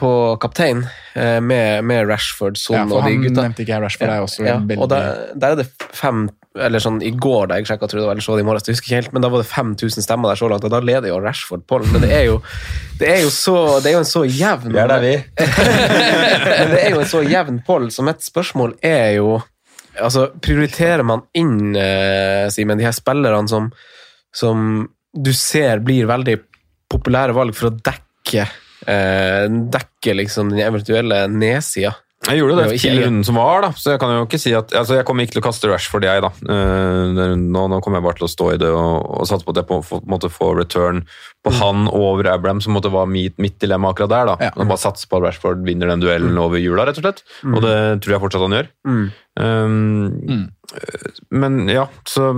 på 0.00 0.36
kaptein 0.40 0.84
eh, 1.14 1.40
med, 1.40 1.84
med 1.84 2.08
Rashford, 2.08 2.56
Son 2.56 2.76
Ja, 2.76 2.84
for 2.86 2.96
og 3.02 3.04
de 3.08 3.14
han 3.16 3.22
gutta. 3.26 3.42
nevnte 3.42 3.62
ikke 3.64 3.74
jeg 3.74 3.82
Rashford, 3.82 4.08
er 4.08 4.20
også 4.24 4.46
Ja, 4.46 4.54
og 4.80 4.88
der, 4.88 5.26
der 5.34 5.50
er 5.50 5.56
det 5.60 5.66
fem 5.92 6.28
eller 6.58 6.82
sånn 6.82 6.98
I 7.06 7.12
går 7.14 7.50
da 7.50 7.60
jeg 7.60 7.68
sjekka, 7.68 7.86
tror 7.86 8.00
jeg 8.00 8.02
det 8.02 8.08
var, 8.08 8.16
eller 8.16 8.26
så 8.26 8.34
det 8.34 8.42
i 8.42 8.46
morges, 8.48 8.66
jeg 8.66 8.74
husker 8.74 8.88
ikke 8.88 8.98
helt, 8.98 9.12
men 9.14 9.22
da 9.22 9.30
var 9.30 9.42
det 9.42 9.50
5000 9.50 10.06
stemmer 10.06 10.32
der 10.32 10.40
så 10.40 10.48
langt, 10.50 10.64
og 10.66 10.72
da 10.72 10.80
leder 10.82 11.12
jo 11.12 11.20
Rashford 11.22 11.62
pollen. 11.70 11.92
Men 11.94 12.02
det 12.02 12.10
er 12.16 12.24
jo, 12.26 12.40
det 12.98 13.10
er 13.12 13.20
jo, 13.22 13.30
så, 13.34 13.56
det 13.78 13.92
er 13.92 13.96
jo 13.96 14.02
en 14.02 14.10
så 14.10 14.24
jevn 14.26 14.74
Vi 14.74 14.82
er 14.82 14.90
der, 14.90 15.04
vi. 15.04 15.14
Men 16.58 16.74
det 16.74 16.80
er 16.82 16.90
jo 16.96 17.02
en 17.04 17.12
så 17.12 17.22
jevn 17.22 17.62
poll, 17.66 17.88
så 17.94 18.04
mitt 18.06 18.26
spørsmål 18.26 18.74
er 18.82 19.20
jo 19.20 19.38
altså, 20.00 20.26
Prioriterer 20.42 21.06
man 21.06 21.22
inn, 21.38 21.76
eh, 21.78 22.48
Simen, 22.50 22.80
de 22.80 22.88
her 22.88 22.96
spillerne 22.96 23.50
som, 23.50 23.70
som 24.34 24.88
du 25.14 25.32
ser 25.36 25.84
blir 25.86 26.10
veldig 26.10 26.36
populære 26.90 27.34
valg 27.36 27.54
for 27.54 27.70
å 27.70 27.76
dekke 27.78 28.48
eh, 28.90 29.46
dekke 29.46 30.16
liksom 30.18 30.50
den 30.54 30.64
eventuelle 30.66 31.24
nedsida? 31.30 31.94
Jeg 32.28 32.36
gjorde 32.36 32.56
Det 32.58 32.64
det 32.68 32.76
ikke 32.76 32.90
til 32.90 32.98
runden 33.00 33.24
som 33.24 33.38
var, 33.40 33.62
da. 33.64 33.68
Så 33.80 33.94
jeg 33.94 34.00
kan 34.02 34.10
jo 34.12 34.24
ikke 34.26 34.38
si 34.42 34.50
at 34.52 34.74
altså 34.76 34.98
Jeg 34.98 35.06
kommer 35.08 35.24
ikke 35.24 35.38
til 35.38 35.40
å 35.40 35.44
kaste 35.46 35.70
Rashford, 35.70 36.04
jeg, 36.04 36.20
da. 36.20 36.30
Eh, 36.52 37.20
nå, 37.40 37.62
nå 37.72 37.78
kommer 37.80 38.00
jeg 38.00 38.06
bare 38.06 38.18
til 38.18 38.26
å 38.26 38.30
stå 38.30 38.48
i 38.52 38.58
det 38.60 38.68
og, 38.68 39.06
og 39.16 39.28
satse 39.30 39.46
på 39.46 39.54
at 39.54 39.62
jeg 39.62 39.68
på, 39.70 40.00
måtte 40.10 40.28
få 40.32 40.50
return 40.58 41.00
på 41.40 41.54
han 41.56 41.88
over 41.88 42.28
Abraham, 42.28 42.60
som 42.60 42.76
måtte 42.76 42.92
være 42.92 43.08
mitt, 43.08 43.38
mitt 43.40 43.56
dilemma 43.62 43.94
akkurat 43.94 44.12
der. 44.12 44.32
da. 44.34 44.50
Ja. 44.50 44.52
Bare 44.60 44.82
satse 44.82 45.08
på 45.08 45.16
at 45.16 45.30
Rashford 45.30 45.64
vinner 45.64 45.88
den 45.88 46.04
duellen 46.04 46.36
over 46.42 46.60
jula, 46.60 46.84
rett 46.84 47.00
og 47.00 47.06
slett. 47.06 47.24
Og 47.48 47.64
det 47.64 47.76
tror 48.04 48.16
jeg 48.16 48.24
fortsatt 48.26 48.44
han 48.44 48.58
gjør. 48.58 48.70
Mm. 48.84 49.02
Um, 49.40 50.46
Men 51.32 51.60
ja, 51.70 51.86
så 52.04 52.32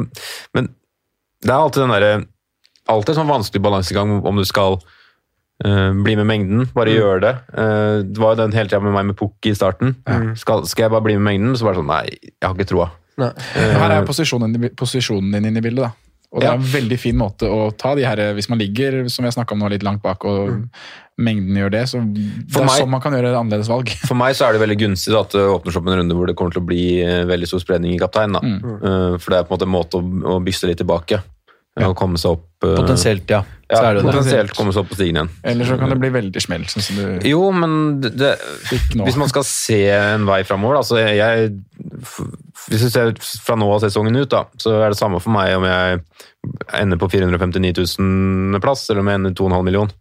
Men 0.55 0.69
det 1.43 1.51
er 1.51 1.59
alltid 1.59 1.83
den 1.83 1.95
derre 1.97 2.13
Alltid 2.93 3.15
en 3.15 3.23
sånn 3.23 3.31
vanskelig 3.31 3.63
balansegang 3.65 4.21
om 4.23 4.39
du 4.39 4.45
skal 4.47 4.79
eh, 5.65 5.93
bli 6.05 6.17
med 6.17 6.27
mengden, 6.27 6.67
bare 6.75 6.95
gjør 6.95 7.21
det. 7.25 7.35
Uh, 7.55 8.03
det 8.03 8.19
var 8.19 8.35
jo 8.35 8.43
den 8.43 8.53
hele 8.57 8.69
tida 8.69 8.81
med 8.83 8.93
meg 8.97 9.07
med 9.13 9.17
Pukki 9.19 9.51
i 9.53 9.59
starten. 9.59 9.97
Skal, 10.37 10.67
skal 10.67 10.87
jeg 10.89 10.95
bare 10.97 11.07
bli 11.07 11.17
med 11.19 11.27
mengden? 11.33 11.57
Så 11.57 11.65
bare 11.69 11.79
sånn 11.81 11.91
Nei, 11.93 12.07
jeg 12.19 12.43
har 12.47 12.55
ikke 12.57 12.69
troa. 12.73 12.91
Eh, 13.21 13.75
Her 13.77 13.99
er 14.01 14.07
posisjonen, 14.09 14.57
posisjonen 14.79 15.33
din 15.37 15.45
inne 15.51 15.61
i 15.61 15.65
bildet. 15.69 15.85
da. 15.85 15.93
Og 16.33 16.41
det 16.41 16.47
Ja. 16.49 16.53
er 16.55 16.57
en 16.57 16.63
veldig 16.65 16.97
fin 16.99 17.17
måte 17.21 17.45
å 17.45 17.77
ta 17.77 17.95
de 17.95 18.07
her 18.09 18.17
Hvis 18.33 18.49
man 18.49 18.59
ligger 18.59 19.07
som 19.13 19.25
jeg 19.27 19.35
om 19.53 19.59
nå, 19.59 19.69
litt 19.69 19.83
langt 19.83 20.01
bak, 20.03 20.25
og 20.25 20.65
mengden 21.21 21.55
gjør 21.61 21.71
det, 21.71 21.83
så 21.91 22.01
det 22.01 22.57
er 22.57 22.65
meg- 22.65 22.81
sånn 22.81 22.89
man 22.89 23.03
kan 23.03 23.13
gjøre 23.13 23.37
annerledes 23.37 23.69
valg. 23.69 23.89
For 24.09 24.15
meg 24.17 24.35
så 24.35 24.49
er 24.49 24.53
det 24.57 24.63
veldig 24.63 24.79
gunstig 24.81 25.13
da, 25.13 25.21
at 25.21 25.31
det 25.37 25.45
åpner 25.45 25.71
seg 25.75 25.83
opp 25.83 25.89
en 25.93 25.99
runde 26.01 26.17
hvor 26.17 26.27
det 26.27 26.35
kommer 26.37 26.53
til 26.57 26.63
å 26.63 26.67
bli 26.67 27.03
veldig 27.29 27.47
stor 27.47 27.61
spredning 27.61 27.93
i 27.95 27.99
kaptein. 28.01 28.33
Da. 28.33 28.41
Eh, 28.41 29.19
For 29.21 29.29
det 29.29 29.39
er 29.43 29.45
på 29.45 29.53
en 29.53 29.59
måte 29.59 29.69
en 29.69 29.77
måte 29.77 30.01
å, 30.01 30.39
å 30.39 30.41
byste 30.43 30.67
litt 30.73 30.81
tilbake. 30.81 31.21
Ja. 31.81 31.87
Og 31.89 31.95
komme 31.97 32.21
seg 32.21 32.35
opp 32.35 32.67
eh, 32.67 32.75
Potensielt, 32.77 33.31
ja. 33.33 33.39
Ja, 33.73 33.79
er 33.89 33.97
det 33.97 34.03
potensielt 34.05 34.51
det. 34.51 34.57
komme 34.59 34.75
seg 34.77 34.83
opp 34.83 34.91
på 34.91 34.97
stigen 34.99 35.17
igjen. 35.17 35.31
Eller 35.49 35.65
så 35.65 35.79
kan 35.81 35.89
det 35.89 35.97
bli 36.03 36.11
veldig 36.13 36.43
smell. 36.45 36.67
sånn 36.69 36.85
som 36.85 36.99
du 37.01 37.25
Jo, 37.31 37.47
men 37.57 38.03
det, 38.05 38.11
det, 38.21 38.33
hvis 39.01 39.17
man 39.17 39.31
skal 39.33 39.47
se 39.49 39.79
en 39.97 40.27
vei 40.29 40.43
framover 40.45 40.83
altså 40.83 41.01
jeg, 41.01 41.49
Hvis 42.67 42.85
du 42.85 42.91
ser 42.93 43.15
fra 43.47 43.57
nå 43.57 43.71
av 43.73 43.81
sesongen 43.87 44.21
ut, 44.21 44.29
da, 44.35 44.45
så 44.61 44.75
er 44.83 44.93
det 44.93 45.01
samme 45.01 45.23
for 45.25 45.33
meg 45.33 45.55
om 45.57 45.65
jeg 45.65 46.03
ender 46.77 47.01
på 47.01 47.09
459 47.09 47.73
000 47.97 48.61
plass, 48.61 48.85
eller 48.91 49.01
om 49.01 49.09
jeg 49.09 49.23
ender 49.23 49.37
2,5 49.41 49.65
million. 49.71 49.93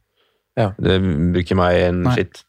Ja. 0.59 0.71
Det 0.75 0.99
bruker 1.31 1.55
meg 1.55 1.79
en 1.87 2.03
Nei. 2.03 2.17
skitt. 2.17 2.43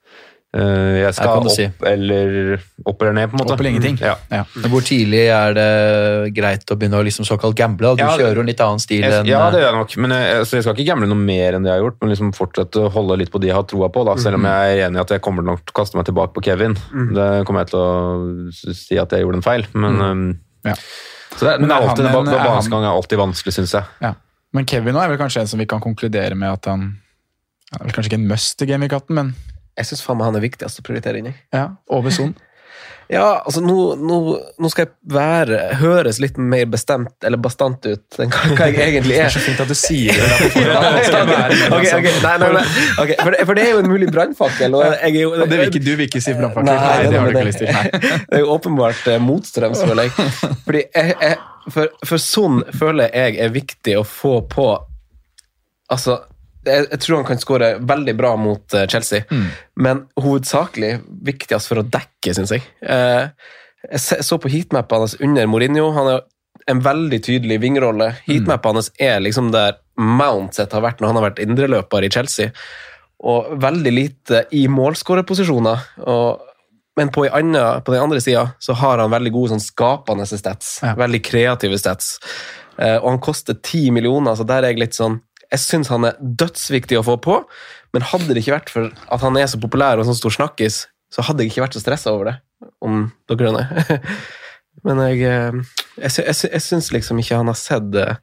Eh, 0.52 0.98
Jeg 1.00 1.14
skal 1.16 1.38
opp, 1.40 1.46
si. 1.48 1.64
eller, 1.88 2.58
opp 2.84 3.00
eller 3.00 3.14
ned, 3.16 3.30
på 3.30 3.38
en 3.38 3.40
måte. 3.40 3.54
Opp 3.54 3.60
eller 3.62 3.70
ingenting. 3.72 3.96
Ja. 4.04 4.18
Ja. 4.28 4.42
Hvor 4.68 4.82
tidlig 4.84 5.22
er 5.32 5.54
det 5.56 6.34
greit 6.36 6.68
å 6.68 6.76
begynne 6.76 6.98
å 7.00 7.04
liksom 7.06 7.24
såkalt 7.24 7.56
gamble? 7.56 7.94
Du 7.96 8.02
Ja, 8.02 8.10
kjører 8.18 8.36
jo 8.36 8.40
en 8.44 8.50
litt 8.50 8.60
annen 8.60 8.82
stil 8.84 9.00
Jeg, 9.00 9.14
enn 9.22 9.30
ja, 9.30 9.38
det 9.50 9.56
eh, 9.58 9.64
gjør 9.64 9.70
jeg 9.70 9.78
nok, 9.80 9.96
men 10.04 10.10
jeg, 10.12 10.34
altså, 10.42 10.56
jeg 10.58 10.66
skal 10.66 10.74
ikke 10.76 10.88
gamble 10.90 11.08
noe 11.08 11.22
mer 11.22 11.56
enn 11.56 11.64
det 11.64 11.72
jeg 11.72 11.78
har 11.80 11.84
gjort, 11.86 11.96
men 12.02 12.12
liksom 12.12 12.32
fortsette 12.36 12.82
å 12.84 12.90
holde 12.92 13.16
litt 13.22 13.32
på 13.32 13.40
de 13.40 13.48
jeg 13.48 13.56
har 13.56 13.64
troa 13.72 13.88
på, 13.94 14.04
da, 14.10 14.16
selv 14.20 14.36
om 14.36 14.44
jeg 14.44 14.74
er 14.76 14.82
enig 14.90 15.00
i 15.00 15.04
at 15.06 15.14
jeg 15.16 15.22
kommer 15.24 15.42
nok 15.48 15.62
til 15.64 15.72
å 15.72 15.78
kaste 15.80 15.96
meg 15.96 16.04
tilbake 16.10 16.34
på 16.36 16.44
Kevin. 16.44 16.76
Det 17.16 17.28
kommer 17.48 17.64
jeg 17.64 17.72
til 17.72 17.80
å 17.80 18.74
si 18.76 18.98
at 19.00 19.08
jeg 19.16 19.24
gjorde 19.24 19.40
en 19.40 19.46
feil, 19.48 19.64
men 19.72 20.00
um, 20.04 20.26
Så 21.32 21.46
det, 21.46 21.54
er- 21.54 21.58
Men 21.64 21.68
men 21.72 21.76
alltid, 21.78 22.04
en- 22.04 22.28
er 22.28 22.44
balansegang 22.44 22.84
er 22.84 22.92
alltid 22.92 23.18
vanskelig, 23.18 23.54
syns 23.56 23.72
jeg. 23.72 23.84
Ja. 24.04 24.12
Men 24.52 24.66
Kevin 24.68 24.92
nå 24.92 25.00
er 25.00 25.08
vel 25.08 25.16
kanskje 25.16 25.40
en 25.40 25.48
som 25.48 25.58
vi 25.58 25.64
kan 25.64 25.80
konkludere 25.80 26.36
med 26.36 26.52
at 26.52 26.66
han 26.68 26.98
er 27.72 27.86
vel 27.86 27.92
Kanskje 27.96 28.10
ikke 28.12 28.20
en 28.20 28.28
must 28.28 28.60
i 28.60 28.66
Game 28.68 28.84
Week 28.84 28.92
18, 28.92 29.14
men 29.16 29.32
Jeg 29.78 29.86
syns 29.88 30.02
faen 30.04 30.18
meg 30.20 30.26
han 30.30 30.38
er 30.38 30.44
viktigst 30.44 30.80
å 30.82 30.84
prioritere 30.86 31.16
inn 31.22 31.30
i. 31.32 31.34
ja, 31.54 31.64
over 31.88 32.10
Son. 32.14 32.34
Ja, 33.12 33.42
altså 33.44 33.60
nå, 33.60 33.74
nå, 34.00 34.16
nå 34.62 34.68
skal 34.72 34.86
jeg 34.86 34.92
være 35.12 35.56
høres 35.82 36.16
litt 36.22 36.38
mer 36.40 36.64
bestemt 36.72 37.24
eller 37.26 37.36
bastant 37.42 37.84
ut 37.84 38.18
enn 38.22 38.30
hva, 38.32 38.52
hva 38.56 38.68
jeg 38.70 38.78
egentlig 38.86 39.16
Det 39.18 39.18
er. 39.18 39.26
er 39.26 39.34
så 39.34 39.42
fint 39.42 39.60
at 39.60 39.68
du 39.68 39.74
sier 39.76 40.16
det. 40.16 40.28
Ja, 40.62 40.78
for, 43.44 43.54
det, 43.58 43.62
er 43.66 43.70
jo 43.74 43.80
en 43.82 43.90
mulig 43.90 44.08
brannfakkel. 44.12 44.74
Er 44.78 45.10
ikke 45.10 45.80
du 45.82 45.90
vil 45.98 46.06
ikke 46.06 46.22
si 46.24 46.32
brannfakkel? 46.38 46.70
Nei, 46.70 46.76
Nei, 46.78 47.10
det 47.10 47.16
har 47.20 47.26
du 47.28 47.32
ikke 47.36 47.50
lyst 47.50 47.60
til. 47.60 47.68
Det 48.30 48.36
er 48.38 48.42
jo 48.44 48.48
åpenbart 48.54 49.02
eh, 49.12 49.20
motstrøms, 49.20 49.80
føler 49.84 50.02
jeg. 50.08 50.12
Fordi 50.66 50.80
jeg, 50.86 51.06
jeg, 51.26 51.36
for, 51.74 51.86
for 52.08 52.18
sånn 52.22 52.56
føler 52.80 53.04
jeg 53.12 53.36
er 53.44 53.50
viktig 53.52 53.94
å 54.00 54.04
få 54.08 54.34
på 54.52 54.66
Altså, 55.92 56.12
jeg, 56.64 56.86
jeg 56.90 57.00
tror 57.02 57.20
han 57.20 57.28
kan 57.28 57.40
skåre 57.42 57.72
veldig 57.80 58.14
bra 58.18 58.34
mot 58.40 58.76
eh, 58.76 58.86
Chelsea, 58.90 59.24
men 59.74 60.04
hovedsakelig 60.20 60.92
viktigst 61.26 61.70
for 61.70 61.82
å 61.82 61.86
dekke, 61.86 62.34
syns 62.36 62.54
jeg. 62.54 62.66
Eh, 62.82 63.28
jeg 63.90 64.24
så 64.26 64.38
på 64.38 64.50
heatmappa 64.52 65.00
hans 65.02 65.16
under 65.20 65.48
Mourinho. 65.50 65.90
Han 65.96 66.12
er 66.12 66.22
en 66.70 66.82
veldig 66.84 67.18
tydelig 67.24 67.58
vingrolle. 67.64 68.12
Heatmappet 68.28 68.78
hans 68.78 68.92
er 69.02 69.18
liksom 69.24 69.50
der 69.54 69.80
Mount 69.98 70.54
sitt 70.56 70.72
har 70.72 70.84
vært 70.84 71.02
når 71.02 71.10
han 71.10 71.18
har 71.18 71.26
vært 71.30 71.42
indreløper 71.42 72.06
i 72.06 72.10
Chelsea. 72.14 72.52
Og 73.22 73.50
veldig 73.62 73.92
lite 73.92 74.44
i 74.54 74.64
målskårerposisjoner. 74.70 75.82
Men 76.96 77.10
på, 77.12 77.26
annen, 77.26 77.82
på 77.82 77.94
den 77.94 78.02
andre 78.02 78.20
sida 78.20 78.46
så 78.62 78.76
har 78.78 79.02
han 79.02 79.12
veldig 79.12 79.32
gode 79.34 79.54
sånn 79.54 79.64
skapende 79.64 80.26
stats. 80.28 80.78
Ja. 80.84 80.94
Veldig 80.98 81.22
kreative 81.24 81.78
stats. 81.80 82.14
Eh, 82.78 82.98
og 82.98 83.08
han 83.10 83.22
koster 83.22 83.58
ti 83.58 83.86
millioner, 83.94 84.36
så 84.36 84.46
der 84.48 84.64
er 84.64 84.74
jeg 84.74 84.82
litt 84.84 84.96
sånn 84.96 85.20
Jeg 85.52 85.60
syns 85.62 85.90
han 85.92 86.06
er 86.08 86.16
dødsviktig 86.20 86.96
å 87.00 87.04
få 87.06 87.18
på, 87.22 87.38
men 87.92 88.06
hadde 88.08 88.32
det 88.32 88.42
ikke 88.42 88.56
vært 88.56 88.72
for 88.72 88.88
at 88.88 89.20
han 89.26 89.36
er 89.36 89.50
så 89.52 89.60
populær 89.60 90.00
og 90.00 90.08
sånn 90.08 90.16
stor 90.18 90.32
snakkis, 90.38 90.86
så 91.12 91.24
hadde 91.28 91.44
jeg 91.44 91.52
ikke 91.52 91.66
vært 91.66 91.76
så 91.76 91.82
stressa 91.84 92.12
over 92.16 92.30
det. 92.30 92.36
Om 92.80 93.02
dere 93.28 93.50
skjønner. 93.50 94.12
Men 94.88 94.98
jeg, 95.04 95.18
eh, 95.28 95.56
jeg, 96.00 96.12
jeg, 96.24 96.36
jeg 96.56 96.62
syns 96.64 96.88
liksom 96.94 97.18
ikke 97.20 97.36
han 97.36 97.50
har 97.50 97.58
sett 97.60 97.92
eh, 98.00 98.14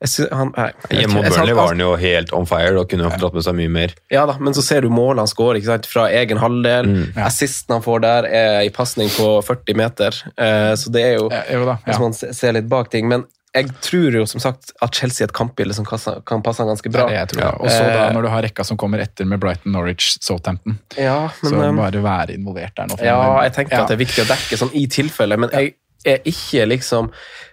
nei, 0.00 0.70
jeg- 0.88 1.02
Hjemme 1.02 1.18
mot 1.18 1.26
Burnley 1.28 1.54
var 1.58 1.68
han 1.74 1.82
jo 1.84 1.90
helt 2.00 2.32
on 2.32 2.46
fire 2.48 2.72
og 2.80 2.88
kunne 2.88 3.04
ha 3.04 3.18
dratt 3.20 3.34
med 3.36 3.44
seg 3.44 3.54
mye 3.58 3.68
mer. 3.74 3.92
Ja 4.10 4.22
da, 4.26 4.38
men 4.40 4.56
så 4.56 4.64
ser 4.64 4.80
du 4.86 4.88
målene 4.88 5.26
han 5.26 5.30
skårer 5.30 5.84
fra 5.86 6.06
egen 6.08 6.40
halvdel. 6.40 6.88
Mm. 6.88 7.02
Assisten 7.26 7.76
han 7.76 7.84
får 7.84 8.00
der, 8.06 8.24
er 8.32 8.62
i 8.64 8.72
pasning 8.72 9.12
på 9.12 9.28
40 9.44 9.76
meter. 9.76 10.16
Eh, 10.40 10.72
så 10.80 10.90
det 10.94 11.04
er 11.04 11.14
jo, 11.20 11.28
Jo 11.28 11.66
da, 11.68 11.76
ja. 11.84 11.92
Hvis 11.92 12.00
man 12.00 12.16
ser 12.16 12.56
litt 12.56 12.68
bak 12.72 12.88
ting. 12.90 13.06
Men 13.12 13.26
jeg 13.56 13.70
tror 13.82 14.14
jo 14.14 14.26
som 14.30 14.42
sagt 14.42 14.70
at 14.84 14.94
Chelsea 14.94 15.24
er 15.24 15.28
et 15.30 15.34
kampbilde 15.34 15.74
som 15.74 15.86
kan, 15.88 15.98
kan 16.28 16.42
passe 16.46 16.62
han 16.62 16.68
ganske 16.70 16.92
bra. 16.92 17.08
Det 17.10 17.32
det 17.32 17.40
jeg. 17.40 17.56
Og 17.58 17.66
så 17.70 17.80
da 17.82 18.04
Eh, 18.06 18.12
når 18.14 18.22
du 18.22 18.28
har 18.30 18.44
rekka 18.46 18.64
som 18.66 18.78
kommer 18.78 19.02
etter 19.02 19.26
med 19.26 19.40
Brighton, 19.42 19.72
Norwich, 19.74 20.12
Southampton. 20.22 20.78
Ja, 20.96 21.30
men, 21.42 21.50
så 21.50 21.64
um, 21.70 21.80
bare 21.82 22.02
være 22.04 22.36
involvert 22.38 22.76
der 22.78 22.86
nå. 22.92 22.98
Ja, 23.02 23.18
jeg 23.48 23.56
tenker 23.58 23.76
Ja. 23.76 23.82
at 23.82 23.90
det 23.90 23.96
er 23.98 24.04
viktig 24.04 24.22
å 24.22 24.28
dekke 24.30 24.60
sånn 24.60 24.70
i 24.78 24.86
tilfelle, 24.86 25.36
men 25.40 25.50
jeg 25.56 25.74
er 26.06 26.22
ikke 26.24 26.64
liksom 26.70 27.10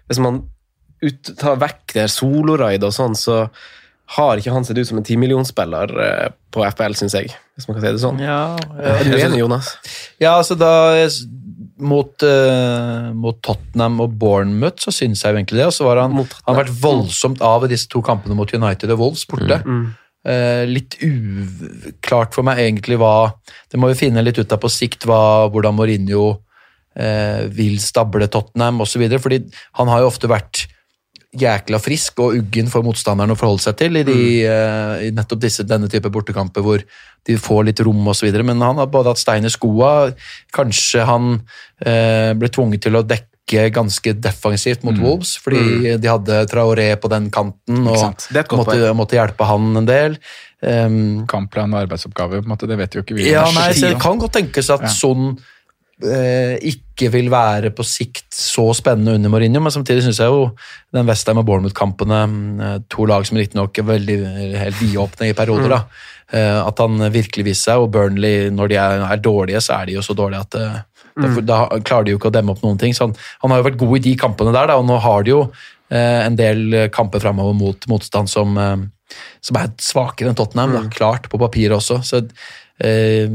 Hvis 0.07 0.21
man 0.23 0.43
ut, 1.03 1.33
tar 1.37 1.57
vekk 1.59 1.93
det 1.97 2.05
soloraid 2.13 2.83
og 2.87 2.93
sånn, 2.95 3.13
så 3.17 3.49
har 4.15 4.37
ikke 4.39 4.53
han 4.55 4.63
sett 4.63 4.77
ut 4.77 4.87
som 4.87 4.97
en 5.01 5.03
timillionspiller 5.03 5.91
eh, 5.99 6.29
på 6.55 6.63
FPL, 6.63 6.93
syns 6.95 7.13
jeg. 7.17 7.33
Hvis 7.57 7.67
man 7.67 7.75
kan 7.75 7.83
si 7.83 7.91
det 7.91 7.99
sånn. 7.99 8.21
Ja, 8.23 8.55
Er 8.79 9.03
du 9.03 9.17
enig, 9.17 9.41
Jonas? 9.41 9.73
Ja, 10.21 10.37
altså 10.37 10.55
da 10.55 10.71
mot, 11.77 12.23
uh, 12.25 13.13
mot 13.13 13.37
Tottenham 13.45 14.01
og 14.03 14.17
Bournemouth 14.19 14.81
så 14.83 14.93
syns 14.95 15.23
jeg 15.23 15.33
jo 15.33 15.39
egentlig 15.39 15.61
det. 15.61 15.69
Og 15.69 15.75
så 15.75 15.87
var 15.87 16.01
han, 16.03 16.15
han 16.17 16.51
har 16.51 16.63
vært 16.63 16.75
voldsomt 16.81 17.43
av 17.45 17.67
i 17.67 17.71
disse 17.71 17.89
to 17.91 18.01
kampene 18.05 18.37
mot 18.37 18.51
United 18.53 18.93
og 18.95 19.01
Wolves 19.03 19.25
borte. 19.29 19.61
Mm. 19.65 19.87
Eh, 20.27 20.63
litt 20.67 20.97
uklart 21.05 22.33
for 22.35 22.43
meg 22.43 22.59
egentlig 22.59 22.97
hva 22.99 23.29
Det 23.71 23.79
må 23.79 23.87
vi 23.93 23.99
finne 24.01 24.23
litt 24.25 24.39
ut 24.41 24.51
av 24.51 24.59
på 24.59 24.71
sikt, 24.71 25.05
hva, 25.07 25.47
hvordan 25.53 25.75
Mourinho 25.77 26.23
uh, 26.33 27.41
vil 27.53 27.77
stable 27.79 28.27
Tottenham 28.31 28.81
osv. 28.83 29.05
Fordi 29.21 29.43
han 29.79 29.91
har 29.91 30.03
jo 30.03 30.09
ofte 30.09 30.31
vært 30.31 30.65
jækla 31.35 31.79
frisk 31.83 32.21
og 32.23 32.37
uggen 32.39 32.69
for 32.71 32.85
motstanderen 32.87 33.33
å 33.33 33.37
forholde 33.37 33.65
seg 33.65 33.77
til 33.81 33.99
i, 33.99 34.03
de, 34.07 34.19
eh, 34.47 35.07
i 35.07 35.13
nettopp 35.15 35.41
disse, 35.43 35.65
denne 35.67 35.89
type 35.91 36.09
bortekamper 36.13 36.63
hvor 36.63 36.83
de 37.27 37.35
får 37.41 37.65
litt 37.67 37.81
rom 37.83 38.07
osv. 38.07 38.29
Men 38.47 38.63
han 38.63 38.79
har 38.79 38.87
både 38.91 39.11
hatt 39.11 39.21
stein 39.21 39.47
i 39.47 39.51
skoa, 39.51 40.13
kanskje 40.55 41.03
han 41.07 41.33
uh, 41.41 42.31
ble 42.39 42.49
tvunget 42.53 42.85
til 42.87 42.95
å 42.95 43.03
dekke 43.03 43.67
ganske 43.75 44.13
defensivt 44.19 44.83
mot 44.87 44.95
Wolves, 44.99 45.35
fordi 45.39 45.97
de 45.99 46.09
hadde 46.09 46.39
Traoré 46.51 46.89
på 46.99 47.11
den 47.11 47.29
kanten 47.31 47.85
og 47.87 48.23
måtte, 48.55 48.79
måtte 48.95 49.19
hjelpe 49.19 49.47
han 49.47 49.83
en 49.83 49.87
del. 49.87 50.17
Um, 50.63 51.27
Kampplan 51.29 51.75
og 51.75 51.83
arbeidsoppgave, 51.85 52.41
på 52.41 52.47
en 52.47 52.55
måte, 52.55 52.67
det 52.71 52.79
vet 52.79 52.95
jo 52.95 53.03
ikke 53.03 53.19
vi. 53.19 53.29
ja, 53.29 53.45
nei, 53.55 53.69
det 53.75 53.93
kan 54.03 54.19
godt 54.19 54.39
tenkes 54.39 54.71
at 54.73 54.87
Ja. 54.87 54.95
sånn 54.95 55.35
eh, 56.03 56.57
ikke 56.59 56.86
vil 57.13 57.29
være 57.29 57.69
på 57.77 57.85
sikt 57.85 58.33
så 58.33 58.65
spennende 58.75 59.13
under 59.17 59.31
Mourinho, 59.31 59.61
men 59.61 59.73
samtidig 59.73 60.03
syns 60.05 60.19
jeg 60.23 60.33
jo 60.33 60.49
den 60.95 61.07
Westham 61.07 61.39
og 61.41 61.45
Bournemouth-kampene, 61.47 62.21
eh, 62.65 62.77
to 62.89 63.05
lag 63.09 63.25
som 63.27 63.37
riktignok 63.37 63.77
er 63.77 63.87
veldig 63.91 64.17
helt 64.57 64.81
vidåpne 64.81 65.29
i 65.29 65.37
perioder, 65.37 65.75
da, 65.75 65.79
eh, 66.33 66.59
at 66.63 66.81
han 66.83 66.97
virkelig 67.13 67.45
viser 67.51 67.71
seg, 67.71 67.85
og 67.85 67.93
Burnley, 67.93 68.49
når 68.49 68.73
de 68.73 68.79
er, 68.81 69.05
er 69.05 69.23
dårlige, 69.23 69.61
så 69.61 69.77
er 69.77 69.87
de 69.87 69.97
jo 69.99 70.05
så 70.05 70.17
dårlige 70.17 70.43
at 70.47 70.59
eh, 70.59 70.83
derfor, 71.21 71.45
da 71.45 71.61
klarer 71.85 72.07
de 72.07 72.15
jo 72.15 72.19
ikke 72.19 72.31
å 72.33 72.35
demme 72.35 72.53
opp 72.53 72.65
noen 72.65 72.81
ting. 72.81 72.93
Så 72.93 73.07
han, 73.07 73.15
han 73.41 73.53
har 73.53 73.61
jo 73.61 73.69
vært 73.69 73.81
god 73.81 73.97
i 73.99 74.05
de 74.09 74.17
kampene 74.19 74.53
der, 74.55 74.73
da, 74.73 74.77
og 74.81 74.85
nå 74.89 74.99
har 75.05 75.25
de 75.25 75.35
jo 75.35 75.41
eh, 75.93 76.21
en 76.25 76.37
del 76.39 76.89
kamper 76.93 77.23
framover 77.23 77.57
mot 77.57 77.89
motstand 77.93 78.31
som, 78.31 78.57
eh, 78.61 78.77
som 79.41 79.59
er 79.61 79.73
svakere 79.81 80.31
enn 80.31 80.37
Tottenham, 80.37 80.75
da, 80.75 80.85
klart 80.93 81.29
på 81.31 81.41
papiret 81.41 81.77
også. 81.77 82.01
Så 82.05 82.23
eh, 82.83 83.27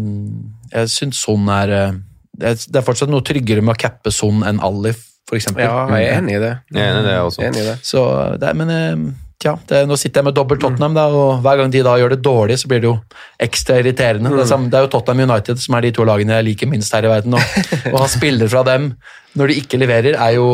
jeg 0.72 0.92
syns 0.92 1.22
sånn 1.24 1.48
er 1.52 1.76
eh, 1.78 2.00
det 2.38 2.48
er- 2.52 2.70
Det 2.72 2.76
er 2.76 2.86
fortsatt 2.86 3.10
noe 3.12 3.20
tryggere 3.22 3.62
med 3.62 3.74
å 3.76 3.78
cappe 3.78 4.12
Son 4.12 4.42
enn 4.42 4.60
Ali, 4.60 4.92
for 5.28 5.36
eksempel. 5.36 5.64
Ja, 5.64 5.86
jeg 5.96 6.08
er 6.08 6.20
enig 6.20 6.36
i 6.36 6.40
det. 6.40 6.54
Jeg 6.72 6.82
er 6.82 6.92
enig 6.94 7.04
i 7.04 7.08
det 7.10 7.18
også. 7.20 7.42
Enig 7.46 7.60
i 7.60 7.68
det. 7.70 7.78
Så 7.82 8.38
det 8.40 8.54
men 8.56 8.70
eh, 8.70 9.12
tja, 9.42 9.56
det, 9.66 9.86
nå 9.88 9.96
sitter 9.98 10.20
jeg 10.20 10.24
med 10.30 10.34
dobbelt 10.36 10.60
Tottenham, 10.62 10.94
da, 10.94 11.06
og 11.10 11.42
hver 11.42 11.56
gang 11.58 11.70
de 11.70 11.82
da 11.82 11.96
gjør 11.98 12.10
det 12.14 12.22
dårlig, 12.22 12.58
så 12.62 12.68
blir 12.70 12.80
det 12.80 12.88
jo 12.90 13.00
ekstra 13.42 13.80
irriterende. 13.82 14.30
Det, 14.30 14.44
er 14.44 14.50
samme, 14.52 14.70
det 14.70 14.78
er 14.78 14.86
jo 14.86 14.92
Tottenham 14.92 15.28
United 15.30 15.58
som 15.58 15.74
er 15.74 15.80
de 15.82 15.90
to 15.92 16.04
lagene 16.04 16.36
jeg 16.38 16.44
liker 16.52 16.70
minst 16.70 16.92
her 16.94 17.04
i 17.04 17.10
verden. 17.10 17.34
Og, 17.34 17.40
og 17.94 17.98
ha 18.04 18.06
spillere 18.06 18.48
fra 18.48 18.62
dem 18.62 18.92
når 19.34 19.48
de 19.48 19.54
ikke 19.62 19.78
leverer, 19.80 20.14
er 20.20 20.34
jo 20.36 20.46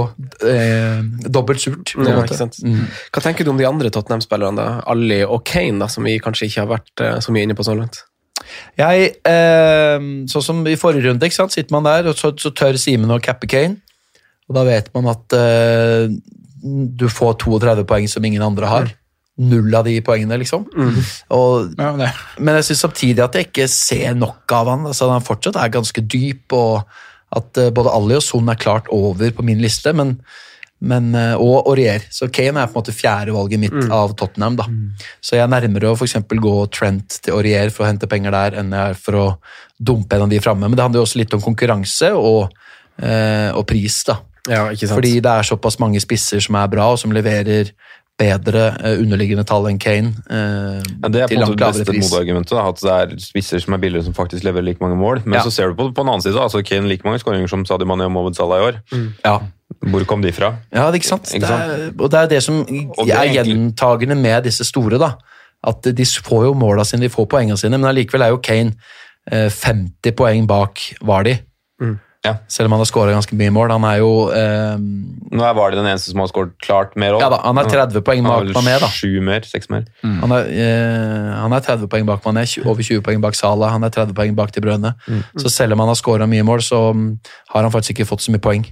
eh, 0.46 1.00
dobbelt 1.28 1.60
surt. 1.60 1.94
Ja, 1.98 2.20
ikke 2.22 2.36
sant? 2.38 2.60
Mm. 2.62 2.84
Hva 3.12 3.22
tenker 3.24 3.44
du 3.44 3.50
om 3.50 3.58
de 3.58 3.66
andre 3.66 3.90
Tottenham-spillerne, 3.90 4.54
da? 4.56 4.68
Ali 4.86 5.22
og 5.26 5.42
Kane, 5.44 5.80
da, 5.82 5.88
som 5.90 6.06
vi 6.06 6.18
kanskje 6.22 6.46
ikke 6.46 6.62
har 6.62 6.70
vært 6.76 7.02
eh, 7.02 7.18
så 7.24 7.34
mye 7.34 7.42
inne 7.48 7.56
på 7.58 7.66
så 7.66 7.74
langt? 7.78 8.04
Jeg, 8.78 9.10
eh, 9.28 9.98
sånn 10.30 10.44
som 10.44 10.62
i 10.66 10.76
forrige 10.80 11.08
runde, 11.08 11.26
ikke 11.26 11.38
sant? 11.40 11.54
sitter 11.54 11.74
man 11.74 11.86
der, 11.88 12.08
og 12.10 12.18
så, 12.18 12.32
så 12.38 12.52
tør 12.54 12.78
Simen 12.80 13.12
å 13.14 13.20
cappe 13.22 13.48
Kane. 13.50 13.80
Og 14.48 14.56
da 14.56 14.64
vet 14.64 14.88
man 14.94 15.10
at 15.12 15.34
eh, 15.36 16.08
du 16.98 17.06
får 17.12 17.36
32 17.44 17.84
poeng 17.88 18.08
som 18.10 18.24
ingen 18.24 18.42
andre 18.42 18.70
har. 18.70 18.94
Null 19.38 19.70
av 19.78 19.84
de 19.86 20.00
poengene, 20.02 20.40
liksom. 20.40 20.64
Og, 21.30 21.68
Ja, 21.78 21.92
det. 22.00 22.08
men 22.42 22.56
jeg 22.58 22.70
syns 22.70 22.80
samtidig 22.82 23.22
at 23.22 23.36
jeg 23.38 23.50
ikke 23.52 23.68
ser 23.70 24.16
nok 24.18 24.50
av 24.56 24.72
han. 24.72 24.88
Altså, 24.90 25.06
han 25.12 25.22
fortsatt 25.22 25.60
er 25.60 25.70
ganske 25.76 26.02
dyp, 26.02 26.56
og 26.56 26.82
at 27.38 27.60
eh, 27.60 27.70
både 27.70 27.92
Ali 27.94 28.16
og 28.18 28.24
Son 28.24 28.48
er 28.50 28.58
klart 28.58 28.88
over 28.90 29.30
på 29.30 29.44
min 29.46 29.60
liste. 29.62 29.92
men 29.94 30.16
men, 30.80 31.14
eh, 31.14 31.34
og 31.34 31.66
Aurier. 31.66 32.00
Så 32.10 32.28
Kane 32.32 32.60
er 32.62 32.66
på 32.70 32.76
en 32.76 32.82
måte 32.82 32.94
fjerdevalget 32.94 33.58
mitt 33.58 33.90
av 33.90 34.14
Tottenham. 34.16 34.56
da. 34.56 34.64
Så 35.20 35.34
jeg 35.36 35.40
er 35.42 35.48
nærmere 35.48 35.90
å 35.92 35.96
for 35.98 36.06
eksempel 36.06 36.38
gå 36.38 36.70
Trent 36.70 37.20
til 37.22 37.34
Aurier 37.34 37.70
for 37.70 37.84
å 37.84 37.88
hente 37.90 38.06
penger 38.08 38.30
der, 38.30 38.58
enn 38.60 38.70
jeg 38.70 38.90
er 38.90 38.94
for 38.94 39.12
å 39.12 39.26
dumpe 39.82 40.14
en 40.16 40.22
av 40.22 40.28
de 40.30 40.38
framme. 40.40 40.60
Men 40.68 40.76
det 40.76 40.82
handler 40.86 41.00
jo 41.00 41.06
også 41.06 41.18
litt 41.18 41.34
om 41.34 41.40
konkurranse 41.40 42.12
og, 42.14 42.52
eh, 43.02 43.50
og 43.54 43.66
pris, 43.66 44.04
da. 44.04 44.20
Ja, 44.48 44.68
ikke 44.70 44.86
sant? 44.88 44.96
Fordi 45.00 45.20
det 45.20 45.26
er 45.26 45.42
såpass 45.42 45.78
mange 45.78 46.00
spisser 46.00 46.40
som 46.40 46.54
er 46.56 46.68
bra, 46.68 46.92
og 46.92 46.98
som 46.98 47.10
leverer 47.12 47.70
bedre 48.18 48.62
eh, 48.82 48.96
underliggende 48.98 49.44
tall 49.46 49.66
enn 49.68 49.78
Kane. 49.78 50.08
eh, 50.30 50.80
Ja, 51.02 51.08
det 51.08 51.20
er 51.22 51.28
på 51.28 51.36
en 51.38 51.44
måte 51.52 51.74
det 51.74 51.86
beste 51.86 51.94
motargumentet. 52.00 52.58
At 52.58 52.80
det 52.80 52.90
er 52.94 53.16
spisser 53.22 53.60
som 53.62 53.74
er 53.74 53.78
billigere 53.78 54.04
som 54.08 54.14
faktisk 54.14 54.42
leverer 54.42 54.64
like 54.64 54.80
mange 54.80 54.96
mål. 54.98 55.20
Men 55.24 55.34
Ja. 55.38 55.42
så 55.44 55.52
ser 55.52 55.68
du 55.68 55.74
på, 55.74 55.92
på 55.94 56.02
den 56.02 56.08
annen 56.08 56.22
side, 56.22 56.34
altså 56.34 56.64
Kane 56.64 56.88
like 56.88 57.04
mange 57.04 57.20
skåringer 57.20 57.48
som 57.48 57.64
Sadio 57.64 57.86
Mané 57.86 58.06
og 58.06 58.12
Mohamed 58.12 58.34
Salah 58.34 58.58
i 58.58 58.72
år. 58.72 58.80
Ja. 59.24 59.38
Hvor 59.90 60.04
kom 60.06 60.22
de 60.22 60.32
fra? 60.32 60.52
Ja, 60.72 60.86
det, 60.90 61.00
ikke 61.02 61.10
sant? 61.12 61.30
Ikke 61.34 61.46
Det 61.46 61.58
er, 61.58 61.90
og 61.98 62.10
det 62.10 62.20
er 62.20 62.26
det 62.34 62.42
som 62.42 62.64
det 62.64 63.14
er 63.14 63.32
gjentagende 63.34 64.16
med 64.18 64.44
disse 64.44 64.64
store. 64.64 64.98
da. 64.98 65.12
At 65.66 65.82
de 65.82 66.04
får 66.04 66.44
jo 66.50 66.54
måla 66.54 66.84
sine, 66.86 67.02
de 67.02 67.08
får 67.12 67.26
poengene 67.26 67.58
sine, 67.58 67.78
men 67.78 67.88
allikevel 67.90 68.22
er 68.22 68.28
jo 68.34 68.42
Kane 68.42 68.74
eh, 69.30 69.48
50 69.50 70.12
poeng 70.16 70.46
bak 70.46 70.78
Vardy. 71.02 71.38
Ja. 72.26 72.32
Selv 72.50 72.66
om 72.66 72.72
han 72.74 72.80
har 72.82 72.88
skåra 72.90 73.12
ganske 73.14 73.36
mye 73.38 73.50
mål. 73.54 73.70
Han 73.70 73.84
er 73.86 74.00
jo 74.00 74.08
eh, 74.34 74.74
Nå 75.38 75.44
er 75.46 75.54
Vardy 75.54 75.76
den 75.78 75.86
eneste 75.86 76.10
som 76.10 76.18
har 76.18 76.26
skåret 76.30 76.56
klart 76.64 76.96
mer 76.98 77.14
òg. 77.14 77.22
Ja 77.22 77.28
da, 77.30 77.38
han 77.44 77.60
er 77.62 77.68
30 77.70 78.02
poeng 78.04 78.26
bak 78.26 78.48
Mané, 78.56 78.74
da. 78.82 78.88
Mer, 79.22 79.46
mer, 79.70 79.84
Mm. 80.02 80.16
han, 80.24 80.32
er, 80.34 80.48
eh, 80.50 81.28
han 81.38 81.52
er 81.54 81.60
30 81.60 81.86
poeng 81.92 82.06
bak 82.08 82.24
Mané, 82.26 82.42
over 82.66 82.82
20 82.82 83.02
poeng 83.06 83.22
bak 83.22 83.38
Salah, 83.38 83.70
han 83.70 83.86
er 83.86 83.90
30 83.94 84.14
poeng 84.18 84.34
bak 84.34 84.50
De 84.54 84.60
Brønne. 84.60 84.94
Så 85.38 85.48
selv 85.48 85.72
om 85.72 85.78
han 85.84 85.88
har 85.88 85.98
skåra 85.98 86.26
mye 86.28 86.42
mål, 86.42 86.58
så 86.66 86.92
mm, 86.92 87.18
har 87.54 87.62
han 87.62 87.70
faktisk 87.72 87.94
ikke 87.98 88.08
fått 88.10 88.26
så 88.26 88.34
mye 88.34 88.42
poeng. 88.42 88.66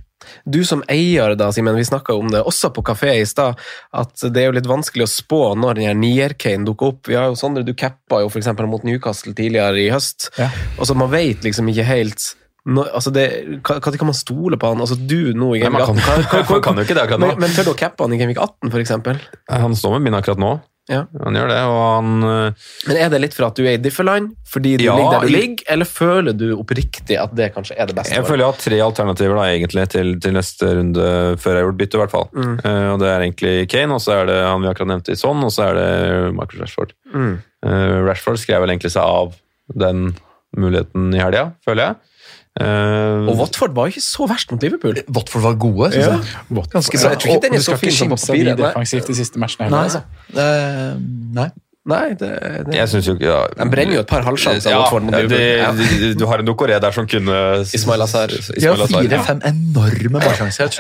Du 0.45 0.61
som 0.65 0.83
eier, 0.93 1.35
da, 1.37 1.51
Simen, 1.53 1.77
vi 1.79 1.85
snakka 1.89 2.15
om 2.19 2.31
det 2.33 2.43
også 2.47 2.71
på 2.77 2.83
kafé 2.87 3.15
i 3.21 3.27
stad, 3.27 3.59
at 3.93 4.27
det 4.33 4.43
er 4.43 4.47
jo 4.51 4.57
litt 4.59 4.67
vanskelig 4.71 5.07
å 5.07 5.11
spå 5.11 5.43
når 5.59 5.81
den 5.81 6.01
Nier-Kane 6.03 6.65
dukker 6.69 6.93
opp. 6.95 7.07
Vi 7.11 7.15
har 7.19 7.29
jo 7.31 7.37
Sondre, 7.39 7.65
du 7.67 7.75
cappa 7.75 8.23
jo 8.25 8.29
f.eks. 8.33 8.49
mot 8.67 8.83
Newcastle 8.87 9.35
tidligere 9.37 9.85
i 9.87 9.91
høst, 9.95 10.31
Ja. 10.39 10.51
og 10.79 10.87
så 10.89 10.95
man 10.97 11.11
vet 11.15 11.43
liksom 11.47 11.69
ikke 11.73 11.85
helt 11.89 12.35
når, 12.67 12.89
altså 12.99 13.13
det, 13.15 13.25
hva, 13.63 13.77
hva 13.79 13.93
kan 13.95 14.09
man 14.09 14.17
stole 14.19 14.57
på 14.59 14.67
han? 14.73 14.81
Altså 14.83 14.97
Du 14.99 15.31
nå 15.39 15.53
i 15.55 15.61
kan, 15.63 15.71
18, 15.79 16.01
hva- 16.03 16.17
hva- 16.27 16.51
man 16.57 16.63
kan 16.65 16.81
jo 16.81 16.83
ikke 16.83 16.97
det 16.99 17.05
nå. 17.15 17.19
men, 17.29 17.39
men 17.45 17.53
tør 17.55 17.69
du 17.69 17.71
å 17.71 17.79
cappe 17.79 18.03
han 18.03 18.13
i 18.17 18.19
Gameweek 18.19 18.41
18, 18.43 18.73
f.eks.? 18.75 19.29
Han 19.55 19.77
står 19.79 19.93
med 20.01 20.03
min 20.09 20.17
akkurat 20.19 20.41
nå. 20.43 20.51
Ja. 20.87 21.01
Han 21.25 21.35
gjør 21.35 21.49
det, 21.51 21.59
og 21.67 21.81
han 21.83 22.11
øh, 22.23 22.67
Men 22.87 22.99
er 23.01 23.09
det 23.11 23.19
litt 23.25 23.35
for 23.35 23.49
at 23.49 23.57
du 23.59 23.65
er 23.65 23.75
i 23.75 23.81
differland, 23.83 24.29
fordi 24.47 24.77
du 24.79 24.85
Ja, 24.85 24.95
ligger 24.95 25.17
der 25.17 25.27
du 25.27 25.33
ligger, 25.35 25.65
eller 25.75 25.89
føler 25.91 26.37
du 26.39 26.45
oppriktig 26.55 27.19
at 27.19 27.35
det 27.35 27.49
kanskje 27.57 27.75
er 27.75 27.91
det 27.91 27.97
beste? 27.99 28.15
Jeg 28.15 28.27
føler 28.29 28.45
jeg 28.45 28.53
har 28.53 28.61
tre 28.63 28.79
alternativer 28.85 29.41
da, 29.41 29.49
egentlig 29.51 29.87
til, 29.97 30.15
til 30.23 30.37
neste 30.37 30.71
runde, 30.79 31.09
før 31.43 31.59
jeg 31.59 31.65
har 31.65 31.67
gjort 31.67 31.81
bytte. 31.83 31.99
i 31.99 32.03
hvert 32.05 32.15
fall. 32.15 32.29
Mm. 32.37 32.55
Uh, 32.63 32.89
og 32.93 33.01
Det 33.03 33.11
er 33.11 33.27
egentlig 33.27 33.57
Kane, 33.73 33.99
og 33.99 34.05
så 34.05 34.21
er 34.21 34.31
det 34.31 34.39
han 34.45 34.63
vi 34.63 34.71
akkurat 34.71 34.93
nevnte 34.95 35.17
i 35.17 35.19
sånn, 35.19 35.43
og 35.43 35.51
så 35.55 35.71
er 35.71 35.81
det 35.81 35.91
Marcus 36.39 36.63
Rashford. 36.63 36.95
Mm. 37.11 37.35
Uh, 37.67 37.97
Rashford 38.07 38.39
skrev 38.43 38.63
vel 38.63 38.77
egentlig 38.77 38.95
seg 38.95 39.03
av 39.03 39.35
den 39.75 40.13
muligheten 40.57 41.11
i 41.17 41.21
helga, 41.21 41.49
føler 41.67 41.89
jeg. 41.91 42.16
Eh, 42.57 43.29
Og 43.29 43.37
Watford 43.43 43.75
var 43.77 43.91
ikke 43.93 44.01
så 44.01 44.27
verst 44.31 44.51
mot 44.53 44.63
Liverpool. 44.65 44.97
Watford 45.13 45.43
var 45.45 45.55
gode, 45.61 45.91
syns 45.93 46.07
Ja. 46.07 46.17
jeg. 46.17 46.65
Ganske 46.73 46.99
Så 46.99 47.11
jeg 47.13 47.19
tror 47.21 47.35
ikke 47.37 47.47
den 47.51 47.55
er 47.59 47.65
så 47.67 47.77
fin 47.77 47.93
som 47.93 48.09
papiret. 48.15 48.57
Defensivt 48.57 49.07
de 49.13 49.15
siste 49.15 49.39
matchene 49.39 49.69
Nei. 49.71 49.85
heller. 49.85 50.03
Altså. 50.33 50.97
Uh, 50.97 51.01
nei. 51.37 51.49
Nei, 51.87 52.09
det, 52.19 52.29
det. 52.67 52.75
jeg 52.75 52.89
synes 52.91 53.07
jo 53.07 53.13
ikke 53.15 53.29
ja, 53.29 53.43
De 53.47 53.67
brenner 53.71 53.95
jo 53.95 54.01
et 54.03 54.09
par 54.11 54.25
halvsjanser. 54.27 54.71
ja, 54.73 54.81
Liverpool. 54.99 55.39
Ja. 55.39 56.15
Du 56.19 56.25
har 56.27 56.41
en 56.43 56.49
Dokoré 56.49 56.81
der 56.83 56.91
som 56.91 57.07
kunne 57.07 57.37
Ismail 57.63 58.03
Azar. 58.03 58.27
Ismail 58.35 58.83
Azar, 58.83 59.05
ja. 59.05 59.05
fire-fem 59.05 59.41
enorme 59.47 60.19
målsjanser. 60.19 60.73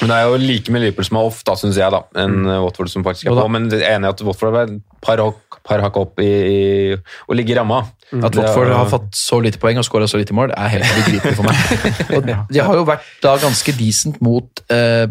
Men 0.00 0.08
det 0.08 0.16
er 0.16 0.22
jo 0.30 0.38
like 0.40 0.72
med 0.72 0.80
Liverpool 0.86 1.04
som 1.04 1.18
er 1.20 1.28
off, 1.28 1.42
da, 1.44 1.52
syns 1.60 1.76
jeg, 1.76 1.92
da, 1.92 2.00
enn 2.24 2.46
Watford 2.64 2.88
som 2.88 3.04
faktisk 3.04 3.28
er 3.28 3.36
på. 3.42 3.44
Men 3.52 3.68
jeg 3.68 3.82
er 3.84 3.98
enig 3.98 4.08
i 4.08 4.14
at 4.14 4.22
Watford 4.24 4.56
har 4.56 4.72
et 4.72 4.80
par, 5.04 5.20
par 5.64 5.80
hakk 5.84 5.96
opp 6.00 6.20
i, 6.20 6.26
i 6.28 6.96
å 7.28 7.36
ligge 7.36 7.52
i 7.54 7.58
ramma. 7.58 7.82
At 8.12 8.32
Det 8.34 8.42
Watford 8.42 8.72
har 8.76 8.88
fått 8.90 9.14
så 9.16 9.38
lite 9.40 9.58
poeng 9.62 9.78
og 9.80 9.86
skåra 9.88 10.08
så 10.10 10.18
lite 10.20 10.34
mål, 10.36 10.50
er 10.56 10.68
helt 10.74 10.90
ubegripelig 10.98 11.36
for 11.38 11.46
meg. 11.48 11.56
Og 12.18 12.26
de 12.52 12.60
har 12.66 12.74
jo 12.76 12.82
vært 12.88 13.06
da 13.24 13.36
ganske 13.40 13.72
decent 13.78 14.18
mot 14.20 14.62
eh, 14.68 15.06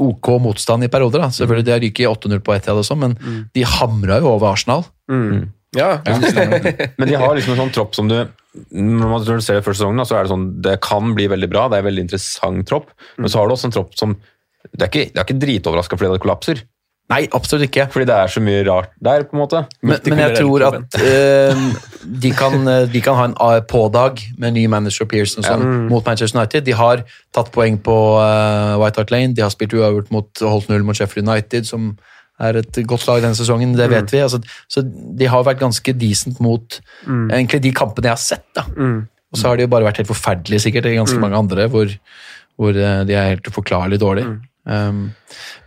OK 0.00 0.30
motstand 0.42 0.86
i 0.86 0.88
perioder. 0.90 1.20
da. 1.26 1.28
Selvfølgelig, 1.34 1.66
De 1.68 1.74
har 1.74 1.82
ryket 1.84 2.08
8-0 2.08 2.40
på 2.46 2.54
ett, 2.56 2.70
og 2.72 2.80
sånn, 2.86 3.02
men 3.04 3.18
de 3.54 3.66
hamra 3.76 4.18
jo 4.24 4.32
over 4.32 4.52
Arsenal. 4.54 4.86
Ja. 5.74 5.98
Men 6.98 7.08
de 7.10 7.16
har 7.18 7.32
liksom 7.34 7.56
en 7.56 7.64
sånn 7.64 7.72
tropp 7.74 7.96
som 7.98 8.06
du 8.06 8.14
når 8.70 9.08
man- 9.10 9.24
du 9.26 9.40
ser 9.42 9.56
det 9.58 9.64
første 9.66 9.82
sesongen, 9.82 10.06
så 10.06 10.14
er 10.14 10.22
det 10.22 10.30
sånn 10.30 10.44
Det 10.62 10.76
kan 10.80 11.08
bli 11.16 11.24
veldig 11.26 11.48
bra, 11.50 11.64
det 11.68 11.74
er 11.80 11.82
en 11.82 11.88
veldig 11.88 12.04
interessant 12.06 12.62
tropp, 12.70 12.92
men 13.18 13.26
så 13.28 13.40
har 13.40 13.48
du 13.50 13.54
også 13.56 13.66
en 13.66 13.74
tropp 13.74 13.96
som 13.98 14.12
Det 14.70 14.82
er 14.86 14.86
ikke, 14.92 15.10
det 15.12 15.18
er 15.18 15.26
ikke 15.26 15.40
dritoverraska 15.42 15.98
fordi 15.98 16.12
det 16.14 16.22
kollapser. 16.22 16.62
Nei, 17.12 17.26
absolutt 17.36 17.66
ikke. 17.68 17.84
Fordi 17.92 18.06
det 18.08 18.14
er 18.16 18.30
så 18.32 18.40
mye 18.40 18.62
rart 18.64 18.90
der, 19.04 19.26
på 19.28 19.36
en 19.36 19.42
måte. 19.42 19.60
Men, 19.82 19.98
men 20.14 20.18
jeg 20.22 20.36
tror 20.40 20.62
at 20.70 20.96
uh, 20.96 21.64
de, 22.24 22.30
kan, 22.32 22.54
eh, 22.72 22.86
de 22.88 23.00
kan 23.04 23.14
ha 23.18 23.24
en 23.28 23.34
A- 23.44 23.60
på-dag 23.60 24.22
med 24.40 24.54
ny 24.56 24.62
manager 24.72 25.04
Pearson 25.10 25.44
sånn, 25.44 25.60
sånn, 25.60 25.88
mot 25.92 26.04
Manchester 26.08 26.38
United. 26.40 26.64
De 26.64 26.72
har 26.72 27.04
tatt 27.36 27.50
poeng 27.52 27.76
på 27.84 27.96
uh, 28.16 28.78
White 28.80 29.02
Hart 29.02 29.10
Lane, 29.12 29.34
de 29.36 29.42
har 29.44 29.52
spilt 29.52 29.76
uavgjort 29.76 30.10
mot 30.16 30.28
holdt 30.40 30.68
null 30.72 30.82
mot 30.88 30.96
Sheffield 30.96 31.28
United, 31.28 31.66
som 31.68 31.90
er 32.40 32.56
et 32.62 32.80
godt 32.88 33.04
lag 33.06 33.20
denne 33.22 33.36
sesongen, 33.38 33.76
det 33.76 33.90
vet 33.92 34.10
vi. 34.10 34.18
Altså, 34.24 34.40
så 34.66 34.82
de 34.82 35.26
har 35.30 35.44
vært 35.46 35.60
ganske 35.60 35.92
decent 36.00 36.40
mot 36.40 36.80
egentlig 37.30 37.60
de 37.62 37.70
kampene 37.72 38.08
jeg 38.08 38.16
har 38.16 38.24
sett. 38.24 38.46
da. 38.56 38.64
Og 39.30 39.38
så 39.38 39.48
har 39.48 39.56
de 39.56 39.62
jo 39.62 39.68
bare 39.68 39.84
vært 39.84 39.98
helt 40.00 40.08
forferdelige 40.10 40.60
sikkert, 40.64 40.86
i 40.86 40.96
ganske 40.96 41.18
mange 41.20 41.36
andre, 41.36 41.68
hvor, 41.68 41.86
hvor 42.56 42.70
eh, 42.74 43.04
de 43.04 43.12
er 43.14 43.28
helt 43.36 43.46
uforklarlig 43.52 44.00
dårlige. 44.00 44.26
Um, 44.64 45.10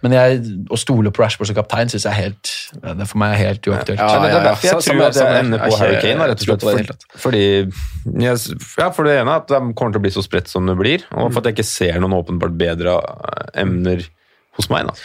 men 0.01 0.13
jeg, 0.15 0.39
å 0.73 0.77
stole 0.79 1.11
på 1.13 1.21
Rashford 1.21 1.51
som 1.51 1.57
kaptein 1.59 1.91
syns 1.91 2.07
jeg 2.07 2.09
er 2.09 2.17
helt 2.17 2.53
det 2.81 2.95
er 2.95 3.09
for 3.09 3.21
meg 3.21 3.35
er 3.35 3.41
helt 3.43 3.67
uaktuelt. 3.69 3.99
Ja, 3.99 4.07
ja, 4.09 4.21
det 4.23 4.31
ja, 4.31 4.37
er 4.39 4.45
derfor 4.47 4.67
jeg 4.67 4.85
tror 4.87 5.03
at 5.05 5.19
jeg 5.21 5.41
ender 5.43 5.61
på 5.61 5.77
Harry 5.77 5.99
Kane, 6.01 6.29
rett 6.31 6.41
og 6.41 6.47
slett. 6.47 6.65
det 6.65 6.73
det 6.73 6.95
For, 6.97 7.19
fordi 7.27 7.43
Ja, 8.81 8.89
for 8.95 9.07
det 9.09 9.17
ene 9.19 9.35
er 9.35 9.43
at 9.43 9.51
de 9.53 9.59
kommer 9.77 9.93
til 9.93 10.01
å 10.01 10.05
bli 10.07 10.13
så 10.15 10.23
spredt 10.25 10.49
som 10.49 10.69
det 10.69 10.77
blir, 10.79 11.05
og 11.13 11.29
for 11.29 11.41
at 11.41 11.51
jeg 11.51 11.59
ikke 11.59 11.67
ser 11.69 11.99
noen 12.01 12.17
åpenbart 12.17 12.55
bedre 12.57 12.97
eh, 12.97 13.61
emner 13.63 14.01
hos 14.57 14.69
meg. 14.73 14.89
da. 14.89 14.95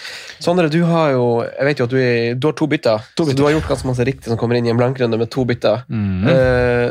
Sondre, 0.41 0.71
du 0.73 0.81
har 0.89 1.13
jo 1.13 1.27
jeg 1.45 1.69
vet 1.69 1.83
jo 1.83 1.89
at 1.89 1.93
du, 1.93 1.99
er, 2.01 2.39
du 2.41 2.49
har 2.49 2.57
to 2.57 2.69
bytter. 2.73 3.05
Så 3.19 3.29
du 3.37 3.45
har 3.45 3.53
gjort 3.59 3.69
ganske 3.75 3.91
masse 3.91 4.07
riktig 4.09 4.33
som 4.33 4.41
kommer 4.41 4.57
inn 4.57 4.69
i 4.69 4.73
en 4.73 4.81
blankrunde 4.81 5.21
med 5.21 5.31
to 5.33 5.45
bytter. 5.49 5.85
Eh, 5.93 6.89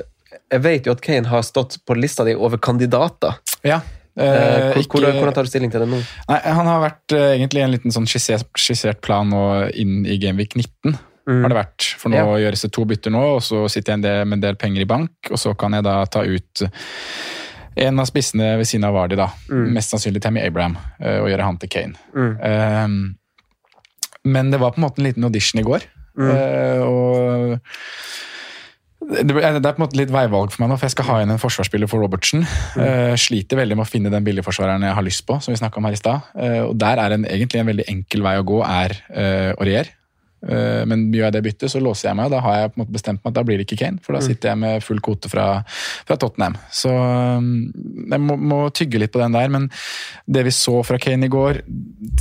jeg 0.51 0.63
vet 0.67 0.87
jo 0.87 0.93
at 0.93 1.01
Kane 1.03 1.31
har 1.31 1.43
stått 1.47 1.79
på 1.87 1.97
lista 1.97 2.27
di 2.27 2.35
over 2.37 2.61
kandidater. 2.61 3.41
Ja. 3.65 3.81
Eh, 4.17 4.25
Eh, 4.25 4.73
ikke- 4.81 4.89
hvordan, 4.99 5.13
hvordan 5.15 5.33
tar 5.33 5.43
du 5.43 5.49
stilling 5.49 5.71
til 5.71 5.79
det 5.79 5.87
nå? 5.89 6.01
Nei, 6.29 6.39
Han 6.43 6.65
har 6.65 6.81
vært 6.89 7.13
eh, 7.15 7.37
egentlig 7.37 7.61
en 7.63 7.71
liten 7.71 7.91
sånn 7.91 8.05
skissert, 8.07 8.49
skissert 8.57 9.01
plan 9.01 9.29
nå 9.29 9.71
inn 9.73 10.05
i 10.05 10.17
Gameweek 10.17 10.55
19. 10.55 10.97
har 11.27 11.49
det 11.49 11.55
vært. 11.55 11.93
For 11.97 12.09
nå 12.09 12.15
Ja. 12.17 12.25
gjøres 12.25 12.61
det 12.63 12.71
to 12.73 12.83
bytter 12.83 13.11
nå, 13.11 13.21
og 13.35 13.41
så 13.41 13.69
sitter 13.69 13.93
jeg 13.93 13.97
en 13.99 14.01
del, 14.01 14.25
med 14.25 14.33
en 14.37 14.41
del 14.41 14.55
penger 14.55 14.81
i 14.81 14.85
bank, 14.85 15.11
og 15.29 15.37
så 15.37 15.55
kan 15.57 15.71
jeg 15.71 15.83
da 15.83 16.03
ta 16.05 16.21
ut 16.23 16.61
en 17.77 17.99
av 17.99 18.05
spissene 18.05 18.57
ved 18.57 18.65
siden 18.67 18.83
av 18.83 18.93
Vardy, 18.93 19.15
da. 19.15 19.29
Mest 19.49 19.91
sannsynlig 19.93 20.19
Tammy 20.21 20.41
Abraham, 20.45 20.77
eh, 20.99 21.19
og 21.21 21.29
gjøre 21.29 21.43
han 21.43 21.57
til 21.57 21.69
Kane. 21.69 21.95
Um, 22.13 23.15
men 24.25 24.51
det 24.51 24.59
var 24.59 24.71
på 24.73 24.77
en 24.79 24.83
måte 24.89 24.99
en 24.99 25.05
liten 25.05 25.23
audition 25.23 25.61
i 25.61 25.63
går. 25.63 25.83
eh, 26.19 26.81
og 26.83 27.59
det, 29.11 29.35
er 29.43 29.59
på 29.59 29.73
en 29.75 29.83
måte 29.83 29.99
litt 29.99 30.11
veivalg 30.13 30.53
for 30.53 30.63
meg 30.63 30.71
nå, 30.71 30.77
for 30.79 30.87
jeg 30.87 30.95
skal 30.95 31.07
ha 31.09 31.19
inn 31.21 31.33
en 31.33 31.41
forsvarsspiller 31.41 31.89
for 31.91 32.03
Robertsen. 32.03 32.45
Uh, 32.77 33.13
sliter 33.19 33.59
veldig 33.59 33.77
med 33.79 33.85
å 33.85 33.91
finne 33.91 34.11
den 34.13 34.25
billigforsvareren 34.25 34.87
jeg 34.87 34.97
har 34.97 35.05
lyst 35.05 35.25
på, 35.27 35.37
som 35.43 35.53
vi 35.53 35.59
snakket 35.59 35.81
om 35.81 35.89
her 35.89 35.97
i 35.97 35.99
stad. 35.99 36.29
Uh, 36.35 36.61
og 36.69 36.75
der 36.79 37.01
er 37.03 37.17
en, 37.17 37.27
egentlig 37.27 37.61
en 37.61 37.71
veldig 37.73 37.87
enkel 37.91 38.23
vei 38.25 38.37
å 38.39 38.45
gå, 38.47 38.61
er 38.67 38.95
uh, 39.11 39.51
Aurier. 39.57 39.91
Eh, 40.41 40.81
men 40.89 41.05
gjør 41.13 41.27
jeg 41.27 41.35
det 41.35 41.43
byttet, 41.45 41.71
så 41.73 41.81
låser 41.83 42.09
jeg 42.09 42.17
meg, 42.17 42.29
og 42.29 42.35
da 42.35 42.41
har 42.45 42.57
jeg 42.57 42.71
på 42.71 42.77
en 42.77 42.83
måte 42.83 42.95
bestemt 42.95 43.21
meg 43.21 43.31
at 43.31 43.37
da 43.37 43.45
blir 43.45 43.59
det 43.59 43.67
ikke 43.67 43.79
Kane, 43.83 44.01
for 44.01 44.17
da 44.17 44.21
sitter 44.25 44.51
jeg 44.51 44.61
med 44.63 44.85
full 44.85 45.01
kvote 45.05 45.29
fra, 45.31 45.47
fra 46.07 46.17
Tottenham. 46.21 46.57
Så 46.73 46.91
um, 46.91 47.51
jeg 48.09 48.23
må, 48.25 48.37
må 48.37 48.61
tygge 48.75 49.01
litt 49.01 49.13
på 49.13 49.21
den 49.21 49.37
der, 49.37 49.51
men 49.53 49.69
det 50.25 50.45
vi 50.47 50.55
så 50.55 50.79
fra 50.87 50.99
Kane 51.01 51.29
i 51.29 51.33
går, 51.33 51.61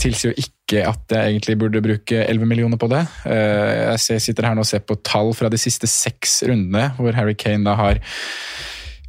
tilsier 0.00 0.34
jo 0.34 0.44
ikke 0.44 0.84
at 0.86 1.16
jeg 1.16 1.32
egentlig 1.32 1.56
burde 1.58 1.82
bruke 1.82 2.24
11 2.26 2.50
millioner 2.50 2.80
på 2.80 2.90
det. 2.92 3.02
Eh, 3.26 3.96
jeg 3.96 4.22
sitter 4.22 4.50
her 4.50 4.58
nå 4.58 4.66
og 4.66 4.70
ser 4.70 4.84
på 4.84 5.00
tall 5.06 5.32
fra 5.34 5.50
de 5.50 5.58
siste 5.58 5.88
seks 5.90 6.42
rundene, 6.46 6.90
hvor 7.00 7.16
Harry 7.16 7.34
Kane 7.38 7.64
da 7.66 7.78
har 7.80 8.04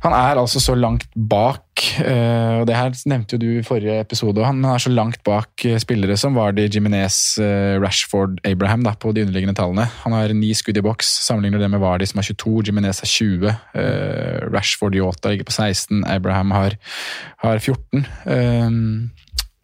han 0.02 0.16
er 0.18 0.40
altså 0.42 0.58
så 0.62 0.74
langt 0.74 1.06
bak, 1.14 1.78
eh, 2.02 2.62
og 2.62 2.66
det 2.66 2.74
her 2.74 2.94
nevnte 3.10 3.36
jo 3.36 3.42
du 3.42 3.48
i 3.60 3.66
forrige 3.66 4.00
episode, 4.02 4.42
han 4.42 4.64
er 4.66 4.82
så 4.82 4.90
langt 4.90 5.22
bak 5.28 5.66
eh, 5.68 5.78
spillere 5.82 6.16
som 6.18 6.34
Vardy, 6.38 6.66
Jiminez, 6.74 7.38
eh, 7.42 7.78
Rashford, 7.82 8.40
Abraham 8.48 8.82
da, 8.88 8.96
på 8.98 9.14
de 9.14 9.22
underliggende 9.28 9.54
tallene. 9.58 9.86
Han 10.02 10.16
har 10.18 10.34
ni 10.34 10.50
skudd 10.58 10.80
i 10.82 10.86
boks, 10.86 11.10
sammenligner 11.28 11.62
det 11.62 11.70
med 11.70 11.84
Vardy 11.84 12.08
som 12.10 12.22
har 12.22 12.30
22, 12.32 12.56
Jiminez 12.72 13.04
har 13.04 13.12
20, 13.12 13.54
eh, 13.84 14.40
Rashford 14.50 14.98
Yota 14.98 15.36
ligger 15.36 15.50
på 15.52 15.54
16, 15.60 16.02
Abraham 16.10 16.56
har, 16.58 16.80
har 17.46 17.62
14. 17.62 18.02
Eh, 18.26 18.74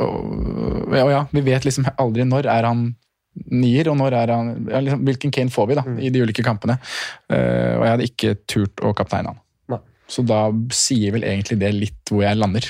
og, 0.05 0.93
ja, 0.93 1.01
og 1.01 1.11
ja, 1.15 1.25
vi 1.33 1.45
vet 1.49 1.65
liksom 1.65 1.89
aldri 1.97 2.27
når 2.29 2.51
er 2.53 2.69
han 2.69 2.85
nier, 3.49 3.89
og 3.89 3.97
når 3.97 4.19
er 4.19 4.33
han 4.33 4.53
ja, 4.69 4.83
liksom, 4.85 5.01
Hvilken 5.05 5.33
Kane 5.33 5.53
får 5.53 5.67
vi 5.69 5.81
da, 5.81 5.83
i 5.97 6.13
de 6.13 6.21
ulike 6.21 6.45
kampene? 6.45 6.77
Og 7.29 7.83
jeg 7.85 7.91
hadde 7.91 8.09
ikke 8.09 8.37
turt 8.49 8.85
å 8.85 8.93
kapteine 8.97 9.33
han. 9.33 9.41
Så 10.07 10.23
da 10.23 10.45
sier 10.71 11.11
vel 11.17 11.25
egentlig 11.27 11.57
det 11.59 11.69
litt 11.75 12.11
hvor 12.11 12.23
jeg 12.23 12.39
lander. 12.39 12.63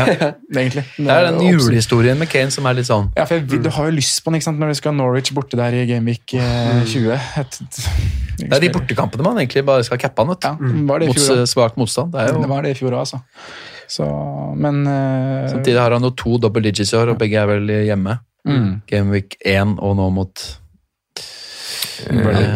egentlig. 0.54 0.84
Det 0.94 1.10
er 1.10 1.24
den 1.26 1.40
julehistorien 1.48 2.18
med 2.20 2.30
Kane 2.30 2.54
som 2.54 2.68
er 2.70 2.78
litt 2.78 2.86
sånn 2.86 3.08
Ja, 3.16 3.24
for 3.26 3.40
jeg, 3.40 3.62
Du 3.64 3.70
har 3.74 3.88
jo 3.88 3.96
lyst 3.96 4.20
på 4.22 4.30
den 4.30 4.38
ikke 4.38 4.46
sant, 4.46 4.60
når 4.62 4.70
du 4.70 4.78
skal 4.78 4.92
ha 4.94 4.98
Norwich 5.00 5.32
borte 5.34 5.58
der 5.58 5.74
i 5.74 5.82
Gameweek 5.90 6.36
eh, 6.38 6.84
20. 6.86 7.16
Et, 7.42 7.58
Det 8.38 8.50
er 8.52 8.62
de 8.62 8.70
bortekampene 8.74 9.26
man 9.26 9.40
egentlig 9.42 9.64
bare 9.66 9.86
skal 9.86 9.98
cappe 9.98 10.22
han. 10.22 10.30
vet. 10.34 10.46
Ja, 10.46 10.84
var 10.90 11.02
det 11.02 11.08
i 11.08 11.10
Mot 11.10 11.22
også. 11.22 11.40
svak 11.50 11.80
motstand. 11.80 12.14
Det 12.14 12.28
jo 12.30 12.44
Det 12.44 12.52
var 12.52 12.62
det 12.62 12.76
i 12.76 12.78
fjor 12.78 12.94
òg, 12.94 13.02
altså. 13.02 13.22
Så, 13.90 14.06
men 14.58 14.82
eh, 14.90 15.50
Samtidig 15.50 15.78
har 15.80 15.94
han 15.94 16.06
jo 16.06 16.12
to 16.14 16.38
double 16.42 16.62
digits 16.62 16.92
i 16.94 16.98
år, 17.00 17.14
og 17.14 17.18
begge 17.22 17.42
er 17.42 17.50
vel 17.50 17.70
hjemme. 17.86 18.18
mm. 18.46 18.70
Gameweek 18.90 19.36
1 19.42 19.76
og 19.82 19.96
nå 19.98 20.06
eh, 20.06 20.14
mot, 20.20 20.46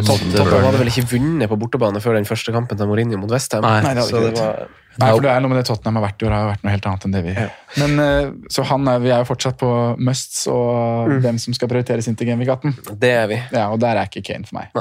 Tottenham 0.07 0.51
eh, 0.51 0.67
hadde 0.67 0.81
vel 0.81 0.91
ikke 0.93 1.07
vunnet 1.15 1.51
på 1.51 1.59
bortebane 1.61 2.03
før 2.03 2.19
den 2.19 2.29
første 2.29 2.55
kampen 2.55 2.79
til 2.79 2.89
Mourinho 2.91 3.19
mot 3.21 3.33
Westham. 3.33 3.65
Nei. 3.67 3.81
Nei, 3.85 3.95
det 3.97 4.05
hadde 4.05 4.31
ikke 4.31 4.31
det 4.31 4.45
var 4.45 4.79
Nei, 5.01 5.11
for 5.15 5.25
det 5.25 5.31
er 5.33 5.43
noe 5.43 5.53
med 5.53 5.61
det 5.61 5.67
Tottenham 5.69 6.01
har 6.01 6.05
vært 6.09 6.23
i 6.23 6.27
år, 6.27 6.33
har 6.35 6.49
vært 6.51 6.65
noe 6.67 6.73
helt 6.75 6.87
annet 6.91 7.05
enn 7.07 7.15
det 7.15 7.21
vi 7.25 7.35
Men 7.81 8.03
eh, 8.05 8.33
Så 8.53 8.65
han 8.69 8.89
er, 8.91 8.99
vi 9.05 9.13
er 9.15 9.23
jo 9.23 9.29
fortsatt 9.29 9.57
på 9.61 9.71
musts 10.03 10.43
og 10.51 11.15
hvem 11.23 11.39
som 11.41 11.57
skal 11.57 11.71
prioriteres 11.71 12.11
inn 12.11 12.19
til 12.19 12.29
Genvik 12.29 12.51
18. 12.57 12.99
Det 13.01 13.13
er 13.23 13.31
vi. 13.31 13.39
Ja, 13.55 13.69
og 13.71 13.79
der 13.83 14.01
er 14.01 14.11
ikke 14.11 14.25
Kane 14.27 14.49
for 14.49 14.59
meg. 14.59 14.75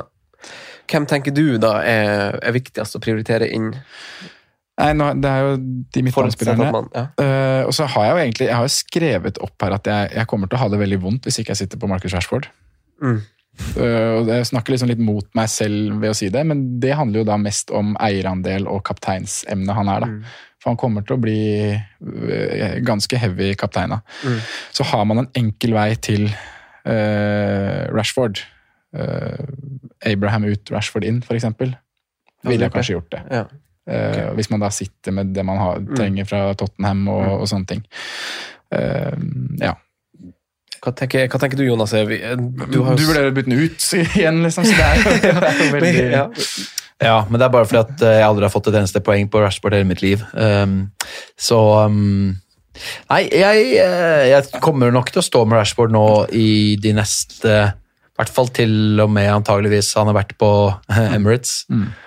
Hvem 0.90 1.06
tenker 1.10 1.36
du 1.36 1.60
da 1.62 1.78
er, 1.86 2.40
er 2.42 2.56
viktigst 2.56 2.98
å 2.98 3.04
prioritere 3.04 3.48
inn? 3.54 3.72
Nei, 4.80 4.92
nå, 4.96 5.10
Det 5.20 5.30
er 5.30 5.46
jo 5.46 5.56
de 5.94 6.04
midtbanespillerne. 6.08 6.70
ja. 6.96 7.06
Uh, 7.20 7.62
og 7.68 7.74
så 7.76 7.88
har 7.94 8.08
jeg 8.08 8.14
jo 8.14 8.22
egentlig 8.24 8.48
jeg 8.48 8.56
har 8.56 8.66
jo 8.66 8.74
skrevet 8.74 9.42
opp 9.44 9.66
her 9.66 9.76
at 9.76 9.90
jeg, 9.92 10.14
jeg 10.16 10.30
kommer 10.32 10.50
til 10.50 10.60
å 10.60 10.64
ha 10.64 10.70
det 10.72 10.80
veldig 10.82 11.00
vondt 11.04 11.28
hvis 11.28 11.42
ikke 11.42 11.54
jeg 11.54 11.66
sitter 11.66 11.82
på 11.82 11.90
Marcus 11.92 12.16
Rashford. 12.16 12.50
Mm. 13.04 13.20
Eh, 13.78 14.12
og 14.20 14.28
Jeg 14.32 14.46
snakker 14.52 14.72
liksom 14.74 14.90
litt 14.92 15.02
mot 15.04 15.26
meg 15.36 15.50
selv 15.52 15.98
ved 16.02 16.14
å 16.14 16.16
si 16.16 16.30
det, 16.30 16.46
men 16.48 16.80
det 16.80 16.94
handler 16.96 17.20
jo 17.24 17.28
da 17.32 17.38
mest 17.38 17.72
om 17.76 17.96
eierandel 18.00 18.68
og 18.72 18.84
kapteinsemnet 18.88 19.76
han 19.76 19.90
er. 19.92 20.00
da. 20.06 20.08
Mm. 20.08 20.24
For 20.60 20.70
han 20.74 20.78
kommer 20.80 21.04
til 21.08 21.16
å 21.16 21.22
bli 21.24 21.40
eh, 21.72 22.80
ganske 22.84 23.18
heavy 23.20 23.54
kaptein. 23.56 23.90
da. 23.96 24.00
Mm. 24.24 24.40
Så 24.76 24.84
har 24.92 25.06
man 25.06 25.18
en 25.24 25.30
enkel 25.40 25.74
vei 25.74 25.94
til 25.96 26.30
uh, 26.30 27.88
Rashford, 27.96 28.40
Uh, 28.90 29.38
Abraham 30.02 30.48
ut, 30.50 30.72
Rashford 30.74 31.04
inn, 31.06 31.20
f.eks., 31.22 31.44
ville 32.42 32.64
jeg 32.66 32.72
kanskje 32.74 32.96
gjort 32.96 33.12
det. 33.14 33.20
Ja. 33.30 33.44
Eh, 33.86 34.32
Hvis 34.34 34.50
man 34.50 34.64
da 34.64 34.70
sitter 34.74 35.12
med 35.14 35.30
det 35.36 35.44
man 35.46 35.60
har, 35.62 35.78
Mm. 35.78 35.92
trenger 35.96 36.26
fra 36.26 36.40
Tottenham 36.58 37.04
og, 37.08 37.42
og 37.42 37.48
sånne 37.52 37.68
ting. 37.70 37.84
Ja. 39.62 39.76
Hva, 40.80 40.94
tenker, 40.96 41.28
hva 41.28 41.40
tenker 41.42 41.60
du, 41.60 41.66
Jonas? 41.68 41.94
Er 41.94 42.06
vi- 42.08 42.20
Du, 42.72 42.82
har 42.86 42.96
du 42.96 43.04
vurderer 43.06 43.32
å 43.32 43.36
bytte 43.36 43.50
den 43.52 43.64
ut 43.66 43.88
igjen, 44.18 44.44
liksom. 44.46 44.66
Så 44.68 44.76
det 44.78 44.86
er 44.86 45.00
jo, 45.00 45.16
det 45.24 45.32
er 45.50 45.64
jo 45.64 45.72
veldig 45.78 46.06
ja. 46.12 46.28
Ja, 47.00 47.18
men 47.30 47.40
det 47.40 47.46
er 47.48 47.52
bare 47.54 47.68
fordi 47.68 47.80
at 47.80 48.02
eh, 48.04 48.18
jeg 48.20 48.28
aldri 48.28 48.44
har 48.44 48.52
fått 48.52 48.68
et 48.68 48.76
eneste 48.76 49.00
poeng 49.04 49.30
på 49.32 49.40
Rashford 49.40 49.76
hele 49.78 49.88
mitt 49.88 50.02
liv. 50.04 50.24
Um, 50.36 50.92
så 51.40 51.60
um, 51.88 52.34
Nei, 53.10 53.22
jeg, 53.32 53.70
eh, 53.80 54.26
jeg 54.34 54.60
kommer 54.64 54.92
nok 54.92 55.12
til 55.12 55.22
å 55.22 55.26
stå 55.26 55.46
med 55.48 55.60
Rashford 55.62 55.92
nå 55.96 56.04
i 56.36 56.76
de 56.80 56.92
neste 56.96 57.56
I 57.72 58.20
hvert 58.20 58.32
fall 58.36 58.52
til 58.56 59.00
og 59.04 59.12
med 59.16 59.32
antageligvis 59.32 59.94
han 60.00 60.12
har 60.12 60.16
vært 60.20 60.36
på 60.40 60.52
Emirates. 61.16 61.66
Emirates. 61.72 61.98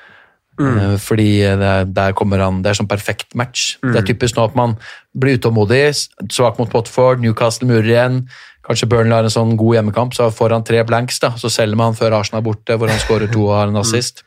Mm. 0.60 0.98
Fordi 1.00 1.30
det, 1.58 1.70
der 1.96 2.12
kommer 2.14 2.38
han, 2.44 2.60
det 2.62 2.70
er 2.70 2.76
sånn 2.78 2.86
perfekt 2.90 3.32
match. 3.34 3.78
Det 3.82 3.96
er 3.98 4.04
typisk 4.06 4.36
nå 4.36 4.44
at 4.50 4.54
man 4.54 4.74
blir 5.16 5.38
utålmodig, 5.40 5.86
svak 6.30 6.60
mot 6.60 6.68
Potford, 6.70 7.22
Newcastle 7.24 7.66
murer 7.70 7.88
igjen. 7.88 8.18
Kanskje 8.66 8.86
Burnley 8.90 9.16
har 9.16 9.26
en 9.26 9.32
sånn 9.34 9.56
god 9.58 9.74
hjemmekamp, 9.78 10.12
så 10.14 10.28
får 10.30 10.54
han 10.54 10.64
tre 10.66 10.82
blanks. 10.86 11.18
da, 11.22 11.32
Så 11.38 11.50
selger 11.50 11.78
man 11.78 11.96
før 11.98 12.14
Arsenal 12.20 12.42
er 12.42 12.46
borte, 12.46 12.76
hvor 12.78 12.90
han 12.92 13.00
skårer 13.02 13.32
to 13.32 13.48
og 13.48 13.56
har 13.56 13.72
en 13.72 13.80
assist. 13.80 14.22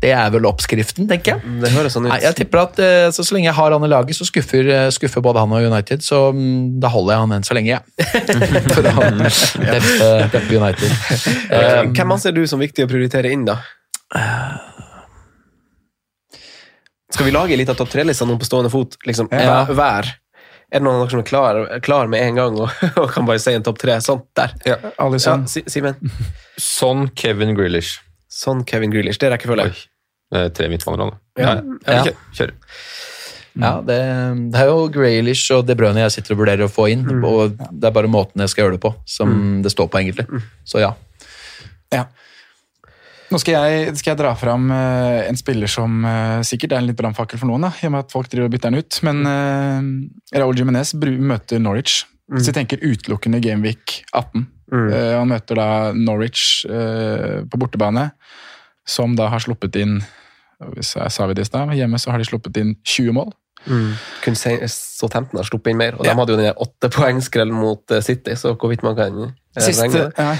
Det 0.00 0.14
er 0.16 0.30
vel 0.32 0.46
oppskriften, 0.48 1.04
tenker 1.10 1.34
jeg. 1.34 1.50
Det 1.60 1.70
høres 1.74 1.92
sånn 1.92 2.06
ut. 2.06 2.12
Nei, 2.14 2.22
jeg 2.24 2.36
tipper 2.38 2.62
at 2.62 2.78
eh, 2.80 3.08
så, 3.12 3.20
så 3.26 3.34
lenge 3.36 3.50
jeg 3.50 3.56
har 3.58 3.74
han 3.76 3.84
i 3.84 3.90
laget, 3.90 4.16
så 4.16 4.24
skuffer, 4.24 4.64
eh, 4.72 4.86
skuffer 4.96 5.20
både 5.20 5.42
han 5.42 5.52
og 5.52 5.66
United. 5.68 6.00
Så 6.06 6.20
mm, 6.32 6.80
da 6.80 6.88
holder 6.88 7.12
jeg 7.18 7.24
han 7.26 7.34
enn 7.36 7.44
så 7.44 7.56
lenge, 7.58 7.74
jeg. 7.76 7.82
For 8.74 8.88
å 8.88 8.94
deppe, 9.20 10.08
deppe 10.32 10.56
United. 10.56 10.96
Um, 11.50 11.92
Hvem 11.92 12.12
anser 12.14 12.32
du 12.32 12.44
som 12.48 12.60
viktig 12.62 12.84
å 12.86 12.88
prioritere 12.88 13.28
inn, 13.34 13.42
da? 13.44 13.58
Skal 17.10 17.26
vi 17.26 17.32
lage 17.34 17.56
litt 17.58 17.68
av 17.72 17.76
topp 17.78 17.90
tre-lista 17.92 18.24
nå 18.28 18.36
på 18.40 18.46
stående 18.48 18.70
fot? 18.72 18.96
Liksom, 19.08 19.28
Ja. 19.34 19.64
Hver? 19.68 20.08
Er 20.70 20.78
det 20.78 20.84
noen 20.86 21.00
av 21.00 21.04
dere 21.04 21.12
som 21.16 21.22
er 21.22 21.26
klar, 21.26 21.60
klar 21.82 22.10
med 22.10 22.22
en 22.22 22.38
gang 22.38 22.58
og, 22.62 22.70
og 23.02 23.10
kan 23.14 23.26
bare 23.26 23.42
si 23.42 23.54
en 23.56 23.64
topp 23.66 23.80
tre? 23.82 23.98
Sånn, 24.04 24.22
der. 24.38 24.54
Ja, 24.68 24.78
Alison. 25.02 25.46
Ja, 25.50 25.64
Simen. 25.72 25.98
Sånn 26.60 27.08
Kevin 27.18 27.56
Grealish. 27.58 27.98
Sånn 28.30 28.62
Kevin 28.68 28.92
Grealish. 28.94 29.18
Det 29.18 29.32
rekker 29.32 29.50
rekkefølge. 29.50 29.86
Det 30.30 30.44
er 30.46 30.52
Tre 30.54 30.68
midtbaneroller. 30.70 31.18
Ja. 31.40 31.56
Ja. 31.90 32.04
Kjør. 32.38 32.54
Mm. 33.50 33.64
Ja, 33.64 33.72
det, 33.82 33.96
det 34.54 34.60
er 34.62 34.68
jo 34.70 34.84
Graylish 34.94 35.50
og 35.56 35.64
De 35.66 35.74
Bruyne 35.74 36.04
jeg 36.04 36.14
sitter 36.14 36.36
og 36.36 36.44
vurderer 36.44 36.68
å 36.68 36.70
få 36.70 36.86
inn. 36.92 37.02
Og 37.26 37.56
det 37.58 37.88
er 37.88 37.94
bare 37.96 38.10
måten 38.10 38.44
jeg 38.44 38.52
skal 38.52 38.64
gjøre 38.66 38.76
det 38.78 38.82
på, 38.84 38.92
som 39.10 39.32
det 39.64 39.72
står 39.74 39.90
på, 39.90 39.98
egentlig. 40.04 40.28
Så 40.68 40.82
ja. 40.82 40.92
Ja. 41.90 42.06
Nå 43.30 43.38
skal 43.38 43.54
jeg, 43.54 43.90
skal 44.00 44.10
jeg 44.12 44.18
dra 44.18 44.32
fram 44.34 44.70
uh, 44.74 45.22
en 45.22 45.38
spiller 45.38 45.70
som 45.70 46.00
uh, 46.02 46.40
sikkert 46.46 46.72
er 46.74 46.80
en 46.82 46.88
litt 46.88 46.98
brannfakkel 46.98 47.38
for 47.38 47.46
noen, 47.46 47.62
da, 47.68 47.70
i 47.78 47.86
og 47.86 47.92
med 47.94 48.02
at 48.02 48.14
folk 48.14 48.30
driver 48.30 48.48
og 48.48 48.54
bytter 48.56 48.72
den 48.74 48.82
ut. 48.82 48.98
Men 49.06 49.20
uh, 49.22 50.38
Raúl 50.42 50.58
Jimenez 50.58 50.94
møter 50.98 51.62
Norwich. 51.62 52.00
Så 52.30 52.50
jeg 52.52 52.56
tenker 52.60 52.82
utelukkende 52.82 53.40
Gameweek 53.42 54.04
18. 54.14 54.44
Eh, 54.70 55.16
han 55.18 55.26
møter 55.26 55.58
da 55.58 55.64
Norwich 55.98 56.60
på 56.62 57.58
bortebane, 57.58 58.04
som 58.86 59.16
da 59.18 59.26
har 59.32 59.42
sluppet 59.42 59.74
inn 59.80 59.96
hvis 60.76 60.92
jeg 60.94 61.10
sa 61.10 61.26
vi 61.26 61.34
det 61.34 61.42
i 61.42 61.48
stad, 61.48 61.72
Hjemme 61.74 61.98
så 61.98 62.12
har 62.14 62.22
de 62.22 62.28
sluppet 62.28 62.60
inn 62.62 62.76
20 62.86 63.16
mål. 63.16 63.32
Kun 64.22 64.38
Southampton 64.38 65.40
har 65.40 65.48
sluppet 65.48 65.72
inn 65.72 65.80
mer, 65.82 65.98
og 65.98 66.06
Ja. 66.06 66.12
de 66.12 66.20
hadde 66.22 66.36
jo 66.36 66.38
den 66.38 66.62
åttepoengskrellen 66.68 67.58
mot 67.66 67.96
City, 67.98 68.38
så 68.38 68.54
hvorvidt 68.54 68.86
man 68.86 68.94
kan 68.94 69.18
Siste, 69.58 69.82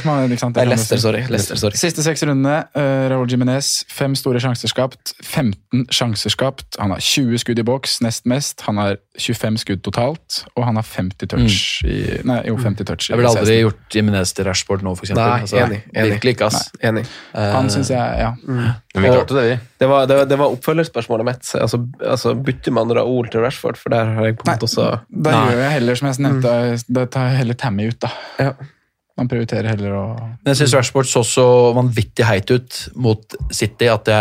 man, 0.06 0.30
sant, 0.38 0.54
Nei, 0.54 0.76
sorry. 1.02 1.20
Sorry. 1.58 1.74
Seks 1.74 2.22
rundene, 2.22 2.60
uh, 2.78 3.08
Raúl 3.10 3.26
Jimenez, 3.32 3.82
fem 3.90 4.14
store 4.14 4.38
sjanser 4.38 4.70
skapt, 4.70 5.16
15 5.26 5.88
sjanser 5.90 6.30
skapt. 6.30 6.78
Han 6.78 6.92
har 6.94 7.02
20 7.02 7.40
skudd 7.42 7.58
i 7.58 7.64
boks, 7.66 7.96
nest 8.06 8.28
mest. 8.30 8.62
Han 8.68 8.78
har 8.78 9.00
25 9.18 9.58
skudd 9.64 9.82
totalt, 9.82 10.44
og 10.54 10.62
han 10.68 10.78
har 10.78 10.86
50 10.86 11.26
touch 11.26 11.82
i 11.90 12.20
Nei, 12.22 12.38
jo, 12.46 12.54
50 12.62 12.86
touch 12.86 13.08
i 13.10 13.12
Jeg 13.12 13.18
ville 13.18 13.32
aldri 13.34 13.58
16. 13.58 13.64
gjort 13.66 13.98
Jimenez 13.98 14.32
til 14.38 14.46
Rashford 14.46 14.86
nå, 14.86 14.94
f.eks. 14.94 15.10
Altså, 15.18 15.58
enig, 15.58 15.82
enig. 15.90 16.14
Virkelig 16.14 16.36
ikke, 16.38 16.46
ass. 16.52 16.70
Enig. 16.80 17.06
Han 17.34 17.70
syns 17.74 17.90
jeg 17.90 18.18
Ja. 18.22 18.30
Men 18.46 19.02
vi 19.02 19.10
klarte 19.10 19.34
det, 19.34 19.46
vi. 19.50 19.58
Det 19.80 19.88
var, 19.88 20.06
det, 20.06 20.16
var- 20.16 20.24
det 20.30 20.38
var 20.38 20.54
oppfølgerspørsmålet 20.54 21.24
mitt. 21.26 21.50
Altså, 21.58 21.82
altså 22.00 22.34
Bytter 22.38 22.72
man 22.78 22.90
Raúl 22.94 23.30
til 23.30 23.40
Rashford? 23.42 23.76
For 23.78 23.90
der 23.90 24.04
har 24.14 24.24
jeg 24.30 24.38
på 24.38 24.46
en 24.46 24.54
måte 24.54 24.66
også 24.70 24.86
Da 25.10 25.30
gjør 25.50 25.64
jeg 25.66 25.70
heller, 25.80 25.94
som 25.98 26.08
jeg 26.12 26.22
nevnte, 26.26 26.84
da 26.94 27.04
tar 27.06 27.28
jeg 27.30 27.42
heller 27.42 27.54
Tammy 27.58 27.88
ut, 27.90 27.98
da. 28.02 28.10
Ja. 28.38 28.52
Man 29.20 29.28
prioriterer 29.28 29.74
heller 29.74 29.94
å 29.98 30.04
Men 30.16 30.52
jeg 30.54 30.62
syns 30.62 30.76
Rashford 30.78 31.08
så 31.10 31.22
så 31.28 31.46
vanvittig 31.76 32.24
heit 32.24 32.50
ut 32.50 32.76
mot 32.96 33.36
City 33.52 33.90
at 33.92 34.06
det, 34.08 34.20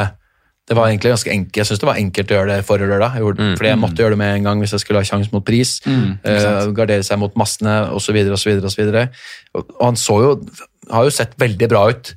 det 0.68 0.76
var 0.78 0.90
egentlig 0.90 1.14
ganske 1.14 1.32
enkelt. 1.32 1.60
Jeg 1.62 1.70
synes 1.70 1.80
det 1.82 1.88
var 1.88 2.02
enkelt 2.02 2.34
å 2.34 2.36
gjøre 2.38 2.58
det 2.58 2.66
forrige 2.68 2.92
lørdag. 2.92 3.16
Jeg 3.16 3.24
gjorde, 3.26 3.48
Fordi 3.62 3.72
jeg 3.72 3.80
måtte 3.80 4.04
gjøre 4.04 4.18
det 4.18 4.22
med 4.22 4.34
en 4.36 4.50
gang 4.50 4.64
hvis 4.64 4.76
jeg 4.76 4.84
skulle 4.84 5.00
ha 5.02 5.08
sjanse 5.08 5.32
mot 5.32 5.46
pris. 5.46 5.78
eh, 5.88 6.66
gardere 6.76 7.06
seg 7.08 7.22
mot 7.22 7.40
massene 7.40 7.78
osv. 7.96 8.20
osv. 8.36 8.52
Og 8.60 9.64
og 9.64 9.86
han 9.86 9.96
så 9.96 10.20
jo 10.26 10.34
har 10.92 11.08
jo 11.08 11.16
sett 11.16 11.38
veldig 11.40 11.70
bra 11.70 11.88
ut 11.90 12.16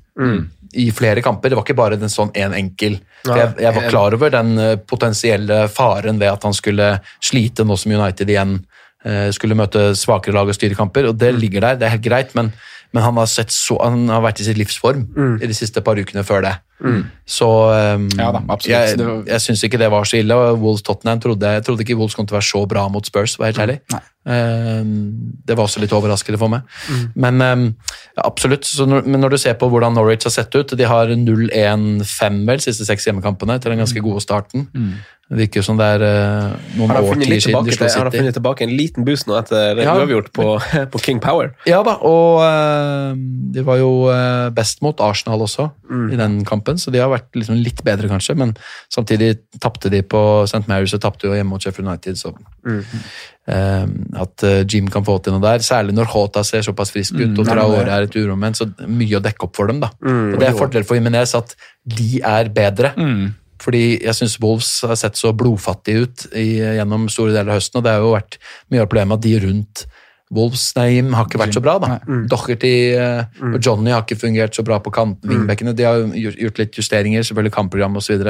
i 0.72 0.90
flere 0.90 1.22
kamper. 1.22 1.50
Det 1.52 1.56
var 1.56 1.64
ikke 1.66 1.76
bare 1.76 1.96
den 2.00 2.12
sånn 2.12 2.30
en 2.34 2.54
enkel 2.56 2.98
for 3.22 3.38
jeg, 3.38 3.54
jeg 3.62 3.74
var 3.76 3.88
klar 3.90 4.14
over 4.16 4.30
den 4.34 4.58
eh, 4.58 4.76
potensielle 4.76 5.68
faren 5.70 6.18
ved 6.18 6.32
at 6.32 6.42
han 6.42 6.54
skulle 6.56 6.88
slite 7.22 7.64
nå 7.64 7.76
som 7.78 7.92
United 7.94 8.28
igjen 8.28 8.56
skulle 9.34 9.56
møte 9.58 9.92
svakere 9.98 10.36
lag 10.36 10.50
og 10.50 10.54
styrekamper, 10.54 11.08
og 11.10 11.16
det 11.18 11.32
ligger 11.34 11.64
der. 11.64 11.78
Det 11.80 11.88
er 11.88 11.96
helt 11.96 12.04
greit, 12.04 12.34
men, 12.38 12.52
men 12.94 13.02
han, 13.02 13.16
har 13.18 13.26
sett 13.30 13.50
så, 13.54 13.78
han 13.82 14.06
har 14.12 14.22
vært 14.22 14.42
i 14.42 14.46
sitt 14.46 14.60
livsform 14.60 15.08
i 15.42 15.48
de 15.50 15.56
siste 15.56 15.82
par 15.82 15.98
ukene 15.98 16.22
før 16.26 16.44
det. 16.46 16.52
Så 17.32 17.46
um, 17.70 18.08
Ja 18.18 18.32
da, 18.34 18.40
jeg, 18.66 18.96
Det 18.98 19.06
jeg 19.30 19.40
syns 19.44 19.62
ikke 19.64 19.78
det 19.78 19.90
var 19.92 20.04
så 20.08 20.18
ille. 20.18 20.34
og 20.34 20.58
Wolves 20.60 20.82
Tottenham 20.82 21.20
trodde, 21.22 21.52
jeg 21.54 21.62
trodde 21.64 21.84
ikke 21.86 21.96
Wolves 22.00 22.16
kom 22.18 22.26
til 22.26 22.34
å 22.34 22.40
være 22.40 22.48
så 22.50 22.64
bra 22.68 22.88
mot 22.92 23.06
Spurs. 23.06 23.38
var 23.38 23.52
helt 23.52 23.62
ærlig. 23.62 23.78
Um, 24.22 24.90
det 25.46 25.56
var 25.58 25.64
også 25.66 25.80
litt 25.82 25.92
overraskende 25.94 26.38
for 26.38 26.50
meg. 26.52 26.66
Men 27.14 27.40
um, 27.42 27.64
ja, 28.16 28.22
absolutt. 28.26 28.66
Så 28.68 28.86
når, 28.86 29.06
men 29.06 29.22
når 29.22 29.34
du 29.36 29.38
ser 29.42 29.54
på 29.58 29.70
hvordan 29.70 29.94
Norwich 29.96 30.26
har 30.28 30.34
sett 30.34 30.54
ut 30.54 30.74
De 30.78 30.86
har 30.86 31.10
0-1-5 31.10 32.44
vel, 32.48 32.62
siste 32.62 32.86
seks 32.88 33.06
hjemmekampene 33.08 33.58
til 33.62 33.72
den 33.74 33.82
ganske 33.82 34.02
gode 34.04 34.22
starten. 34.24 34.68
Det 35.32 35.38
virker 35.46 35.62
jo 35.62 35.64
som 35.64 35.78
det 35.80 35.86
er 35.94 36.02
uh, 36.04 36.56
noen 36.76 36.90
årtier 36.98 37.40
siden 37.40 37.64
de 37.64 37.72
slo 37.72 37.86
City. 37.88 37.98
har 38.02 38.10
de 38.10 38.18
funnet 38.18 38.34
tilbake 38.36 38.66
en 38.66 38.74
liten 38.76 39.06
boost 39.06 39.24
nå 39.30 39.38
etter 39.38 39.80
Ja. 39.80 39.94
uavgjort 39.96 40.28
på, 40.36 40.46
på 40.92 41.00
King 41.00 41.22
Power? 41.24 41.54
Ja 41.64 41.78
da, 41.86 41.94
og 42.04 42.42
uh, 42.42 43.14
de 43.54 43.64
var 43.64 43.78
jo 43.80 43.88
eh, 44.12 44.50
best 44.56 44.82
mot 44.84 45.00
Arsenal 45.04 45.40
også 45.44 45.70
i 46.12 46.16
den 46.16 46.38
kampen, 46.48 46.71
så 46.80 46.92
de 46.94 47.00
har 47.02 47.10
vært 47.12 47.34
liksom 47.36 47.58
litt 47.60 47.82
bedre, 47.84 48.08
kanskje. 48.08 48.36
Men 48.38 48.54
samtidig 48.92 49.34
tapte 49.60 49.90
de 49.92 50.02
på 50.02 50.22
St. 50.46 50.64
Mary's 50.70 50.94
og 50.96 51.02
tapte 51.02 51.26
jo 51.28 51.34
hjemme 51.34 51.50
mot 51.52 51.62
Sheffield 51.62 51.88
United. 51.88 52.16
så 52.20 52.32
eh, 53.48 53.86
At 54.22 54.42
eh, 54.46 54.62
Jim 54.68 54.88
kan 54.92 55.04
få 55.04 55.18
til 55.22 55.34
noe 55.34 55.42
der, 55.42 55.58
særlig 55.66 55.94
når 55.96 56.10
Hota 56.14 56.44
ser 56.46 56.62
såpass 56.62 56.92
frisk 56.94 57.14
ut 57.18 57.38
og 57.42 57.46
Traore 57.48 57.84
er 57.90 58.02
et 58.08 58.16
uromenn, 58.16 58.54
så 58.54 58.68
mye 58.86 59.18
å 59.18 59.22
dekke 59.24 59.44
opp 59.48 59.56
for 59.56 59.66
dem. 59.66 59.80
da. 59.80 59.90
Og 60.34 60.38
Det 60.40 60.48
er 60.48 60.52
fordel 60.58 60.84
for 60.88 60.94
Jimenez 61.00 61.34
at 61.34 61.56
de 61.84 62.20
er 62.22 62.48
bedre. 62.48 62.92
Fordi 63.62 64.02
jeg 64.02 64.14
syns 64.18 64.40
Wolves 64.42 64.80
har 64.82 64.96
sett 64.98 65.14
så 65.16 65.30
blodfattige 65.32 66.02
ut 66.02 66.26
i, 66.34 66.58
gjennom 66.58 67.08
store 67.08 67.30
deler 67.32 67.52
av 67.52 67.60
høsten, 67.60 67.78
og 67.78 67.84
det 67.84 67.92
har 67.94 68.00
jo 68.02 68.14
vært 68.16 68.38
mye 68.70 68.80
av 68.82 68.88
problemet 68.88 69.20
at 69.20 69.22
de 69.22 69.36
rundt 69.44 69.84
Wolves 70.32 70.64
nei, 70.78 71.02
har 71.12 71.26
ikke 71.28 71.40
vært 71.42 71.54
så 71.58 71.60
bra. 71.64 71.78
da. 71.82 71.98
Docherty 72.32 72.74
eh, 72.96 73.24
og 73.52 73.58
Johnny 73.60 73.92
har 73.92 74.02
ikke 74.06 74.16
fungert 74.22 74.56
så 74.56 74.64
bra 74.64 74.78
på 74.80 74.92
kant, 74.94 75.18
wingbackene. 75.28 75.74
De 75.76 75.84
har 75.84 76.06
gjort, 76.16 76.58
litt 76.62 76.78
justeringer, 76.80 77.22
selvfølgelig 77.28 77.52
kampprogram 77.52 77.96
osv. 78.00 78.22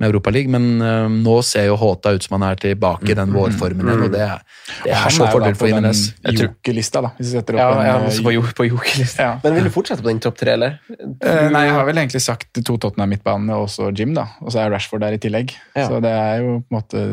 med 0.00 0.06
Europaligaen, 0.08 0.52
men 0.54 0.66
uh, 0.80 1.08
nå 1.12 1.32
ser 1.44 1.66
jo 1.68 1.74
Håta 1.76 2.14
ut 2.16 2.24
som 2.24 2.38
han 2.38 2.46
er 2.48 2.56
tilbake 2.60 3.10
i 3.12 3.16
den 3.18 3.32
vårformen 3.34 3.84
igjen, 3.84 4.04
og 4.06 4.12
det, 4.14 4.20
er- 4.24 4.44
det 4.86 4.94
er 4.96 5.12
så 5.12 5.26
fordel 5.28 5.56
for 5.60 5.68
Jimenez. 5.68 6.00
Joker-lista, 6.24 7.02
da. 7.04 7.10
Hvis 7.18 7.32
vi 7.34 7.36
setter 7.36 7.58
opp 7.58 7.60
Ja, 7.60 7.68
en, 7.74 7.90
har 7.90 8.06
eh, 8.08 8.20
på, 8.24 8.32
jo- 8.32 8.54
på 8.56 8.64
jokerlista. 8.70 9.26
Ja. 9.26 9.34
Men 9.44 9.58
vil 9.58 9.68
du 9.68 9.72
fortsette 9.74 10.00
på 10.04 10.08
den 10.08 10.22
topp 10.24 10.38
tre, 10.40 10.54
eller? 10.56 10.78
Uh, 10.96 11.48
nei, 11.52 11.66
jeg 11.68 11.74
har 11.76 11.84
vel 11.88 12.00
egentlig 12.00 12.22
sagt 12.24 12.48
de 12.56 12.64
to 12.64 12.78
Tottenham 12.80 13.12
midtbane 13.12 13.52
og 13.58 13.66
også 13.68 13.90
Jim, 13.92 14.14
da. 14.16 14.24
Og 14.40 14.52
så 14.54 14.62
er 14.64 14.72
Rashford 14.72 15.04
der 15.04 15.16
i 15.18 15.20
tillegg. 15.20 15.52
Ja. 15.76 15.84
Så 15.90 16.00
det 16.04 16.12
er 16.16 16.46
jo 16.46 16.60
på 16.64 16.72
en 16.72 16.80
måte 16.80 17.04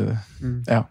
Ja. 0.68 0.84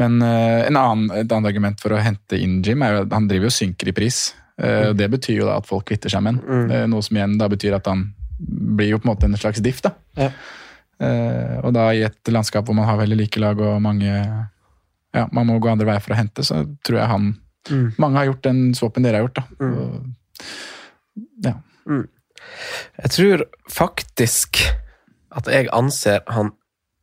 Men 0.00 0.22
uh, 0.22 0.62
en 0.66 0.78
annen, 0.78 1.10
et 1.20 1.28
annet 1.28 1.50
argument 1.50 1.82
for 1.82 1.94
å 1.94 2.00
hente 2.00 2.38
inn 2.40 2.60
Jim 2.64 2.82
er 2.84 2.96
jo 2.96 3.04
at 3.04 3.12
han 3.16 3.28
driver 3.30 3.50
og 3.50 3.56
synker 3.56 3.92
i 3.92 3.96
pris. 3.96 4.24
Uh, 4.60 4.90
og 4.90 4.96
Det 5.00 5.08
betyr 5.12 5.42
jo 5.42 5.48
da 5.48 5.58
at 5.60 5.68
folk 5.68 5.86
kvitter 5.90 6.12
seg 6.12 6.24
med 6.24 6.40
ham. 6.40 6.42
Mm. 6.42 6.72
Uh, 6.72 6.84
noe 6.94 7.04
som 7.04 7.18
igjen 7.18 7.38
da 7.40 7.48
betyr 7.52 7.76
at 7.78 7.90
han 7.90 8.08
blir 8.42 8.94
jo 8.94 9.00
på 9.00 9.06
en 9.06 9.12
måte 9.12 9.28
en 9.28 9.38
slags 9.38 9.62
diff. 9.64 9.82
da. 9.84 9.94
Ja. 10.18 10.32
Og 11.02 11.72
da 11.74 11.88
i 11.90 12.04
et 12.06 12.30
landskap 12.30 12.68
hvor 12.68 12.76
man 12.78 12.86
har 12.86 13.00
veldig 13.00 13.16
like 13.18 13.40
lag 13.42 13.58
og 13.58 13.80
mange 13.82 14.06
ja, 14.12 15.24
man 15.34 15.48
må 15.48 15.56
gå 15.58 15.70
andre 15.72 15.88
veier 15.88 16.02
for 16.04 16.14
å 16.14 16.18
hente, 16.20 16.44
så 16.46 16.60
tror 16.86 17.00
jeg 17.00 17.10
han 17.10 17.32
Mange 17.98 18.18
har 18.18 18.28
gjort 18.28 18.44
den 18.46 18.60
swapen 18.74 19.04
dere 19.06 19.20
har 19.20 19.26
gjort. 19.26 19.38
da. 19.38 19.66
Og, 19.66 20.46
ja. 21.46 21.52
Jeg 23.02 23.12
tror 23.16 23.44
faktisk 23.70 24.62
at 25.32 25.50
jeg 25.50 25.70
anser 25.74 26.22
han 26.30 26.52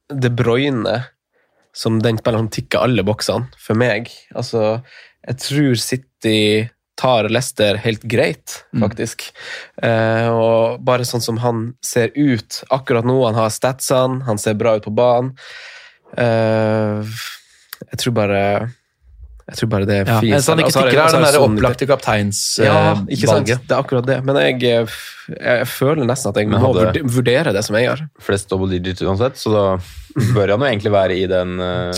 De 0.10 0.32
Bruyne 0.32 0.98
som 1.80 2.02
den 2.04 2.20
spilleren 2.20 2.48
som 2.48 2.54
tikker 2.58 2.84
alle 2.84 3.06
boksene, 3.08 3.48
for 3.62 3.80
meg. 3.80 4.12
Altså, 4.36 4.82
jeg 5.24 5.42
tror 5.46 5.80
City 5.80 6.42
tar 7.00 7.30
Leicester 7.32 7.80
helt 7.80 8.04
greit, 8.12 8.58
faktisk. 8.82 9.30
Eh, 9.84 10.28
og 10.28 10.82
bare 10.84 11.08
sånn 11.08 11.24
som 11.24 11.40
han 11.40 11.70
ser 11.86 12.12
ut 12.18 12.64
akkurat 12.76 13.08
nå, 13.08 13.16
han 13.24 13.40
har 13.40 13.54
statsene, 13.56 14.26
han 14.28 14.42
ser 14.42 14.60
bra 14.60 14.76
ut 14.76 14.84
på 14.84 14.92
banen. 14.96 15.32
Eh, 16.20 17.16
jeg 17.86 18.02
tror 18.04 18.18
bare 18.18 18.44
jeg 19.50 19.58
tror 19.60 19.70
bare 19.72 19.86
det 19.90 19.96
er 19.96 20.06
Ja, 20.12 20.20
fint. 20.22 20.34
Eneste 20.36 20.54
han 20.54 20.60
ikke 20.62 20.70
Og 20.70 20.72
så 20.74 20.80
har 20.80 20.86
jeg- 20.86 20.94
stikker, 20.94 21.04
altså, 21.04 21.18
er 21.18 21.20
den 21.20 21.28
der 21.34 21.40
sånn- 21.40 21.58
opplagte 21.58 21.88
kapteinsvalget. 21.90 23.10
ja, 23.10 23.28
sant? 23.34 23.46
Det 23.48 23.72
er 23.72 23.82
akkurat 23.84 24.06
det. 24.06 24.18
Men 24.26 24.36
jeg, 24.36 24.64
eh, 24.64 24.86
jeg 25.40 25.68
føler 25.68 26.06
nesten 26.06 26.30
at 26.30 26.36
jeg 26.38 26.48
må 26.48 26.60
hadde- 26.60 27.04
vurdere 27.10 27.54
det 27.54 27.64
som 27.66 27.76
jeg 27.76 27.88
gjør. 27.90 28.10
Flest 28.22 28.50
double 28.50 28.70
digits 28.70 29.02
uansett, 29.02 29.36
så 29.42 29.52
da 29.52 29.66
bør 30.36 30.50
han 30.54 30.60
jo 30.60 30.66
egentlig 30.70 30.92
være 30.94 31.18
i 31.18 31.26
den 31.28 31.60
uh, 31.60 31.92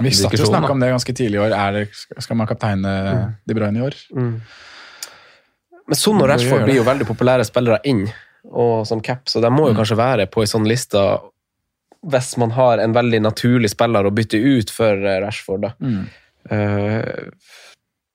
Vi 0.00 0.10
satt 0.10 0.32
jo 0.32 0.42
og 0.44 0.50
snakka 0.50 0.70
om 0.70 0.80
det 0.80 0.90
ganske 0.90 1.14
tidlig 1.14 1.34
i 1.38 1.44
år. 1.44 1.52
Er 1.54 1.72
det, 1.72 1.88
skal 2.18 2.36
man 2.36 2.46
kapteine 2.48 3.36
De 3.46 3.54
Bruyne 3.54 3.76
i 3.76 3.84
år? 3.86 3.94
Men 5.86 5.94
Son 5.96 6.20
og 6.22 6.28
Rashford 6.30 6.64
blir 6.64 6.76
jo 6.80 6.84
veldig 6.86 7.06
populære 7.06 7.44
spillere 7.44 7.80
inn 7.84 8.06
og 8.50 8.86
som 8.86 9.00
cap, 9.00 9.24
så 9.26 9.40
de 9.40 9.50
må 9.52 9.68
jo 9.68 9.74
kanskje 9.74 9.96
være 9.96 10.26
på 10.32 10.40
ei 10.44 10.46
sånn 10.50 10.66
liste 10.68 11.00
hvis 12.04 12.36
man 12.36 12.50
har 12.50 12.78
en 12.84 12.92
veldig 12.92 13.20
naturlig 13.24 13.70
spiller 13.72 14.04
å 14.04 14.12
bytte 14.12 14.36
ut 14.36 14.68
for 14.70 14.92
eh, 14.92 15.20
Rashford. 15.24 15.62
da. 15.62 15.70
Eh, 15.80 16.02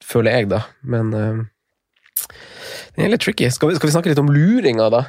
føler 0.10 0.40
jeg, 0.40 0.50
da. 0.52 0.64
Men 0.82 1.14
eh, 1.16 1.40
det 2.96 3.06
er 3.06 3.14
litt 3.14 3.24
tricky. 3.24 3.50
Skal 3.54 3.72
vi, 3.72 3.80
skal 3.80 3.90
vi 3.90 3.96
snakke 3.96 4.12
litt 4.12 4.22
om 4.22 4.32
luringa, 4.34 4.90
da? 4.94 5.06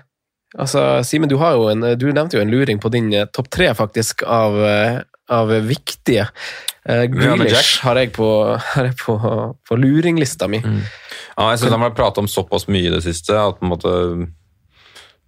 Altså, 0.58 0.82
Simen, 1.06 1.30
du, 1.30 1.36
du 1.38 2.08
nevnte 2.10 2.38
jo 2.38 2.42
en 2.42 2.50
luring 2.50 2.80
på 2.82 2.90
din 2.92 3.12
eh, 3.14 3.28
topp 3.30 3.50
tre, 3.54 3.70
faktisk, 3.78 4.24
av, 4.26 4.58
eh, 4.66 4.98
av 5.30 5.52
viktige. 5.66 6.26
Uh, 6.88 7.04
Grealish 7.12 7.82
har 7.84 7.98
jeg 8.00 8.14
på, 8.16 8.26
har 8.72 8.86
jeg 8.88 8.96
på, 9.02 9.14
på 9.68 9.76
luringlista 9.76 10.48
mi. 10.48 10.62
Ja, 10.64 11.50
jeg 11.52 11.60
syns 11.60 11.74
han 11.76 11.84
har 11.84 11.92
pratet 11.94 12.22
om 12.22 12.30
såpass 12.30 12.66
mye 12.72 12.88
i 12.88 12.92
det 12.94 13.02
siste 13.04 13.36
at 13.36 13.58
på 13.60 13.66
en 13.66 13.74
måte 13.74 13.92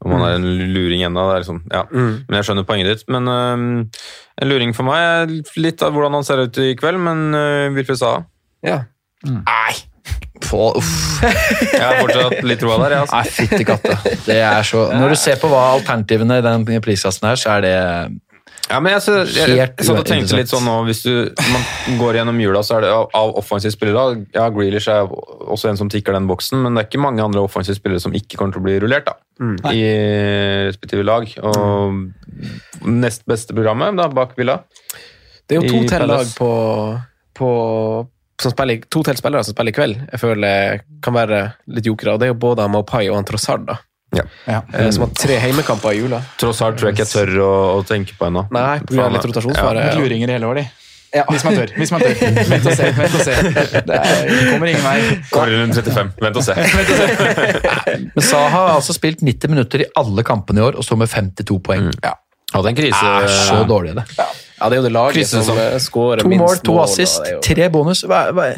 om 0.03 0.15
han 0.17 0.25
er 0.27 0.39
en 0.41 0.49
luring 0.75 1.05
ennå, 1.07 1.29
liksom 1.39 1.63
Ja. 1.71 1.85
Mm. 1.93 2.25
Men 2.27 2.39
jeg 2.39 2.49
skjønner 2.49 2.67
poenget 2.67 2.89
ditt. 2.91 3.05
Men 3.13 3.29
øhm, 3.31 3.91
en 4.43 4.51
luring 4.51 4.75
for 4.77 4.89
meg 4.89 5.01
er 5.03 5.63
litt 5.63 5.83
av 5.85 5.95
hvordan 5.95 6.19
han 6.19 6.27
ser 6.27 6.45
ut 6.45 6.61
i 6.63 6.73
kveld, 6.79 7.01
men 7.03 7.31
uh, 7.37 7.71
Wilfred 7.75 8.01
Saha 8.01 8.25
Ja. 8.67 8.83
Nei! 9.29 9.75
På, 10.43 10.73
uff. 10.81 11.23
Jeg 11.23 11.79
har 11.79 12.01
fortsatt 12.01 12.43
litt 12.47 12.59
troa 12.59 12.81
der, 12.83 12.97
jeg. 12.97 13.05
Altså. 13.05 13.21
Nei, 13.21 13.35
fytti 13.37 13.67
katta. 13.69 13.99
Det 14.27 14.39
er 14.43 14.67
så 14.67 14.89
Når 14.91 15.15
du 15.15 15.19
ser 15.21 15.39
på 15.39 15.51
hva 15.53 15.61
alternativene 15.77 16.41
i 16.41 16.45
den 16.45 16.67
prisklassen 16.83 17.29
er, 17.31 17.39
så 17.39 17.53
er 17.55 17.63
det 17.63 17.77
Ja, 18.73 18.79
men 18.81 18.95
jeg, 18.95 19.03
så, 19.05 19.15
jeg, 19.29 19.53
jeg, 19.53 19.59
jeg 19.61 19.87
satt 19.87 20.01
og 20.01 20.07
tenkte 20.09 20.39
litt 20.39 20.49
sånn 20.49 20.65
nå, 20.65 20.79
Hvis 20.89 21.03
du 21.05 21.13
man 21.53 21.99
går 22.01 22.19
gjennom 22.21 22.39
jula, 22.41 22.63
så 22.65 22.79
er 22.79 22.87
det 22.87 22.93
av, 22.95 23.11
av 23.19 23.35
offensive 23.41 23.75
spillere 23.75 24.23
Ja, 24.33 24.47
Grealish 24.55 24.89
er 24.89 25.11
også 25.13 25.69
en 25.69 25.81
som 25.81 25.91
tikker 25.93 26.17
den 26.17 26.29
boksen, 26.31 26.63
men 26.65 26.73
det 26.75 26.85
er 26.85 26.89
ikke 26.89 27.03
mange 27.05 27.25
andre 27.25 27.43
offensive 27.45 27.77
spillere 27.77 28.01
som 28.03 28.17
ikke 28.17 28.41
kommer 28.41 28.57
til 28.57 28.63
å 28.63 28.67
bli 28.69 28.79
rullert 28.83 29.11
da, 29.11 29.17
i 29.75 29.83
respektive 30.71 31.05
lag. 31.05 31.29
Og 31.45 32.89
nest 32.89 33.27
beste 33.29 33.55
programmet 33.57 33.99
da, 34.01 34.09
bak 34.13 34.35
Villa. 34.39 34.63
Det 35.47 35.59
er 35.59 35.67
jo 35.67 35.75
to 35.83 35.85
til 35.93 36.09
lag 36.09 36.33
på, 36.39 36.51
på 37.37 37.53
som 38.43 38.55
spiller, 38.55 38.83
To 38.91 39.03
til 39.07 39.19
spillere 39.19 39.47
som 39.47 39.55
spiller 39.55 39.75
i 39.75 39.77
kveld, 39.77 40.03
jeg 40.11 40.23
føler 40.23 40.85
kan 41.05 41.15
være 41.15 41.43
litt 41.77 41.87
jokere. 41.87 42.15
og 42.15 42.23
Det 42.23 42.29
er 42.29 42.33
jo 42.33 42.41
både 42.43 42.69
Maupai 42.73 43.05
og 43.13 43.23
Trossard, 43.29 43.67
da. 43.69 43.79
Ja. 44.13 44.61
Eh, 44.75 44.91
Som 44.93 45.07
har 45.07 45.15
tre 45.17 45.39
heimekamper 45.41 45.95
i 45.97 46.03
jula. 46.03 46.19
Tross 46.41 46.61
alt 46.63 46.77
tror 46.81 46.91
jeg 46.91 46.99
ikke 46.99 47.07
jeg 47.07 47.13
tør 47.15 47.43
å, 47.47 47.51
å 47.79 47.83
tenke 47.89 48.13
på 48.19 48.29
ennå. 48.29 48.47
Nei, 48.53 48.79
på 48.85 48.93
grunn 48.95 49.07
av 49.07 49.17
litt 49.17 49.29
rotasjonsfare. 49.31 49.87
Ja. 49.89 49.99
luringer 49.99 50.29
i 50.33 50.37
hele 50.37 50.51
år, 50.51 50.61
de. 50.61 50.67
Hvis 51.29 51.43
man 51.45 51.57
tør. 51.57 51.73
Hvis 51.77 51.91
man 51.93 52.01
tør. 52.01 52.21
Vent 52.49 52.67
og 52.71 52.77
se. 52.77 52.87
vent 52.97 53.17
og 53.19 53.25
se. 53.27 53.35
Det 53.89 53.97
er, 53.99 54.31
kommer 54.53 54.71
ingen 54.71 54.85
vei. 54.85 54.95
Går 55.33 55.51
rundt 55.59 55.77
35. 55.77 56.13
Vent 56.25 56.39
og 56.41 56.47
se. 56.47 56.55
Men 58.15 58.25
Saha 58.25 58.49
har 58.55 58.71
altså 58.79 58.97
spilt 58.97 59.21
90 59.25 59.53
minutter 59.53 59.85
i 59.85 59.89
alle 60.01 60.25
kampene 60.25 60.63
i 60.63 60.67
år 60.71 60.79
og 60.81 60.87
står 60.87 61.03
med 61.05 61.13
52 61.13 61.59
poeng. 61.69 61.91
Ja. 62.05 62.15
Hadde 62.53 62.73
en 62.73 62.77
krise. 62.77 63.03
Er 63.17 63.29
så 63.33 63.61
dårlig, 63.69 63.95
det. 63.97 64.07
Ja, 64.19 64.69
det 64.69 64.77
er 64.77 64.81
jo 64.81 64.87
det 64.87 64.93
laget 64.95 65.29
som 65.29 65.41
Krysesesong. 65.41 65.61
eh, 65.67 65.77
scorer 65.81 66.23
To 66.25 66.29
minst 66.33 66.43
mål, 66.45 66.57
to 66.61 66.75
mål, 66.77 66.81
to 66.81 66.83
assist, 66.85 67.31
tre 67.45 67.69
bonus. 67.73 68.05
Hva, 68.09 68.27
hva, 68.37 68.49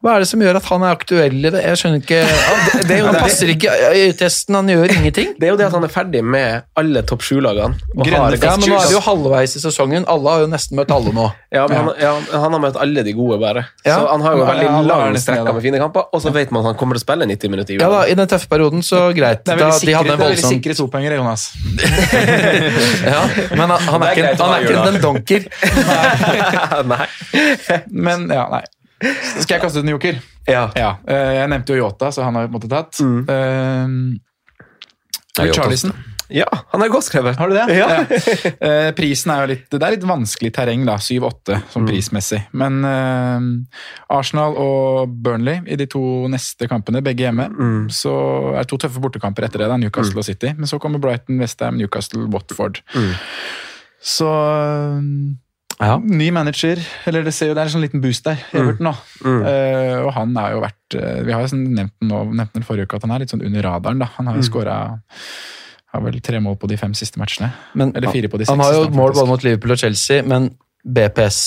hva 0.00 0.14
er 0.16 0.22
det 0.24 0.28
som 0.30 0.40
gjør 0.40 0.56
at 0.56 0.64
han 0.70 0.80
er 0.86 0.94
aktuell 0.96 1.34
i 1.44 1.50
det? 1.52 1.60
Jeg 1.60 1.76
skjønner 1.76 1.98
ikke 2.00 2.20
Han, 2.48 2.60
det 2.72 2.84
det 2.88 2.96
han 3.04 3.16
passer 3.20 3.50
ikke 3.52 3.74
i 4.00 4.04
testen, 4.16 4.56
han 4.56 4.70
gjør 4.72 4.94
ingenting. 4.94 5.34
Det 5.36 5.48
er 5.48 5.52
jo 5.52 5.58
det 5.60 5.66
at 5.68 5.74
han 5.76 5.84
er 5.84 5.92
ferdig 5.92 6.22
med 6.24 6.62
alle 6.80 7.02
topp 7.04 7.20
sju-lagene. 7.26 7.76
Ja, 8.08 8.22
men 8.30 8.64
nå 8.64 8.78
er 8.78 8.86
det 8.88 8.94
jo 8.96 9.02
halvveis 9.04 9.56
i 9.58 9.62
sesongen. 9.62 10.06
Alle 10.08 10.32
har 10.32 10.44
jo 10.46 10.48
nesten 10.54 10.78
møtt 10.80 10.94
alle 10.94 11.12
nå. 11.12 11.26
Ja, 11.52 11.66
men 11.68 11.76
han, 11.82 11.90
ja, 12.00 12.14
han 12.32 12.56
har 12.56 12.62
møtt 12.64 12.78
alle 12.80 13.04
de 13.04 13.12
gode, 13.18 13.36
bare. 13.42 13.66
Ja. 13.84 13.98
Så 14.00 14.08
han 14.14 14.24
har 14.24 14.38
jo 14.38 14.40
Ja, 14.40 14.48
veldig 14.54 14.66
ja, 14.70 14.80
lang 14.88 15.04
nesten 15.12 15.26
strekk 15.34 15.44
da. 15.50 15.54
med 15.58 15.66
fine 15.68 15.82
kamper, 15.84 16.08
og 16.16 16.24
så 16.24 16.32
vet 16.34 16.50
man 16.56 16.64
at 16.64 16.70
han 16.72 16.80
kommer 16.80 16.96
til 16.96 17.02
å 17.02 17.06
spille 17.06 17.28
90 17.28 17.54
minutter 17.56 17.76
i 17.76 17.78
Ja 17.84 17.92
da. 17.92 18.00
I 18.08 18.16
den 18.16 18.32
tøffe 18.32 18.48
perioden, 18.54 18.80
så 18.86 19.02
greit. 19.18 19.44
Det 19.44 19.52
er 19.52 19.60
Da, 19.60 19.68
veldig 19.68 19.76
de 19.76 19.84
sikre, 19.84 20.00
er 20.00 20.10
veldig 20.10 20.24
voldsom 20.24 20.56
sikre 20.56 20.78
topoengere, 20.80 21.20
Jonas. 21.20 21.50
ja, 23.12 23.22
Men 23.52 23.66
han, 23.68 23.78
han, 23.92 24.02
er 24.02 24.10
er 24.10 24.12
ikke, 24.16 24.34
han 24.40 24.56
er 24.56 24.60
ikke 24.64 24.74
jula. 24.74 24.90
en 24.90 25.00
donker. 25.04 25.40
Nei. 26.96 27.06
Men 28.08 28.30
ja, 28.32 28.48
nei. 28.56 28.64
Skal 29.00 29.54
jeg 29.56 29.62
kaste 29.64 29.78
ut 29.80 29.84
en 29.86 29.92
joker? 29.94 30.14
Ja. 30.48 30.66
Ja. 30.76 30.90
eh, 31.08 31.32
Jeg 31.40 31.48
nevnte 31.52 31.72
jo 31.76 31.80
Yota, 31.86 32.06
så 32.12 32.22
han 32.26 32.34
har 32.36 32.42
vi 32.46 32.50
på 32.52 32.56
en 32.56 32.60
måte 32.60 32.72
tatt. 32.72 32.92
Mm. 33.00 33.20
Uh, 33.28 33.88
Jota. 35.40 35.56
Charlison. 35.62 35.92
ja, 36.28 36.44
han 36.72 36.82
er 36.84 36.88
godt 36.92 37.04
skrevet. 37.06 37.36
Har 37.40 37.48
du 37.48 37.54
det? 37.56 37.66
Ja. 37.78 37.86
Eh, 38.60 38.90
prisen 38.94 39.30
er 39.32 39.40
jo 39.44 39.48
litt 39.54 39.70
Det 39.72 39.80
er 39.82 39.90
litt 39.94 40.04
vanskelig 40.06 40.50
terreng, 40.54 40.82
da. 40.86 40.96
7-8 41.00 41.56
som 41.72 41.86
prismessig. 41.88 42.42
Men 42.60 42.72
uh, 42.84 43.40
Arsenal 44.18 44.52
og 44.60 45.08
Burnley 45.24 45.58
i 45.70 45.76
de 45.80 45.86
to 45.90 46.02
neste 46.30 46.68
kampene, 46.70 47.00
begge 47.06 47.22
hjemme, 47.24 47.46
så 47.94 48.12
er 48.52 48.60
det 48.66 48.70
to 48.74 48.78
tøffe 48.84 49.00
bortekamper 49.02 49.42
etter 49.48 49.58
det. 49.64 49.68
da, 49.72 49.76
Newcastle 49.80 50.20
og 50.20 50.26
City. 50.28 50.50
Men 50.58 50.66
så 50.70 50.76
kommer 50.82 50.98
Brighton, 51.02 51.40
Westham, 51.40 51.74
Newcastle, 51.80 52.22
Watford. 52.34 52.76
Så 54.00 54.28
eh, 54.28 55.00
Ja. 55.80 55.94
Ny 56.04 56.28
manager, 56.36 56.80
eller 57.08 57.24
det 57.24 57.32
ser 57.32 57.48
jo 57.50 57.54
det 57.56 57.62
er 57.62 57.70
en 57.70 57.72
sånn 57.72 57.84
liten 57.86 58.02
boost 58.04 58.26
der. 58.26 58.40
Everton 58.52 58.84
nå. 58.90 58.92
Uh, 59.24 60.04
og 60.04 60.10
han 60.16 60.34
er 60.36 60.52
jo 60.52 60.60
vært 60.64 60.96
eh, 60.98 61.22
Vi 61.24 61.32
har 61.32 61.40
jo 61.44 61.50
sånn 61.54 61.62
nevnt 61.72 61.94
den 62.02 62.10
nå, 62.12 62.18
nevnt 62.36 62.52
den 62.58 62.66
forrige 62.66 62.84
uke 62.88 62.98
at 63.00 63.06
han 63.06 63.14
er 63.16 63.22
litt 63.24 63.32
sånn 63.32 63.44
under 63.46 63.64
radaren. 63.64 64.02
da. 64.02 64.10
Han 64.18 64.28
har 64.28 64.36
jo 64.36 64.44
skåra 64.44 64.76
har 65.90 66.02
vel 66.04 66.20
tre 66.22 66.38
mål 66.42 66.58
på 66.60 66.68
de 66.70 66.76
fem 66.78 66.92
siste 66.94 67.18
matchene. 67.18 67.48
Men 67.74 67.90
Eller 67.96 68.12
fire 68.14 68.28
på 68.30 68.38
de 68.38 68.46
han 68.46 68.60
har 68.62 68.76
jo 68.76 68.82
mål 68.94 69.14
både 69.16 69.26
mot 69.32 69.42
Liverpool 69.42 69.74
og 69.74 69.80
Chelsea, 69.82 70.22
men 70.22 70.50
BPS 70.84 71.40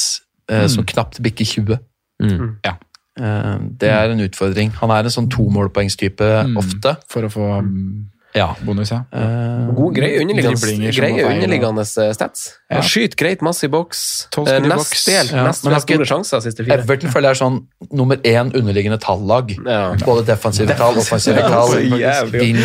eh, 0.51 0.65
som 0.67 0.83
knapt 0.83 1.21
bikker 1.23 1.47
20. 1.47 1.77
Mm. 2.23 2.49
Ja. 2.65 2.73
Uh, 3.13 3.61
det 3.79 3.91
er 3.93 4.09
en 4.11 4.23
utfordring. 4.25 4.73
Han 4.81 4.91
er 4.91 5.05
en 5.05 5.13
sånn 5.13 5.29
tomålpoengstype 5.31 6.31
Mm. 6.49 6.57
ofte. 6.57 6.95
For 7.07 7.23
å 7.23 7.31
få 7.31 7.47
mm, 7.61 8.09
Ja. 8.33 8.55
bonus, 8.65 8.89
ja. 8.91 9.03
Uh, 9.13 9.69
God, 9.77 9.93
grei 9.95 10.15
underliggende, 10.21 11.85
stats. 11.85 12.47
Ja. 12.67 12.79
Han 12.79 12.87
skyter 12.87 13.19
greit 13.19 13.43
masse 13.45 13.67
i 13.67 13.71
boks. 13.71 13.99
I 14.41 14.57
Nest 14.65 14.95
del, 15.05 15.29
Ja, 15.29 15.43
nest 15.45 15.65
men 15.67 15.75
store 15.83 16.07
sjanser 16.09 16.41
siste 16.45 16.65
fire. 16.65 16.79
Everton 16.81 17.13
føler 17.13 17.29
jeg 17.29 17.37
er 17.37 17.41
sånn 17.43 17.59
nummer 17.93 18.17
én 18.25 18.49
underliggende 18.49 18.97
tallag. 19.03 19.53
Ja. 19.61 19.83
Både 20.01 20.25
defensive 20.31 20.73
tall, 20.79 20.97
offensive 21.01 21.45
tall. 21.45 21.77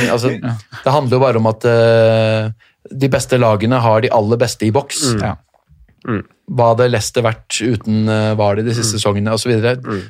Altså, 0.08 0.30
det 0.32 0.92
handler 0.92 1.18
jo 1.18 1.20
bare 1.20 1.40
om 1.40 1.46
at 1.50 1.64
uh, 1.68 2.48
de 2.88 3.10
beste 3.12 3.36
lagene 3.38 3.78
har 3.82 4.02
de 4.04 4.10
aller 4.14 4.40
beste 4.40 4.66
i 4.66 4.72
boks. 4.74 5.02
Ja. 5.20 5.34
Hva 6.48 6.70
hadde 6.70 6.86
Leicester 6.88 7.24
vært 7.26 7.58
uten 7.60 8.08
uh, 8.08 8.32
Vardy 8.38 8.64
de 8.64 8.72
siste 8.76 8.96
sesongene 8.96 9.34
osv. 9.36 9.52
Mm. 9.52 10.00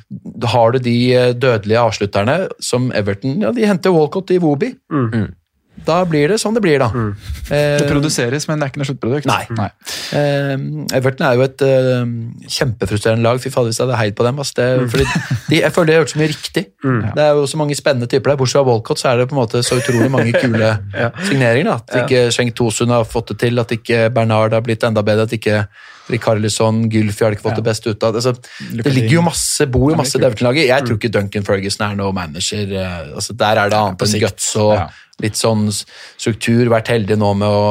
Har 0.53 0.71
du 0.71 0.79
de 0.85 0.95
dødelige 1.35 1.83
avslutterne 1.83 2.37
som 2.63 2.87
Everton 2.95 3.43
ja, 3.43 3.51
De 3.55 3.67
henter 3.67 3.95
Walcott 3.95 4.31
i 4.31 4.39
Wobi. 4.39 4.71
Da 5.85 6.03
blir 6.05 6.27
det 6.33 6.39
som 6.41 6.53
det 6.53 6.61
blir, 6.63 6.79
da. 6.81 6.87
Mm. 6.93 7.13
Det 7.49 7.87
produseres, 7.89 8.47
men 8.49 8.59
det 8.59 8.67
er 8.67 8.71
ikke 8.73 8.81
noe 8.81 8.89
sluttprodukt. 8.89 9.29
Nei. 9.29 9.69
Eh, 10.13 10.53
Everton 10.97 11.25
er 11.27 11.37
jo 11.39 11.45
et 11.45 11.63
uh, 11.65 12.03
kjempefrustrerende 12.57 13.23
lag. 13.25 13.39
Fy 13.41 13.49
fader, 13.53 13.69
hvis 13.71 13.79
jeg 13.79 13.87
hadde 13.87 13.99
heid 13.99 14.15
på 14.17 14.25
dem. 14.27 14.39
Altså. 14.41 14.53
Det, 14.59 14.89
fordi 14.93 15.05
de, 15.49 15.59
jeg 15.61 15.71
føler 15.75 15.91
de 15.91 15.97
har 15.97 16.03
gjort 16.03 16.13
så 16.15 16.21
mye 16.21 16.31
riktig. 16.33 16.65
Det 17.15 17.23
er 17.25 17.37
jo 17.39 17.45
så 17.49 17.61
mange 17.61 17.77
spennende 17.79 18.09
typer 18.11 18.33
der. 18.33 18.39
Bortsett 18.41 18.59
fra 18.59 18.65
Walcott, 18.69 19.01
så 19.01 19.11
er 19.13 19.21
det 19.23 19.29
på 19.31 19.37
en 19.37 19.41
måte 19.41 19.63
så 19.65 19.79
utrolig 19.81 20.09
mange 20.13 20.33
kule 20.43 20.73
signeringer. 21.29 21.71
da. 21.71 21.77
At 21.79 22.03
ikke 22.05 22.25
Schenk 22.35 22.55
Tosun 22.59 22.93
har 22.93 23.07
fått 23.09 23.33
det 23.33 23.39
til, 23.45 23.59
at 23.61 23.71
ikke 23.75 24.09
Bernard 24.13 24.53
har 24.57 24.65
blitt 24.65 24.83
enda 24.87 25.01
bedre, 25.05 25.27
at 25.29 25.35
ikke 25.39 25.63
Rikarlison, 26.09 26.87
Gylfi 26.89 27.21
har 27.25 27.35
ikke 27.35 27.45
fått 27.45 27.59
det 27.59 27.65
beste 27.67 27.91
ut 27.93 28.03
av 28.07 28.15
det. 28.15 28.23
Altså, 28.23 28.71
det 28.81 28.93
ligger 28.95 29.19
jo 29.19 29.25
masse, 29.27 29.67
bor 29.69 29.91
jo 29.93 29.97
masse 29.99 30.17
i 30.17 30.21
det 30.21 30.29
Everton-laget. 30.31 30.65
Jeg 30.71 30.87
tror 30.87 30.97
ikke 30.97 31.11
Duncan 31.13 31.45
Ferguson 31.45 31.85
er 31.85 31.99
noe 31.99 32.15
manager. 32.17 32.71
eh, 32.73 33.13
altså 33.13 33.35
Der 33.37 33.61
er 33.61 33.69
det 33.69 33.77
annet 33.77 34.07
enn 34.07 34.23
guts 34.25 34.55
og 34.57 34.73
Ja. 34.79 34.87
Litt 35.23 35.39
sånn 35.39 35.67
struktur. 35.73 36.69
Vært 36.71 36.91
heldig 36.93 37.17
nå 37.19 37.33
med 37.39 37.47
å 37.47 37.63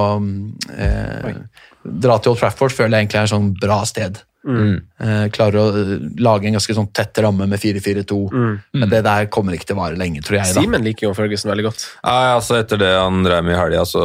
eh, 0.77 1.35
dra 1.83 2.19
til 2.21 2.35
Old 2.35 2.41
Trafford, 2.43 2.75
føler 2.75 2.99
jeg 2.99 3.07
egentlig 3.09 3.23
er 3.23 3.29
et 3.31 3.37
sånn 3.37 3.53
bra 3.59 3.83
sted. 3.89 4.23
Eh, 4.49 5.25
klarer 5.35 5.59
å 5.61 5.65
eh, 5.77 5.91
lage 6.25 6.49
en 6.49 6.55
ganske 6.57 6.75
sånn 6.77 6.89
tett 6.95 7.19
ramme 7.21 7.49
med 7.51 7.61
4-4-2. 7.61 8.19
Men 8.79 8.91
det 8.93 9.03
der 9.05 9.27
kommer 9.33 9.57
ikke 9.57 9.69
til 9.71 9.77
å 9.77 9.83
vare 9.83 9.99
lenge, 10.01 10.23
tror 10.25 10.39
jeg. 10.41 10.55
da. 10.55 10.63
Simen 10.63 10.87
liker 10.87 11.09
jo 11.09 11.13
Ferguson 11.17 11.53
veldig 11.53 11.67
godt. 11.69 11.85
Ja, 12.01 12.37
altså 12.39 12.57
Etter 12.61 12.81
det 12.81 12.93
han 12.95 13.21
drev 13.27 13.45
med 13.45 13.57
i 13.57 13.59
helga, 13.59 13.85
så 13.89 14.05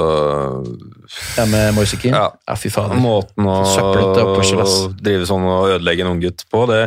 Ja, 1.37 1.45
med 1.49 1.73
Moise 1.77 1.99
Keane? 2.01 2.19
Ja. 2.19 2.31
Ja, 2.49 2.57
fy 2.59 2.71
fader. 2.73 2.99
Måten 2.99 3.47
å 3.47 3.61
å 3.63 4.77
drive 4.99 5.29
sånn 5.29 5.47
og 5.47 5.75
ødelegge 5.77 6.05
en 6.05 6.13
unggutt 6.15 6.45
på, 6.51 6.65
det, 6.71 6.85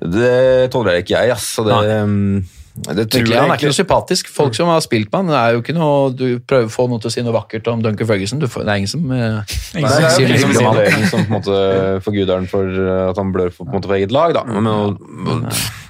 det 0.00 0.70
tolererer 0.72 1.04
ikke 1.04 1.18
jeg. 1.18 1.34
ass. 1.34 1.50
Så 1.58 1.66
det, 1.68 1.80
mm, 2.06 2.44
det 2.74 3.04
tror 3.06 3.28
jeg 3.30 3.38
han 3.38 3.52
er 3.52 3.58
ikke 3.60 3.68
noe 3.70 3.76
sympatisk. 3.76 4.30
Folk 4.34 4.56
som 4.58 4.66
har 4.66 4.80
spilt 4.82 5.06
med 5.12 5.20
han, 5.20 5.28
det 5.30 5.36
er 5.38 5.52
jo 5.54 5.60
ikke 5.62 5.74
noe 5.76 6.08
Du 6.18 6.24
prøver 6.42 6.66
å 6.66 6.72
få 6.74 6.88
noen 6.90 7.02
til 7.04 7.10
å 7.10 7.14
si 7.14 7.22
noe 7.22 7.34
vakkert 7.36 7.68
om 7.70 7.84
Duncan 7.84 8.08
Ferguson. 8.08 8.40
Du 8.42 8.48
får, 8.50 8.64
det 8.66 8.72
er 8.72 8.80
ingen 8.82 8.90
som 8.90 9.04
eh, 9.14 9.54
Ingen 9.78 9.92
som 9.92 10.02
det 10.02 10.08
er 10.08 10.16
sier 10.16 10.32
noe 10.32 10.40
ingen 10.40 10.56
som 10.58 10.80
det, 10.80 10.88
som 11.12 11.22
på 11.22 11.28
en 11.28 11.36
måte 11.36 11.60
forguder 12.02 12.34
han 12.40 12.48
for 12.50 12.66
uh, 12.66 13.12
at 13.12 13.20
han 13.22 13.30
blør 13.36 13.54
for, 13.54 13.62
på 13.68 13.70
en 13.70 13.78
måte, 13.78 13.90
for 13.92 13.98
eget 14.00 14.14
lag. 14.14 14.34
Da. 14.34 14.42
Men 14.48 14.66
å- 14.66 15.44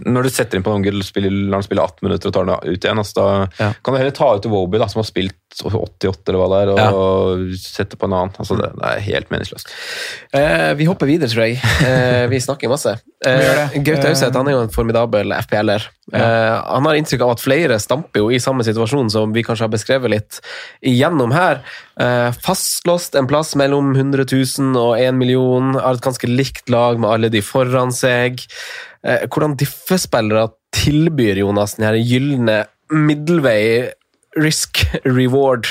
når 0.04 0.28
du 0.28 0.30
setter 0.34 0.60
inn 0.60 0.66
på 0.66 0.74
en 0.76 0.84
og 0.84 1.06
spiller- 1.08 1.32
lar 1.48 1.62
han 1.62 1.66
spille 1.66 1.86
18 1.88 2.04
minutter 2.08 2.28
og 2.28 2.36
tar 2.36 2.44
han 2.52 2.68
ut 2.68 2.84
igjen, 2.84 3.00
altså, 3.00 3.14
da 3.16 3.64
Ja. 3.64 3.72
kan 3.80 3.94
du 3.94 3.98
heller 4.02 4.12
ta 4.20 4.34
ut 4.36 4.44
Woby, 4.52 4.78
som 4.88 5.00
har 5.00 5.08
spilt 5.08 5.40
88 5.62 6.28
eller 6.28 6.40
hva 6.40 6.48
det 6.50 6.82
er, 6.82 6.92
og 6.98 7.54
sette 7.56 7.96
på 7.96 8.08
en 8.08 8.16
annen. 8.18 8.34
Altså, 8.42 8.56
det, 8.58 8.72
det 8.76 8.90
er 8.90 9.04
helt 9.06 9.30
meningsløst. 9.30 9.70
Eh, 10.34 10.74
vi 10.74 10.88
hopper 10.90 11.06
videre, 11.08 11.30
tror 11.30 11.46
jeg. 11.46 11.60
Eh, 11.86 12.26
vi 12.32 12.40
snakker 12.44 12.68
masse. 12.72 12.96
Eh. 13.24 13.78
Gaute 13.80 14.10
Auseth 14.10 14.36
han 14.36 14.48
er 14.50 14.52
jo 14.52 14.62
en 14.66 14.72
formidabel 14.74 15.30
FPL-er. 15.32 15.86
Eh, 16.12 16.56
han 16.74 16.88
har 16.88 16.98
inntrykk 16.98 17.22
av 17.24 17.34
at 17.34 17.42
flere 17.42 17.78
stamper 17.82 18.24
jo 18.24 18.30
i 18.34 18.40
samme 18.42 18.66
situasjon 18.66 19.12
som 19.12 19.32
vi 19.34 19.44
kanskje 19.46 19.68
har 19.68 19.72
beskrevet 19.72 20.12
litt 20.12 20.40
igjennom 20.84 21.34
her. 21.34 21.62
Eh, 22.00 22.30
fastlåst 22.44 23.14
en 23.18 23.28
plass 23.30 23.54
mellom 23.58 23.92
100 23.94 24.26
000 24.26 24.74
og 24.80 24.98
1 24.98 25.18
million. 25.20 25.74
Har 25.78 25.98
et 25.98 26.04
ganske 26.04 26.30
likt 26.30 26.72
lag 26.72 26.98
med 27.00 27.10
alle 27.10 27.32
de 27.32 27.42
foran 27.44 27.94
seg. 27.94 28.42
Eh, 29.06 29.26
hvordan 29.28 29.56
diffespillere 29.60 30.48
tilbyr 30.74 31.44
Jonas 31.44 31.76
den 31.78 32.00
gylne 32.02 32.64
middelvei 32.94 33.90
risk 34.40 34.82
reward 35.06 35.68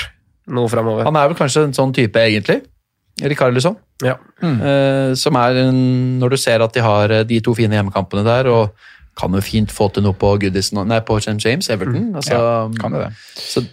nå 0.48 0.64
fremover. 0.72 1.04
Han 1.08 1.16
er 1.20 1.28
vel 1.30 1.38
kanskje 1.38 1.68
en 1.68 1.76
sånn 1.76 1.92
type, 1.96 2.20
egentlig. 2.20 2.62
Rikarlison. 3.22 3.76
Ja. 4.02 4.16
Eh, 4.42 5.12
som 5.16 5.36
er 5.38 5.60
en, 5.62 6.18
Når 6.18 6.34
du 6.34 6.36
ser 6.40 6.64
at 6.64 6.74
de 6.74 6.82
har 6.82 7.12
de 7.24 7.40
to 7.40 7.54
fine 7.54 7.76
hjemmekampene 7.76 8.24
der, 8.26 8.48
og 8.50 8.74
kan 9.16 9.32
jo 9.36 9.40
fint 9.44 9.70
få 9.72 9.88
til 9.94 10.02
noe 10.06 10.16
på 10.18 10.32
Goodison, 10.42 10.82
nei, 10.88 11.00
på 11.00 11.16
St. 11.20 11.38
James, 11.44 11.68
Everton. 11.70 12.10
Altså, 12.16 12.34
Ja, 12.34 12.68
kan 12.80 12.92
det 12.92 13.04
det. 13.06 13.12
Så, 13.38 13.64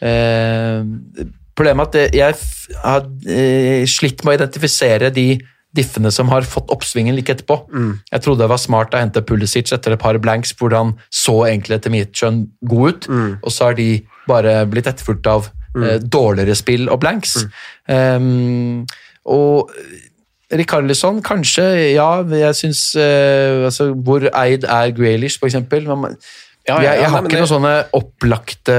eh, 0.00 1.26
problemet 1.56 1.94
er 1.94 2.06
at 2.06 2.14
jeg 2.14 2.34
har 2.84 3.06
eh, 3.26 3.84
slitt 3.86 4.24
med 4.24 4.34
å 4.34 4.38
identifisere 4.40 5.10
de 5.10 5.28
diffene 5.76 6.10
som 6.10 6.28
har 6.32 6.40
fått 6.48 6.70
oppsvingen 6.72 7.14
like 7.14 7.32
etterpå. 7.34 7.58
Jeg 8.12 8.22
trodde 8.24 8.40
det 8.44 8.48
var 8.48 8.56
smart 8.62 8.94
å 8.94 9.00
hente 9.02 9.20
Pulisic 9.20 9.72
etter 9.72 9.92
et 9.92 10.00
par 10.00 10.16
blanks 10.18 10.54
hvor 10.56 10.72
han 10.72 10.94
så 11.12 11.46
egentlig 11.50 11.76
etter 11.76 11.92
mitt 11.92 12.14
skjønn 12.16 12.46
god 12.64 12.88
ut, 12.88 13.08
og 13.42 13.52
så 13.52 13.64
har 13.70 13.74
de 13.76 13.90
bare 14.26 14.64
blitt 14.66 14.86
etterfulgt 14.88 15.26
av 15.28 15.50
eh, 15.76 15.98
dårligere 16.00 16.56
spill 16.56 16.88
og 16.88 17.00
blanks. 17.02 17.44
Um, 17.88 18.86
og 19.26 19.70
Rikarlison, 20.52 21.22
kanskje, 21.22 21.62
ja. 21.96 22.22
Jeg 22.30 22.54
syns 22.54 22.94
eh, 22.94 23.64
altså, 23.66 23.92
Hvor 23.94 24.22
eid 24.30 24.64
er 24.64 24.92
Graylish, 24.94 25.38
for 25.38 25.46
eksempel? 25.46 25.88
Men, 26.66 26.74
Ja, 26.76 26.82
ja, 26.82 26.90
jeg, 26.92 27.00
jeg 27.00 27.10
har 27.10 27.22
nei, 27.22 27.28
ikke 27.28 27.36
det- 27.36 27.42
noen 27.42 27.52
sånne 27.54 27.74
opplagte 27.94 28.74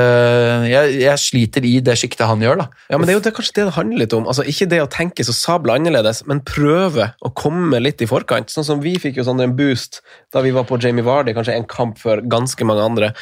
jeg, 0.68 0.96
jeg 1.02 1.18
sliter 1.22 1.66
i 1.68 1.80
det 1.80 1.96
sjiktet 2.00 2.28
han 2.28 2.42
gjør, 2.44 2.58
da. 2.62 2.66
Ja, 2.92 2.98
men 2.98 3.08
Det 3.08 3.14
er 3.14 3.18
jo 3.20 3.24
det, 3.28 3.34
kanskje 3.38 3.54
det 3.56 3.66
det 3.70 3.74
handler 3.78 3.98
litt 4.02 4.14
om. 4.18 4.26
Altså, 4.28 4.44
Ikke 4.48 4.68
det 4.70 4.80
å 4.84 4.88
tenke 4.92 5.24
så 5.24 5.34
sabla 5.36 5.78
annerledes, 5.78 6.26
men 6.28 6.42
prøve 6.42 7.14
å 7.24 7.32
komme 7.34 7.80
litt 7.82 8.02
i 8.02 8.06
forkant. 8.10 8.52
Sånn 8.52 8.66
som 8.68 8.82
Vi 8.82 8.96
fikk 9.00 9.16
jo 9.18 9.24
sånn 9.24 9.42
en 9.42 9.56
boost 9.56 10.02
da 10.34 10.42
vi 10.42 10.52
var 10.52 10.66
på 10.66 10.78
Jamie 10.82 11.04
Vardy, 11.04 11.34
kanskje 11.34 11.56
en 11.56 11.64
kamp 11.66 11.98
før 11.98 12.22
ganske 12.28 12.64
mange 12.68 12.84
andre. 12.84 13.14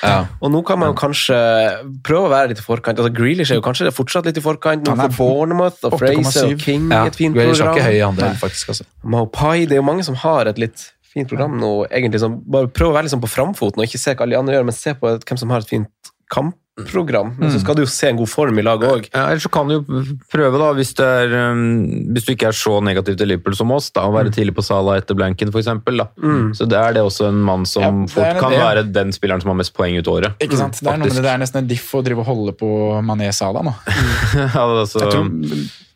Og 0.41 0.49
Nå 0.51 0.63
kan 0.65 0.79
man 0.79 0.93
jo 0.93 0.97
kanskje 0.99 1.37
prøve 2.03 2.25
å 2.25 2.33
være 2.33 2.49
litt 2.49 2.59
i 2.59 2.65
forkant. 2.65 2.97
Altså, 2.97 3.13
Grealish 3.13 3.51
er 3.51 3.59
jo 3.61 3.65
kanskje 3.65 3.91
fortsatt 3.93 4.25
litt 4.25 4.37
i 4.37 4.41
forkant. 4.41 4.83
Nå 4.85 4.95
får 4.95 5.15
Bournemouth 5.17 5.83
og 5.83 5.99
Fraser 5.99 6.51
og 6.53 6.59
King 6.59 6.89
Ja, 6.91 7.05
et 7.05 7.15
fint 7.15 7.35
Grealish 7.35 7.61
har 7.61 7.69
program. 7.73 7.85
ikke 7.85 7.93
høy 7.93 8.07
andel, 8.09 8.35
faktisk. 8.41 8.69
Altså. 8.73 8.83
Maupai, 9.05 9.67
det 9.67 9.73
er 9.77 9.81
jo 9.83 9.87
mange 9.87 10.03
som 10.03 10.15
har 10.15 10.47
et 10.47 10.57
litt 10.57 10.91
fint 11.15 11.31
program 11.31 11.55
nå. 11.61 11.71
egentlig 11.89 12.21
som, 12.23 12.37
Bare 12.51 12.69
prøv 12.71 12.91
å 12.91 12.97
være 12.97 13.07
liksom 13.09 13.23
på 13.23 13.31
framfoten 13.31 13.81
og 13.81 13.87
ikke 13.87 14.01
se 14.01 14.13
hva 14.13 14.27
alle 14.27 14.35
de 14.35 14.43
andre 14.43 14.59
gjør, 14.59 14.69
men 14.69 14.77
se 14.77 14.95
på 14.99 15.15
hvem 15.17 15.41
som 15.41 15.55
har 15.55 15.63
et 15.63 15.71
fint 15.71 16.11
kampprogram. 16.33 17.35
Men 17.37 17.51
så 17.53 17.59
skal 17.61 17.77
du 17.77 17.83
jo 17.83 17.89
se 17.89 18.09
en 18.09 18.17
god 18.17 18.29
form 18.31 18.57
i 18.59 18.63
laget 18.65 18.89
òg. 18.89 19.05
Ja, 19.13 19.27
ellers 19.29 19.45
så 19.45 19.51
kan 19.53 19.69
du 19.69 19.75
jo 19.77 20.01
prøve, 20.33 20.57
da, 20.59 20.71
hvis, 20.75 20.91
det 20.97 21.05
er, 21.21 21.35
um, 21.53 21.61
hvis 22.15 22.25
du 22.27 22.33
ikke 22.33 22.49
er 22.49 22.57
så 22.57 22.79
negativ 22.83 23.19
til 23.19 23.29
Liverpool 23.31 23.55
som 23.57 23.71
oss, 23.75 23.91
da, 23.95 24.07
å 24.09 24.15
være 24.15 24.33
tidlig 24.35 24.55
på 24.57 24.65
Sala 24.65 24.97
etter 24.99 25.17
blanken, 25.17 25.53
f.eks. 25.53 25.69
Så 26.57 26.67
det 26.71 26.81
er 26.81 26.97
det 26.97 27.05
også 27.05 27.29
en 27.29 27.39
mann 27.45 27.67
som 27.69 27.85
Ja, 27.85 27.93
fort 28.11 28.41
kan 28.41 28.55
det. 28.57 28.61
være 28.63 28.85
den 28.89 29.13
spilleren 29.15 29.45
som 29.45 29.53
har 29.53 29.59
mest 29.61 29.75
poeng 29.77 29.95
ut 30.01 30.09
året. 30.11 30.35
Ikke 30.43 30.59
sant? 30.59 30.81
Det 30.81 30.89
er, 30.89 30.99
noe 30.99 31.07
med 31.11 31.19
det, 31.19 31.25
det 31.27 31.33
er 31.37 31.41
nesten 31.45 31.63
en 31.63 31.69
diff 31.69 31.87
å 31.95 32.03
drive 32.05 32.25
og 32.25 32.31
holde 32.33 32.57
på 32.57 32.69
Mané 33.05 33.29
Sala 33.35 33.63
nå. 33.65 33.75
ja, 34.41 34.65
altså, 34.65 35.05
Jeg 35.05 35.13
tror, 35.13 35.31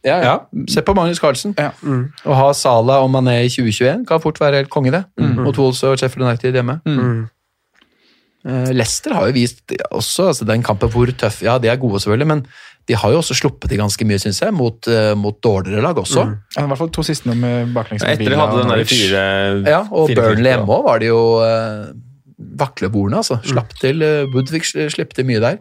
Ja, 0.06 0.18
ja. 0.18 0.24
Ja, 0.24 0.64
se 0.72 0.82
på 0.86 0.96
Magnus 0.96 1.20
Carlsen. 1.20 1.56
ja. 1.58 1.72
Å 2.26 2.38
ha 2.38 2.52
Salah 2.56 3.04
og 3.04 3.12
Mané 3.12 3.42
i 3.46 3.52
2021 3.52 4.06
kan 4.08 4.22
fort 4.24 4.40
være 4.40 4.62
helt 4.64 4.72
konge, 4.72 4.94
det. 4.96 5.04
Mot 5.18 5.58
Wolves 5.58 5.84
og 5.84 5.98
Sheffield 6.00 6.28
United 6.28 6.56
hjemme. 6.56 6.80
Eh, 8.48 8.70
Leicester 8.72 9.12
har 9.18 9.28
jo 9.28 9.36
vist 9.36 9.74
også 9.92 10.30
altså 10.32 10.46
den 10.48 10.62
kampen 10.64 10.88
hvor 10.94 11.10
tøff 11.12 11.42
Ja, 11.44 11.58
de 11.60 11.68
er 11.68 11.76
gode, 11.76 12.00
selvfølgelig, 12.00 12.28
men 12.30 12.44
de 12.88 12.96
har 12.96 13.12
jo 13.12 13.20
også 13.20 13.36
sluppet 13.36 13.74
i 13.76 13.78
ganske 13.78 14.06
mye, 14.08 14.18
syns 14.22 14.40
jeg, 14.42 14.54
mot, 14.56 14.88
eh, 14.88 15.12
mot 15.20 15.36
dårligere 15.44 15.84
lag 15.84 15.98
også. 16.00 16.24
Ja, 16.56 16.64
I 16.64 16.70
hvert 16.72 16.80
fall 16.80 16.94
to 16.96 17.04
siste 17.06 17.28
med 17.36 17.74
baklengs. 17.76 18.02
med 18.02 18.16
Etter 18.16 18.32
de 18.32 18.40
hadde 18.40 18.62
den 18.64 18.72
der 18.72 18.86
fire 18.90 19.24
Ja, 19.68 19.82
og 19.92 20.08
fire 20.10 20.24
Burnley 20.24 20.54
hjemme 20.56 20.78
òg 20.78 20.86
var 20.88 21.04
det 21.04 21.12
jo 21.12 21.20
uh, 21.44 21.92
vaklebordene, 22.64 23.20
altså. 23.20 23.38
Slapp 23.44 23.76
til 23.82 24.02
uh, 24.02 24.24
Woodwick 24.34 24.66
slippte 24.66 25.28
mye 25.28 25.44
der. 25.44 25.60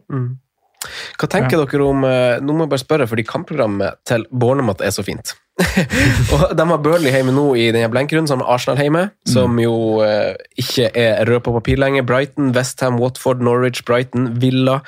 Hva 1.19 1.27
tenker 1.31 1.59
dere 1.59 1.87
om 1.87 2.05
eh, 2.07 2.39
Nå 2.45 2.55
må 2.55 2.65
jeg 2.67 2.73
bare 2.73 2.85
spørre, 2.85 3.07
fordi 3.11 3.27
kampprogrammet 3.27 3.99
til 4.07 4.27
Bournemouth 4.31 4.85
er 4.85 4.95
så 4.95 5.03
fint. 5.07 5.35
og 6.35 6.53
De 6.55 6.67
har 6.71 6.83
Burnley 6.85 7.11
hjemme 7.11 7.35
nå 7.35 7.47
i 7.59 7.69
denne 7.75 7.91
blenkrunden, 7.91 8.29
som 8.31 8.39
med 8.43 8.51
Arsenal 8.51 8.79
hjemme, 8.83 9.09
som 9.27 9.59
jo 9.59 9.75
eh, 10.07 10.37
ikke 10.61 10.93
er 10.95 11.25
rød 11.27 11.43
på 11.47 11.57
papir 11.59 11.81
lenger. 11.83 12.07
Brighton, 12.07 12.53
Westham, 12.55 13.01
Watford, 13.03 13.43
Norwich, 13.43 13.83
Brighton, 13.89 14.31
Villa. 14.43 14.79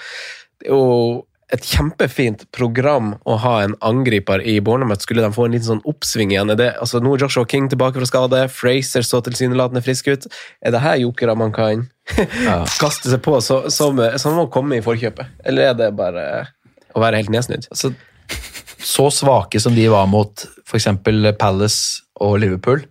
Jo 0.67 1.27
et 1.55 1.67
kjempefint 1.67 2.45
program 2.55 3.15
å 3.27 3.37
ha 3.43 3.55
en 3.65 3.75
angriper 3.85 4.43
i 4.47 4.59
Bournemouth. 4.63 5.03
Skulle 5.03 5.25
de 5.25 5.33
få 5.35 5.49
en 5.49 5.57
liten 5.57 5.67
sånn 5.67 5.83
oppsving 5.89 6.35
igjen? 6.35 6.53
Det, 6.59 6.69
altså 6.79 7.01
Nå 7.03 7.17
er 7.17 7.25
Joshua 7.25 7.49
King 7.51 7.67
tilbake 7.71 7.99
fra 7.99 8.09
skade, 8.09 8.45
Fraser 8.55 9.07
så 9.07 9.23
tilsynelatende 9.27 9.83
frisk 9.85 10.13
ut. 10.13 10.29
Er 10.63 10.75
det 10.75 10.83
her 10.85 11.01
jokere 11.03 11.35
man 11.39 11.55
kan 11.55 11.89
kaste 12.83 13.11
seg 13.11 13.23
på, 13.27 13.41
som, 13.43 13.99
må 14.37 14.47
komme 14.55 14.79
i 14.79 14.85
forkjøpet? 14.85 15.43
Eller 15.51 15.73
er 15.73 15.79
det 15.79 15.91
bare 15.99 16.27
å 16.95 17.03
være 17.03 17.23
helt 17.23 17.35
nedsnudd? 17.35 17.67
Altså, 17.75 17.93
så 18.81 19.11
svake 19.13 19.61
som 19.61 19.75
de 19.77 19.89
var 19.93 20.07
mot 20.11 20.47
f.eks. 20.65 20.89
Palace 21.39 22.07
og 22.23 22.39
Liverpool, 22.45 22.85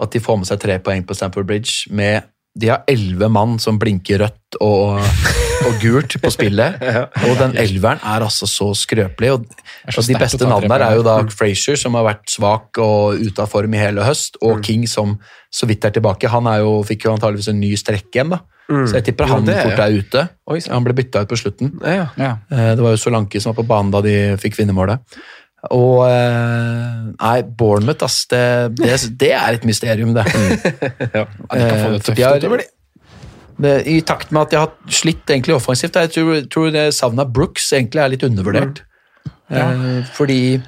at 0.00 0.12
de 0.12 0.22
får 0.22 0.42
med 0.42 0.48
seg 0.48 0.60
tre 0.62 0.76
poeng 0.84 1.06
på 1.06 1.16
Stamford 1.16 1.48
Bridge 1.48 1.92
med 1.92 2.28
De 2.58 2.66
har 2.72 2.84
elleve 2.90 3.28
mann 3.30 3.60
som 3.62 3.78
blinker 3.78 4.18
rødt 4.24 4.58
og, 4.60 5.00
og 5.70 5.78
gult 5.82 6.16
på 6.22 6.30
spillet, 6.34 6.82
og 7.26 7.32
den 7.40 7.54
elveren 7.62 8.00
er 8.02 8.24
altså 8.26 8.48
så 8.50 8.70
skrøpelig. 8.76 9.30
Og, 9.36 9.46
så 9.88 10.02
og 10.02 10.08
de 10.10 10.18
beste 10.20 10.44
navnene 10.50 10.76
der 10.76 10.84
er 10.90 10.98
jo 10.98 11.04
da 11.06 11.16
Frazier, 11.32 11.78
som 11.80 11.94
har 11.98 12.04
vært 12.10 12.28
svak 12.34 12.80
og 12.82 13.20
ute 13.22 13.44
av 13.44 13.50
form 13.52 13.74
i 13.78 13.80
hele 13.82 14.04
høst, 14.06 14.36
og 14.42 14.60
King, 14.66 14.84
som 14.90 15.16
så 15.50 15.66
vidt 15.70 15.86
er 15.88 15.94
tilbake. 15.96 16.28
Han 16.30 16.46
er 16.50 16.60
jo, 16.64 16.80
fikk 16.86 17.06
jo 17.08 17.14
antageligvis 17.16 17.48
en 17.54 17.60
ny 17.62 17.72
strekk 17.78 18.10
igjen, 18.18 18.34
da. 18.36 18.42
Så 18.70 18.94
jeg 19.00 19.08
tipper 19.08 19.26
han 19.26 19.42
det 19.48 19.56
er- 19.58 19.64
fort 19.66 19.80
er 19.82 19.96
ute. 19.98 20.20
Oi. 20.46 20.60
Han 20.70 20.84
ble 20.86 20.94
bytta 20.94 21.24
ut 21.24 21.28
på 21.32 21.38
slutten. 21.40 21.72
Ja, 21.82 22.04
Ja. 22.16 22.36
Eh, 22.52 22.74
Det 22.78 22.84
var 22.84 22.92
jo 22.94 23.00
Solanke 23.02 23.40
som 23.42 23.50
var 23.54 23.62
på 23.64 23.66
banen 23.66 23.90
da 23.90 24.00
de 24.04 24.36
fikk 24.38 24.60
vinnermålet. 24.60 25.00
Og 25.74 26.06
eh, 26.06 27.10
Nei, 27.20 27.42
Bournemouth, 27.42 28.04
ass. 28.06 28.26
Det, 28.30 28.42
det, 28.78 28.94
det 29.18 29.32
er 29.34 29.58
et 29.58 29.66
mysterium, 29.66 30.14
det. 30.14 30.22
Ja, 31.18 31.24
de 31.26 31.58
kan 31.66 31.82
få 31.82 31.90
det 31.90 31.98
Eh, 31.98 31.98
for 31.98 31.98
tøft 32.06 32.16
de 32.16 32.22
har- 32.28 32.38
utover, 32.38 32.62
de. 32.62 32.68
I 33.60 34.00
takt 34.06 34.30
med 34.32 34.42
at 34.46 34.50
de 34.54 34.60
har 34.60 34.70
slitt 34.88 35.28
egentlig 35.30 35.56
offensivt. 35.56 35.96
Jeg 36.00 36.12
tror, 36.14 36.42
tror 36.52 36.70
det 36.74 36.86
savnet 36.96 37.26
av 37.26 37.32
Brooks 37.36 37.70
egentlig 37.76 38.02
er 38.04 38.12
litt 38.14 38.26
undervurdert. 38.26 38.84
Ja. 39.50 39.64
fordi 40.14 40.60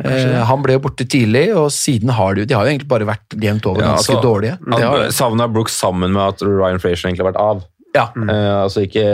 eh, 0.00 0.38
han 0.48 0.62
ble 0.64 0.78
jo 0.78 0.80
borte 0.86 1.04
tidlig, 1.04 1.50
og 1.52 1.66
siden 1.74 2.08
har 2.16 2.34
de, 2.34 2.40
jo- 2.40 2.48
de 2.48 2.56
har 2.56 2.64
jo 2.64 2.70
egentlig 2.72 2.88
bare 2.88 3.04
vært 3.10 3.36
jevnt 3.36 3.66
over 3.68 3.82
Ja, 3.84 3.90
ganske 3.92 4.14
altså, 4.16 4.22
dårlige. 4.24 4.54
Han 4.72 5.12
savna 5.12 5.48
Brooks 5.52 5.76
sammen 5.76 6.14
med 6.16 6.22
at 6.22 6.40
Ryan 6.46 6.80
Frazier 6.80 7.10
egentlig 7.10 7.26
har 7.26 7.32
vært 7.34 7.42
av. 7.44 7.60
Ja. 7.94 8.06
Eh, 8.16 8.62
altså 8.62 8.84
ikke, 8.86 9.04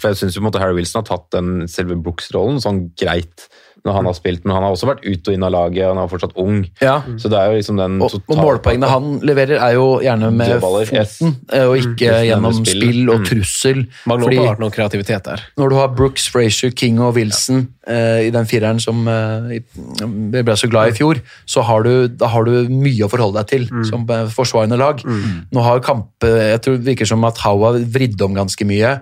for 0.00 0.08
Jeg 0.08 0.16
syns 0.22 0.38
Harry 0.58 0.74
Wilson 0.80 1.02
har 1.02 1.08
tatt 1.10 1.30
den 1.36 1.68
selve 1.68 1.98
Brooks-rollen 2.00 2.60
sånn 2.64 2.86
greit 2.98 3.46
når 3.84 3.92
han 3.96 4.04
har 4.06 4.14
spilt, 4.14 4.44
men 4.44 4.54
han 4.54 4.62
har 4.62 4.70
også 4.76 4.86
vært 4.86 5.02
ut 5.04 5.28
og 5.28 5.34
inn 5.34 5.42
av 5.42 5.50
laget, 5.52 5.86
han 5.88 5.98
er 5.98 6.06
fortsatt 6.10 6.36
ung. 6.38 6.60
Ja. 6.80 7.00
Så 7.18 7.28
det 7.32 7.38
er 7.40 7.50
jo 7.50 7.56
liksom 7.58 7.76
den 7.80 7.96
Og, 8.02 8.14
og 8.28 8.36
målpoengene 8.38 8.88
han 8.88 9.20
leverer, 9.26 9.58
er 9.58 9.72
jo 9.74 9.98
gjerne 10.04 10.30
med 10.32 10.52
Dødballer, 10.52 10.86
foten, 10.86 11.00
yes. 11.02 11.64
og 11.66 11.76
ikke 11.80 12.10
Mm. 12.12 12.26
gjennom 12.28 12.54
Spill. 12.60 12.82
spill 12.82 13.10
og 13.10 13.18
Mm. 13.20 13.24
trussel. 13.26 13.78
Mm. 14.06 14.22
Fordi- 14.22 14.46
har 14.46 14.56
noen 14.62 14.70
kreativitet 14.70 15.22
der. 15.24 15.40
når 15.58 15.68
du 15.70 15.74
har 15.76 15.88
Brooks, 15.88 16.28
Frazier, 16.28 16.70
King 16.70 17.00
og 17.00 17.14
Wilson 17.16 17.68
eh, 17.88 18.28
i 18.28 18.30
den 18.30 18.44
fireren 18.46 18.78
som 18.80 19.06
eh, 19.08 19.58
vi 20.06 20.42
ble 20.42 20.54
så 20.54 20.68
glad 20.70 20.86
i 20.86 20.90
i 20.92 20.94
fjor, 20.94 21.20
så 21.46 21.62
har 21.64 21.82
du, 21.82 22.06
da 22.08 22.26
har 22.28 22.44
du 22.44 22.68
mye 22.68 23.02
å 23.06 23.10
forholde 23.10 23.34
deg 23.40 23.46
til 23.48 23.84
som 23.88 24.02
eh, 24.08 24.26
forsvarende 24.30 24.76
lag. 24.78 25.00
Nå 25.02 25.62
har 25.62 25.80
kamp, 25.80 26.06
eh, 26.22 26.52
jeg 26.52 26.62
tror 26.62 26.76
det 26.78 26.84
virker 26.96 27.06
som 27.06 27.24
at 27.24 27.38
Howe 27.38 27.72
har 27.72 27.78
vridd 27.80 28.20
om 28.22 28.34
ganske 28.34 28.64
mye. 28.64 29.00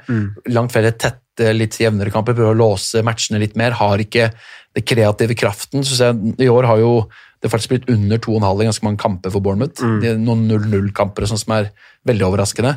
Langt 0.49 0.73
flere 0.73 0.93
tette, 0.93 1.17
litt 1.57 1.79
jevnere 1.81 2.13
kamper, 2.15 2.37
prøver 2.37 2.55
å 2.55 2.61
låse 2.61 3.03
matchene 3.07 3.41
litt 3.43 3.57
mer. 3.59 3.77
Har 3.81 4.03
ikke 4.03 4.31
det 4.77 4.87
kreative 4.87 5.35
kraften. 5.39 5.85
Synes 5.87 6.01
jeg, 6.05 6.37
I 6.47 6.51
år 6.53 6.69
har 6.71 6.81
jo 6.83 6.95
det 7.41 7.49
faktisk 7.49 7.71
blitt 7.73 7.87
under 7.89 8.19
2,5 8.21 8.61
i 8.61 8.67
ganske 8.69 8.85
mange 8.85 9.01
kamper 9.01 9.33
for 9.33 9.41
Bournemouth. 9.41 9.81
Det 10.03 10.11
er 10.11 10.19
noen 10.21 10.43
0-0-kamper 10.45 11.25
sånn 11.25 11.41
som 11.41 11.55
er 11.57 11.71
veldig 12.05 12.27
overraskende. 12.27 12.75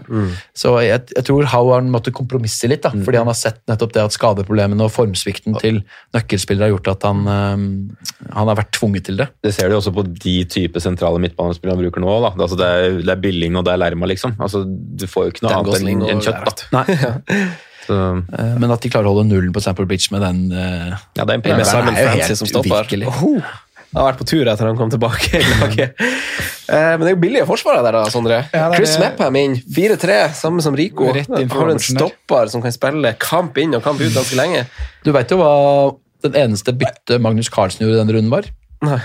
Så 0.56 0.72
jeg, 0.86 1.02
jeg 1.12 1.26
tror 1.28 1.50
Howe 1.52 1.74
har 1.76 1.84
måttet 1.84 2.16
kompromisse 2.16 2.70
litt, 2.72 2.80
da, 2.86 2.94
fordi 2.96 3.20
han 3.20 3.28
har 3.28 3.36
sett 3.36 3.60
nettopp 3.68 3.92
det 3.96 4.06
at 4.06 4.16
skadeproblemene 4.16 4.88
og 4.88 4.94
formsvikten 4.96 5.60
til 5.60 5.82
nøkkelspillere 6.16 6.70
har 6.70 6.74
gjort 6.78 6.90
at 6.94 7.08
han, 7.10 7.28
øh, 7.28 8.24
han 8.30 8.54
har 8.54 8.60
vært 8.62 8.72
tvunget 8.80 9.10
til 9.10 9.20
det. 9.20 9.28
Det 9.44 9.52
ser 9.56 9.68
du 9.68 9.78
også 9.82 9.96
på 9.96 10.08
de 10.08 10.38
type 10.56 10.84
sentrale 10.84 11.20
midtbanespillere 11.24 11.76
han 11.76 11.84
bruker 11.84 12.06
nå. 12.06 12.16
Da. 12.30 12.34
Altså, 12.38 12.60
det, 12.64 12.72
er, 12.72 12.98
det 13.04 13.16
er 13.18 13.22
Billing 13.28 13.60
og 13.60 13.68
det 13.68 13.76
er 13.76 13.84
Lerma, 13.84 14.08
liksom. 14.16 14.40
Altså, 14.40 14.64
du 14.64 15.08
får 15.12 15.28
jo 15.28 15.36
ikke 15.36 15.48
noe 15.50 15.60
annet 15.60 15.92
enn 15.92 16.08
en 16.08 16.24
kjøtt. 16.24 16.68
Da. 16.72 16.88
Nei, 16.88 17.44
Så, 17.84 18.00
eh, 18.40 18.56
Men 18.62 18.72
at 18.74 18.84
de 18.84 18.92
klarer 18.94 19.10
å 19.10 19.16
holde 19.16 19.28
nullen 19.32 19.54
på 19.56 19.62
Sample 19.64 19.86
Bridge 19.90 20.14
med 20.14 20.24
den 20.24 20.46
uh, 20.56 20.96
ja, 21.18 21.26
det 21.28 21.36
er 21.36 21.44
Med. 21.44 21.68
Simon 21.68 21.94
er 21.94 22.06
jo 22.06 22.10
Francis 22.14 22.34
helt 22.34 22.42
som 22.42 22.52
stopper. 22.52 22.94
Oh, 23.10 23.54
han 23.94 24.00
har 24.02 24.08
vært 24.10 24.22
på 24.24 24.26
tur 24.32 24.50
etter 24.50 24.66
han 24.66 24.78
kom 24.78 24.90
tilbake 24.90 25.38
i 25.42 25.58
laget. 25.60 26.00
Eh, 26.02 26.94
Men 26.96 27.04
det 27.04 27.12
er 27.12 27.16
jo 27.16 27.20
billige 27.22 27.46
forsvarere 27.50 27.84
der, 27.86 27.98
da, 28.00 28.14
Sondre. 28.14 28.40
Ja, 28.50 28.70
det 28.72 28.80
er 28.80 28.82
Chris. 28.82 28.96
Mepham 29.02 29.38
inn, 29.38 29.58
4-3, 29.76 30.16
samme 30.40 30.64
som 30.66 30.78
Rico. 30.78 31.12
Har 31.14 31.74
en 31.76 31.84
stopper 31.84 32.50
som 32.50 32.64
kan 32.64 32.74
spille 32.74 33.14
kamp 33.22 33.60
inn 33.62 33.78
og 33.78 33.84
kamp 33.86 34.02
ut 34.02 34.16
ganske 34.16 34.40
lenge? 34.40 34.66
Du 35.06 35.12
veit 35.14 35.30
jo 35.30 35.38
hva 35.42 35.54
den 36.26 36.40
eneste 36.40 36.74
byttet 36.74 37.22
Magnus 37.22 37.52
Carlsen 37.54 37.84
gjorde 37.84 38.00
i 38.00 38.02
denne 38.02 38.16
runden 38.18 38.34
var? 38.34 38.50
Nei. 38.84 39.02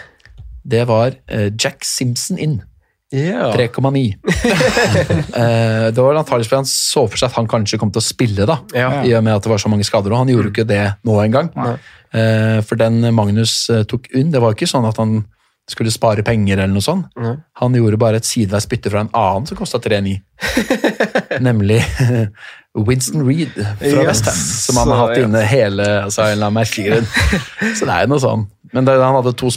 Det 0.69 0.85
var 0.89 1.17
uh, 1.33 1.49
Jack 1.53 1.85
Simpson 1.85 2.41
inn. 2.41 2.59
Ja. 3.15 3.53
3,9. 3.57 4.19
Eh, 5.39 5.87
det 5.95 6.03
var 6.03 6.17
antakeligvis 6.19 6.49
fordi 6.51 6.59
han 6.61 6.69
så 6.69 7.05
for 7.09 7.17
seg 7.21 7.31
at 7.31 7.37
han 7.39 7.49
kanskje 7.49 7.79
kom 7.81 7.91
til 7.95 8.03
å 8.03 8.05
spille, 8.05 8.47
da, 8.49 8.59
Ja. 8.75 8.89
i 9.07 9.13
og 9.17 9.23
med 9.25 9.37
at 9.37 9.45
det 9.47 9.51
var 9.53 9.61
så 9.63 9.71
mange 9.71 9.87
skader. 9.87 10.13
og 10.13 10.19
Han 10.25 10.29
gjorde 10.33 10.51
jo 10.51 10.55
ikke 10.57 10.67
det 10.69 10.83
nå 11.07 11.17
engang. 11.23 11.51
Eh, 12.13 12.61
for 12.67 12.77
den 12.81 13.01
Magnus 13.15 13.69
eh, 13.71 13.85
tok 13.89 14.09
unn, 14.17 14.31
det 14.33 14.41
var 14.43 14.57
ikke 14.57 14.69
sånn 14.69 14.89
at 14.89 14.97
han 15.01 15.21
skulle 15.69 15.93
spare 15.93 16.23
penger 16.25 16.57
eller 16.63 16.73
noe 16.73 16.85
sånt. 16.85 17.07
Han 17.61 17.75
gjorde 17.77 17.99
bare 18.01 18.17
et 18.17 18.25
sideveis 18.29 18.67
bytte 18.71 18.91
fra 18.91 19.03
en 19.05 19.11
annen 19.13 19.47
som 19.47 19.57
kosta 19.59 19.79
3,9. 19.85 20.19
Nemlig 21.45 21.83
Winston 22.89 23.25
Reed 23.27 23.53
fra 23.53 23.87
yes. 23.89 24.07
Westham, 24.09 24.35
som 24.39 24.77
han 24.81 24.93
har 24.95 25.01
hatt 25.03 25.19
inne 25.23 25.43
hele 25.49 25.87
altså, 26.07 26.23
en 26.25 26.37
eller 26.39 26.49
annen 26.49 26.61
merkelig 26.61 26.87
grunn. 26.89 27.09
Så 27.77 27.85
det 27.89 27.95
er 27.95 28.07
jo 28.07 28.13
noe 28.15 28.23
sånn. 28.23 28.47
Men 28.73 28.85
det, 28.85 28.97
han 29.01 29.15
hadde 29.17 29.33
to, 29.41 29.49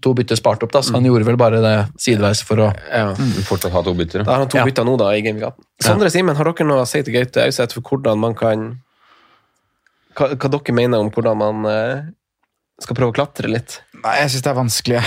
to 0.00 0.12
bytter 0.16 0.38
spart 0.38 0.62
opp, 0.64 0.72
da, 0.72 0.80
så 0.82 0.94
han 0.96 1.04
gjorde 1.04 1.26
vel 1.28 1.36
bare 1.40 1.60
det 1.60 1.74
sideveis 2.00 2.40
for 2.46 2.56
å 2.56 2.68
Ja. 2.88 3.10
Fortsatt 3.48 3.72
ha 3.74 3.82
to 3.84 3.92
bytter. 3.94 4.24
Da 4.24 4.32
har 4.36 4.44
han 4.44 4.48
to 4.52 4.58
Ja. 4.58 4.64
bytter 4.64 4.84
nå, 4.88 4.96
da, 5.00 5.10
i 5.12 5.20
Game 5.24 5.36
Week 5.40 5.44
18. 5.50 5.64
Sondre 5.84 6.10
Simen, 6.10 6.36
har 6.36 6.44
dere 6.48 6.66
noe 6.66 6.82
å 6.84 6.88
si 6.88 7.02
til 7.02 7.12
Gaute 7.14 7.44
Auseth 7.44 7.74
for 7.76 7.80
hvordan 7.90 8.18
man 8.18 8.34
kan 8.34 8.64
hva, 10.16 10.32
hva 10.34 10.50
dere 10.56 10.74
mener 10.74 10.98
om 11.04 11.10
hvordan 11.12 11.36
man 11.38 11.66
eh, 11.70 12.02
skal 12.80 12.96
prøve 12.96 13.12
å 13.12 13.18
klatre 13.20 13.48
litt? 13.50 13.80
Nei, 14.02 14.16
jeg 14.22 14.30
syns 14.32 14.42
det 14.46 14.50
er 14.54 14.58
vanskelig. 14.58 15.02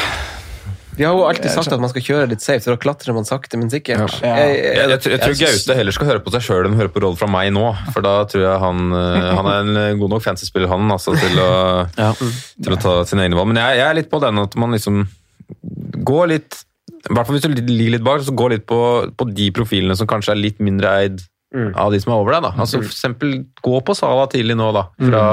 Vi 0.98 1.04
har 1.08 1.14
jo 1.16 1.24
alltid 1.26 1.50
sagt 1.52 1.72
at 1.74 1.80
man 1.82 1.90
skal 1.90 2.02
kjøre 2.06 2.30
litt 2.30 2.42
safe, 2.44 2.62
så 2.66 2.74
da 2.74 2.78
klatrer 2.78 3.16
man 3.16 3.26
sakte, 3.26 3.58
men 3.58 3.70
sikkert. 3.74 4.14
Ja. 4.22 4.36
Jeg- 4.38 4.58
Jeg, 4.64 4.90
jeg, 4.90 5.00
tror- 5.02 5.12
jeg 5.16 5.22
tror 5.24 5.38
Gaute 5.40 5.76
heller 5.80 5.92
skal 5.96 6.08
høre 6.08 6.20
på 6.26 6.32
seg 6.36 6.42
sjøl 6.46 6.66
enn 6.70 6.76
høre 6.80 6.90
på 6.94 7.02
råd 7.02 7.18
fra 7.18 7.28
meg 7.28 7.52
nå. 7.54 7.66
For 7.94 8.02
da 8.06 8.16
tror 8.26 8.44
jeg 8.46 8.60
han, 8.60 8.84
eh, 8.94 9.30
han 9.40 9.46
er 9.48 9.90
en 9.92 10.00
god 10.00 10.10
nok 10.18 10.24
fancy-spiller, 10.24 10.68
han, 10.70 10.88
altså, 10.92 11.16
til 11.18 11.40
å, 11.40 11.52
Ja. 11.98 12.12
til 12.14 12.74
å 12.78 12.80
ta 12.82 13.04
sine 13.10 13.26
egne 13.26 13.36
valg. 13.40 13.48
Men 13.54 13.58
jeg, 13.64 13.78
jeg 13.82 13.88
er 13.90 13.94
litt 14.02 14.10
på 14.14 14.22
den 14.22 14.38
at 14.40 14.56
man 14.56 14.72
liksom 14.72 15.08
går 16.04 16.28
litt 16.38 16.64
I 17.10 17.14
hvert 17.14 17.28
fall 17.28 17.36
hvis 17.36 17.44
du 17.44 17.50
ligger 17.68 17.92
litt 17.98 18.04
bak, 18.04 18.22
så 18.24 18.32
gå 18.36 18.50
litt 18.54 18.66
på, 18.66 18.80
på 19.18 19.26
de 19.34 19.50
profilene 19.52 19.96
som 20.00 20.08
kanskje 20.08 20.32
er 20.36 20.40
litt 20.40 20.60
mindre 20.64 20.88
eid 21.02 21.22
av 21.78 21.92
de 21.94 22.00
som 22.02 22.14
er 22.14 22.18
over 22.18 22.32
deg. 22.34 22.42
da. 22.48 22.52
Altså 22.58 22.80
For 22.82 22.90
eksempel, 22.90 23.34
gå 23.62 23.82
på 23.86 23.94
Sala 23.96 24.24
tidlig 24.32 24.56
nå, 24.58 24.72
da. 24.74 24.88
Fra, 24.98 25.26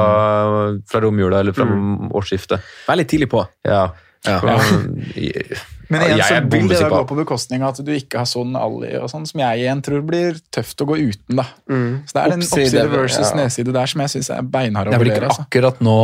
fra 0.91 1.01
romjula 1.01 1.39
eller 1.41 1.55
fra 1.57 1.65
årsskiftet. 2.13 2.61
Vær 2.89 2.99
litt 3.01 3.09
tidlig 3.09 3.31
på. 3.33 3.41
Ja. 3.65 3.87
Ja. 4.27 4.41
Men 5.91 6.03
Ja, 6.05 6.07
igjen 6.15 6.23
så 6.29 6.35
er 6.37 6.45
vil 6.53 6.69
det 6.71 6.79
da 6.79 6.89
gå 6.93 7.01
på 7.09 7.17
bekostning 7.19 7.63
av 7.67 7.73
at 7.75 7.81
du 7.83 7.91
ikke 7.97 8.21
har 8.21 8.29
sånn 8.31 8.53
Ali 8.59 8.93
og 9.01 9.09
sånn, 9.11 9.25
som 9.27 9.41
jeg 9.43 9.65
igjen 9.65 9.81
tror 9.83 10.05
blir 10.07 10.37
tøft 10.55 10.85
å 10.85 10.87
gå 10.87 10.99
uten. 11.01 11.41
da. 11.41 11.47
Så 11.67 12.15
det 12.15 12.21
er 12.23 12.35
den 12.37 12.45
Oppside, 12.45 12.67
oppside 12.69 12.93
versus 12.93 13.33
ja. 13.33 13.39
nedside 13.41 13.75
der 13.75 13.91
som 13.91 14.05
jeg 14.05 14.13
syns 14.15 14.31
er 14.37 14.43
beinhard 14.47 14.87
Det 14.87 14.95
å 14.95 14.95
er 14.95 15.03
vel 15.03 15.11
vurdere. 15.11 15.25
ikke 15.27 15.33
Altså. 15.33 15.47
akkurat 15.49 15.81
nå 15.83 15.97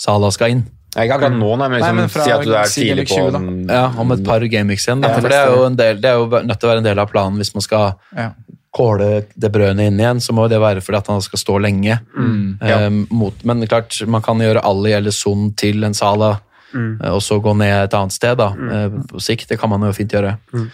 Sala 0.00 0.30
skal 0.32 0.54
inn. 0.54 0.64
Ikke 0.96 1.18
akkurat 1.18 1.36
nå, 1.36 1.50
nei, 1.60 1.68
men, 1.68 1.76
liksom, 1.82 1.96
Nei, 1.96 2.00
men 2.00 2.08
fra 2.14 2.24
si 2.24 2.32
at 2.32 2.44
du 2.48 2.54
er 2.56 2.72
tidlig 2.72 3.04
på 3.10 3.18
Lik 3.18 3.26
20 3.26 3.30
da. 3.32 3.38
den- 3.38 3.68
Ja, 3.68 3.84
Om 4.00 4.12
et 4.12 4.24
par 4.24 4.40
gameweeks 4.40 4.86
igjen. 4.88 5.00
Da. 5.02 5.08
Ja, 5.12 5.20
for 5.20 5.28
det 5.28 5.36
er, 5.36 5.52
jo 5.52 5.64
en 5.66 5.76
del, 5.76 6.00
det 6.00 6.04
er 6.10 6.16
jo 6.16 6.26
nødt 6.28 6.58
til 6.60 6.68
å 6.68 6.72
være 6.72 6.78
en 6.78 6.88
del 6.88 6.98
av 6.98 7.10
planen 7.12 7.36
hvis 7.36 7.54
man 7.54 7.60
skal 7.66 7.94
Ja. 8.16 8.30
kåle 8.76 9.24
det 9.36 9.52
brødet 9.52 9.80
inn 9.86 9.98
igjen, 10.00 10.16
så 10.20 10.32
må 10.32 10.48
det 10.48 10.58
være 10.60 10.80
fordi 10.84 10.96
at 10.98 11.06
han 11.08 11.20
skal 11.20 11.38
stå 11.38 11.60
lenge. 11.60 12.00
Mm. 12.16 12.58
Eh, 12.62 12.90
mot, 13.14 13.34
men 13.44 13.66
klart, 13.66 14.06
man 14.08 14.22
kan 14.22 14.38
gjøre 14.38 14.64
Ali 14.64 14.92
eller 14.92 15.10
Son 15.12 15.52
til 15.52 15.84
en 15.84 15.92
Sala, 15.94 16.40
eh, 16.74 17.12
og 17.12 17.22
så 17.24 17.38
gå 17.42 17.54
ned 17.58 17.84
et 17.84 17.96
annet 17.96 18.14
sted 18.14 18.36
da, 18.40 18.50
mm. 18.54 18.98
på 19.12 19.22
sikt. 19.22 19.48
Det 19.50 19.58
kan 19.60 19.70
man 19.72 19.86
jo 19.86 19.94
fint 19.96 20.12
gjøre. 20.12 20.36
Mm. 20.52 20.66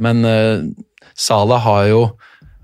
men 0.00 0.24
eh, 0.24 0.60
Sala 1.18 1.58
har 1.60 1.88
jo 1.90 2.02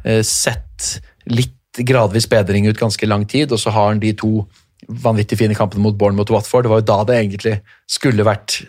eh, 0.04 0.22
sett 0.24 1.00
litt 1.26 1.52
gradvis 1.84 2.28
bedring 2.30 2.68
ut 2.70 2.78
ganske 2.78 3.06
lang 3.06 3.26
tid, 3.28 3.52
og 3.52 3.60
så 3.60 3.72
har 3.74 3.90
han 3.90 4.00
de 4.00 4.14
to 4.16 4.46
vanvittig 4.86 5.36
fine 5.40 5.56
kampene 5.56 5.82
mot 5.82 5.96
Bournemouth 5.98 6.30
og 6.30 6.38
Watford. 6.38 6.64
Det 6.64 6.70
var 6.72 6.80
jo 6.80 6.86
da 6.88 6.98
det 7.08 7.16
egentlig 7.18 7.54
skulle 7.90 8.24
vært 8.24 8.60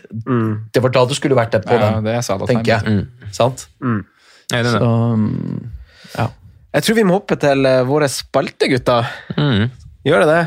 Det 0.74 0.82
var 0.82 0.92
da 0.96 1.04
du 1.06 1.14
skulle 1.14 1.36
vært 1.38 1.54
det 1.54 1.62
på 1.64 1.76
Ja, 1.76 1.92
den, 1.94 2.08
det 2.08 2.16
er 2.18 2.24
Salah 2.26 2.48
tenker 2.50 2.74
jeg. 2.74 2.96
jeg. 2.98 3.32
Sant? 3.36 3.68
Mm. 3.80 4.02
Nei, 4.50 4.62
det, 4.64 4.66
i 4.66 4.72
Så, 4.72 4.78
det. 4.82 4.88
mm, 5.22 5.70
ja. 6.16 6.26
Jeg 6.74 6.86
tror 6.86 6.98
vi 6.98 7.06
må 7.06 7.20
hoppe 7.20 7.38
til 7.40 7.70
våre 7.88 8.08
spaltegutter. 8.12 9.12
Mm. 9.38 9.68
Gjør 10.08 10.24
det 10.24 10.28
det? 10.32 10.42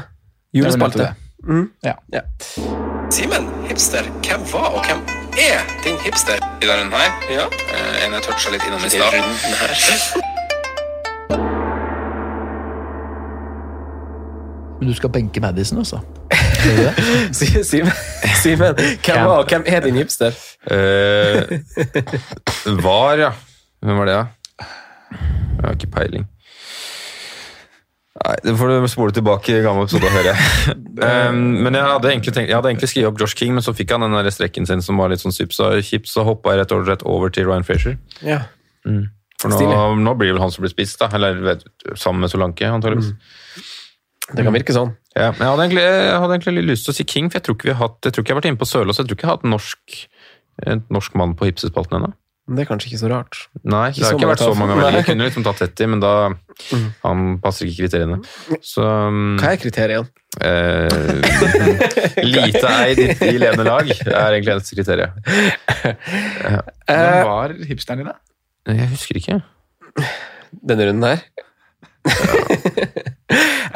Det 0.51 0.59
Julespalte. 0.59 1.13
Mm. 1.47 1.69
Ja. 1.83 1.93
Ja. 2.13 2.19
Simen, 3.11 3.49
hipster. 3.67 4.03
Hvem 4.03 4.41
var 4.53 4.59
og 4.59 4.85
hvem 4.85 4.97
er 5.37 5.59
din 5.83 5.97
hipster? 6.05 6.37
I 6.61 6.65
denne 6.65 6.81
runden 6.83 6.93
her. 6.93 7.11
Ja. 7.31 7.45
Eh, 7.45 8.05
en 8.05 8.13
jeg 8.13 8.21
toucha 8.21 8.51
litt 8.53 8.65
innom 8.67 8.85
i 8.85 8.89
stad. 8.89 9.13
Men 14.79 14.87
du 14.87 14.93
skal 14.97 15.09
benke 15.09 15.41
Madison, 15.41 15.77
altså? 15.77 15.99
Simen, 17.69 17.91
Simen, 18.41 18.75
hvem 19.05 19.25
var 19.25 19.37
og 19.37 19.49
hvem 19.49 19.63
er 19.65 19.79
din 19.79 19.95
hipster? 19.95 20.37
Uh, 20.71 20.77
var, 22.85 23.17
ja. 23.17 23.31
Hvem 23.81 23.97
var 23.97 24.05
det, 24.05 24.15
da? 24.15 24.25
Jeg 24.61 25.65
har 25.65 25.71
ikke 25.71 25.87
peiling. 25.87 26.27
Nei, 28.21 28.35
Det 28.43 28.53
får 28.59 28.69
du 28.69 28.87
spole 28.91 29.15
tilbake 29.15 29.55
i 29.55 29.61
gammel 29.65 29.87
episode 29.87 30.09
og 30.09 30.13
høre. 30.13 30.33
um, 31.31 31.39
men 31.65 31.77
jeg 31.77 31.87
hadde 31.87 32.11
egentlig, 32.11 32.33
tenkt, 32.35 32.51
jeg 32.51 32.57
hadde 32.57 32.69
egentlig 32.73 32.91
skrevet 32.91 33.09
opp 33.09 33.21
Josh 33.23 33.37
King, 33.39 33.55
men 33.57 33.65
så 33.65 33.73
fikk 33.77 33.95
han 33.95 34.05
den 34.05 34.17
der 34.17 34.29
strekken 34.33 34.67
sin 34.69 34.83
som 34.85 35.01
var 35.01 35.09
litt 35.13 35.23
sånn 35.23 35.35
syps 35.35 35.61
og 35.63 35.79
kjipt, 35.87 36.11
så 36.11 36.25
hoppa 36.27 36.53
rett 36.59 36.73
og 36.75 36.85
slett 36.85 37.05
over 37.07 37.33
til 37.33 37.49
Ryan 37.49 37.65
Frazier. 37.65 37.97
Ja. 38.25 38.43
For 39.41 39.49
nå, 39.49 39.59
nå 39.97 40.13
blir 40.19 40.29
det 40.29 40.37
vel 40.37 40.43
han 40.43 40.53
som 40.53 40.65
blir 40.65 40.73
spist, 40.73 40.99
da. 41.01 41.09
Eller 41.17 41.39
vet, 41.41 41.65
sammen 41.97 42.21
med 42.21 42.33
Solanke, 42.33 42.69
antakeligvis. 42.69 43.15
Det 44.31 44.45
kan 44.45 44.53
virke 44.53 44.75
sånn. 44.75 44.93
Ja, 45.15 45.31
jeg 45.33 45.43
hadde, 45.43 45.63
egentlig, 45.65 45.83
jeg 45.83 46.19
hadde 46.23 46.35
egentlig 46.37 46.67
lyst 46.69 46.85
til 46.87 46.93
å 46.93 46.97
si 46.99 47.05
King, 47.09 47.31
for 47.31 47.39
jeg 47.39 47.47
tror 47.47 47.57
ikke 47.57 47.71
vi 47.71 47.73
har 47.73 47.81
hatt, 47.81 47.97
jeg 48.05 48.13
tror 48.13 48.23
ikke 48.23 48.31
jeg 48.31 48.37
har 48.37 48.41
vært 48.43 48.51
inne 48.51 48.61
på 48.61 48.69
Sørlås. 48.69 49.01
jeg 49.01 49.09
tror 49.09 49.17
ikke 49.17 49.25
jeg 49.25 49.31
har 49.31 49.39
hatt 49.39 49.49
norsk, 49.49 49.97
en 50.71 50.83
norsk 50.93 51.17
mann 51.19 51.33
på 51.39 51.49
hipsespalten 51.49 51.97
ennå. 51.97 52.13
Men 52.49 52.57
det 52.57 52.63
er 52.63 52.69
kanskje 52.71 52.89
ikke 52.89 52.99
så 53.03 53.09
rart. 53.11 53.37
Nei, 53.63 53.83
Ikke 53.91 54.01
det 54.01 54.07
har 54.07 54.15
ikke 54.17 54.29
vært 54.31 54.41
så 54.43 54.53
mange 54.57 54.73
av 54.73 54.79
dem. 54.81 54.95
Jeg 54.97 55.05
kunne 55.07 55.27
liksom 55.27 55.43
tatt 55.45 55.59
Tetty, 55.61 55.85
men 55.87 56.01
da 56.01 56.11
han 57.05 57.21
passer 57.43 57.69
ikke 57.69 57.85
kriteriene. 57.85 58.17
Så 58.65 58.81
um, 58.83 59.37
Hva 59.39 59.51
er 59.53 59.59
kriteriene? 59.61 60.09
eh, 60.41 60.89
Lite 62.25 62.71
eid 62.81 62.99
i, 63.03 63.07
i 63.29 63.37
levende 63.39 63.67
lag 63.67 63.87
er 63.93 64.35
egentlig 64.35 64.55
eneste 64.55 64.75
kriteriet. 64.79 65.11
Hvem 66.89 67.29
var 67.29 67.55
hipsteren 67.69 68.01
din, 68.03 68.09
da? 68.11 68.17
Jeg 68.73 68.89
husker 68.95 69.21
ikke. 69.21 69.39
Denne 70.65 70.89
runden 70.89 71.07
her? 71.13 71.23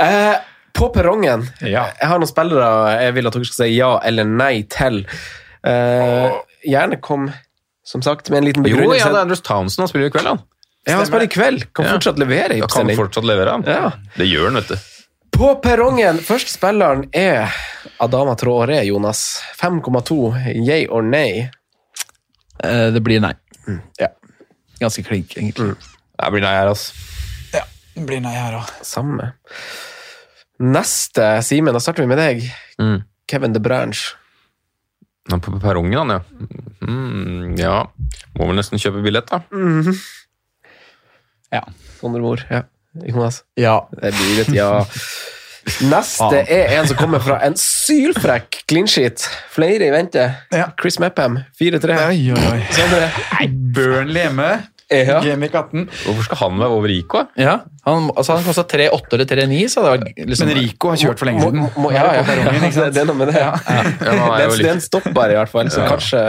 eh, 0.02 0.36
på 0.76 0.90
perrongen 0.96 1.46
Ja. 1.62 1.86
Jeg 2.00 2.10
har 2.10 2.20
noen 2.20 2.30
spillere 2.30 2.70
jeg 3.06 3.16
vil 3.16 3.30
at 3.30 3.36
dere 3.38 3.48
skal 3.48 3.62
si 3.62 3.72
ja 3.78 3.92
eller 4.10 4.28
nei 4.28 4.56
til. 4.74 5.04
Eh, 5.66 6.34
gjerne 6.66 7.00
kom, 7.04 7.30
som 7.86 8.02
sagt, 8.02 8.30
med 8.34 8.42
en 8.42 8.46
liten 8.50 8.66
Jo, 8.68 8.78
ja, 8.94 9.06
det 9.06 9.14
er 9.16 9.22
Andrews 9.22 9.42
Townsend. 9.46 9.84
Han 9.86 9.92
spiller 9.92 10.10
i 10.10 10.14
kveld, 10.16 10.28
han. 10.32 10.40
Ja, 10.86 10.98
han 11.00 11.06
spiller 11.08 11.26
i 11.28 11.32
kveld. 11.34 11.66
Kan 11.74 11.86
Ja. 11.86 11.92
fortsatt 11.96 12.20
levere 12.22 12.60
Da 12.60 12.68
kan 12.68 12.90
fortsatt 12.98 13.26
levere, 13.26 13.52
han. 13.56 13.64
Ja. 13.66 13.92
Det 14.18 14.26
gjør 14.30 14.50
han, 14.52 14.60
vet 14.62 14.68
du. 14.74 14.76
På 15.36 15.56
perrongen, 15.62 16.18
første 16.24 16.50
spilleren 16.54 17.10
er 17.14 17.52
Adama 18.00 18.36
Traoré, 18.40 18.82
Jonas. 18.88 19.42
5,2. 19.60 20.34
Yay 20.68 20.88
or 20.88 21.02
nay? 21.04 21.50
Eh, 22.64 22.92
det 22.96 23.02
blir 23.04 23.20
nei. 23.20 23.34
Ja. 24.00 24.08
Ganske 24.80 25.04
klink, 25.04 25.36
egentlig. 25.38 25.76
Det 25.76 26.32
blir 26.32 26.42
nei 26.46 26.54
her, 26.56 26.68
altså. 26.72 26.94
Ja, 27.54 27.64
Det 27.96 28.06
blir 28.08 28.22
nei 28.22 28.34
her 28.36 28.54
òg. 28.62 28.70
Samme. 28.86 29.34
Neste, 30.60 31.42
Simen, 31.44 31.74
da 31.76 31.80
starter 31.84 32.04
vi 32.06 32.08
med 32.08 32.18
deg. 32.22 32.46
Mm. 32.80 33.02
Kevin 33.28 33.54
De 33.54 33.60
Branch. 33.60 34.00
Han 35.30 35.40
er 35.40 35.42
på 35.42 35.56
perrongen, 35.62 35.98
han, 35.98 36.10
ja. 36.14 36.20
Mm, 36.86 37.56
ja. 37.58 37.78
Må 38.38 38.50
vel 38.50 38.60
nesten 38.60 38.82
kjøpe 38.82 39.02
billett, 39.06 39.32
da. 39.32 39.42
Ja. 41.54 41.64
Sondre 42.00 42.22
Mor. 42.22 42.44
Ja. 42.52 42.66
Jonas. 43.06 43.42
Ja. 43.60 43.80
Det 43.96 44.14
blir 44.16 44.44
et 44.44 44.54
ja. 44.56 44.70
Neste 45.90 46.44
er 46.46 46.76
en 46.78 46.86
som 46.86 46.98
kommer 47.00 47.24
fra 47.26 47.40
en 47.46 47.56
sylfrekk 47.58 48.62
clean 48.70 48.86
sheet. 48.90 49.26
Flere 49.54 49.88
i 49.88 49.94
vente. 49.94 50.28
Ja. 50.54 50.70
Chris 50.78 51.00
Mepham, 51.02 51.40
4-3. 51.58 51.98
Oi, 52.12 52.20
oi, 52.36 52.46
oi. 52.52 52.60
Sondre. 52.78 53.10
Burnley 53.76 54.28
hjemme. 54.28 54.50
Ja. 54.92 55.18
18. 55.22 55.88
Hvorfor 56.06 56.24
skal 56.28 56.38
han 56.44 56.60
være 56.62 56.70
over 56.76 56.88
Rico? 56.92 57.24
ja. 57.42 57.56
Han, 57.86 58.10
altså, 58.18 58.36
han 58.38 58.44
kosta 58.46 58.64
3,8 58.70 59.14
eller 59.14 59.26
3,9, 59.30 59.58
så 59.70 59.82
det 59.86 59.90
var 59.92 60.04
liksom 60.30 60.48
Men 60.50 60.58
Rico 60.58 60.90
har 60.90 60.98
kjørt 60.98 61.20
for 61.22 61.30
lenge 61.30 61.42
siden. 61.42 61.68
må, 61.78 61.92
ja, 61.94 62.04
ja. 62.18 62.24
Det, 62.26 62.86
det 62.96 63.02
er 63.02 63.06
noe 63.10 63.18
med 63.20 63.30
det. 63.30 63.36
Ja, 63.42 63.52
Ja, 63.54 63.84
Det, 63.86 64.08
er 64.08 64.14
er, 64.14 64.46
jo 64.46 64.56
det 64.58 64.66
er 64.66 64.72
en 64.72 64.80
litt... 64.80 64.86
stopper, 64.88 65.34
i 65.34 65.38
hvert 65.38 65.52
fall, 65.52 65.70
så 65.74 65.86
kanskje, 65.86 66.22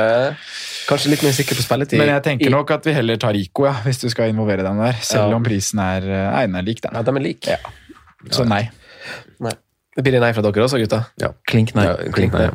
kanskje 0.88 1.12
litt 1.14 1.22
mer 1.24 1.32
sikker 1.36 1.56
på 1.56 1.64
spilletid. 1.64 2.00
Men 2.00 2.12
jeg 2.12 2.24
tenker 2.28 2.52
nok 2.52 2.72
at 2.76 2.84
vi 2.88 2.92
heller 2.96 3.16
tar 3.20 3.32
Rico, 3.36 3.64
ja, 3.68 3.72
hvis 3.86 4.00
du 4.04 4.08
skal 4.12 4.32
involvere 4.32 4.64
den 4.68 4.82
der. 4.84 5.00
Selv 5.00 5.30
Ja. 5.32 5.36
om 5.40 5.44
prisen 5.48 5.80
er 5.80 6.04
eh, 6.08 6.26
Nei, 6.48 6.60
er 6.60 6.68
lik, 6.68 6.82
den. 6.84 6.92
Ja, 6.96 7.02
de 7.08 7.16
er 7.16 7.24
like. 7.24 7.56
Så 8.36 8.44
nei. 8.48 8.66
Nei. 9.40 9.54
Det 9.96 10.04
blir 10.04 10.20
nei 10.20 10.32
fra 10.36 10.44
dere 10.44 10.64
også, 10.66 10.76
gutta. 10.82 11.04
Klink 11.48 11.72
nei. 11.76 11.86
Ja, 11.88 11.96
klink 12.12 12.36
nei. 12.36 12.50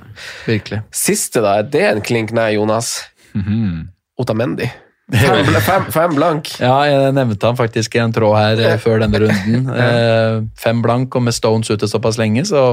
Virkelig. 0.45 0.83
Siste, 0.93 1.41
da. 1.41 1.57
Det 1.65 1.81
er 1.87 1.95
en 1.95 2.05
klink 2.05 2.29
nei, 2.37 2.51
Jonas. 2.59 2.99
Mhm. 3.33 3.87
Otamendi. 4.21 4.69
Fem, 5.11 5.51
fem, 5.59 5.89
fem 5.91 6.15
blank. 6.15 6.53
Ja, 6.61 6.77
jeg 6.87 7.11
nevnte 7.17 7.49
han 7.49 7.59
faktisk 7.59 7.95
i 7.97 8.01
en 8.03 8.13
tråd 8.15 8.37
her 8.37 8.63
eh, 8.63 8.77
før 8.79 9.03
denne 9.03 9.25
runden. 9.25 9.67
Eh, 9.81 10.41
fem 10.59 10.81
blank, 10.83 11.15
og 11.15 11.23
med 11.25 11.33
Stones 11.35 11.69
ute 11.71 11.87
såpass 11.89 12.17
lenge, 12.19 12.45
så 12.47 12.71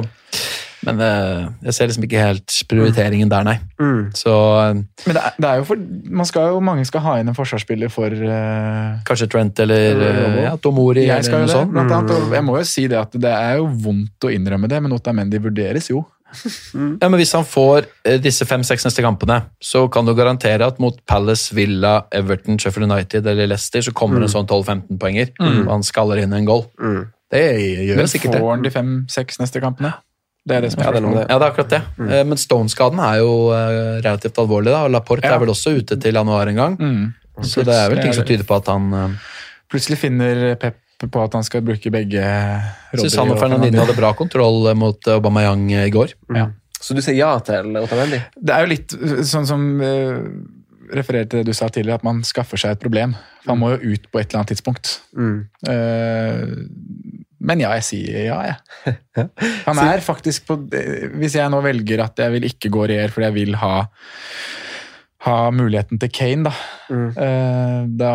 Men 0.86 1.00
eh, 1.02 1.46
jeg 1.66 1.74
ser 1.74 1.88
liksom 1.90 2.04
ikke 2.06 2.20
helt 2.22 2.54
prioriteringen 2.70 3.30
der, 3.30 3.42
nei. 3.46 3.56
Mm. 3.82 4.12
Så 4.14 4.30
eh, 4.30 4.74
Men 5.08 5.16
det 5.16 5.22
er, 5.24 5.38
det 5.38 5.48
er 5.50 5.62
jo 5.62 5.66
for 5.72 5.80
man 6.20 6.28
skal 6.28 6.52
jo, 6.52 6.60
Mange 6.62 6.84
skal 6.86 7.02
ha 7.02 7.16
inn 7.18 7.32
en 7.32 7.34
forsvarsspiller 7.38 7.90
for 7.90 8.14
eh, 8.14 9.00
kanskje 9.08 9.26
Trent 9.32 9.58
eller 9.64 10.04
eh, 10.06 10.38
ja, 10.44 10.54
Tomori 10.62 11.08
eller 11.08 11.34
noe 11.34 11.48
det, 11.48 11.54
sånt. 11.56 11.74
annet. 11.74 12.14
Jeg 12.38 12.46
må 12.46 12.60
jo 12.60 12.68
si 12.70 12.86
det 12.90 13.00
at 13.00 13.18
det 13.18 13.32
er 13.34 13.58
jo 13.58 13.66
vondt 13.88 14.28
å 14.28 14.32
innrømme 14.34 14.70
det, 14.70 14.78
men 14.84 14.94
Otamendi 14.94 15.42
vurderes 15.42 15.90
jo. 15.90 16.04
Ja, 17.00 17.08
men 17.08 17.16
Hvis 17.20 17.32
han 17.32 17.44
får 17.48 17.86
eh, 18.04 18.18
disse 18.20 18.44
fem-seks 18.48 18.84
neste 18.84 19.02
kampene, 19.04 19.38
så 19.64 19.86
kan 19.92 20.04
du 20.06 20.12
garantere 20.14 20.66
at 20.66 20.78
mot 20.82 20.98
Palace, 21.08 21.54
Villa, 21.56 22.02
Everton, 22.12 22.58
Sheffield 22.60 22.90
United 22.90 23.26
eller 23.26 23.48
Leicester 23.48 23.80
så 23.86 23.92
kommer 23.96 24.20
en 24.22 24.28
sånn 24.32 24.46
12-15 24.46 24.98
poenger, 25.00 25.30
og 25.40 25.70
han 25.72 25.82
skaller 25.86 26.20
inn 26.22 26.32
en 26.36 26.44
goal. 26.48 26.66
Det 27.32 27.42
gjør 27.88 27.96
Men 28.02 28.08
sikkert 28.12 28.32
det. 28.36 28.40
får 28.42 28.50
han 28.54 28.62
de 28.66 28.70
fem-seks 28.74 29.40
neste 29.40 29.60
kampene? 29.64 29.94
Det 30.48 30.56
er 30.56 30.60
det 30.64 30.70
som 30.72 30.80
er 30.80 30.86
Ja, 30.86 30.92
det. 31.00 31.24
Ja, 31.28 31.38
det 31.38 31.44
er 31.44 31.50
akkurat 31.50 31.72
det. 31.74 31.80
Eh, 32.08 32.24
Men 32.24 32.38
Stone-skaden 32.40 33.00
er 33.04 33.18
jo 33.20 33.32
eh, 33.52 34.00
relativt 34.04 34.38
alvorlig, 34.40 34.70
da, 34.72 34.84
og 34.86 34.90
Laporte 34.94 35.24
Ja. 35.28 35.34
er 35.34 35.38
vel 35.42 35.48
også 35.52 35.74
ute 35.76 35.98
til 36.00 36.14
januar 36.14 36.48
en 36.48 36.56
gang. 36.56 36.76
Mm. 36.80 37.14
Så 37.44 37.64
det 37.64 37.74
er 37.74 37.88
vel 37.92 38.00
ting 38.02 38.12
som 38.16 38.24
tyder 38.24 38.44
på 38.48 38.56
at 38.56 38.66
han 38.72 39.18
Plutselig 39.68 39.98
finner 40.00 40.54
Pep 40.56 40.76
på 41.06 41.22
at 41.22 41.36
han 41.38 41.46
skal 41.46 41.62
bruke 41.62 41.92
begge 41.94 42.22
Syns 42.90 43.14
Rodri 43.14 43.18
han 43.20 43.32
og 43.34 43.40
Fernandinho 43.42 43.84
hadde 43.84 43.98
bra 43.98 44.10
kontroll 44.18 44.66
eh, 44.70 44.78
mot 44.78 44.98
eh, 45.06 45.18
Aubameyang 45.18 45.68
i 45.78 45.90
går. 45.94 46.14
Ja. 46.34 46.48
Så 46.78 46.94
du 46.94 47.02
sier 47.02 47.18
ja 47.18 47.30
til 47.46 47.76
Otamendi? 47.78 48.20
Det 48.34 48.54
er 48.54 48.64
jo 48.64 48.70
litt 48.70 48.94
sånn 49.26 49.46
som 49.48 49.62
uh, 49.82 50.18
refererer 50.94 51.26
til 51.26 51.42
det 51.42 51.50
du 51.50 51.56
sa 51.56 51.66
tidligere, 51.70 51.98
at 51.98 52.06
man 52.06 52.20
skaffer 52.26 52.60
seg 52.60 52.76
et 52.76 52.82
problem. 52.82 53.16
For 53.42 53.54
han 53.54 53.62
må 53.62 53.72
jo 53.74 53.94
ut 53.94 54.06
på 54.12 54.20
et 54.20 54.28
eller 54.28 54.44
annet 54.44 54.52
tidspunkt. 54.54 54.92
Mm. 55.18 55.40
Uh, 55.66 57.18
men 57.48 57.62
ja, 57.62 57.72
jeg 57.78 57.86
sier 57.86 58.28
ja, 58.28 58.38
jeg. 58.46 58.94
Han 59.68 59.78
er 59.78 60.02
faktisk 60.02 60.48
på 60.48 60.56
Hvis 60.66 61.36
jeg 61.38 61.50
nå 61.52 61.60
velger 61.62 62.02
at 62.02 62.18
jeg 62.18 62.34
vil 62.34 62.48
ikke 62.48 62.70
gå 62.74 62.88
reer 62.90 63.12
fordi 63.14 63.28
jeg 63.28 63.36
vil 63.36 63.54
ha 63.60 63.74
ha 65.28 65.52
muligheten 65.54 66.00
til 66.00 66.10
Kane, 66.12 66.48
da. 66.48 66.54
Mm. 66.88 67.06
Eh, 67.12 67.78
da 68.00 68.12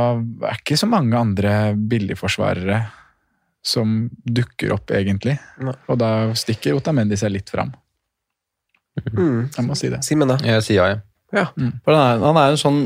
er 0.50 0.60
ikke 0.60 0.78
så 0.80 0.90
mange 0.90 1.18
andre 1.20 1.54
billigforsvarere 1.78 2.82
som 3.64 4.10
dukker 4.26 4.74
opp, 4.76 4.92
egentlig. 4.92 5.38
Ne. 5.64 5.74
Og 5.88 6.00
da 6.02 6.12
stikker 6.38 6.76
Otamendi 6.76 7.18
seg 7.20 7.32
litt 7.38 7.54
fram. 7.54 7.72
Mm. 9.14 9.50
Jeg 9.56 9.66
må 9.66 9.78
si 9.80 9.90
det. 9.90 10.04
Simen, 10.06 10.30
da? 10.30 10.38
Jeg 10.46 10.66
sier 10.66 10.82
ja, 10.82 10.90
jeg. 10.92 11.04
For 11.82 11.96
han 11.96 12.04
er, 12.04 12.20
han 12.22 12.38
er 12.38 12.52
en 12.54 12.60
sånn 12.62 12.82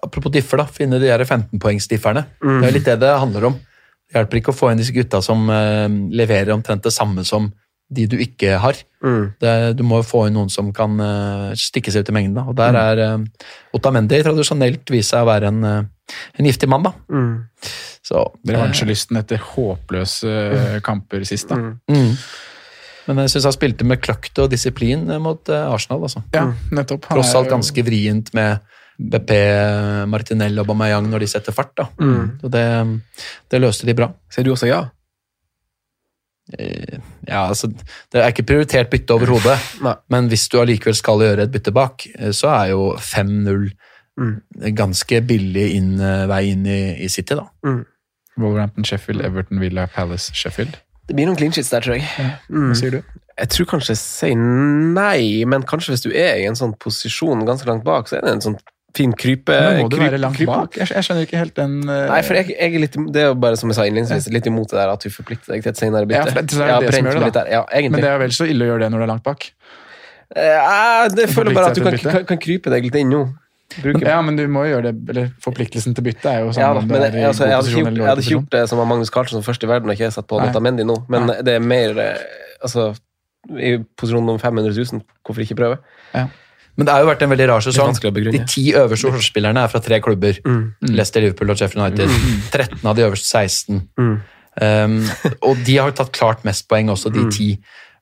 Apropos 0.00 0.32
differ, 0.32 0.62
da. 0.62 0.64
Finne 0.70 1.00
de 1.02 1.10
der 1.10 1.26
15-poengsdifferne. 1.26 2.24
Mm. 2.40 2.60
Det 2.62 2.68
er 2.68 2.76
litt 2.78 2.88
det 2.88 3.00
det 3.02 3.12
handler 3.20 3.50
om. 3.50 3.58
Det 4.06 4.20
hjelper 4.20 4.40
ikke 4.40 4.54
å 4.54 4.56
få 4.56 4.70
inn 4.70 4.80
disse 4.80 4.94
gutta 4.94 5.20
som 5.24 5.48
uh, 5.50 5.90
leverer 6.14 6.54
omtrent 6.54 6.86
det 6.86 6.94
samme 6.94 7.26
som 7.26 7.50
de 7.88 8.06
du 8.10 8.16
ikke 8.18 8.56
har. 8.58 8.74
Mm. 9.04 9.32
Det, 9.40 9.50
du 9.78 9.82
må 9.86 10.00
få 10.02 10.24
inn 10.26 10.34
noen 10.34 10.48
som 10.50 10.72
kan 10.74 10.96
uh, 10.98 11.52
stikke 11.54 11.92
seg 11.94 12.02
ut 12.02 12.08
i 12.10 12.14
mengden. 12.16 12.34
Da. 12.40 12.42
Og 12.48 12.54
Mm. 12.56 12.58
der 12.58 12.78
er 12.82 13.02
uh, 13.18 13.46
Otamendi 13.78 14.18
tradisjonelt 14.26 14.90
vist 14.90 15.12
seg 15.14 15.22
å 15.22 15.28
være 15.28 15.52
en, 15.52 15.60
uh, 15.64 16.16
en 16.38 16.48
giftig 16.50 16.68
mann. 16.68 16.82
da. 16.88 16.92
Mm. 17.12 17.46
Så, 18.06 18.20
Revansjelysten 18.46 19.16
etter 19.18 19.40
håpløse 19.42 20.30
eh, 20.30 20.76
kamper 20.86 21.24
sist, 21.26 21.48
da. 21.50 21.56
Mm. 21.58 21.72
Mm. 21.90 22.12
Men 23.08 23.18
jeg 23.24 23.32
syns 23.32 23.44
han 23.48 23.54
spilte 23.56 23.86
med 23.86 23.98
kløkt 24.02 24.38
og 24.42 24.50
disiplin 24.52 25.08
eh, 25.10 25.18
mot 25.22 25.48
eh, 25.50 25.64
Arsenal. 25.74 26.02
altså. 26.06 26.22
Ja, 26.34 26.44
nettopp. 26.70 27.08
Han 27.10 27.18
Tross 27.18 27.34
alt 27.34 27.50
ganske 27.50 27.82
vrient 27.86 28.30
med 28.34 28.58
BP, 28.98 29.30
Martinell 30.08 30.58
og 30.62 30.66
Bamayang 30.70 31.08
når 31.10 31.24
de 31.26 31.28
setter 31.34 31.52
fart. 31.54 31.74
da. 31.76 31.88
Mm. 32.00 32.38
Så 32.40 32.48
det, 32.54 32.64
det 33.52 33.60
løste 33.60 33.86
de 33.90 33.94
bra. 33.98 34.08
Sier 34.32 34.46
du 34.46 34.52
også 34.54 34.70
ja? 34.70 34.84
Eh, 36.58 36.98
Ja, 37.26 37.48
altså, 37.48 37.66
Det 38.12 38.20
er 38.22 38.28
ikke 38.30 38.46
prioritert 38.46 38.90
bytte 38.90 39.10
overhodet, 39.16 39.58
men 40.12 40.28
hvis 40.30 40.48
du 40.48 40.60
allikevel 40.60 40.94
skal 40.94 41.18
gjøre 41.24 41.42
et 41.42 41.50
bytte 41.52 41.72
bak, 41.74 42.06
eh, 42.18 42.30
så 42.30 42.48
er 42.62 42.70
jo 42.74 42.94
5-0 42.98 43.72
Mm. 44.18 44.40
ganske 44.72 45.18
billig 45.28 45.74
inn, 45.76 46.00
eh, 46.00 46.22
vei 46.26 46.46
inn 46.54 46.62
i, 46.66 47.04
i 47.04 47.08
City. 47.12 47.34
da. 47.34 47.50
Wolverhampton, 48.38 48.84
Sheffield, 48.84 49.20
Everton, 49.24 49.60
Villa, 49.60 49.86
Palace, 49.86 50.32
Sheffield. 50.32 50.78
Det 51.06 51.14
blir 51.16 51.26
noen 51.28 51.36
clean 51.36 51.52
sheets 51.52 51.68
der, 51.70 51.80
tror 51.84 51.98
jeg. 51.98 52.08
Mm. 52.48 52.70
Hva 52.70 52.76
sier 52.78 52.90
du? 52.96 53.02
Jeg 53.36 53.48
tror 53.52 53.66
kanskje 53.74 53.92
jeg 53.92 54.00
sier 54.00 54.38
nei, 54.40 55.44
men 55.44 55.62
kanskje 55.68 55.92
hvis 55.92 56.04
du 56.06 56.10
er 56.16 56.40
i 56.40 56.46
en 56.48 56.56
sånn 56.56 56.72
posisjon 56.80 57.44
ganske 57.44 57.68
langt 57.68 57.84
bak, 57.84 58.08
så 58.08 58.16
er 58.16 58.24
det 58.24 58.32
en 58.38 58.40
sånn 58.46 58.56
fin 58.96 59.12
krype... 59.16 59.54
Men 59.54 59.84
må 59.84 59.90
du 59.92 59.96
kryp- 59.98 60.06
være 60.08 60.20
langt 60.22 60.40
kryp- 60.40 60.50
bak? 60.50 60.78
Jeg, 60.80 60.90
jeg 60.96 61.06
skjønner 61.06 61.28
ikke 61.28 61.40
helt 61.40 61.56
den 61.58 61.78
uh, 61.84 61.94
Nei, 62.10 62.20
for 62.26 62.40
jeg, 62.40 62.50
jeg 62.56 62.74
er 62.74 62.84
litt, 62.86 62.98
det 63.14 63.22
er 63.22 63.30
jo 63.30 63.38
bare 63.46 63.60
som 63.60 63.72
jeg 63.72 63.78
sa 63.78 63.86
innledningsvis, 63.88 64.28
litt 64.34 64.50
imot 64.50 64.72
det 64.72 64.80
der 64.80 64.92
at 64.96 65.06
du 65.06 65.12
forplikter 65.14 65.54
deg 65.54 65.64
til 65.66 65.74
et 65.74 65.80
senere 65.80 66.08
bytte. 66.08 66.22
Ja, 66.22 66.28
for 66.32 66.40
det- 66.40 66.60
er 66.66 66.74
det 66.74 66.90
det 66.90 66.98
som 66.98 67.10
gjør 67.12 67.24
det, 67.26 67.32
da. 67.36 67.46
Ja. 67.52 67.64
Men 67.86 68.00
det 68.00 68.12
er 68.12 68.22
vel 68.24 68.36
så 68.36 68.48
ille 68.48 68.66
å 68.66 68.72
gjøre 68.74 68.86
det 68.86 68.92
når 68.94 69.04
du 69.04 69.08
er 69.08 69.12
langt 69.14 69.26
bak. 69.26 69.50
Eh, 70.34 71.08
det 71.14 71.28
føler 71.30 71.54
bare 71.54 71.70
at 71.70 71.78
du 71.78 71.84
kan, 71.86 71.98
kan, 72.02 72.24
kan 72.34 72.40
krype 72.42 72.72
deg 72.72 72.88
litt 72.88 72.98
inn 72.98 73.12
nå. 73.14 73.26
Bruker. 73.82 74.06
Ja, 74.06 74.20
men 74.22 74.38
du 74.38 74.44
må 74.50 74.62
jo 74.66 74.76
gjøre 74.76 74.92
det, 74.92 75.10
eller 75.10 75.30
Forpliktelsen 75.42 75.94
til 75.96 76.04
bytte 76.06 76.30
er 76.30 76.44
jo 76.44 76.52
sånn 76.54 76.62
Ja, 76.62 76.68
da, 76.76 76.84
men 76.86 77.02
jeg, 77.02 77.16
er 77.18 77.26
altså, 77.28 77.48
jeg, 77.48 77.56
hadde 77.58 77.72
ikke 77.72 77.82
gjort, 77.82 77.98
jeg 77.98 78.08
hadde 78.08 78.22
ikke 78.22 78.34
gjort 78.36 78.52
det 78.54 78.62
som 78.70 78.80
Magnus 78.88 79.10
Carlsen 79.12 79.42
først 79.44 79.66
i 79.66 79.70
verden, 79.70 79.90
og 79.90 79.98
ikke 79.98 80.10
satt 80.14 80.28
på 80.30 80.38
Nei. 80.38 80.84
Nå, 80.86 80.96
men 81.12 81.32
det 81.44 81.56
er 81.58 81.64
mer 81.64 81.98
eh, 81.98 82.22
altså, 82.62 82.86
I 83.50 83.72
posisjon 83.98 84.30
om 84.32 84.38
500 84.40 84.70
000, 84.70 85.02
hvorfor 85.26 85.44
ikke 85.44 85.58
prøve? 85.58 85.80
Men 86.76 86.88
det 86.88 86.92
har 86.92 87.04
jo 87.04 87.08
vært 87.08 87.22
en 87.24 87.32
veldig 87.32 87.48
rar 87.48 87.64
sesong. 87.64 87.96
De 87.96 88.42
ti 88.48 88.68
øverste 88.76 89.08
forsvarsspillerne 89.08 89.62
er 89.64 89.72
fra 89.72 89.80
tre 89.84 90.00
klubber. 90.04 90.38
Leicester, 90.84 91.24
Liverpool 91.24 91.54
og 91.54 91.60
Sheffield 91.60 91.84
United. 91.86 92.16
13 92.52 92.80
av 92.84 92.96
de 92.98 93.06
øverste 93.06 93.28
16. 93.30 93.80
Mm. 93.96 94.16
Um, 94.56 95.00
og 95.44 95.58
de 95.66 95.76
har 95.76 95.90
jo 95.90 95.96
tatt 95.98 96.12
klart 96.16 96.44
mest 96.48 96.68
poeng 96.68 96.92
også, 96.92 97.12
de 97.12 97.24
ti. 97.32 97.48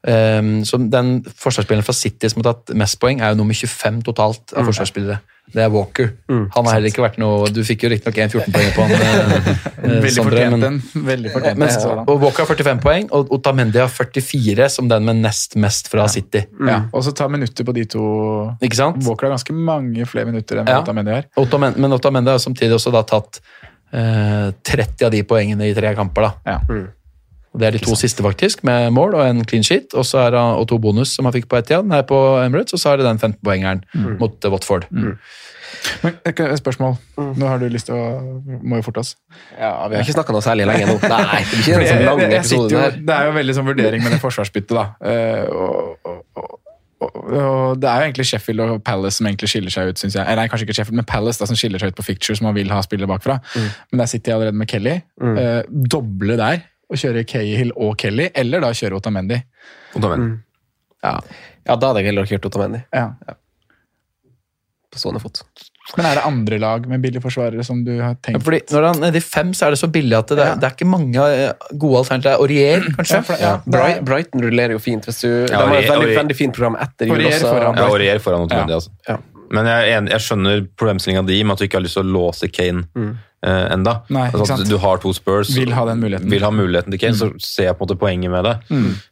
Um, 0.05 0.59
så 0.67 0.79
den 0.79 1.17
forsvarsspilleren 1.27 1.87
fra 1.87 1.97
City 1.97 2.29
som 2.31 2.43
har 2.43 2.53
tatt 2.53 2.75
mest 2.79 2.99
poeng, 3.03 3.23
er 3.23 3.33
jo 3.33 3.41
nummer 3.41 3.57
25 3.57 4.03
totalt 4.11 4.55
av 4.55 4.69
forsvarsspillere. 4.69 5.21
Det 5.55 5.61
er 5.63 5.69
Walker. 5.71 6.09
Han 6.29 6.49
har 6.67 6.73
heller 6.75 6.89
ikke 6.91 7.03
vært 7.05 7.19
noe 7.21 7.47
Du 7.53 7.61
fikk 7.63 7.85
jo 7.85 7.91
riktignok 7.93 8.17
1-14 8.25 8.55
poeng 8.55 8.71
på 8.75 8.87
han, 8.87 8.95
eh, 8.97 9.51
Veldig 10.03 10.11
Sondre, 10.17 10.33
fortjent 10.33 10.51
men- 10.57 10.65
den. 10.65 11.05
Veldig 11.07 11.31
fortjent 11.35 11.59
men, 11.61 11.69
den, 11.69 12.01
og 12.11 12.23
Walker 12.25 12.43
har 12.47 12.49
45 12.57 12.81
poeng, 12.83 13.07
og 13.15 13.31
Otamendi 13.37 13.79
har 13.79 13.93
44, 13.93 14.69
som 14.73 14.89
den 14.91 15.05
med 15.07 15.21
nest 15.23 15.55
mest 15.61 15.91
fra 15.93 16.09
City. 16.11 16.43
Ja, 16.67 16.81
og 16.91 17.05
så 17.07 17.13
ta 17.15 17.29
minutter 17.31 17.65
på 17.69 17.75
de 17.77 17.85
to 17.95 18.03
Ikke 18.65 18.81
sant? 18.81 19.05
Walker 19.07 19.29
har 19.29 19.37
ganske 19.37 19.55
mange 19.55 20.09
flere 20.11 20.27
minutter 20.33 20.63
enn 20.65 20.73
Ja. 20.73 20.81
Otamendi 20.83 21.15
har. 21.15 21.29
Otamendi, 21.39 21.79
men 21.85 21.93
Otamendi 21.93 22.31
har 22.35 22.39
samtidig 22.43 22.75
også 22.81 22.91
da 22.97 23.05
tatt 23.07 23.39
eh, 23.93 24.51
30 24.65 25.07
av 25.07 25.13
de 25.15 25.23
poengene 25.29 25.69
i 25.71 25.75
tre 25.77 25.95
kamper. 25.95 26.23
da. 26.23 26.57
Ja. 26.57 26.83
Og 27.55 27.61
Det 27.63 27.67
er 27.69 27.77
de 27.77 27.85
to 27.85 27.95
siste, 27.95 28.23
faktisk, 28.27 28.65
med 28.67 28.91
mål 28.91 29.15
og 29.15 29.29
en 29.29 29.45
clean 29.47 29.63
sheet. 29.63 29.95
Og 29.95 30.05
så 30.09 30.25
er 30.27 30.35
det 30.35 30.41
og 30.43 30.67
to 30.69 30.79
bonus 30.83 31.15
som 31.15 31.29
han 31.29 31.35
fikk 31.37 31.47
på 31.49 31.61
Etian 31.61 31.93
her 31.95 32.03
på 32.09 32.19
Emirates, 32.43 32.75
og 32.75 32.83
så 32.83 32.93
er 32.93 32.97
det 33.01 33.07
den 33.07 33.21
15-poengeren 33.23 33.85
mot 34.19 34.35
Watford. 34.51 34.89
Watford. 34.91 35.19
Men 36.03 36.17
et 36.27 36.41
et 36.41 36.59
spørsmål. 36.59 36.97
Nå 37.19 37.47
har 37.47 37.59
du 37.59 37.67
lyst 37.69 37.87
til 37.91 37.95
å 37.99 38.05
Må 38.63 38.79
jo 38.81 38.85
forte 38.87 39.03
oss. 39.03 39.15
Ja, 39.59 39.87
Vi 39.89 39.97
har 39.99 40.03
ikke 40.05 40.17
snakka 40.17 40.33
noe 40.35 40.45
særlig 40.45 40.67
lenge 40.71 40.87
nå. 40.89 40.99
Nei, 41.03 41.41
det 41.51 41.61
blir 41.61 41.63
ikke 41.63 41.81
en 41.81 41.89
sånn 41.93 42.05
lang 42.09 42.23
episode. 42.27 42.71
der. 42.75 42.99
Det 43.09 43.15
er 43.17 43.27
jo 43.31 43.33
veldig 43.39 43.57
sånn 43.59 43.67
vurdering 43.71 44.05
med 44.05 44.15
det 44.15 44.21
forsvarsbyttet, 44.23 44.75
da. 44.75 44.85
Eh, 45.05 45.45
og, 45.51 45.97
og, 46.05 46.21
og, 46.41 46.53
og, 47.05 47.17
og 47.39 47.81
det 47.83 47.91
er 47.91 48.01
jo 48.01 48.09
egentlig 48.09 48.27
Sheffield 48.31 48.65
og 48.65 48.77
Palace 48.87 49.19
som 49.21 49.27
egentlig 49.31 49.51
skiller 49.53 49.75
seg 49.75 49.91
ut, 49.93 50.01
syns 50.01 50.17
jeg. 50.19 50.39
Nei, 50.39 50.47
kanskje 50.51 50.69
ikke 50.69 50.79
Sheffield, 50.79 51.01
men 51.03 51.09
Palace 51.11 51.43
da, 51.43 51.49
som 51.51 51.59
skiller 51.59 51.83
seg 51.83 51.93
ut 51.93 51.99
på 51.99 52.07
Ficture, 52.07 52.39
som 52.39 52.49
man 52.49 52.57
vil 52.57 52.71
ha 52.75 52.81
spillere 52.87 53.11
bakfra. 53.11 53.41
Men 53.91 54.03
der 54.05 54.11
sitter 54.11 54.33
jeg 54.33 54.39
allerede 54.41 54.63
med 54.63 54.71
Kelly. 54.71 54.97
Eh, 55.35 55.61
doble 55.95 56.39
der, 56.41 56.63
og 56.95 57.03
kjøre 57.03 57.25
Cahill 57.29 57.73
og 57.77 57.97
Kelly, 58.01 58.31
eller 58.35 58.65
da 58.65 58.71
kjøre 58.75 58.99
Otamendi. 59.01 59.41
Otamendi. 59.99 60.39
Ja. 61.05 61.19
ja, 61.69 61.75
da 61.77 61.91
hadde 61.91 62.01
jeg 62.01 62.09
heller 62.13 62.25
kjørt 62.31 62.47
Otamendi 62.49 62.81
Ja. 62.95 63.11
på 64.95 65.01
stående 65.03 65.21
fot. 65.23 65.41
Men 65.99 66.07
er 66.09 66.15
det 66.17 66.23
andre 66.25 66.59
lag 66.63 66.87
med 66.89 67.03
billige 67.05 67.21
forsvarere 67.21 67.65
som 67.67 67.83
du 67.85 67.91
har 67.99 68.15
Ja, 68.15 68.21
tenkt 68.25 68.45
fordi 68.47 68.61
Når 68.73 68.87
han 68.87 68.95
er 68.97 69.01
nede 69.11 69.21
i 69.21 69.25
fem, 69.25 69.51
så 69.53 69.67
er 69.67 69.75
det 69.75 69.81
så 69.83 69.89
billig 69.93 70.17
at 70.17 70.31
det, 70.33 70.39
er, 70.41 70.55
det 70.57 70.65
er 70.69 70.77
ikke 70.79 70.87
mange 70.89 71.21
eh, 71.21 71.53
gode 71.77 71.99
alternativer. 72.01 72.39
Aurier, 72.41 72.87
kanskje? 72.97 73.19
Ja, 73.19 73.23
for- 73.29 73.43
ja, 73.43 73.51
Bright, 73.67 74.01
Brighton 74.09 74.41
rullerer 74.47 74.73
jo 74.73 74.81
fint. 74.81 75.05
Hvis 75.05 75.21
du, 75.21 75.29
de 75.47 75.53
har 75.53 75.67
Aurier- 75.67 75.83
et 75.85 75.91
veldig, 75.91 76.17
veldig 76.23 76.37
fint 76.39 76.57
program 76.57 76.79
etter 76.81 77.11
jul 77.11 77.19
Aurier 77.19 77.37
også. 77.37 77.51
foran. 77.53 77.77
Ja, 77.83 77.89
Aurier 77.91 78.23
foran 78.25 78.47
Otamendi, 78.47 78.73
altså. 78.79 78.91
Ja. 79.11 79.19
Men 79.55 79.67
jeg, 79.69 80.07
jeg 80.15 80.21
skjønner 80.25 80.65
problemstillinga 80.81 81.27
di 81.29 81.43
med 81.45 81.53
at 81.53 81.59
du 81.61 81.65
ikke 81.69 81.77
har 81.83 81.85
lyst 81.85 81.99
til 81.99 82.07
å 82.07 82.15
låse 82.17 82.49
Kane 82.51 82.87
eh, 83.45 83.69
enda. 83.75 83.95
Nei, 84.09 84.27
ikke 84.31 84.41
altså, 84.41 84.57
sant. 84.59 84.69
du 84.73 84.79
har 84.83 84.99
to 85.05 85.13
Spurs, 85.13 85.53
Vil 85.57 85.73
ha 85.77 85.85
den 85.91 86.01
muligheten. 86.01 86.31
vil 86.33 86.43
ha 86.43 86.51
muligheten 86.51 86.91
til 86.97 86.99
Kane, 87.05 87.15
så 87.21 87.31
ser 87.39 87.69
jeg 87.71 87.77
på 87.79 87.85
en 87.85 87.89
måte 87.93 88.01
poenget 88.01 88.31
med 88.33 88.45
det. 88.45 88.57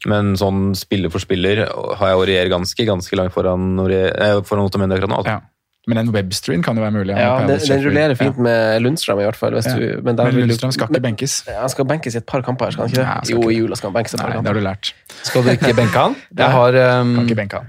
Men 0.09 0.35
sånn 0.41 0.75
spiller 0.79 1.13
for 1.13 1.21
spiller 1.23 1.67
har 1.69 2.13
jeg 2.13 2.19
Aurier 2.19 2.49
ganske 2.53 2.87
ganske 2.89 3.17
langt 3.21 3.33
foran, 3.37 3.79
eh, 3.91 4.41
foran 4.43 4.65
Otamendi 4.67 4.97
akkurat 4.97 5.11
nå. 5.15 5.23
Altså. 5.23 5.39
Ja. 5.39 5.41
Men 5.91 5.99
en 5.99 6.13
webstream 6.15 6.63
kan 6.63 6.77
jo 6.79 6.83
være 6.85 6.95
mulig. 6.95 7.17
Ja, 7.19 7.41
den, 7.43 7.59
den 7.59 7.81
rullerer 7.83 8.15
fint 8.15 8.37
Ja. 8.39 8.43
med 8.47 8.83
Lundstrøm, 8.85 9.19
i 9.19 9.25
hvert 9.27 9.35
fall. 9.35 9.51
Hvis 9.57 9.67
Ja. 9.67 9.75
du, 9.75 10.01
men 10.07 10.15
Men 10.15 10.37
Lundstrøm 10.47 10.71
skal 10.73 10.87
ikke 10.87 11.03
benkes. 11.03 11.43
Ja, 11.49 11.61
Han 11.63 11.69
skal 11.71 11.85
benkes 11.85 12.15
i 12.15 12.19
et 12.19 12.27
par 12.27 12.41
kamper, 12.43 12.71
skal 12.71 12.87
han 12.87 12.91
ikke 12.93 13.01
det? 13.01 13.07
Nei, 13.07 13.15
han 13.15 13.25
skal 13.25 13.35
jo, 13.35 13.43
ikke. 13.43 13.51
i 13.51 13.59
jula 13.59 13.75
skal 13.77 13.91
han 13.91 13.97
benkes 13.99 14.15
et 14.15 14.21
Nei, 14.21 14.27
par 14.31 14.43
det 14.43 14.47
har 14.47 14.55
du 14.55 14.61
lært. 14.61 14.93
Skal 15.25 15.43
du 15.43 15.49
ikke 15.51 15.75
benke 15.75 15.99
han? 15.99 16.15
Jeg 16.39 16.51
har 16.55 17.01
um, 17.01 17.15
Kan 17.17 17.27
ikke 17.27 17.35
benke 17.43 17.57
han. 17.59 17.67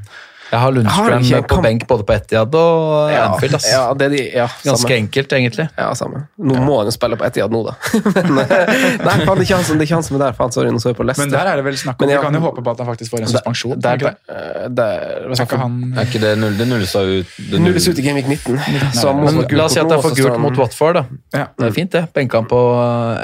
Jeg 0.52 0.60
har 0.60 0.72
Lundstrøm 0.76 1.24
jeg 1.24 1.36
har 1.38 1.42
på 1.48 1.56
kamp- 1.56 1.64
benk 1.66 1.86
både 1.88 2.04
på 2.06 2.14
Etihad 2.14 2.56
og 2.56 3.12
Ja, 3.12 3.22
Anfield. 3.32 3.56
Ass. 3.56 3.66
ja, 3.72 3.94
det 3.98 4.06
er 4.06 4.10
de, 4.14 4.20
ja, 4.36 4.48
Ganske 4.64 4.84
samme. 4.84 4.98
enkelt, 4.98 5.32
egentlig. 5.38 5.66
Ja, 5.78 5.88
samme. 5.98 6.28
Nå 6.38 6.58
må 6.62 6.78
han 6.78 6.90
jo 6.90 6.94
spille 6.94 7.18
på 7.18 7.26
Etihad 7.26 7.52
nå, 7.56 7.62
da. 7.66 7.74
Men, 8.16 8.40
eh, 8.44 8.74
nei, 9.02 9.16
faen, 9.26 9.38
det 9.40 9.44
er 9.44 9.46
ikke 9.48 9.56
han 9.58 9.66
som, 9.70 9.80
det 9.82 9.88
er 9.90 9.96
han 9.96 10.04
som 10.06 10.18
er 10.20 10.24
der. 10.26 10.36
Faen, 10.38 10.52
sorry, 10.54 10.70
nå 10.76 10.82
så 10.84 10.92
jeg 10.92 10.98
på 11.00 11.08
Leicester. 11.08 11.26
Men 11.26 11.34
der 11.34 11.52
er 11.54 11.62
det 11.62 11.66
vel 11.66 11.78
snakk 11.82 11.98
om 11.98 12.06
Men 12.06 12.14
Vi 12.14 12.22
kan 12.28 12.38
jo 12.38 12.44
håpe 12.46 12.64
på 12.68 12.74
at 12.76 12.84
han 12.84 12.90
faktisk 12.92 13.16
får 13.16 13.24
en 13.24 13.32
suspensjon. 13.34 13.76
Der, 13.82 13.98
der, 14.04 14.18
der, 14.28 14.36
eh, 14.36 14.68
der, 14.70 15.34
Er 15.34 15.58
han? 15.64 15.80
Er 15.98 16.06
ikke 16.10 16.22
det 16.22 16.34
null? 16.38 16.58
Det 16.60 16.68
nulles 16.70 16.96
ut 16.96 17.34
det 17.50 17.62
Nulles 17.64 17.88
ut 17.90 17.98
i 17.98 18.06
Gameweek 18.06 18.28
19. 18.28 18.60
Så 18.94 19.08
han 19.10 19.18
må 19.24 19.32
Men 19.32 19.48
la 19.58 19.66
oss 19.66 19.74
si 19.74 19.82
at 19.82 19.90
det 19.90 19.98
er 19.98 20.02
for 20.06 20.14
så 20.14 20.28
gult 20.28 20.40
mot 20.44 20.58
Watford, 20.62 21.00
da. 21.00 21.04
Ja. 21.34 21.48
Det 21.58 21.68
er 21.72 21.76
fint, 21.80 21.92
det. 21.96 22.04
Benka 22.14 22.38
han 22.44 22.48
på 22.52 22.60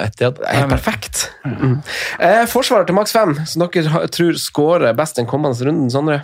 Etihad. 0.08 0.40
Det 0.42 0.50
er 0.50 0.64
helt 0.64 0.74
perfekt. 0.74 1.28
Mm. 1.46 1.78
Eh, 2.20 2.44
forsvarer 2.50 2.86
til 2.90 2.96
maks 2.98 3.14
5, 3.16 3.38
som 3.46 3.68
dere 3.68 4.08
tror 4.14 4.34
scorer 4.40 4.94
best 4.98 5.16
den 5.20 5.28
kommende 5.30 5.60
runden, 5.66 5.90
Sondre? 5.94 6.22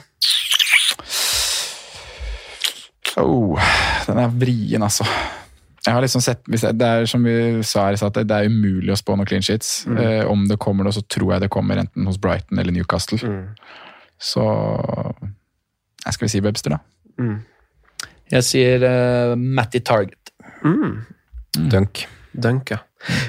Oh, 3.21 3.59
den 4.07 4.19
er 4.19 4.31
vrien, 4.33 4.83
altså. 4.83 5.07
Jeg 5.85 5.93
har 5.93 6.01
liksom 6.01 6.23
sett, 6.25 6.41
det 6.49 6.87
er 6.87 7.05
som 7.05 7.23
vi 7.23 7.61
sa 7.63 7.85
her 7.91 7.97
det 8.15 8.33
er 8.33 8.49
umulig 8.49 8.89
å 8.91 8.97
spå 8.97 9.15
noen 9.15 9.27
clean 9.29 9.45
sheets. 9.45 9.83
Eh, 9.85 10.23
om 10.25 10.47
det 10.49 10.57
kommer 10.61 10.87
noe, 10.87 10.95
så 10.95 11.03
tror 11.05 11.35
jeg 11.35 11.45
det 11.45 11.51
kommer 11.53 11.77
enten 11.83 12.07
hos 12.09 12.17
Brighton 12.21 12.59
eller 12.59 12.73
Newcastle. 12.73 13.19
Så 14.17 14.45
jeg 16.05 16.15
skal 16.15 16.25
vi 16.25 16.31
si 16.33 16.41
Webster, 16.41 16.75
da. 16.75 16.81
Jeg 18.33 18.47
sier 18.47 18.81
uh, 18.81 19.35
Matty 19.37 19.83
Target. 19.85 20.33
Dunk. 21.55 22.07
Dunk, 22.33 22.73
ja. 22.73 22.81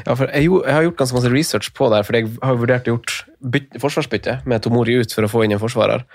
ja 0.07 0.17
for 0.17 0.33
jeg, 0.33 0.49
jeg 0.49 0.75
har 0.75 0.87
gjort 0.87 0.99
ganske 1.03 1.19
masse 1.19 1.33
research 1.33 1.71
på 1.77 1.91
det, 1.91 2.01
her, 2.01 2.09
for 2.09 2.19
jeg 2.19 2.33
har 2.41 2.59
vurdert 2.59 2.89
å 2.89 2.97
gjort 2.97 3.19
byt, 3.53 3.77
forsvarsbytte 3.83 4.41
med 4.49 4.65
Tomori 4.65 4.97
ut 5.03 5.13
for 5.13 5.27
å 5.27 5.31
få 5.31 5.45
inn 5.45 5.55
en 5.55 5.63
forsvarer. 5.63 6.07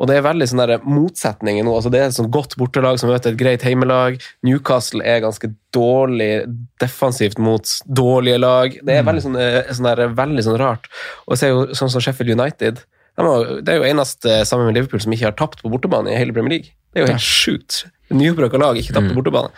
Og 0.00 0.08
det 0.08 0.16
er 0.16 0.24
veldig 0.24 0.46
sånn 0.48 0.62
motsetninger 0.88 1.66
nå. 1.66 1.74
altså 1.76 1.90
Det 1.92 2.00
er 2.00 2.06
et 2.08 2.16
sånn 2.16 2.30
godt 2.32 2.56
bortelag 2.60 2.96
som 3.00 3.10
møter 3.12 3.34
et 3.34 3.40
greit 3.40 3.64
heimelag. 3.66 4.16
Newcastle 4.46 5.04
er 5.04 5.20
ganske 5.20 5.52
dårlig 5.76 6.46
defensivt 6.80 7.38
mot 7.42 7.74
dårlige 7.84 8.40
lag. 8.40 8.78
Det 8.80 8.96
er 8.96 9.04
veldig 9.04 9.26
sånn, 9.26 9.36
eh, 9.36 9.68
sånn, 9.68 9.90
der, 9.90 10.14
veldig 10.16 10.46
sånn 10.46 10.58
rart. 10.60 10.88
Og 11.26 11.36
jeg 11.36 11.42
ser 11.42 11.52
jo 11.52 11.66
sånn 11.76 11.92
som 11.92 12.00
Sheffield 12.00 12.32
United 12.32 12.80
de 13.20 13.62
Det 13.66 13.72
er 13.74 13.80
jo 13.82 13.88
eneste 13.90 14.44
sammen 14.48 14.70
med 14.70 14.78
Liverpool 14.78 15.00
som 15.02 15.12
ikke 15.12 15.28
har 15.28 15.36
tapt 15.36 15.60
på 15.60 15.68
bortebane 15.68 16.12
i 16.12 16.16
hele 16.16 16.32
Premier 16.32 16.56
League. 16.56 16.72
Det 16.94 17.02
er 17.02 17.06
jo 17.06 17.12
helt 17.12 17.26
sjukt. 17.26 17.84
Nyopprykka 18.08 18.58
lag 18.58 18.78
ikke 18.80 18.94
tapt 18.96 19.10
på 19.10 19.18
bortebane. 19.18 19.50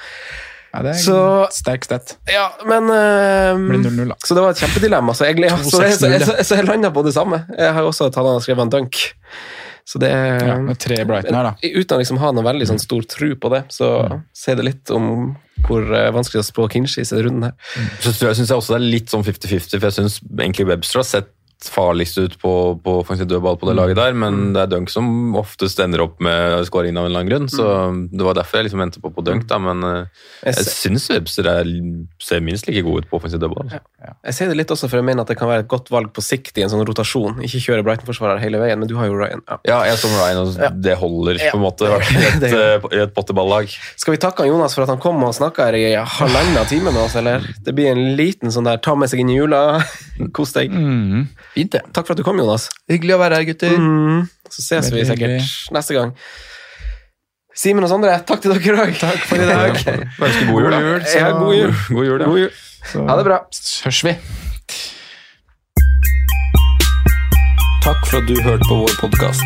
Ja, 0.73 0.83
det 0.83 0.95
er 0.97 0.99
Så- 1.05 1.49
sterk 1.53 1.85
stett. 1.85 2.17
Ja, 2.33 2.51
men 2.65 2.89
uh, 2.89 3.55
0-0. 3.55 4.13
Så 4.25 4.35
det 4.35 4.43
var 4.43 4.51
et 4.51 4.57
kjempedilemma. 4.57 5.15
Så 5.15 5.29
jeg, 5.29 5.37
så 5.71 5.83
jeg, 5.85 5.99
så, 6.01 6.09
jeg, 6.09 6.47
så, 6.47 6.57
jeg 6.57 6.67
landa 6.67 6.91
på 6.91 7.05
det 7.05 7.13
samme. 7.15 7.45
Jeg 7.59 7.73
har 7.77 7.83
også 7.85 8.09
tatt 8.09 8.25
han 8.25 8.41
og 8.41 8.43
skrevet 8.43 8.67
en 8.67 8.73
dunk. 8.73 8.99
Så 9.89 9.99
det 9.99 10.11
Ja, 10.13 10.59
med 10.63 10.79
tre 10.79 11.01
Brighton 11.05 11.35
her, 11.35 11.51
da. 11.51 11.55
Uten 11.63 11.97
å 11.97 12.01
liksom 12.03 12.21
ha 12.23 12.31
noen 12.33 12.47
veldig 12.47 12.69
sånn 12.71 12.83
stor 12.83 13.03
tro 13.11 13.33
på 13.35 13.51
det, 13.53 13.65
så 13.75 13.89
sier 14.37 14.59
det 14.59 14.69
litt 14.69 14.93
om 14.95 15.35
hvor 15.67 15.85
vanskelig 15.87 16.39
det 16.39 16.43
er 16.43 16.47
å 16.47 16.51
spå 16.51 16.69
Kinshi 16.71 17.03
i 17.03 17.23
runden 17.23 17.49
her. 17.49 17.55
Så 18.01 18.15
tror 18.15 18.31
jeg, 18.31 18.41
synes 18.41 18.51
jeg 18.53 18.63
også 18.63 18.75
det 18.75 18.81
er 18.81 18.93
litt 18.97 19.13
sånn 19.13 19.27
50-50, 19.27 19.79
for 19.79 19.89
jeg 19.89 19.99
syns 19.99 20.19
egentlig 20.39 20.69
Webster 20.71 21.03
har 21.03 21.09
sett 21.09 21.33
farligst 21.71 22.19
ut 22.19 22.35
på, 22.43 22.53
på 22.83 22.95
faktisk 23.07 23.29
dødball 23.31 23.59
på 23.61 23.69
det 23.69 23.77
laget 23.79 23.99
der, 24.01 24.17
men 24.19 24.53
det 24.57 24.65
er 24.65 24.73
Dunk 24.73 24.91
som 24.91 25.37
oftest 25.39 25.79
ender 25.83 26.03
opp 26.07 26.19
med 26.25 26.65
scoringen 26.67 26.99
av 26.99 27.07
en 27.07 27.17
lang 27.17 27.31
grunn, 27.31 27.49
så 27.53 27.67
det 28.11 28.27
var 28.27 28.39
derfor 28.39 28.61
jeg 28.61 28.71
liksom 28.71 28.83
ventet 28.83 29.05
på 29.05 29.13
på 29.13 29.25
Dunk, 29.27 29.47
da, 29.51 29.59
men 29.63 29.85
eh, 29.87 30.25
Jeg 30.49 30.67
syns 30.67 31.09
Webster 31.13 31.49
er, 31.51 31.69
ser 32.23 32.43
minst 32.45 32.67
like 32.69 32.83
god 32.87 33.03
ut 33.05 33.11
på 33.11 33.19
offensiv 33.21 33.43
dødball. 33.43 33.71
Ja. 33.73 34.15
Jeg 34.29 34.37
sier 34.39 34.51
det 34.51 34.59
litt 34.59 34.73
også, 34.75 34.89
for 34.91 35.01
jeg 35.01 35.07
mener 35.07 35.27
at 35.27 35.31
det 35.31 35.39
kan 35.41 35.51
være 35.51 35.67
et 35.67 35.71
godt 35.71 35.91
valg 35.93 36.13
på 36.15 36.25
sikt 36.25 36.59
i 36.59 36.65
en 36.67 36.73
sånn 36.73 36.85
rotasjon. 36.89 37.43
Ikke 37.47 37.61
kjøre 37.63 37.85
Brighton-forsvarer 37.87 38.43
hele 38.43 38.61
veien, 38.63 38.81
men 38.81 38.91
du 38.91 38.97
har 38.99 39.11
jo 39.11 39.19
Ryan. 39.19 39.45
Ja. 39.47 39.59
Ja, 39.69 39.79
jeg 39.91 40.01
som 40.03 40.15
Ryan, 40.17 40.43
og 40.43 40.83
det 40.83 40.97
holder 41.01 41.41
på 41.45 41.61
en 41.61 41.65
måte, 41.65 41.91
i 41.93 42.25
et, 42.31 42.49
eh, 42.49 42.89
i 42.97 43.03
et 43.05 43.15
potteballag. 43.17 43.71
Skal 44.01 44.17
vi 44.17 44.23
takke 44.23 44.49
Jonas 44.49 44.77
for 44.77 44.87
at 44.87 44.93
han 44.93 45.03
kom 45.03 45.23
og 45.27 45.35
snakka 45.37 45.71
her 45.71 45.79
i 45.79 45.85
halvannen 45.95 46.67
time 46.71 46.91
med 46.91 47.03
oss, 47.05 47.17
eller? 47.19 47.45
Det 47.63 47.75
blir 47.77 47.93
en 47.93 48.17
liten 48.19 48.53
sånn 48.55 48.69
der 48.69 48.81
ta 48.83 48.97
med 48.99 49.11
seg 49.13 49.23
inn 49.23 49.33
i 49.33 49.39
jula. 49.39 49.63
Kos 50.37 50.55
deg. 50.57 50.73
Mm. 50.73 51.29
Fint, 51.55 51.73
det. 51.75 51.83
Takk 51.93 52.07
for 52.07 52.15
at 52.15 52.21
du 52.21 52.25
kom, 52.25 52.39
Jonas. 52.41 52.69
Hyggelig 52.89 53.15
å 53.17 53.21
være 53.21 53.37
her, 53.41 53.45
gutter. 53.51 53.75
Mm. 53.77 54.23
Så 54.49 54.63
ses 54.65 54.89
vi 54.93 55.03
sikkert 55.05 55.37
hyggelig. 55.37 55.71
neste 55.77 55.95
gang. 55.99 56.15
Simen 57.55 57.85
og 57.85 57.91
Sondre, 57.93 58.15
takk 58.25 58.41
til 58.41 58.55
dere 58.57 58.87
òg. 58.87 58.95
Takk 59.01 59.27
for 59.29 59.37
i 59.37 59.49
dag. 59.49 59.77
Ønsker 60.25 60.49
god 60.49 60.63
jul, 60.65 60.71
da. 60.73 60.79
God 60.81 60.89
jul, 60.89 61.05
så- 61.05 61.19
Ja, 61.19 61.31
god 61.37 61.55
jul. 61.59 61.75
God 61.93 62.07
jul, 62.09 62.21
ja. 62.21 62.27
God 62.31 62.39
jul. 62.47 62.55
Så 62.93 63.05
Ha 63.09 63.17
det 63.21 63.25
bra. 63.29 63.39
hørs 63.85 64.01
vi. 64.09 64.15
Takk 67.83 68.01
for 68.09 68.17
at 68.23 68.27
du 68.31 68.35
hørte 68.47 68.65
på 68.69 68.77
vår 68.85 68.97
podkast. 69.01 69.45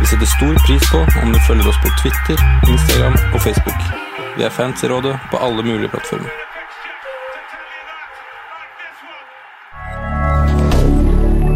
Vi 0.00 0.06
setter 0.10 0.26
stor 0.26 0.54
pris 0.66 0.84
på 0.92 1.00
om 1.22 1.32
du 1.32 1.38
følger 1.46 1.68
oss 1.70 1.80
på 1.84 1.90
Twitter, 2.02 2.36
Instagram 2.68 3.16
og 3.34 3.40
Facebook. 3.44 3.80
Vi 4.36 4.44
er 4.46 4.50
fans 4.54 4.82
i 4.84 4.88
rådet 4.90 5.16
på 5.30 5.40
alle 5.40 5.62
mulige 5.66 5.88
plattformer. 5.92 6.30